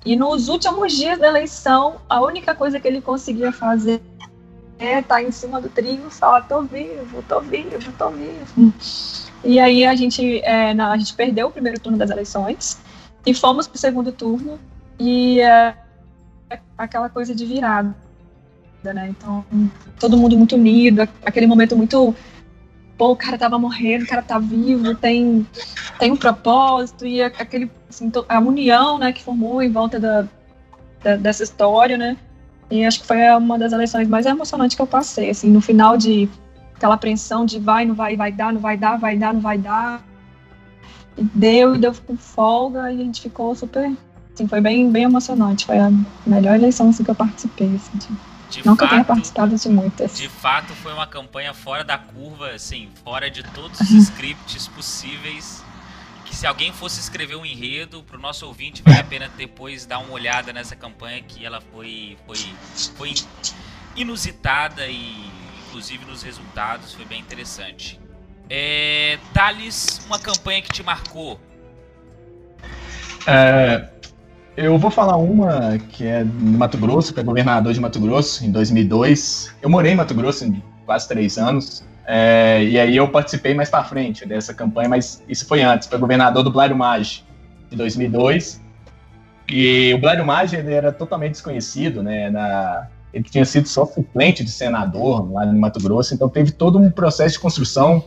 E 0.06 0.16
nos 0.16 0.48
últimos 0.48 0.94
dias 0.94 1.18
da 1.18 1.28
eleição, 1.28 1.96
a 2.08 2.22
única 2.22 2.54
coisa 2.54 2.80
que 2.80 2.88
ele 2.88 3.02
conseguia 3.02 3.52
fazer 3.52 4.02
é 4.78 5.00
estar 5.00 5.24
em 5.24 5.32
cima 5.32 5.60
do 5.60 5.70
trio 5.70 6.08
e 6.08 6.14
falar: 6.14 6.42
tô 6.42 6.62
vivo, 6.62 7.24
tô 7.28 7.42
vivo, 7.42 7.92
tô 7.98 8.10
vivo. 8.12 8.74
E 9.44 9.60
aí 9.60 9.86
a 9.86 9.96
gente, 9.96 10.42
é, 10.44 10.74
não, 10.74 10.92
a 10.92 10.98
gente 10.98 11.14
perdeu 11.16 11.48
o 11.48 11.52
primeiro 11.52 11.80
turno 11.80 11.98
das 11.98 12.10
eleições 12.10 12.80
e 13.26 13.34
fomos 13.34 13.68
para 13.68 13.76
o 13.76 13.80
segundo 13.80 14.12
turno 14.12 14.60
e 15.00 15.40
é, 15.40 15.76
aquela 16.78 17.10
coisa 17.10 17.34
de 17.34 17.46
virada, 17.46 17.96
né? 18.84 19.10
Então 19.10 19.44
todo 20.00 20.18
mundo 20.18 20.38
muito 20.38 20.56
unido, 20.56 21.02
aquele 21.26 21.48
momento 21.48 21.76
muito 21.76 22.16
pô, 22.98 23.12
o 23.12 23.16
cara 23.16 23.38
tava 23.38 23.60
morrendo, 23.60 24.04
o 24.04 24.08
cara 24.08 24.22
tá 24.22 24.40
vivo, 24.40 24.96
tem, 24.96 25.46
tem 26.00 26.12
um 26.12 26.16
propósito, 26.16 27.06
e 27.06 27.22
aquele, 27.22 27.70
assim, 27.90 28.12
a 28.28 28.40
união, 28.40 28.98
né, 28.98 29.12
que 29.12 29.22
formou 29.22 29.62
em 29.62 29.72
volta 29.72 30.00
da, 30.00 30.26
da, 31.04 31.16
dessa 31.16 31.44
história, 31.44 31.98
né, 31.98 32.18
e 32.70 32.86
acho 32.86 33.02
que 33.02 33.08
foi 33.08 33.18
uma 33.38 33.60
das 33.60 33.74
eleições 33.74 34.08
mais 34.08 34.26
emocionantes 34.26 34.76
que 34.76 34.82
eu 34.82 34.88
passei, 34.88 35.30
assim, 35.30 35.50
no 35.50 35.62
final 35.62 35.98
de 35.98 36.30
aquela 36.76 36.96
apreensão 36.96 37.46
de 37.46 37.60
vai, 37.60 37.86
não 37.86 37.96
vai, 37.96 38.16
vai 38.16 38.32
dar, 38.32 38.54
não 38.54 38.60
vai 38.60 38.78
dar, 38.78 38.98
vai 38.98 39.18
dar, 39.18 39.34
não 39.34 39.42
vai 39.42 39.58
dar, 39.58 40.04
e 41.18 41.24
deu, 41.24 41.76
e 41.76 41.80
deu 41.80 41.94
com 42.06 42.18
folga, 42.18 42.92
e 42.92 43.02
a 43.02 43.04
gente 43.04 43.22
ficou 43.22 43.54
super, 43.56 43.92
assim, 44.34 44.48
foi 44.48 44.62
bem, 44.62 44.90
bem 44.90 45.04
emocionante, 45.04 45.66
foi 45.66 45.80
a 45.80 45.92
melhor 46.26 46.56
eleição, 46.56 46.90
assim, 46.90 47.04
que 47.04 47.12
eu 47.12 47.16
participei, 47.16 47.76
assim, 47.76 47.98
de 47.98 48.35
de 48.62 48.68
Nunca 48.68 48.86
fato, 48.86 48.92
tenha 48.92 49.04
participado 49.04 49.56
de 49.56 49.70
muitas. 49.70 50.18
De 50.18 50.30
fato, 50.30 50.74
foi 50.76 50.94
uma 50.94 51.08
campanha 51.08 51.54
fora 51.54 51.84
da 51.84 51.98
curva, 51.98 52.52
assim, 52.52 52.90
fora 53.04 53.30
de 53.30 53.44
todos 53.44 53.80
os 53.80 53.92
scripts 53.92 54.68
possíveis. 54.68 55.64
Que 56.26 56.36
se 56.36 56.48
alguém 56.48 56.74
fosse 56.74 57.00
escrever 57.00 57.36
um 57.36 57.46
enredo, 57.46 58.04
para 58.04 58.18
o 58.18 58.20
nosso 58.20 58.46
ouvinte, 58.48 58.82
vale 58.84 59.00
a 59.00 59.04
pena 59.04 59.30
depois 59.38 59.86
dar 59.86 60.00
uma 60.00 60.12
olhada 60.12 60.52
nessa 60.52 60.76
campanha, 60.76 61.22
que 61.22 61.46
ela 61.46 61.62
foi, 61.62 62.18
foi, 62.26 62.38
foi 62.98 63.14
inusitada 63.96 64.88
e, 64.88 65.30
inclusive, 65.68 66.04
nos 66.06 66.24
resultados 66.24 66.94
foi 66.94 67.06
bem 67.06 67.20
interessante. 67.20 68.00
É, 68.50 69.20
Thales, 69.34 70.02
uma 70.06 70.20
campanha 70.20 70.62
que 70.62 70.70
te 70.70 70.84
marcou? 70.84 71.40
É, 73.28 73.90
eu 74.58 74.78
vou 74.78 74.90
falar 74.90 75.18
uma 75.18 75.78
que 75.78 76.06
é 76.06 76.24
no 76.24 76.58
Mato 76.58 76.78
Grosso, 76.78 77.14
que 77.14 77.20
é 77.20 77.24
governador 77.24 77.74
de 77.74 77.80
Mato 77.80 78.00
Grosso, 78.00 78.46
em 78.46 78.52
2002. 78.52 79.54
Eu 79.62 79.70
morei 79.70 79.92
em 79.92 79.96
Mato 79.96 80.14
Grosso 80.14 80.46
em 80.46 80.64
quase 80.86 81.08
três 81.08 81.38
anos. 81.38 81.84
É, 82.08 82.64
e 82.64 82.80
aí 82.80 82.96
eu 82.96 83.08
participei 83.10 83.54
mais 83.54 83.70
para 83.70 83.84
frente 83.84 84.26
dessa 84.26 84.54
campanha, 84.54 84.88
mas 84.88 85.24
isso 85.28 85.48
foi 85.48 85.62
antes, 85.64 85.88
foi 85.88 85.98
governador 85.98 86.44
do 86.44 86.52
Blairo 86.52 86.76
Maggi, 86.76 87.24
de 87.70 87.76
2002. 87.76 88.62
E 89.50 89.94
o 89.94 89.98
Blairo 89.98 90.26
Maggi 90.26 90.56
ele 90.56 90.74
era 90.74 90.92
totalmente 90.92 91.32
desconhecido, 91.32 92.02
né? 92.02 92.30
Na, 92.30 92.88
ele 93.14 93.24
tinha 93.24 93.46
sido 93.46 93.68
só 93.68 93.86
suplente 93.86 94.44
de 94.44 94.52
senador 94.52 95.32
lá 95.32 95.46
no 95.46 95.58
Mato 95.60 95.82
Grosso, 95.82 96.14
então 96.14 96.30
teve 96.30 96.52
todo 96.52 96.78
um 96.78 96.92
processo 96.92 97.36
de 97.36 97.40
construção, 97.40 98.04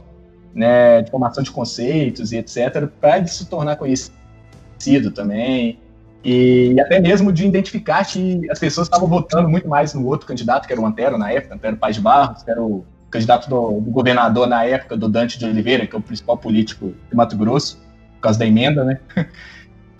né, 0.54 1.02
de 1.02 1.10
formação 1.10 1.42
de 1.42 1.50
conceitos 1.50 2.32
e 2.32 2.36
etc, 2.36 2.86
para 3.00 3.18
ele 3.18 3.26
se 3.26 3.46
tornar 3.46 3.76
conhecido 3.76 5.10
também. 5.12 5.78
E, 6.24 6.78
até 6.80 7.00
mesmo 7.00 7.32
de 7.32 7.46
identificar 7.46 8.04
que 8.04 8.40
as 8.50 8.58
pessoas 8.58 8.86
estavam 8.86 9.08
votando 9.08 9.48
muito 9.48 9.68
mais 9.68 9.94
no 9.94 10.06
outro 10.06 10.26
candidato, 10.26 10.66
que 10.66 10.72
era 10.72 10.80
o 10.80 10.86
Antero 10.86 11.16
na 11.16 11.30
época, 11.32 11.54
Antero 11.54 11.76
Paz 11.76 11.96
de 11.96 12.02
Barros, 12.02 12.42
que 12.42 12.50
era 12.50 12.62
o 12.62 12.84
candidato 13.10 13.48
do, 13.48 13.80
do, 13.80 13.90
governador 13.90 14.46
na 14.46 14.64
época, 14.64 14.96
do 14.96 15.08
Dante 15.08 15.38
de 15.38 15.46
Oliveira, 15.46 15.86
que 15.86 15.94
é 15.94 15.98
o 15.98 16.02
principal 16.02 16.36
político 16.36 16.92
de 17.08 17.16
Mato 17.16 17.36
Grosso. 17.36 17.78
por 18.16 18.22
causa 18.22 18.38
da 18.38 18.46
emenda, 18.46 18.84
né? 18.84 19.00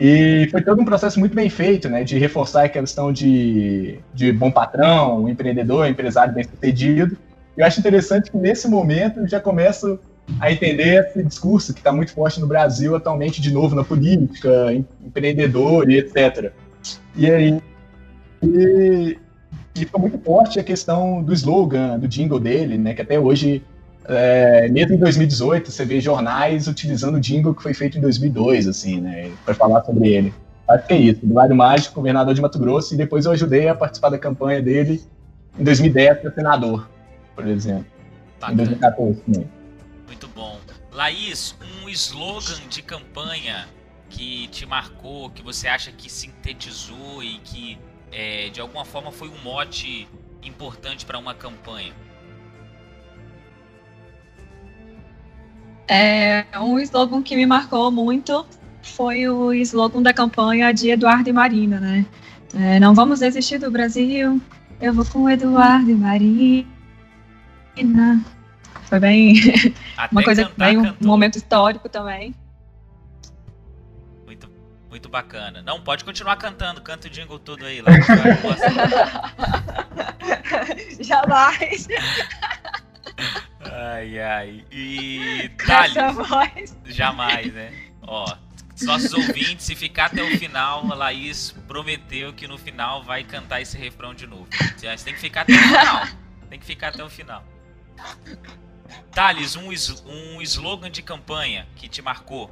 E 0.01 0.47
foi 0.53 0.63
todo 0.63 0.81
um 0.81 0.85
processo 0.85 1.19
muito 1.19 1.35
bem 1.35 1.51
feito, 1.51 1.89
né? 1.89 2.05
De 2.05 2.17
reforçar 2.17 2.67
a 2.67 2.69
questão 2.69 3.13
de, 3.13 3.99
de 4.15 4.31
bom 4.31 4.49
patrão, 4.49 5.29
empreendedor, 5.29 5.89
empresário 5.89 6.33
bem 6.33 6.45
sucedido. 6.45 7.19
Eu 7.57 7.67
acho 7.67 7.81
interessante 7.81 8.31
que 8.31 8.37
nesse 8.37 8.69
momento 8.69 9.27
já 9.27 9.41
começo 9.41 9.99
a 10.41 10.53
entender 10.53 11.05
esse 11.07 11.23
discurso 11.23 11.73
que 11.73 11.81
está 11.81 11.93
muito 11.93 12.13
forte 12.13 12.41
no 12.41 12.47
Brasil 12.47 12.95
atualmente, 12.95 13.41
de 13.41 13.53
novo, 13.53 13.75
na 13.75 13.85
política, 13.85 14.73
empreendedor 15.05 15.91
e 15.91 15.99
etc. 15.99 16.53
E 17.17 17.31
aí. 17.31 17.63
E, 18.43 19.19
e 19.75 19.85
foi 19.87 20.01
muito 20.01 20.19
forte 20.19 20.61
a 20.61 20.65
questão 20.65 21.23
do 21.23 21.33
slogan, 21.33 21.99
do 21.99 22.07
jingle 22.07 22.39
dele, 22.39 22.77
né? 22.77 22.95
Que 22.95 23.03
até 23.03 23.19
hoje 23.19 23.65
é, 24.09 24.69
mesmo 24.69 24.95
em 24.95 24.99
2018, 24.99 25.71
você 25.71 25.85
vê 25.85 26.01
jornais 26.01 26.67
utilizando 26.67 27.17
o 27.17 27.21
jingle 27.21 27.55
que 27.55 27.63
foi 27.63 27.75
feito 27.75 27.99
em 27.99 28.01
2002, 28.01 28.67
assim, 28.67 29.01
né, 29.03 29.31
para 29.45 29.55
falar 29.55 29.85
sobre 29.85 30.09
ele. 30.09 30.35
Acho 30.67 30.87
que 30.87 30.95
é 30.95 30.97
isso. 30.97 31.21
Eduardo 31.23 31.55
Mágico, 31.55 31.95
governador 31.97 32.35
de 32.35 32.41
Mato 32.41 32.59
Grosso, 32.59 32.95
e 32.95 32.97
depois 32.97 33.27
eu 33.27 33.33
ajudei 33.33 33.69
a 33.69 33.75
participar 33.75 34.09
da 34.09 34.19
campanha 34.19 34.63
dele 34.63 35.03
em 35.59 35.65
2010 35.65 36.21
para 36.21 36.33
senador, 36.33 36.89
por 37.35 37.47
exemplo. 37.47 37.85
Bacana. 38.41 38.53
Em 38.63 38.67
2014 38.67 39.21
também. 39.21 39.58
Muito 40.09 40.27
bom. 40.27 40.59
Laís, 40.91 41.55
um 41.85 41.89
slogan 41.91 42.67
de 42.71 42.81
campanha 42.81 43.69
que 44.09 44.49
te 44.49 44.65
marcou, 44.65 45.29
que 45.29 45.43
você 45.43 45.69
acha 45.69 45.93
que 45.93 46.11
sintetizou 46.11 47.23
e 47.23 47.39
que 47.45 47.79
é, 48.11 48.49
de 48.49 48.59
alguma 48.59 48.87
forma 48.87 49.13
foi 49.13 49.29
um 49.29 49.39
mote 49.43 50.09
importante 50.43 51.05
para 51.05 51.19
uma 51.19 51.35
campanha? 51.35 51.93
É, 55.87 56.47
um 56.59 56.79
slogan 56.79 57.23
que 57.23 57.37
me 57.37 57.45
marcou 57.45 57.91
muito 57.91 58.47
foi 58.83 59.29
o 59.29 59.53
slogan 59.53 60.01
da 60.01 60.15
campanha 60.15 60.73
de 60.73 60.89
Eduardo 60.89 61.29
e 61.29 61.33
Marina, 61.35 61.79
né? 61.79 62.07
É, 62.55 62.81
não 62.81 62.95
vamos 62.95 63.21
desistir 63.21 63.59
do 63.59 63.71
Brasil, 63.71 64.41
eu 64.81 64.95
vou 64.95 65.05
com 65.05 65.29
Eduardo 65.29 65.91
e 65.91 65.95
Marina. 65.95 66.67
Foi 68.89 68.99
bem. 68.99 69.35
Até 69.97 70.13
uma 70.13 70.23
coisa 70.23 70.45
cantar, 70.45 70.67
bem 70.67 70.79
um 70.79 70.85
cantou. 70.85 71.07
momento 71.07 71.37
histórico 71.37 71.89
também. 71.89 72.35
Muito, 74.25 74.51
muito 74.89 75.09
bacana. 75.09 75.61
Não, 75.63 75.81
pode 75.81 76.05
continuar 76.05 76.37
cantando, 76.37 76.81
canta 76.81 77.07
o 77.07 77.11
jingle 77.11 77.39
todo 77.39 77.67
aí 77.67 77.83
lá. 77.83 77.91
Jamais. 81.01 81.89
Ai, 83.61 84.21
ai. 84.21 84.65
E. 84.73 85.51
Thales, 85.67 85.95
jamais, 86.87 87.53
né? 87.53 87.73
Ó, 88.03 88.35
nossos 88.83 89.13
ouvintes, 89.13 89.67
se 89.67 89.75
ficar 89.75 90.07
até 90.07 90.23
o 90.23 90.39
final, 90.39 90.91
a 90.91 90.95
Laís 90.95 91.55
prometeu 91.67 92.33
que 92.33 92.47
no 92.47 92.57
final 92.57 93.03
vai 93.03 93.25
cantar 93.25 93.61
esse 93.61 93.77
refrão 93.77 94.15
de 94.15 94.27
novo. 94.27 94.47
Você 94.77 95.05
tem 95.05 95.15
que 95.15 95.21
ficar 95.21 95.43
até 95.43 95.53
o 95.53 95.59
final. 95.59 96.07
Tem 96.49 96.59
que 96.59 96.67
ficar 96.67 96.89
até 96.89 97.05
o 97.05 97.11
final. 97.11 97.45
Thales, 99.13 99.57
um, 99.57 99.69
um 99.69 100.43
slogan 100.43 100.91
de 100.91 101.03
campanha 101.03 101.67
que 101.77 101.89
te 101.89 102.01
marcou. 102.03 102.51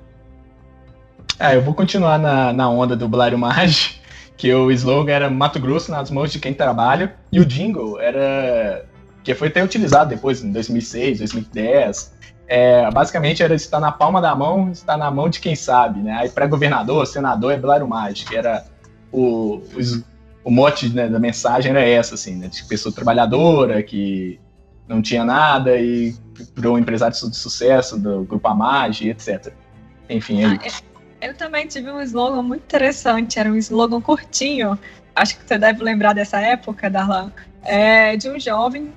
Ah, 1.39 1.55
eu 1.55 1.63
vou 1.63 1.75
continuar 1.75 2.19
na, 2.19 2.53
na 2.53 2.69
onda 2.69 2.97
do 2.97 3.09
Blário 3.09 3.39
Maggi, 3.39 4.01
que 4.37 4.53
o 4.53 4.71
slogan 4.71 5.13
era 5.13 5.31
Mato 5.31 5.61
Grosso 5.61 5.91
nas 5.91 6.11
mãos 6.11 6.33
de 6.33 6.39
quem 6.39 6.55
trabalha, 6.55 7.17
e 7.31 7.41
o 7.41 7.45
jingle 7.45 8.01
era 8.01 8.87
que 9.27 9.35
foi 9.35 9.49
até 9.49 9.63
utilizado 9.63 10.11
depois, 10.11 10.45
em 10.45 10.53
2006, 10.53 11.19
2010. 11.19 12.15
É, 12.47 12.89
basicamente 12.93 13.43
era 13.43 13.57
estar 13.57 13.81
na 13.81 13.91
palma 13.91 14.21
da 14.21 14.33
mão, 14.37 14.71
estar 14.71 14.97
na 14.97 15.11
mão 15.11 15.29
de 15.29 15.41
quem 15.41 15.57
sabe, 15.57 16.01
né? 16.01 16.13
Aí 16.13 16.29
para 16.29 16.47
governador, 16.47 17.05
senador 17.09 17.53
é 17.53 17.57
Blário 17.57 17.89
Maggi, 17.89 18.25
que 18.25 18.37
era 18.37 18.65
o, 19.11 19.57
o, 19.57 20.05
o 20.45 20.51
mote 20.51 20.89
né, 20.91 21.09
da 21.09 21.19
mensagem 21.19 21.73
era 21.73 21.81
essa, 21.81 22.15
assim, 22.15 22.37
né? 22.37 22.47
De 22.47 22.63
pessoa 22.67 22.95
trabalhadora, 22.95 23.83
que 23.83 24.39
não 24.89 25.03
tinha 25.03 25.25
nada 25.25 25.77
e 25.77 26.15
virou 26.55 26.77
um 26.77 26.79
empresário 26.79 27.15
de 27.15 27.37
sucesso 27.37 27.99
do 27.99 28.25
Grupo 28.25 28.47
Amage, 28.49 29.09
etc. 29.09 29.53
Enfim, 30.09 30.45
é 30.45 30.47
ah, 30.47 30.59
eu 31.21 31.35
também 31.35 31.67
tive 31.67 31.91
um 31.91 32.01
slogan 32.03 32.43
muito 32.43 32.63
interessante, 32.63 33.39
era 33.39 33.49
um 33.51 33.57
slogan 33.57 34.01
curtinho, 34.01 34.79
acho 35.15 35.39
que 35.39 35.47
você 35.47 35.59
deve 35.59 35.83
lembrar 35.83 36.13
dessa 36.13 36.41
época, 36.41 36.91
Darlan, 36.91 37.33
é, 37.63 38.17
de 38.17 38.29
um 38.29 38.39
jovem 38.39 38.93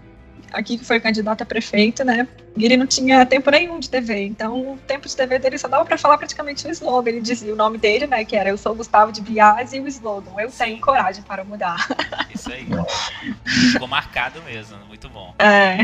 aqui 0.51 0.77
que 0.77 0.85
foi 0.85 0.99
candidato 0.99 1.41
a 1.41 1.45
prefeito, 1.45 2.03
né? 2.03 2.27
E 2.55 2.65
ele 2.65 2.77
não 2.77 2.87
tinha 2.87 3.25
tempo 3.25 3.49
nenhum 3.51 3.79
de 3.79 3.89
TV. 3.89 4.25
Então, 4.25 4.73
o 4.73 4.77
tempo 4.77 5.07
de 5.07 5.15
TV 5.15 5.39
dele 5.39 5.57
só 5.57 5.67
dava 5.67 5.85
para 5.85 5.97
falar 5.97 6.17
praticamente 6.17 6.67
o 6.67 6.71
slogan. 6.71 7.09
Ele 7.09 7.21
dizia 7.21 7.53
o 7.53 7.55
nome 7.55 7.77
dele, 7.77 8.07
né? 8.07 8.25
Que 8.25 8.35
era 8.35 8.49
Eu 8.49 8.57
sou 8.57 8.75
Gustavo 8.75 9.11
de 9.11 9.21
Bias 9.21 9.73
e 9.73 9.79
o 9.79 9.87
slogan 9.87 10.31
Eu 10.39 10.49
Sim. 10.49 10.65
tenho 10.65 10.81
coragem 10.81 11.23
para 11.23 11.43
mudar. 11.43 11.87
Isso 12.33 12.51
aí. 12.51 12.67
Ficou 13.71 13.87
marcado 13.87 14.41
mesmo. 14.43 14.77
Muito 14.87 15.09
bom. 15.09 15.33
É. 15.39 15.77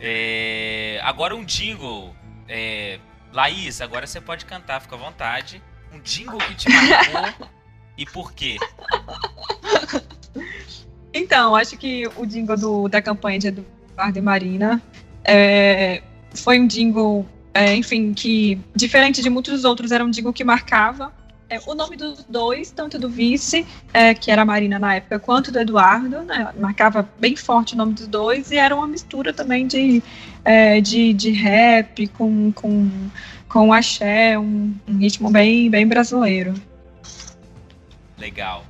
é 0.00 1.00
agora 1.02 1.34
um 1.34 1.44
jingle. 1.44 2.14
É, 2.48 2.98
Laís, 3.32 3.80
agora 3.80 4.06
você 4.06 4.20
pode 4.20 4.44
cantar, 4.44 4.80
fica 4.80 4.96
à 4.96 4.98
vontade. 4.98 5.62
Um 5.92 6.00
jingle 6.00 6.38
que 6.38 6.54
te 6.54 6.68
marcou 6.70 7.48
e 7.96 8.06
por 8.06 8.32
quê? 8.32 8.56
Então, 11.12 11.54
acho 11.54 11.76
que 11.76 12.08
o 12.16 12.24
jingle 12.24 12.56
do, 12.56 12.88
da 12.88 13.02
campanha 13.02 13.38
de 13.38 13.48
Eduardo 14.00 14.18
e 14.18 14.22
Marina 14.22 14.82
é, 15.22 16.02
foi 16.34 16.58
um 16.58 16.66
jingle, 16.66 17.26
é, 17.52 17.74
enfim, 17.76 18.14
que, 18.14 18.58
diferente 18.74 19.20
de 19.20 19.28
muitos 19.28 19.64
outros, 19.64 19.92
era 19.92 20.02
um 20.02 20.10
jingle 20.10 20.32
que 20.32 20.42
marcava 20.42 21.12
é, 21.50 21.60
o 21.66 21.74
nome 21.74 21.96
dos 21.96 22.24
dois, 22.28 22.70
tanto 22.70 22.98
do 22.98 23.10
vice, 23.10 23.66
é, 23.92 24.14
que 24.14 24.30
era 24.30 24.42
a 24.42 24.44
Marina 24.44 24.78
na 24.78 24.94
época, 24.94 25.18
quanto 25.18 25.52
do 25.52 25.58
Eduardo, 25.58 26.22
né, 26.22 26.52
marcava 26.58 27.06
bem 27.18 27.36
forte 27.36 27.74
o 27.74 27.76
nome 27.76 27.92
dos 27.92 28.06
dois, 28.06 28.50
e 28.50 28.56
era 28.56 28.74
uma 28.74 28.86
mistura 28.86 29.32
também 29.32 29.66
de, 29.66 30.02
é, 30.44 30.80
de, 30.80 31.12
de 31.12 31.30
rap 31.30 32.06
com, 32.08 32.52
com, 32.52 32.88
com 33.48 33.72
axé, 33.72 34.38
um, 34.38 34.72
um 34.88 34.96
ritmo 34.96 35.30
bem, 35.30 35.68
bem 35.68 35.86
brasileiro. 35.86 36.54
Legal. 38.16 38.64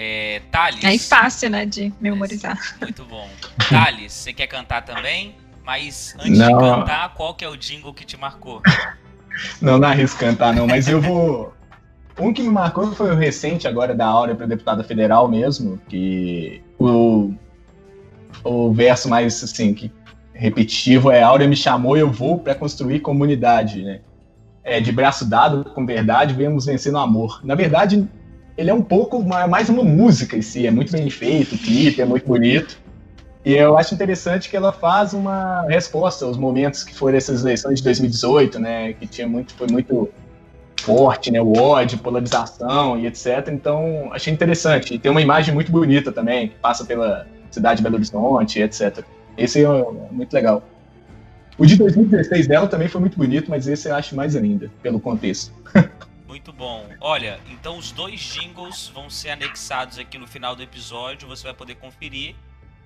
É, 0.00 0.42
Thales. 0.52 0.84
É 0.84 0.96
fácil, 0.96 1.50
né, 1.50 1.66
de 1.66 1.92
memorizar. 2.00 2.56
É, 2.80 2.84
muito 2.84 3.04
bom. 3.04 3.28
Thales, 3.68 4.12
você 4.12 4.32
quer 4.32 4.46
cantar 4.46 4.82
também? 4.82 5.34
Mas 5.64 6.14
antes 6.20 6.38
não. 6.38 6.56
de 6.56 6.64
cantar, 6.64 7.14
qual 7.14 7.34
que 7.34 7.44
é 7.44 7.48
o 7.48 7.56
jingle 7.56 7.92
que 7.92 8.06
te 8.06 8.16
marcou? 8.16 8.62
Não, 9.60 9.76
não 9.76 9.88
arrisco 9.88 10.18
cantar, 10.18 10.54
não, 10.54 10.66
mas 10.66 10.88
eu 10.88 11.00
vou. 11.00 11.52
Um 12.18 12.32
que 12.32 12.42
me 12.42 12.48
marcou 12.48 12.92
foi 12.92 13.12
o 13.12 13.16
recente 13.16 13.68
agora 13.68 13.94
da 13.94 14.06
Áurea 14.06 14.34
para 14.34 14.46
deputada 14.46 14.82
federal 14.82 15.28
mesmo, 15.28 15.80
que 15.88 16.62
o, 16.78 17.32
o 18.42 18.72
verso 18.72 19.08
mais 19.08 19.42
assim, 19.42 19.74
que 19.74 19.92
repetitivo 20.32 21.10
é 21.10 21.22
Áurea 21.22 21.46
me 21.46 21.54
chamou 21.54 21.96
e 21.96 22.00
eu 22.00 22.10
vou 22.10 22.38
para 22.38 22.54
construir 22.54 23.00
comunidade, 23.00 23.82
né? 23.82 24.00
É, 24.64 24.80
de 24.80 24.90
braço 24.90 25.24
dado 25.24 25.64
com 25.64 25.84
verdade, 25.86 26.34
vemos 26.34 26.66
vencer 26.66 26.92
no 26.92 26.98
amor. 26.98 27.40
Na 27.44 27.54
verdade, 27.54 28.08
ele 28.58 28.70
é 28.70 28.74
um 28.74 28.82
pouco 28.82 29.22
mais 29.22 29.68
uma 29.68 29.84
música 29.84 30.36
em 30.36 30.42
si, 30.42 30.66
é 30.66 30.70
muito 30.72 30.90
bem 30.90 31.08
feito, 31.08 31.54
o 31.54 31.58
clipe 31.58 32.02
é 32.02 32.04
muito 32.04 32.26
bonito. 32.26 32.76
E 33.44 33.54
eu 33.54 33.78
acho 33.78 33.94
interessante 33.94 34.50
que 34.50 34.56
ela 34.56 34.72
faz 34.72 35.14
uma 35.14 35.62
resposta 35.68 36.24
aos 36.24 36.36
momentos 36.36 36.82
que 36.82 36.92
foram 36.92 37.16
essas 37.16 37.42
eleições 37.42 37.78
de 37.78 37.84
2018, 37.84 38.58
né, 38.58 38.92
que 38.94 39.06
tinha 39.06 39.28
muito 39.28 39.54
foi 39.54 39.68
muito 39.70 40.10
forte, 40.80 41.30
né, 41.30 41.40
o 41.40 41.56
ódio, 41.56 41.98
polarização 41.98 42.98
e 42.98 43.06
etc. 43.06 43.48
Então, 43.52 44.10
achei 44.12 44.32
interessante. 44.32 44.92
E 44.92 44.98
tem 44.98 45.08
uma 45.08 45.22
imagem 45.22 45.54
muito 45.54 45.70
bonita 45.70 46.10
também, 46.10 46.48
que 46.48 46.56
passa 46.56 46.84
pela 46.84 47.28
cidade 47.52 47.76
de 47.76 47.84
Belo 47.84 47.94
Horizonte, 47.94 48.60
etc. 48.60 49.04
Esse 49.36 49.64
é 49.64 49.68
muito 50.10 50.32
legal. 50.32 50.64
O 51.56 51.64
de 51.64 51.76
2016 51.76 52.48
dela 52.48 52.66
também 52.66 52.88
foi 52.88 53.00
muito 53.00 53.16
bonito, 53.16 53.48
mas 53.48 53.68
esse 53.68 53.88
eu 53.88 53.94
acho 53.94 54.16
mais 54.16 54.34
ainda, 54.34 54.68
pelo 54.82 54.98
contexto. 54.98 55.52
Muito 56.28 56.52
bom. 56.52 56.86
Olha, 57.00 57.40
então 57.50 57.78
os 57.78 57.90
dois 57.90 58.20
jingles 58.20 58.92
vão 58.94 59.08
ser 59.08 59.30
anexados 59.30 59.98
aqui 59.98 60.18
no 60.18 60.26
final 60.26 60.54
do 60.54 60.62
episódio. 60.62 61.26
Você 61.26 61.42
vai 61.42 61.54
poder 61.54 61.76
conferir 61.76 62.36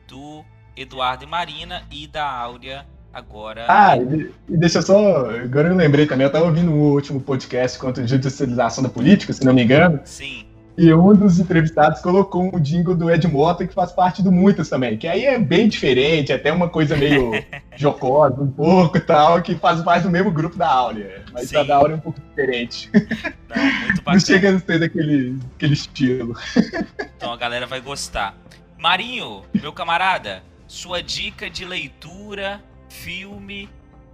do 0.07 0.45
Eduardo 0.77 1.25
e 1.25 1.27
Marina 1.27 1.83
e 1.91 2.07
da 2.07 2.25
Áurea 2.25 2.87
agora. 3.13 3.67
Ah, 3.69 3.97
e 3.97 4.57
deixa 4.57 4.79
eu 4.79 4.83
só. 4.83 5.31
Agora 5.31 5.69
eu 5.69 5.75
lembrei 5.75 6.07
também, 6.07 6.25
eu 6.25 6.29
estava 6.29 6.47
ouvindo 6.47 6.71
o 6.71 6.93
último 6.93 7.21
podcast 7.21 7.79
contra 7.79 8.05
a 8.05 8.07
judicialização 8.07 8.83
da 8.83 8.89
política, 8.89 9.33
se 9.33 9.45
não 9.45 9.53
me 9.53 9.65
engano. 9.65 10.01
Sim. 10.05 10.47
E 10.77 10.93
um 10.95 11.15
dos 11.15 11.39
entrevistados 11.39 12.01
colocou 12.01 12.51
um 12.55 12.59
jingle 12.59 12.95
do 12.95 13.11
Ed 13.11 13.29
Mota 13.29 13.67
que 13.67 13.75
faz 13.75 13.93
parte 13.93 14.23
do 14.23 14.33
Muitas 14.33 14.71
também, 14.71 14.97
que 14.97 15.07
aí 15.07 15.27
é 15.27 15.39
bem 15.39 15.69
diferente, 15.69 16.33
até 16.33 16.51
uma 16.51 16.69
coisa 16.69 16.97
meio 16.97 17.33
jocosa, 17.77 18.41
um 18.41 18.51
pouco 18.51 18.97
e 18.97 19.01
tal, 19.01 19.43
que 19.43 19.55
faz 19.55 19.83
parte 19.83 20.05
do 20.05 20.11
mesmo 20.11 20.31
grupo 20.31 20.57
da 20.57 20.69
Áurea. 20.69 21.25
Mas 21.31 21.51
Sim. 21.51 21.57
a 21.59 21.63
da 21.63 21.77
Áurea 21.77 21.95
é 21.95 21.97
um 21.97 22.01
pouco 22.01 22.19
diferente. 22.21 22.91
Não, 23.55 23.63
muito 23.63 23.97
bacana. 23.97 24.13
Não 24.15 24.21
chega 24.21 24.57
a 24.57 24.59
ser 24.59 24.79
daquele 24.79 25.39
aquele 25.57 25.75
estilo. 25.75 26.35
Então 27.17 27.33
a 27.33 27.37
galera 27.37 27.69
vai 27.69 27.81
gostar. 27.81 28.35
Marinho, 28.77 29.43
meu 29.55 29.73
camarada, 29.73 30.43
sua 30.67 31.01
dica 31.01 31.49
de 31.49 31.65
leitura, 31.65 32.61
filme 32.89 33.69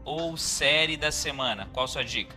ou 0.05 0.37
série 0.37 0.95
da 0.95 1.11
semana? 1.11 1.67
Qual 1.73 1.85
a 1.85 1.89
sua 1.89 2.05
dica? 2.05 2.37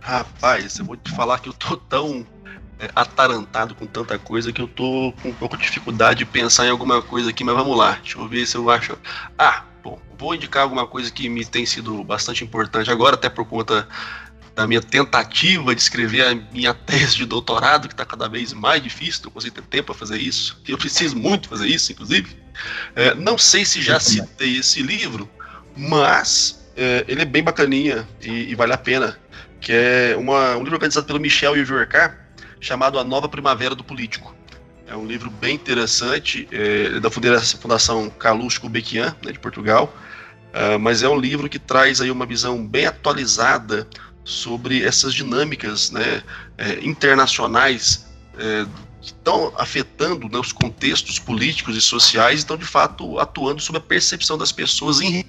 Rapaz, 0.00 0.78
eu 0.78 0.84
vou 0.84 0.96
te 0.96 1.10
falar 1.10 1.40
que 1.40 1.48
eu 1.48 1.52
tô 1.52 1.76
tão 1.76 2.24
é, 2.37 2.37
atarantado 2.94 3.74
com 3.74 3.86
tanta 3.86 4.18
coisa 4.18 4.52
que 4.52 4.60
eu 4.60 4.68
tô 4.68 5.12
com 5.22 5.30
um 5.30 5.34
pouco 5.34 5.56
de 5.56 5.64
dificuldade 5.64 6.20
de 6.20 6.24
pensar 6.24 6.66
em 6.66 6.70
alguma 6.70 7.02
coisa 7.02 7.30
aqui, 7.30 7.42
mas 7.42 7.54
vamos 7.54 7.76
lá. 7.76 7.98
Deixa 8.02 8.18
eu 8.18 8.28
ver 8.28 8.46
se 8.46 8.56
eu 8.56 8.70
acho. 8.70 8.96
Ah, 9.36 9.64
bom, 9.82 10.00
vou 10.18 10.34
indicar 10.34 10.62
alguma 10.62 10.86
coisa 10.86 11.10
que 11.10 11.28
me 11.28 11.44
tem 11.44 11.66
sido 11.66 12.04
bastante 12.04 12.44
importante 12.44 12.90
agora, 12.90 13.14
até 13.14 13.28
por 13.28 13.44
conta 13.44 13.88
da 14.58 14.66
minha 14.66 14.82
tentativa 14.82 15.72
de 15.72 15.80
escrever 15.80 16.26
a 16.26 16.34
minha 16.52 16.74
tese 16.74 17.16
de 17.16 17.24
doutorado, 17.24 17.86
que 17.86 17.94
está 17.94 18.04
cada 18.04 18.28
vez 18.28 18.52
mais 18.52 18.82
difícil, 18.82 19.22
não 19.24 19.30
consigo 19.30 19.54
ter 19.54 19.62
tempo 19.62 19.86
para 19.86 19.94
fazer 19.94 20.20
isso. 20.20 20.60
Eu 20.66 20.76
preciso 20.76 21.16
muito 21.16 21.48
fazer 21.48 21.68
isso, 21.68 21.92
inclusive. 21.92 22.36
É, 22.96 23.14
não 23.14 23.38
sei 23.38 23.64
se 23.64 23.80
já 23.80 24.00
citei 24.00 24.56
esse 24.56 24.82
livro, 24.82 25.30
mas 25.76 26.68
é, 26.76 27.04
ele 27.06 27.22
é 27.22 27.24
bem 27.24 27.42
bacaninha 27.42 28.06
e, 28.20 28.50
e, 28.50 28.54
vale 28.56 28.72
a 28.72 28.78
pena. 28.78 29.16
Que 29.60 29.72
é 29.72 30.16
uma, 30.16 30.56
um 30.56 30.60
livro 30.60 30.74
organizado 30.74 31.06
pelo 31.06 31.20
Michel 31.20 31.56
e 31.56 31.60
o 31.60 31.64
Juercar, 31.64 32.27
chamado 32.60 32.98
A 32.98 33.04
Nova 33.04 33.28
Primavera 33.28 33.74
do 33.74 33.84
Político. 33.84 34.34
É 34.86 34.96
um 34.96 35.06
livro 35.06 35.30
bem 35.30 35.54
interessante, 35.54 36.48
é, 36.50 36.98
da 36.98 37.10
Fundação 37.10 38.08
Carlos 38.08 38.56
Gulbenkian, 38.56 39.14
né, 39.22 39.32
de 39.32 39.38
Portugal, 39.38 39.94
uh, 40.54 40.78
mas 40.78 41.02
é 41.02 41.08
um 41.08 41.18
livro 41.18 41.46
que 41.46 41.58
traz 41.58 42.00
aí 42.00 42.10
uma 42.10 42.24
visão 42.24 42.66
bem 42.66 42.86
atualizada 42.86 43.86
sobre 44.24 44.82
essas 44.82 45.14
dinâmicas 45.14 45.90
né, 45.90 46.22
é, 46.56 46.84
internacionais 46.84 48.06
é, 48.38 48.66
que 49.00 49.06
estão 49.06 49.52
afetando 49.56 50.28
né, 50.28 50.38
os 50.38 50.52
contextos 50.52 51.18
políticos 51.18 51.76
e 51.76 51.80
sociais 51.80 52.34
e 52.34 52.38
estão, 52.38 52.56
de 52.56 52.66
fato, 52.66 53.18
atuando 53.18 53.60
sobre 53.60 53.80
a 53.80 53.84
percepção 53.84 54.36
das 54.36 54.52
pessoas 54.52 55.00
em 55.00 55.24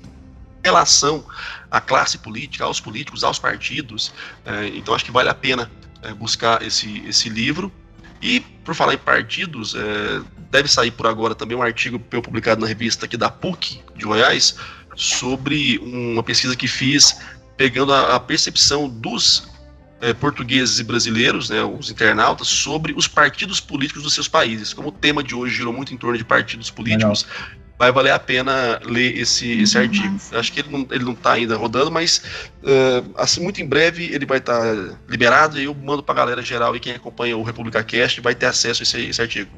relação 0.63 1.23
à 1.71 1.79
classe 1.79 2.17
política, 2.17 2.65
aos 2.65 2.81
políticos, 2.81 3.23
aos 3.23 3.39
partidos. 3.39 4.11
É, 4.45 4.67
então, 4.67 4.93
acho 4.93 5.05
que 5.05 5.11
vale 5.11 5.29
a 5.29 5.33
pena 5.33 5.71
é, 6.01 6.13
buscar 6.13 6.61
esse, 6.61 7.03
esse 7.07 7.29
livro. 7.29 7.71
E, 8.21 8.41
por 8.63 8.75
falar 8.75 8.93
em 8.93 8.97
partidos, 8.97 9.75
é, 9.75 10.21
deve 10.51 10.67
sair 10.67 10.91
por 10.91 11.07
agora 11.07 11.33
também 11.33 11.57
um 11.57 11.61
artigo 11.61 11.99
publicado 11.99 12.61
na 12.61 12.67
revista 12.67 13.05
aqui 13.05 13.15
da 13.15 13.29
PUC 13.29 13.81
de 13.95 14.05
Goiás 14.05 14.55
sobre 14.95 15.77
uma 15.79 16.21
pesquisa 16.21 16.55
que 16.55 16.67
fiz 16.67 17.19
pegando 17.55 17.93
a, 17.93 18.15
a 18.15 18.19
percepção 18.19 18.89
dos 18.89 19.49
é, 20.01 20.13
portugueses 20.13 20.79
e 20.79 20.83
brasileiros, 20.83 21.49
né, 21.49 21.61
os 21.63 21.89
internautas, 21.89 22.47
sobre 22.47 22.93
os 22.93 23.07
partidos 23.07 23.59
políticos 23.59 24.03
dos 24.03 24.13
seus 24.13 24.27
países. 24.27 24.73
Como 24.73 24.89
o 24.89 24.91
tema 24.91 25.23
de 25.23 25.35
hoje 25.35 25.55
girou 25.55 25.73
muito 25.73 25.93
em 25.93 25.97
torno 25.97 26.17
de 26.17 26.23
partidos 26.23 26.69
políticos, 26.69 27.25
Legal. 27.25 27.58
Vai 27.79 27.93
valer 27.93 28.11
a 28.11 28.19
pena 28.19 28.77
ler 28.83 29.17
esse, 29.17 29.61
esse 29.61 29.77
artigo. 29.77 30.19
Acho 30.33 30.51
que 30.51 30.59
ele 30.59 30.69
não, 30.69 30.85
ele 30.91 31.05
não 31.05 31.15
tá 31.15 31.31
ainda 31.31 31.55
rodando, 31.55 31.89
mas 31.89 32.21
uh, 32.61 33.13
assim, 33.15 33.41
muito 33.41 33.61
em 33.61 33.65
breve 33.65 34.13
ele 34.13 34.25
vai 34.25 34.39
estar 34.39 34.59
tá 34.59 34.95
liberado 35.07 35.57
e 35.57 35.63
eu 35.63 35.73
mando 35.73 36.03
para 36.03 36.13
a 36.13 36.17
galera 36.17 36.41
geral 36.41 36.75
e 36.75 36.79
quem 36.81 36.93
acompanha 36.93 37.37
o 37.37 37.41
República 37.41 37.81
Cast 37.81 38.19
vai 38.19 38.35
ter 38.35 38.47
acesso 38.47 38.81
a 38.81 38.83
esse, 38.83 39.05
esse 39.05 39.21
artigo. 39.21 39.49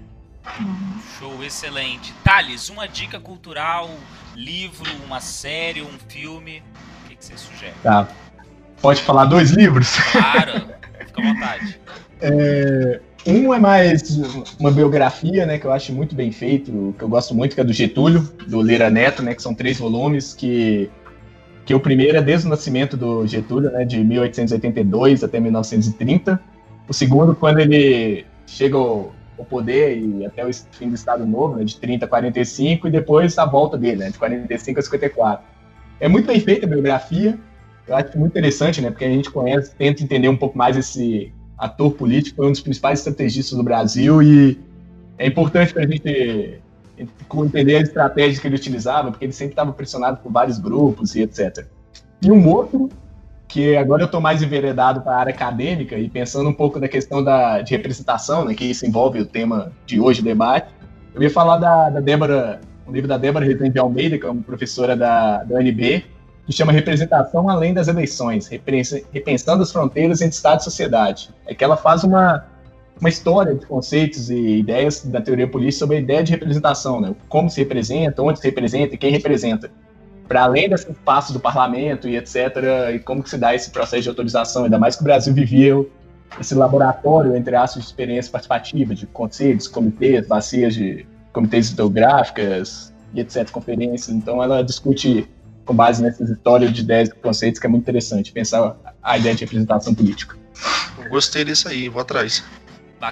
Show, 1.17 1.43
excelente. 1.43 2.13
Thales, 2.23 2.69
uma 2.69 2.87
dica 2.87 3.19
cultural, 3.19 3.89
livro, 4.35 4.85
uma 5.03 5.19
série, 5.19 5.81
um 5.81 5.97
filme 6.07 6.61
que 7.09 7.25
você 7.25 7.35
sugere? 7.35 7.73
Tá. 7.81 8.07
Pode 8.79 9.01
falar 9.01 9.25
dois 9.25 9.49
livros? 9.49 9.95
Claro, 10.11 10.67
fica 11.07 11.21
à 11.21 11.33
vontade. 11.33 11.79
É, 12.21 13.01
um 13.25 13.53
é 13.53 13.59
mais 13.59 14.01
uma 14.59 14.71
biografia, 14.71 15.45
né, 15.45 15.57
que 15.57 15.65
eu 15.65 15.71
acho 15.71 15.93
muito 15.93 16.15
bem 16.15 16.31
feito, 16.31 16.95
que 16.97 17.03
eu 17.03 17.09
gosto 17.09 17.35
muito, 17.35 17.53
que 17.53 17.61
é 17.61 17.63
do 17.63 17.73
Getúlio, 17.73 18.21
do 18.47 18.59
Leira 18.59 18.89
Neto, 18.89 19.21
né, 19.21 19.35
que 19.35 19.41
são 19.41 19.53
três 19.53 19.77
volumes, 19.77 20.33
que, 20.33 20.89
que 21.65 21.73
o 21.73 21.79
primeiro 21.79 22.17
é 22.17 22.21
desde 22.21 22.47
o 22.47 22.49
nascimento 22.49 22.97
do 22.97 23.25
Getúlio, 23.27 23.71
né, 23.71 23.85
de 23.85 24.03
1882 24.03 25.23
até 25.23 25.39
1930. 25.39 26.41
O 26.87 26.93
segundo, 26.93 27.35
quando 27.35 27.59
ele 27.59 28.25
chega 28.47 28.75
ao, 28.75 29.13
ao 29.37 29.45
poder 29.45 29.97
e 29.97 30.25
até 30.25 30.45
o 30.45 30.51
fim 30.71 30.89
do 30.89 30.95
Estado 30.95 31.25
Novo, 31.25 31.57
né, 31.57 31.63
de 31.63 31.77
30 31.77 32.05
a 32.05 32.07
45, 32.07 32.87
e 32.87 32.91
depois 32.91 33.37
a 33.37 33.45
volta 33.45 33.77
dele, 33.77 33.97
né, 33.97 34.09
de 34.09 34.17
45 34.17 34.79
a 34.79 34.83
54. 34.83 35.45
É 35.99 36.07
muito 36.07 36.25
bem 36.25 36.39
feita 36.39 36.65
a 36.65 36.69
biografia. 36.69 37.37
Eu 37.87 37.95
acho 37.95 38.17
muito 38.17 38.31
interessante, 38.31 38.81
né? 38.81 38.89
Porque 38.89 39.05
a 39.05 39.09
gente 39.09 39.29
conhece, 39.29 39.75
tenta 39.75 40.03
entender 40.03 40.29
um 40.29 40.37
pouco 40.37 40.57
mais 40.57 40.77
esse 40.77 41.31
ator 41.61 41.93
político, 41.93 42.37
foi 42.37 42.47
um 42.47 42.51
dos 42.51 42.61
principais 42.61 42.99
estrategistas 42.99 43.55
do 43.55 43.63
Brasil 43.63 44.21
e 44.23 44.59
é 45.17 45.27
importante 45.27 45.71
para 45.71 45.83
a 45.83 45.87
gente 45.87 46.59
entender 47.33 47.75
a 47.75 47.81
estratégia 47.81 48.41
que 48.41 48.47
ele 48.47 48.55
utilizava, 48.55 49.11
porque 49.11 49.25
ele 49.25 49.31
sempre 49.31 49.53
estava 49.53 49.71
pressionado 49.71 50.17
por 50.17 50.31
vários 50.31 50.57
grupos 50.57 51.15
e 51.15 51.21
etc. 51.21 51.67
E 52.19 52.31
um 52.31 52.47
outro, 52.49 52.89
que 53.47 53.75
agora 53.75 54.01
eu 54.01 54.05
estou 54.07 54.19
mais 54.19 54.41
enveredado 54.41 55.01
para 55.01 55.13
a 55.13 55.19
área 55.19 55.33
acadêmica 55.33 55.97
e 55.97 56.09
pensando 56.09 56.49
um 56.49 56.53
pouco 56.53 56.79
da 56.79 56.87
questão 56.87 57.23
da, 57.23 57.61
de 57.61 57.71
representação, 57.75 58.43
né, 58.43 58.55
que 58.55 58.65
isso 58.65 58.85
envolve 58.85 59.19
o 59.19 59.25
tema 59.25 59.71
de 59.85 59.99
hoje, 59.99 60.23
debate, 60.23 60.73
eu 61.13 61.21
ia 61.21 61.29
falar 61.29 61.57
da, 61.57 61.89
da 61.89 61.99
Débora 61.99 62.59
um 62.87 62.91
livro 62.91 63.07
da 63.07 63.17
Débora 63.17 63.45
Rezende 63.45 63.73
de 63.73 63.79
Almeida, 63.79 64.17
que 64.17 64.25
é 64.25 64.29
uma 64.29 64.41
professora 64.41 64.95
da, 64.95 65.43
da 65.43 65.59
UNB, 65.59 66.05
que 66.45 66.51
chama 66.51 66.71
Representação 66.71 67.49
Além 67.49 67.73
das 67.73 67.87
Eleições, 67.87 68.47
repensando 68.47 69.63
as 69.63 69.71
fronteiras 69.71 70.21
entre 70.21 70.35
Estado 70.35 70.61
e 70.61 70.63
sociedade. 70.63 71.29
É 71.45 71.53
que 71.53 71.63
ela 71.63 71.77
faz 71.77 72.03
uma, 72.03 72.45
uma 72.99 73.09
história 73.09 73.55
de 73.55 73.65
conceitos 73.65 74.29
e 74.29 74.57
ideias 74.57 75.03
da 75.05 75.21
teoria 75.21 75.47
política 75.47 75.79
sobre 75.79 75.97
a 75.97 75.99
ideia 75.99 76.23
de 76.23 76.31
representação, 76.31 76.99
né? 76.99 77.15
como 77.29 77.49
se 77.49 77.59
representa, 77.59 78.21
onde 78.21 78.39
se 78.39 78.45
representa 78.45 78.95
e 78.95 78.97
quem 78.97 79.11
representa. 79.11 79.69
Para 80.27 80.43
além 80.43 80.69
desse 80.69 80.89
espaço 80.89 81.33
do 81.33 81.39
parlamento 81.39 82.07
e 82.07 82.15
etc., 82.15 82.37
e 82.95 82.99
como 82.99 83.21
que 83.21 83.29
se 83.29 83.37
dá 83.37 83.53
esse 83.53 83.69
processo 83.69 84.03
de 84.03 84.09
autorização, 84.09 84.63
ainda 84.63 84.79
mais 84.79 84.95
que 84.95 85.01
o 85.01 85.03
Brasil 85.03 85.33
vivia 85.33 85.85
esse 86.39 86.55
laboratório, 86.55 87.35
entre 87.35 87.55
aspas, 87.55 87.83
de 87.83 87.89
experiência 87.89 88.31
participativa, 88.31 88.95
de 88.95 89.05
conselhos, 89.07 89.67
comitês, 89.67 90.25
bacias 90.25 90.73
de 90.73 91.05
comitês 91.33 91.69
hidrográficas 91.71 92.93
e 93.13 93.19
etc., 93.19 93.49
conferências. 93.51 94.09
Então, 94.15 94.41
ela 94.41 94.63
discute 94.63 95.27
com 95.71 95.75
base 95.75 96.03
nessas 96.03 96.29
histórias 96.29 96.73
de 96.73 96.81
ideias 96.81 97.07
e 97.07 97.15
conceitos 97.15 97.57
que 97.57 97.65
é 97.65 97.69
muito 97.69 97.83
interessante 97.83 98.29
pensar 98.33 98.75
a 99.01 99.17
ideia 99.17 99.33
de 99.33 99.45
representação 99.45 99.95
política. 99.95 100.35
Gostei 101.09 101.45
disso 101.45 101.69
aí, 101.69 101.87
vou 101.87 102.01
atrás. 102.01 102.43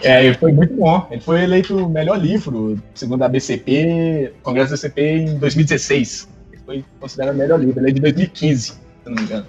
É, 0.02 0.34
foi 0.34 0.52
muito 0.52 0.76
bom. 0.76 1.07
Ele 1.10 1.22
foi 1.22 1.41
eleito 1.41 1.77
o 1.77 1.90
melhor 1.90 2.19
livro, 2.19 2.77
segundo 2.94 3.23
a 3.23 3.30
BCP, 3.30 4.34
Congresso 4.44 4.72
da 4.72 4.76
BCP, 4.76 5.02
em 5.02 5.40
2016. 5.40 6.27
Ele 6.52 6.61
foi 6.65 6.86
considerado 6.99 7.34
o 7.34 7.38
melhor 7.38 7.60
livro. 7.60 7.80
Ele 7.80 7.90
é 7.90 7.94
de 7.94 8.02
2015, 8.02 8.61
se 8.61 8.77
não 9.06 9.14
me 9.14 9.22
engano. 9.22 9.48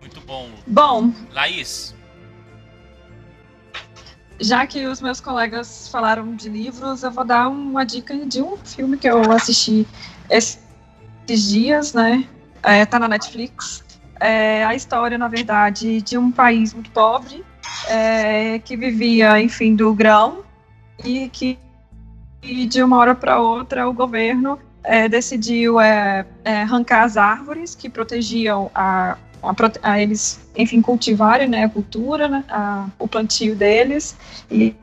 Muito 0.00 0.20
bom. 0.20 0.48
Bom. 0.68 1.12
Laís, 1.32 1.94
já 4.40 4.66
que 4.66 4.86
os 4.86 5.00
meus 5.00 5.20
colegas 5.20 5.88
falaram 5.88 6.34
de 6.34 6.48
livros, 6.48 7.02
eu 7.02 7.10
vou 7.10 7.24
dar 7.24 7.48
uma 7.48 7.84
dica 7.84 8.16
de 8.24 8.40
um 8.40 8.56
filme 8.56 8.96
que 8.96 9.08
eu 9.08 9.30
assisti 9.32 9.86
esses 11.28 11.48
dias, 11.48 11.92
né? 11.92 12.26
É, 12.62 12.84
tá 12.84 12.98
na 12.98 13.08
Netflix. 13.08 13.84
É 14.18 14.64
a 14.64 14.74
história, 14.74 15.16
na 15.16 15.28
verdade, 15.28 16.02
de 16.02 16.18
um 16.18 16.30
país 16.30 16.74
muito 16.74 16.90
pobre 16.90 17.44
é, 17.88 18.58
que 18.58 18.76
vivia, 18.76 19.40
enfim, 19.40 19.74
do 19.74 19.94
grão 19.94 20.44
e 21.04 21.28
que 21.28 21.58
e 22.42 22.66
de 22.66 22.82
uma 22.82 22.96
hora 22.96 23.14
para 23.14 23.38
outra 23.38 23.86
o 23.86 23.92
governo 23.92 24.58
é, 24.82 25.08
decidiu 25.08 25.78
é, 25.78 26.26
é, 26.42 26.62
arrancar 26.62 27.04
as 27.04 27.16
árvores 27.18 27.74
que 27.74 27.88
protegiam 27.88 28.70
a 28.74 29.16
a, 29.42 29.54
a 29.82 30.00
eles, 30.00 30.40
enfim, 30.56 30.82
cultivarem 30.82 31.48
né, 31.48 31.64
a 31.64 31.68
cultura, 31.68 32.28
né, 32.28 32.44
a, 32.48 32.86
o 32.98 33.08
plantio 33.08 33.56
deles, 33.56 34.16
e 34.50 34.74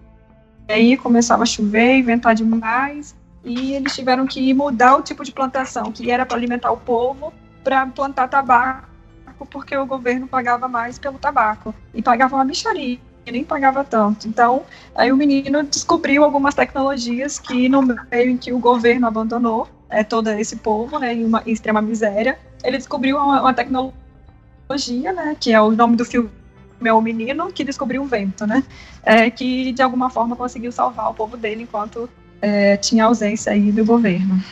aí 0.67 0.97
começava 0.97 1.43
a 1.43 1.45
chover, 1.45 1.97
inventar 1.97 2.33
demais, 2.33 3.15
e 3.47 3.73
eles 3.73 3.95
tiveram 3.95 4.27
que 4.27 4.53
mudar 4.53 4.97
o 4.97 5.01
tipo 5.01 5.23
de 5.23 5.31
plantação, 5.31 5.89
que 5.91 6.11
era 6.11 6.25
para 6.25 6.35
alimentar 6.35 6.69
o 6.69 6.77
povo, 6.77 7.33
para 7.63 7.87
plantar 7.87 8.27
tabaco, 8.27 8.87
porque 9.49 9.75
o 9.75 9.85
governo 9.85 10.27
pagava 10.27 10.67
mais 10.67 10.99
pelo 10.99 11.17
tabaco, 11.17 11.73
e 11.93 12.01
pagava 12.01 12.35
uma 12.35 12.43
micharia, 12.43 12.99
nem 13.25 13.45
pagava 13.45 13.85
tanto. 13.85 14.27
Então, 14.27 14.63
aí 14.93 15.11
o 15.11 15.17
menino 15.17 15.63
descobriu 15.63 16.25
algumas 16.25 16.55
tecnologias 16.55 17.39
que 17.39 17.69
no 17.69 17.81
meio 17.81 18.29
em 18.29 18.37
que 18.37 18.51
o 18.51 18.59
governo 18.59 19.07
abandonou 19.07 19.67
é, 19.89 20.03
todo 20.03 20.29
esse 20.31 20.57
povo, 20.57 20.99
né, 20.99 21.13
em, 21.13 21.23
uma, 21.23 21.41
em 21.45 21.51
extrema 21.51 21.81
miséria, 21.81 22.37
ele 22.63 22.77
descobriu 22.77 23.15
uma, 23.15 23.41
uma 23.41 23.53
tecnologia 23.53 23.93
né, 25.13 25.37
que 25.39 25.53
é 25.53 25.61
o 25.61 25.71
nome 25.71 25.95
do 25.95 26.03
filme 26.03 26.29
é 26.83 26.93
o 26.93 27.01
menino 27.01 27.51
que 27.51 27.63
descobriu 27.63 28.03
o 28.03 28.05
vento, 28.05 28.45
né, 28.45 28.63
é, 29.01 29.31
que 29.31 29.71
de 29.71 29.81
alguma 29.81 30.11
forma 30.11 30.35
conseguiu 30.35 30.71
salvar 30.71 31.09
o 31.09 31.13
povo 31.13 31.35
dele 31.35 31.63
enquanto 31.63 32.07
é, 32.41 32.77
tinha 32.77 33.05
ausência 33.05 33.51
aí 33.51 33.71
do 33.71 33.85
governo. 33.85 34.43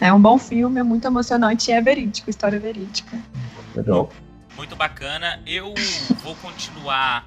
É 0.00 0.12
um 0.12 0.20
bom 0.20 0.38
filme, 0.38 0.80
é 0.80 0.82
muito 0.82 1.06
emocionante 1.06 1.70
e 1.70 1.74
é 1.74 1.80
verídico, 1.80 2.28
história 2.28 2.58
verídica. 2.58 3.16
Legal. 3.74 4.10
Muito 4.56 4.76
bacana. 4.76 5.40
Eu 5.46 5.74
vou 6.22 6.34
continuar 6.36 7.26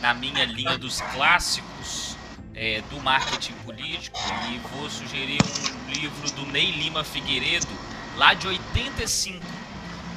na 0.00 0.12
minha 0.14 0.44
linha 0.44 0.76
dos 0.76 1.00
clássicos 1.00 2.16
é, 2.54 2.82
do 2.90 3.00
marketing 3.00 3.54
político 3.64 4.18
e 4.50 4.58
vou 4.74 4.88
sugerir 4.90 5.40
um 5.86 5.90
livro 5.90 6.30
do 6.32 6.46
Ney 6.46 6.70
Lima 6.72 7.02
Figueiredo, 7.04 7.68
lá 8.16 8.34
de 8.34 8.46
85, 8.46 9.40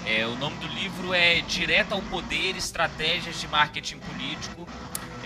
É, 0.08 0.24
o 0.28 0.36
nome 0.36 0.56
do 0.58 0.68
livro 0.68 1.16
é 1.16 1.42
Direto 1.42 1.94
ao 1.94 2.02
Poder: 2.04 2.56
Estratégias 2.56 3.42
de 3.42 3.48
Marketing 3.48 3.98
Político. 3.98 4.68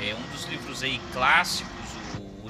É 0.01 0.15
um 0.15 0.31
dos 0.31 0.45
livros 0.45 0.81
aí 0.84 1.01
clássicos. 1.11 1.78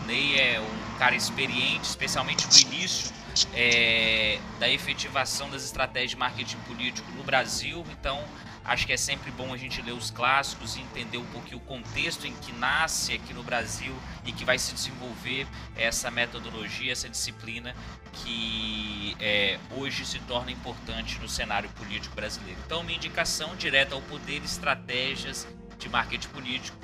Ney 0.09 0.39
é 0.39 0.59
um 0.59 0.97
cara 0.97 1.15
experiente, 1.15 1.83
especialmente 1.83 2.47
no 2.47 2.73
início 2.73 3.13
é, 3.53 4.39
da 4.59 4.67
efetivação 4.67 5.51
das 5.51 5.63
estratégias 5.63 6.09
de 6.09 6.17
marketing 6.17 6.57
político 6.61 7.11
no 7.11 7.23
Brasil. 7.23 7.85
Então, 7.91 8.19
acho 8.65 8.87
que 8.87 8.93
é 8.93 8.97
sempre 8.97 9.29
bom 9.29 9.53
a 9.53 9.57
gente 9.57 9.79
ler 9.83 9.91
os 9.91 10.09
clássicos 10.09 10.75
e 10.75 10.81
entender 10.81 11.19
um 11.19 11.25
pouquinho 11.27 11.57
o 11.57 11.61
contexto 11.61 12.25
em 12.25 12.33
que 12.33 12.51
nasce 12.53 13.13
aqui 13.13 13.35
no 13.35 13.43
Brasil 13.43 13.93
e 14.25 14.31
que 14.31 14.43
vai 14.43 14.57
se 14.57 14.73
desenvolver 14.73 15.45
essa 15.75 16.09
metodologia, 16.09 16.91
essa 16.91 17.07
disciplina 17.07 17.75
que 18.11 19.15
é, 19.19 19.59
hoje 19.77 20.07
se 20.07 20.17
torna 20.21 20.49
importante 20.49 21.19
no 21.19 21.29
cenário 21.29 21.69
político 21.69 22.15
brasileiro. 22.15 22.59
Então, 22.65 22.81
minha 22.81 22.97
indicação 22.97 23.55
direta 23.55 23.93
ao 23.93 24.01
poder, 24.01 24.43
estratégias 24.43 25.47
de 25.77 25.87
marketing 25.87 26.29
político, 26.29 26.77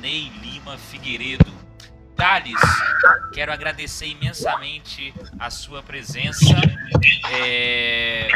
Ney 0.00 0.28
Lima 0.42 0.76
Figueiredo. 0.76 1.54
Thales, 2.16 2.60
quero 3.32 3.52
agradecer 3.52 4.06
imensamente 4.06 5.14
a 5.38 5.50
sua 5.50 5.82
presença. 5.82 6.54
É... 7.32 8.28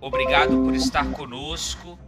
Obrigado 0.00 0.62
por 0.64 0.74
estar 0.74 1.04
conosco 1.10 1.98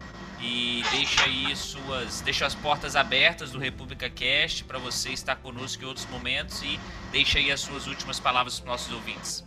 e 0.41 0.83
deixa 0.91 1.25
aí 1.25 1.55
suas, 1.55 2.21
deixa 2.23 2.47
as 2.47 2.55
portas 2.55 2.97
abertas 2.97 3.51
do 3.51 3.59
República 3.59 4.09
Cast 4.09 4.65
para 4.65 4.79
você 4.79 5.11
estar 5.11 5.37
conosco 5.37 5.83
em 5.83 5.87
outros 5.87 6.07
momentos 6.07 6.63
e 6.63 6.79
deixa 7.13 7.39
aí 7.39 7.53
as 7.53 7.61
suas 7.61 7.87
últimas 7.87 8.19
palavras 8.19 8.59
para 8.59 8.65
os 8.65 8.71
nossos 8.71 8.93
ouvintes. 8.93 9.45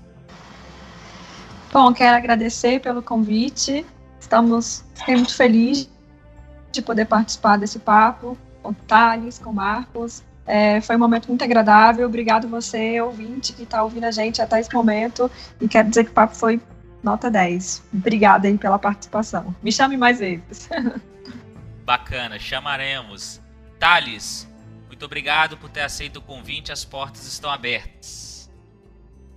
Bom, 1.72 1.92
quero 1.94 2.16
agradecer 2.16 2.80
pelo 2.80 3.02
convite. 3.02 3.86
Estamos 4.20 4.86
fiquei 4.94 5.16
muito 5.16 5.36
feliz 5.36 5.90
de 6.72 6.82
poder 6.82 7.06
participar 7.06 7.58
desse 7.58 7.80
papo 7.80 8.38
com 8.62 8.74
Thales, 8.74 9.40
com 9.40 9.52
Marcos. 9.52 10.24
É, 10.46 10.82
foi 10.82 10.96
um 10.96 11.00
momento 11.00 11.28
muito 11.28 11.44
agradável. 11.44 12.06
Obrigado 12.06 12.48
você, 12.48 13.00
ouvinte, 13.00 13.54
que 13.54 13.64
está 13.64 13.84
ouvindo 13.84 14.06
a 14.06 14.12
gente 14.12 14.42
até 14.42 14.60
esse 14.60 14.74
momento. 14.74 15.30
E 15.60 15.68
quero 15.68 15.90
dizer 15.90 16.04
que 16.04 16.12
o 16.12 16.14
papo 16.14 16.36
foi 16.36 16.60
nota 17.02 17.30
10. 17.30 17.84
Obrigada 17.94 18.48
aí 18.48 18.58
pela 18.58 18.80
participação. 18.80 19.56
Me 19.62 19.72
chame 19.72 19.98
mais 19.98 20.20
vezes. 20.20 20.70
Bacana, 21.86 22.40
chamaremos. 22.40 23.42
Thales, 23.80 24.48
muito 24.88 25.06
obrigado 25.06 25.58
por 25.58 25.70
ter 25.70 25.82
aceito 25.82 26.18
o 26.18 26.22
convite. 26.22 26.72
As 26.72 26.86
portas 26.86 27.28
estão 27.28 27.50
abertas. 27.50 28.50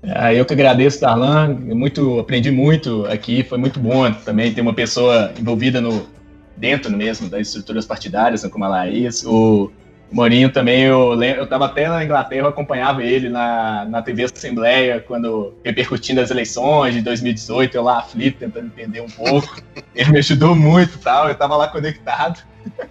Ah, 0.05 0.33
eu 0.33 0.45
que 0.45 0.53
agradeço, 0.53 1.01
Darlan. 1.01 1.55
Muito, 1.55 2.21
aprendi 2.21 2.51
muito 2.51 3.05
aqui. 3.07 3.43
Foi 3.43 3.59
muito 3.59 3.81
bom 3.81 4.13
também 4.13 4.53
ter 4.55 4.61
uma 4.61 4.75
pessoa 4.75 5.33
envolvida 5.39 5.81
no 5.81 6.07
dentro 6.57 6.91
mesmo 6.91 7.29
das 7.29 7.49
estruturas 7.49 7.85
partidárias, 7.85 8.47
como 8.47 8.65
a 8.65 8.69
Laís. 8.69 9.25
O 9.25 9.71
Morinho 10.11 10.51
também, 10.51 10.83
eu 10.83 11.11
lembro, 11.11 11.43
eu 11.43 11.47
tava 11.47 11.67
até 11.67 11.89
na 11.89 12.05
Inglaterra, 12.05 12.43
eu 12.43 12.49
acompanhava 12.49 13.03
ele 13.03 13.29
na, 13.29 13.85
na 13.87 14.03
TV 14.03 14.25
Assembleia, 14.25 15.01
quando 15.01 15.55
repercutindo 15.65 16.21
as 16.21 16.31
eleições 16.31 16.95
de 16.95 17.03
2018, 17.03 17.77
eu 17.77 17.83
lá 17.83 17.99
aflito, 17.99 18.39
tentando 18.39 18.67
entender 18.67 19.01
um 19.01 19.11
pouco. 19.11 19.61
Ele 19.95 20.13
me 20.13 20.19
ajudou 20.19 20.55
muito 20.55 20.99
tal, 20.99 21.29
eu 21.29 21.35
tava 21.35 21.57
lá 21.57 21.69
conectado. 21.69 22.43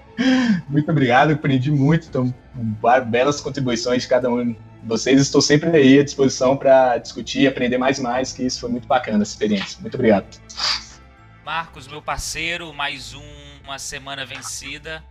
muito 0.67 0.89
obrigado, 0.91 1.31
aprendi 1.31 1.71
muito, 1.71 2.07
então, 2.07 2.33
belas 3.07 3.39
contribuições 3.39 4.03
de 4.03 4.07
cada 4.07 4.29
um 4.29 4.53
de 4.53 4.57
vocês. 4.83 5.21
Estou 5.21 5.41
sempre 5.41 5.69
aí 5.69 5.99
à 5.99 6.03
disposição 6.03 6.57
para 6.57 6.97
discutir, 6.97 7.47
aprender 7.47 7.77
mais 7.77 7.97
e 7.97 8.01
mais, 8.01 8.33
que 8.33 8.43
isso 8.43 8.59
foi 8.59 8.69
muito 8.69 8.87
bacana 8.87 9.21
essa 9.21 9.31
experiência. 9.31 9.79
Muito 9.81 9.95
obrigado. 9.95 10.25
Marcos, 11.45 11.87
meu 11.87 12.01
parceiro, 12.01 12.73
mais 12.73 13.13
um, 13.13 13.23
uma 13.63 13.77
semana 13.77 14.25
vencida. 14.25 15.03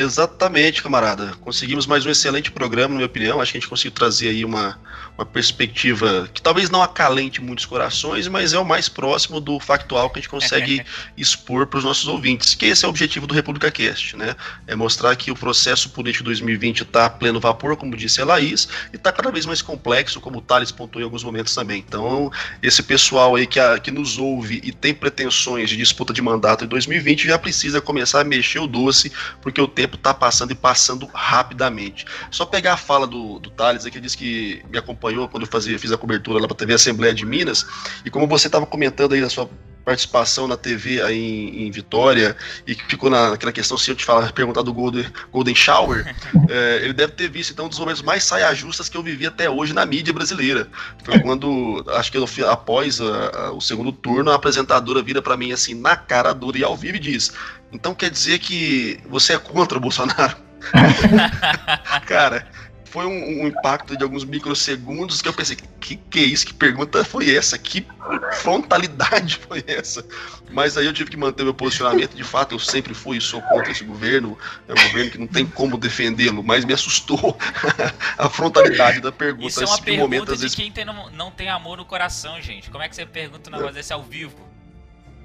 Exatamente, 0.00 0.80
camarada. 0.80 1.34
Conseguimos 1.40 1.84
mais 1.84 2.06
um 2.06 2.10
excelente 2.10 2.52
programa, 2.52 2.90
na 2.90 2.98
minha 2.98 3.06
opinião. 3.06 3.40
Acho 3.40 3.50
que 3.50 3.58
a 3.58 3.60
gente 3.60 3.68
conseguiu 3.68 3.90
trazer 3.90 4.28
aí 4.28 4.44
uma, 4.44 4.78
uma 5.18 5.26
perspectiva 5.26 6.30
que 6.32 6.40
talvez 6.40 6.70
não 6.70 6.80
acalente 6.80 7.42
muitos 7.42 7.66
corações, 7.66 8.28
mas 8.28 8.52
é 8.52 8.58
o 8.58 8.64
mais 8.64 8.88
próximo 8.88 9.40
do 9.40 9.58
factual 9.58 10.08
que 10.08 10.20
a 10.20 10.22
gente 10.22 10.30
consegue 10.30 10.80
expor 11.18 11.66
para 11.66 11.78
os 11.78 11.84
nossos 11.84 12.06
ouvintes. 12.06 12.54
Que 12.54 12.66
esse 12.66 12.84
é 12.84 12.88
o 12.88 12.90
objetivo 12.90 13.26
do 13.26 13.34
República 13.34 13.68
Cast, 13.68 14.16
né? 14.16 14.36
É 14.64 14.76
mostrar 14.76 15.16
que 15.16 15.32
o 15.32 15.34
processo 15.34 15.90
político 15.90 16.22
2020 16.22 16.82
está 16.82 17.06
a 17.06 17.10
pleno 17.10 17.40
vapor, 17.40 17.76
como 17.76 17.96
disse 17.96 18.22
a 18.22 18.24
Laís, 18.24 18.68
e 18.92 18.96
está 18.96 19.10
cada 19.10 19.32
vez 19.32 19.44
mais 19.44 19.60
complexo, 19.60 20.20
como 20.20 20.38
o 20.38 20.40
Thales 20.40 20.70
pontuou 20.70 21.02
em 21.02 21.04
alguns 21.04 21.24
momentos 21.24 21.52
também. 21.52 21.84
Então, 21.86 22.30
esse 22.62 22.80
pessoal 22.84 23.34
aí 23.34 23.46
que, 23.46 23.58
a, 23.58 23.76
que 23.80 23.90
nos 23.90 24.18
ouve 24.18 24.60
e 24.62 24.70
tem 24.70 24.94
pretensões 24.94 25.68
de 25.68 25.76
disputa 25.76 26.12
de 26.12 26.22
mandato 26.22 26.64
em 26.64 26.68
2020 26.68 27.26
já 27.26 27.38
precisa 27.38 27.80
começar 27.80 28.20
a 28.20 28.24
mexer 28.24 28.60
o 28.60 28.68
doce, 28.68 29.10
porque 29.42 29.60
o 29.60 29.66
tempo 29.66 29.96
está 29.96 30.14
passando 30.14 30.52
e 30.52 30.54
passando 30.54 31.06
rapidamente. 31.12 32.06
Só 32.30 32.46
pegar 32.46 32.74
a 32.74 32.76
fala 32.76 33.06
do, 33.06 33.40
do 33.40 33.50
Thales, 33.50 33.84
que 33.84 33.98
disse 33.98 34.16
que 34.16 34.62
me 34.70 34.78
acompanhou 35.08 35.28
quando 35.28 35.44
eu 35.44 35.48
fazia, 35.48 35.78
fiz 35.78 35.92
a 35.92 35.96
cobertura 35.96 36.40
lá 36.40 36.46
para 36.46 36.54
a 36.54 36.58
TV 36.58 36.74
Assembleia 36.74 37.14
de 37.14 37.24
Minas, 37.24 37.66
e 38.04 38.10
como 38.10 38.26
você 38.26 38.46
estava 38.46 38.66
comentando 38.66 39.14
aí 39.14 39.20
na 39.20 39.28
sua 39.28 39.48
participação 39.84 40.46
na 40.46 40.54
TV 40.54 41.00
aí 41.00 41.18
em, 41.18 41.66
em 41.66 41.70
Vitória 41.70 42.36
e 42.66 42.74
que 42.74 42.84
ficou 42.84 43.08
na, 43.08 43.30
naquela 43.30 43.50
questão, 43.50 43.78
se 43.78 43.90
eu 43.90 43.96
te 43.96 44.04
falar, 44.04 44.30
perguntar 44.34 44.60
do 44.60 44.70
Golden, 44.70 45.06
Golden 45.32 45.54
Shower, 45.54 46.14
é, 46.50 46.80
ele 46.82 46.92
deve 46.92 47.14
ter 47.14 47.30
visto 47.30 47.52
então 47.52 47.64
um 47.64 47.68
dos 47.70 47.78
momentos 47.78 48.02
mais 48.02 48.22
saia 48.22 48.54
justas 48.54 48.90
que 48.90 48.98
eu 48.98 49.02
vivi 49.02 49.26
até 49.26 49.48
hoje 49.48 49.72
na 49.72 49.86
mídia 49.86 50.12
brasileira. 50.12 50.68
Foi 51.02 51.18
quando, 51.24 51.82
acho 51.94 52.12
que 52.12 52.18
eu, 52.18 52.26
após 52.50 53.00
a, 53.00 53.28
a, 53.28 53.52
o 53.52 53.62
segundo 53.62 53.90
turno, 53.90 54.30
a 54.30 54.34
apresentadora 54.34 55.02
vira 55.02 55.22
para 55.22 55.38
mim 55.38 55.52
assim, 55.52 55.72
na 55.72 55.96
cara 55.96 56.34
dura 56.34 56.58
e 56.58 56.64
ao 56.64 56.76
vivo 56.76 56.96
e 56.96 57.00
diz: 57.00 57.32
Então 57.72 57.94
quer 57.94 58.10
dizer 58.10 58.40
que 58.40 59.00
você 59.08 59.32
é 59.32 59.38
contra 59.38 59.78
o 59.78 59.80
Bolsonaro? 59.80 60.36
Cara, 62.06 62.46
foi 62.88 63.06
um, 63.06 63.42
um, 63.42 63.46
impacto 63.46 63.96
de 63.96 64.02
alguns 64.02 64.24
microsegundos 64.24 65.20
que 65.20 65.28
eu 65.28 65.32
pensei, 65.32 65.56
que 65.80 65.96
que 65.96 66.18
é 66.18 66.22
isso? 66.22 66.46
Que 66.46 66.54
pergunta 66.54 67.04
foi 67.04 67.34
essa? 67.34 67.58
Que 67.58 67.86
frontalidade 68.32 69.38
foi 69.46 69.62
essa? 69.66 70.04
Mas 70.50 70.76
aí 70.76 70.86
eu 70.86 70.92
tive 70.92 71.10
que 71.10 71.16
manter 71.16 71.44
meu 71.44 71.52
posicionamento, 71.52 72.14
de 72.14 72.24
fato 72.24 72.54
eu 72.54 72.58
sempre 72.58 72.94
fui 72.94 73.18
e 73.18 73.20
sou 73.20 73.42
contra 73.42 73.70
esse 73.70 73.84
governo, 73.84 74.38
é 74.66 74.72
um 74.72 74.88
governo 74.88 75.10
que 75.10 75.18
não 75.18 75.26
tem 75.26 75.44
como 75.44 75.76
defendê-lo, 75.76 76.42
mas 76.42 76.64
me 76.64 76.72
assustou 76.72 77.36
a 78.16 78.28
frontalidade 78.30 79.00
da 79.00 79.12
pergunta. 79.12 79.48
Isso 79.48 79.62
é 79.62 79.66
uma 79.66 79.78
pergunta 79.78 80.02
momento, 80.04 80.34
de 80.34 80.40
vezes... 80.40 80.54
quem 80.54 80.72
tem, 80.72 80.84
não, 80.84 81.10
não 81.10 81.30
tem 81.30 81.50
amor 81.50 81.76
no 81.76 81.84
coração, 81.84 82.40
gente. 82.40 82.70
Como 82.70 82.82
é 82.82 82.88
que 82.88 82.96
você 82.96 83.04
pergunta 83.04 83.50
um 83.50 83.52
negócio 83.52 83.74
desse 83.74 83.92
ao 83.92 84.02
vivo? 84.02 84.47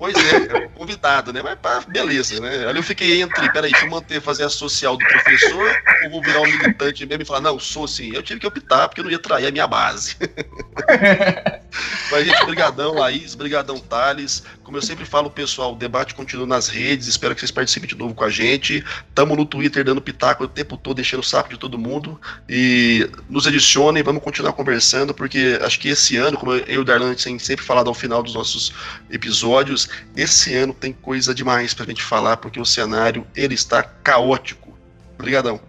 Pois 0.03 0.17
é, 0.17 0.57
é 0.57 0.67
convidado, 0.67 1.31
né? 1.31 1.41
Mas 1.41 1.57
pá, 1.59 1.81
beleza, 1.87 2.37
né? 2.41 2.67
Ali 2.67 2.77
eu 2.77 2.83
fiquei 2.83 3.21
entre, 3.21 3.49
peraí, 3.53 3.71
deixa 3.71 3.85
eu 3.85 3.89
manter, 3.89 4.19
fazer 4.19 4.43
a 4.43 4.49
social 4.49 4.97
do 4.97 5.05
professor, 5.05 5.81
ou 6.03 6.09
vou 6.09 6.21
virar 6.21 6.41
um 6.41 6.45
militante 6.45 7.05
mesmo 7.05 7.23
e 7.23 7.25
falar, 7.25 7.39
não, 7.39 7.57
sou 7.57 7.87
sim. 7.87 8.11
Eu 8.13 8.21
tive 8.21 8.41
que 8.41 8.45
optar, 8.45 8.89
porque 8.89 8.99
eu 8.99 9.05
não 9.05 9.11
ia 9.11 9.17
trair 9.17 9.47
a 9.47 9.51
minha 9.51 9.65
base. 9.65 10.17
Mas, 12.11 12.25
gente, 12.25 12.45
brigadão, 12.45 12.95
Laís, 12.95 13.33
brigadão, 13.33 13.79
Thales. 13.79 14.43
Como 14.63 14.77
eu 14.77 14.81
sempre 14.81 15.05
falo, 15.05 15.29
pessoal, 15.29 15.73
o 15.73 15.75
debate 15.75 16.13
continua 16.13 16.45
nas 16.45 16.67
redes, 16.67 17.07
espero 17.07 17.33
que 17.33 17.39
vocês 17.39 17.51
participem 17.51 17.87
de 17.87 17.95
novo 17.95 18.13
com 18.13 18.23
a 18.23 18.29
gente. 18.29 18.83
Tamo 19.15 19.35
no 19.35 19.45
Twitter 19.45 19.83
dando 19.83 20.01
pitaco 20.01 20.43
o 20.43 20.47
tempo 20.47 20.77
todo, 20.77 20.97
deixando 20.97 21.21
o 21.21 21.25
saco 21.25 21.49
de 21.49 21.57
todo 21.57 21.77
mundo. 21.77 22.19
E 22.47 23.09
nos 23.29 23.47
adicionem, 23.47 24.03
vamos 24.03 24.21
continuar 24.21 24.53
conversando, 24.53 25.13
porque 25.13 25.57
acho 25.61 25.79
que 25.79 25.89
esse 25.89 26.17
ano, 26.17 26.37
como 26.37 26.53
eu 26.53 26.63
e 26.67 26.77
o 26.77 26.83
Darlan 26.83 27.15
sempre 27.17 27.65
falado 27.65 27.87
ao 27.87 27.93
final 27.93 28.21
dos 28.21 28.35
nossos 28.35 28.73
episódios, 29.09 29.89
esse 30.15 30.55
ano 30.55 30.73
tem 30.73 30.93
coisa 30.93 31.33
demais 31.33 31.73
pra 31.73 31.85
gente 31.85 32.03
falar, 32.03 32.37
porque 32.37 32.59
o 32.59 32.65
cenário, 32.65 33.25
ele 33.35 33.55
está 33.55 33.83
caótico. 33.83 34.77
Obrigadão. 35.15 35.61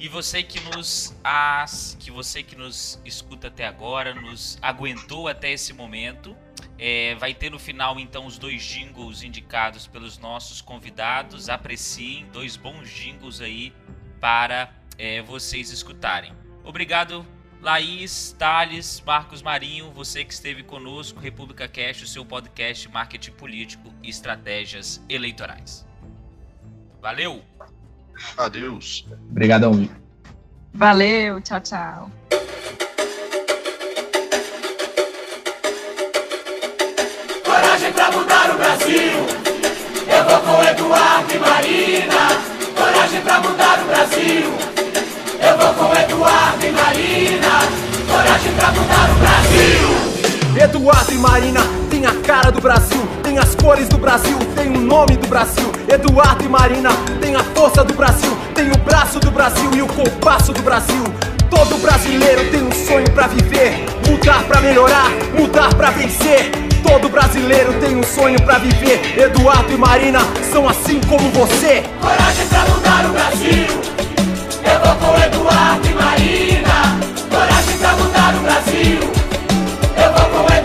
E 0.00 0.08
você 0.08 0.42
que 0.42 0.58
nos 0.74 1.14
as, 1.22 1.94
que 2.00 2.10
você 2.10 2.42
que 2.42 2.56
nos 2.56 2.98
escuta 3.04 3.48
até 3.48 3.66
agora, 3.66 4.14
nos 4.14 4.58
aguentou 4.62 5.28
até 5.28 5.52
esse 5.52 5.74
momento, 5.74 6.34
é, 6.78 7.14
vai 7.16 7.34
ter 7.34 7.50
no 7.50 7.58
final 7.58 8.00
então 8.00 8.24
os 8.24 8.38
dois 8.38 8.62
jingles 8.62 9.22
indicados 9.22 9.86
pelos 9.86 10.16
nossos 10.16 10.62
convidados. 10.62 11.50
Apreciem 11.50 12.26
dois 12.32 12.56
bons 12.56 12.88
jingles 12.88 13.42
aí 13.42 13.74
para 14.18 14.72
é, 14.96 15.20
vocês 15.20 15.70
escutarem. 15.70 16.32
Obrigado, 16.64 17.26
Laís, 17.62 18.34
Thales, 18.38 19.02
Marcos 19.06 19.42
Marinho, 19.42 19.90
você 19.90 20.24
que 20.24 20.32
esteve 20.32 20.62
conosco, 20.62 21.20
República 21.20 21.68
Cast, 21.68 22.04
o 22.04 22.06
seu 22.06 22.24
podcast 22.24 22.88
Marketing 22.88 23.32
Político 23.32 23.92
e 24.02 24.08
Estratégias 24.08 25.02
Eleitorais. 25.08 25.86
Valeu! 27.02 27.42
Adeus. 28.36 29.06
Obrigadão. 29.30 29.88
Valeu, 30.72 31.40
tchau, 31.42 31.60
tchau. 31.60 32.10
Coragem 37.44 37.92
pra 37.92 38.10
mudar 38.10 38.50
o 38.50 38.56
Brasil. 38.56 39.12
Eu 40.08 40.24
vou 40.24 40.40
com 40.40 40.62
Eduardo 40.64 41.34
e 41.34 41.38
Marina. 41.38 42.14
Coragem 42.76 43.20
pra 43.22 43.40
mudar 43.40 43.82
o 43.82 43.86
Brasil. 43.86 44.69
Eu 45.40 45.56
vou 45.56 45.72
com 45.74 45.98
Eduardo 45.98 46.66
e 46.66 46.70
Marina. 46.70 47.48
Coragem 48.06 48.52
pra 48.52 48.68
mudar 48.72 49.10
o 49.10 49.14
Brasil. 49.14 50.62
Eduardo 50.62 51.12
e 51.12 51.18
Marina 51.18 51.60
tem 51.88 52.04
a 52.04 52.12
cara 52.20 52.52
do 52.52 52.60
Brasil, 52.60 53.08
tem 53.22 53.38
as 53.38 53.54
cores 53.54 53.88
do 53.88 53.96
Brasil, 53.96 54.36
tem 54.54 54.68
o 54.68 54.78
nome 54.78 55.16
do 55.16 55.26
Brasil. 55.28 55.72
Eduardo 55.88 56.44
e 56.44 56.48
Marina 56.48 56.90
tem 57.20 57.34
a 57.34 57.42
força 57.42 57.82
do 57.82 57.94
Brasil, 57.94 58.36
tem 58.54 58.70
o 58.70 58.76
braço 58.78 59.18
do 59.18 59.30
Brasil 59.30 59.70
e 59.74 59.80
o 59.80 59.86
compasso 59.86 60.52
do 60.52 60.60
Brasil. 60.62 61.02
Todo 61.48 61.78
brasileiro 61.78 62.50
tem 62.50 62.62
um 62.62 62.72
sonho 62.72 63.10
pra 63.12 63.26
viver, 63.26 63.86
mudar 64.06 64.42
pra 64.44 64.60
melhorar, 64.60 65.08
mudar 65.34 65.74
pra 65.74 65.90
vencer. 65.90 66.50
Todo 66.82 67.08
brasileiro 67.08 67.72
tem 67.80 67.96
um 67.96 68.02
sonho 68.02 68.40
pra 68.42 68.58
viver. 68.58 69.18
Eduardo 69.18 69.72
e 69.72 69.76
Marina 69.76 70.20
são 70.52 70.68
assim 70.68 71.00
como 71.08 71.30
você. 71.30 71.82
Coragem 72.00 72.46
pra 72.48 72.64
mudar 72.66 73.06
o 73.06 73.12
Brasil. 73.12 74.19
Eu 74.64 74.78
vou 74.80 74.94
com 74.96 75.22
Eduardo 75.22 75.88
e 75.88 75.94
Marina. 75.94 76.98
Coragem 77.30 77.78
pra 77.78 77.92
mudar 77.96 78.34
o 78.34 78.40
Brasil. 78.40 79.00
Eu 79.96 80.12
vou 80.12 80.26
com 80.30 80.54
Eduardo. 80.54 80.59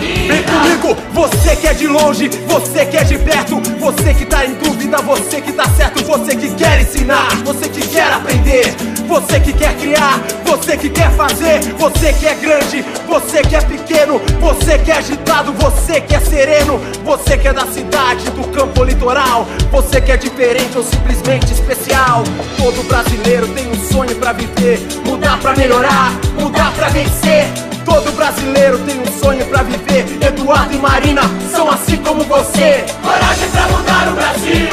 Vem 0.00 0.42
comigo, 0.42 0.96
você 1.12 1.54
que 1.56 1.66
é 1.66 1.74
de 1.74 1.86
longe, 1.86 2.30
você 2.46 2.86
que 2.86 2.96
é 2.96 3.04
de 3.04 3.18
perto, 3.18 3.60
você 3.78 4.14
que 4.14 4.24
tá 4.24 4.46
em 4.46 4.54
dúvida, 4.54 4.96
você 4.98 5.40
que 5.40 5.52
tá 5.52 5.68
certo, 5.76 6.02
você 6.04 6.34
que 6.34 6.54
quer 6.54 6.80
ensinar, 6.80 7.28
você 7.44 7.68
que 7.68 7.86
quer 7.86 8.12
aprender, 8.12 8.74
você 9.06 9.38
que 9.40 9.52
quer 9.52 9.76
criar, 9.76 10.20
você 10.44 10.76
que 10.76 10.88
quer 10.88 11.10
fazer, 11.12 11.60
você 11.78 12.12
que 12.14 12.26
é 12.26 12.34
grande, 12.34 12.84
você 13.06 13.42
que 13.42 13.54
é 13.54 13.60
pequeno, 13.60 14.20
você 14.40 14.78
que 14.78 14.90
é 14.90 14.96
agitado, 14.96 15.52
você 15.52 16.00
que 16.00 16.14
é 16.14 16.20
sereno, 16.20 16.80
você 17.04 17.36
que 17.36 17.48
é 17.48 17.52
da 17.52 17.66
cidade, 17.66 18.30
do 18.30 18.48
campo 18.48 18.82
litoral, 18.84 19.46
você 19.70 20.00
que 20.00 20.12
é 20.12 20.16
diferente 20.16 20.78
ou 20.78 20.82
simplesmente 20.82 21.52
especial. 21.52 22.24
Todo 22.56 22.86
brasileiro 22.88 23.48
tem 23.48 23.70
um 23.70 23.92
sonho 23.92 24.14
pra 24.16 24.32
viver, 24.32 24.80
mudar 25.04 25.38
pra 25.40 25.54
melhorar, 25.54 26.12
mudar 26.38 26.72
pra 26.72 26.88
vencer. 26.88 27.46
Todo 27.90 28.12
brasileiro 28.12 28.78
tem 28.78 29.00
um 29.00 29.18
sonho 29.20 29.44
pra 29.46 29.64
viver. 29.64 30.06
Eduardo 30.24 30.72
e 30.72 30.78
Marina 30.78 31.22
são 31.50 31.68
assim 31.68 31.96
como 31.96 32.22
você. 32.22 32.84
Coragem 33.02 33.50
pra 33.50 33.62
mudar 33.66 34.08
o 34.08 34.12
Brasil. 34.12 34.68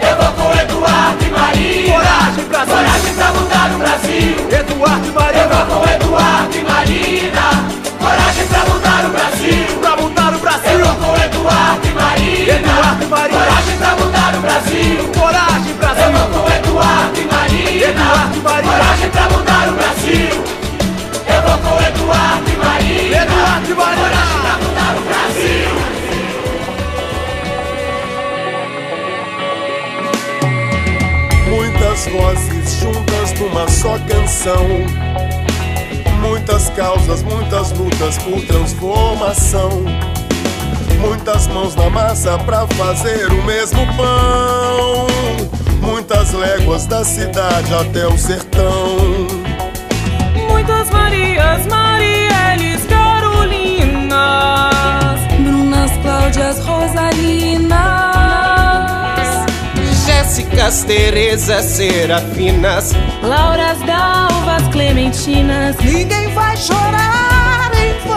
Eu 0.00 0.16
vou 0.16 0.32
com 0.32 0.58
Eduardo 0.58 1.22
e 1.22 1.30
Marina. 1.30 1.92
Coragem, 1.92 2.44
Brasil. 2.46 2.74
Coragem 2.74 3.14
pra 3.14 3.32
mudar 3.32 3.70
o 3.74 3.78
Brasil. 3.78 4.36
Eduardo 4.58 5.04
e 5.04 5.08
Eu 5.08 5.14
Marina 5.14 5.64
vou 5.66 5.82
com 5.82 5.90
Eduardo 5.90 6.56
e 6.56 6.62
Marina. 6.64 7.44
Coragem 8.00 8.46
pra 8.46 8.64
mudar 8.72 9.04
o 9.04 9.08
Brasil. 9.10 9.66
pra 9.80 9.96
mudar 9.96 10.32
o 10.32 10.34
Eu 10.34 10.40
Brasil. 10.40 10.78
vou 10.78 10.94
com 10.96 11.22
Eduardo 11.22 11.86
e 11.86 11.90
Marina. 11.92 12.52
Eduardo 12.54 13.04
e 13.04 13.06
Marina. 13.06 13.38
Coragem 13.44 13.76
pra 13.76 13.96
mudar 13.96 14.34
o 14.34 14.40
Brasil. 14.40 15.10
Coragem, 15.20 15.70
Eu 15.70 15.76
Brasil. 15.76 16.12
vou 16.12 16.42
com 16.42 16.52
Eduardo 16.56 17.20
e 17.20 17.24
Marina. 17.26 17.84
Eduardo 17.84 18.36
e 18.36 18.40
Marina. 18.40 18.72
Coragem 18.72 19.10
pra 19.10 19.28
mudar 19.28 19.68
o 19.68 19.72
Brasil. 19.72 20.63
Muitas 32.04 32.12
vozes 32.12 32.80
juntas 32.80 33.32
numa 33.38 33.68
só 33.68 33.98
canção. 34.00 34.66
Muitas 36.20 36.68
causas, 36.70 37.22
muitas 37.22 37.72
lutas 37.72 38.18
por 38.18 38.40
transformação. 38.42 39.70
Muitas 41.00 41.46
mãos 41.48 41.74
na 41.74 41.88
massa 41.88 42.38
pra 42.38 42.66
fazer 42.68 43.30
o 43.32 43.42
mesmo 43.44 43.86
pão. 43.96 45.06
Muitas 45.80 46.32
léguas 46.32 46.86
da 46.86 47.04
cidade 47.04 47.72
até 47.74 48.06
o 48.06 48.18
sertão. 48.18 48.98
Muitas 50.50 50.90
Marias, 50.90 51.66
Marielles, 51.66 52.84
Carolinas, 52.86 54.12
Brunas, 55.40 55.90
Cláudias, 56.02 56.58
Rosalinas. 56.60 57.93
Jéssicas, 60.24 60.84
Terezas, 60.84 61.64
Serafinas, 61.66 62.92
Lauras, 63.22 63.78
Dalvas, 63.80 64.66
Clementinas. 64.72 65.76
ninguém 65.84 66.32
vai 66.32 66.56
chorar 66.56 67.70
em 67.74 67.92
vão. 68.08 68.16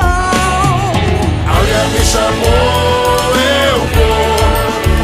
Alguém 1.54 1.90
me 1.92 2.06
chamou, 2.06 3.34
eu 3.36 3.80
vou. 3.94 4.38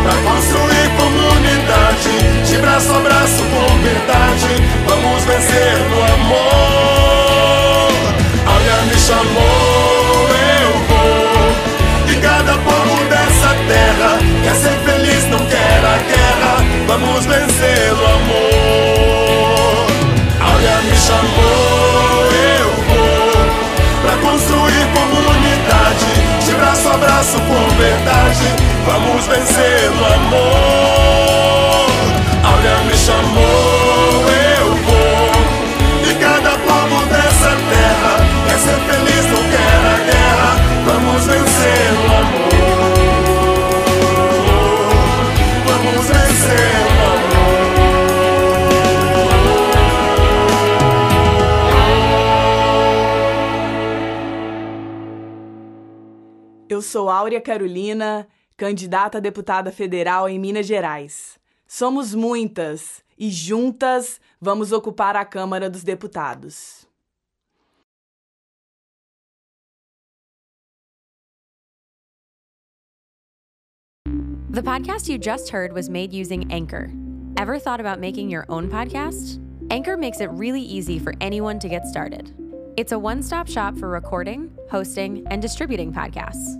Pra 0.04 0.14
construir 0.32 0.90
comunidade 0.98 2.46
De 2.48 2.58
braço 2.60 2.94
a 2.94 3.00
braço 3.00 3.44
com 3.52 3.68
verdade. 3.84 4.64
Vamos 4.88 5.24
vencer 5.26 5.78
no 5.90 6.00
amor. 6.14 7.92
Alguém 8.48 8.86
me 8.88 8.98
chamou, 8.98 10.30
eu 10.56 10.72
vou. 10.88 12.14
E 12.14 12.16
cada 12.22 12.54
povo 12.54 13.04
dessa 13.10 13.50
terra 13.68 14.20
Quer 14.44 14.56
ser 14.56 14.78
feliz, 14.86 15.26
não 15.30 15.40
quer 15.48 15.86
a 15.86 15.98
guerra 15.98 16.23
Vamos 16.88 17.26
vencer 17.26 17.94
no 17.96 18.06
amor. 18.06 19.88
Alguém 20.40 20.84
me 20.90 20.96
chamou, 20.98 22.32
eu 22.60 22.70
vou. 22.88 23.44
Pra 24.02 24.18
construir 24.18 24.86
comunidade 24.94 26.44
De 26.46 26.54
braço 26.56 26.90
a 26.90 26.98
braço 26.98 27.40
com 27.42 27.76
verdade. 27.76 28.46
Vamos 28.86 29.26
vencer 29.26 29.92
no 29.92 30.06
amor 30.06 31.03
sou 56.94 57.10
Áurea 57.10 57.42
Carolina, 57.42 58.28
candidata 58.56 59.18
a 59.18 59.22
deputada 59.22 59.72
federal 59.72 60.30
em 60.30 60.38
Minas 60.38 60.68
Gerais. 60.68 61.40
Somos 61.68 62.14
muitas 62.14 63.04
e 63.18 63.32
juntas 63.32 64.22
vamos 64.40 64.72
ocupar 64.72 65.16
a 65.16 65.26
Câmara 65.26 65.72
dos 65.72 65.84
Deputados. 65.84 66.86
The 74.52 74.62
podcast 74.62 75.10
you 75.10 75.18
just 75.18 75.50
heard 75.50 75.74
was 75.74 75.90
made 75.90 76.14
using 76.14 76.46
Anchor. 76.52 76.92
Ever 77.38 77.58
thought 77.58 77.80
about 77.80 78.00
making 78.00 78.30
your 78.30 78.46
own 78.50 78.70
podcast? 78.70 79.40
Anchor 79.72 79.98
makes 79.98 80.22
it 80.22 80.30
really 80.30 80.62
easy 80.62 81.00
for 81.00 81.16
anyone 81.20 81.58
to 81.58 81.68
get 81.68 81.88
started. 81.88 82.32
It's 82.78 82.92
a 82.92 83.00
one 83.00 83.24
stop 83.24 83.48
shop 83.48 83.76
for 83.80 83.90
recording, 83.90 84.52
hosting, 84.70 85.26
and 85.32 85.42
distributing 85.42 85.92
podcasts. 85.92 86.60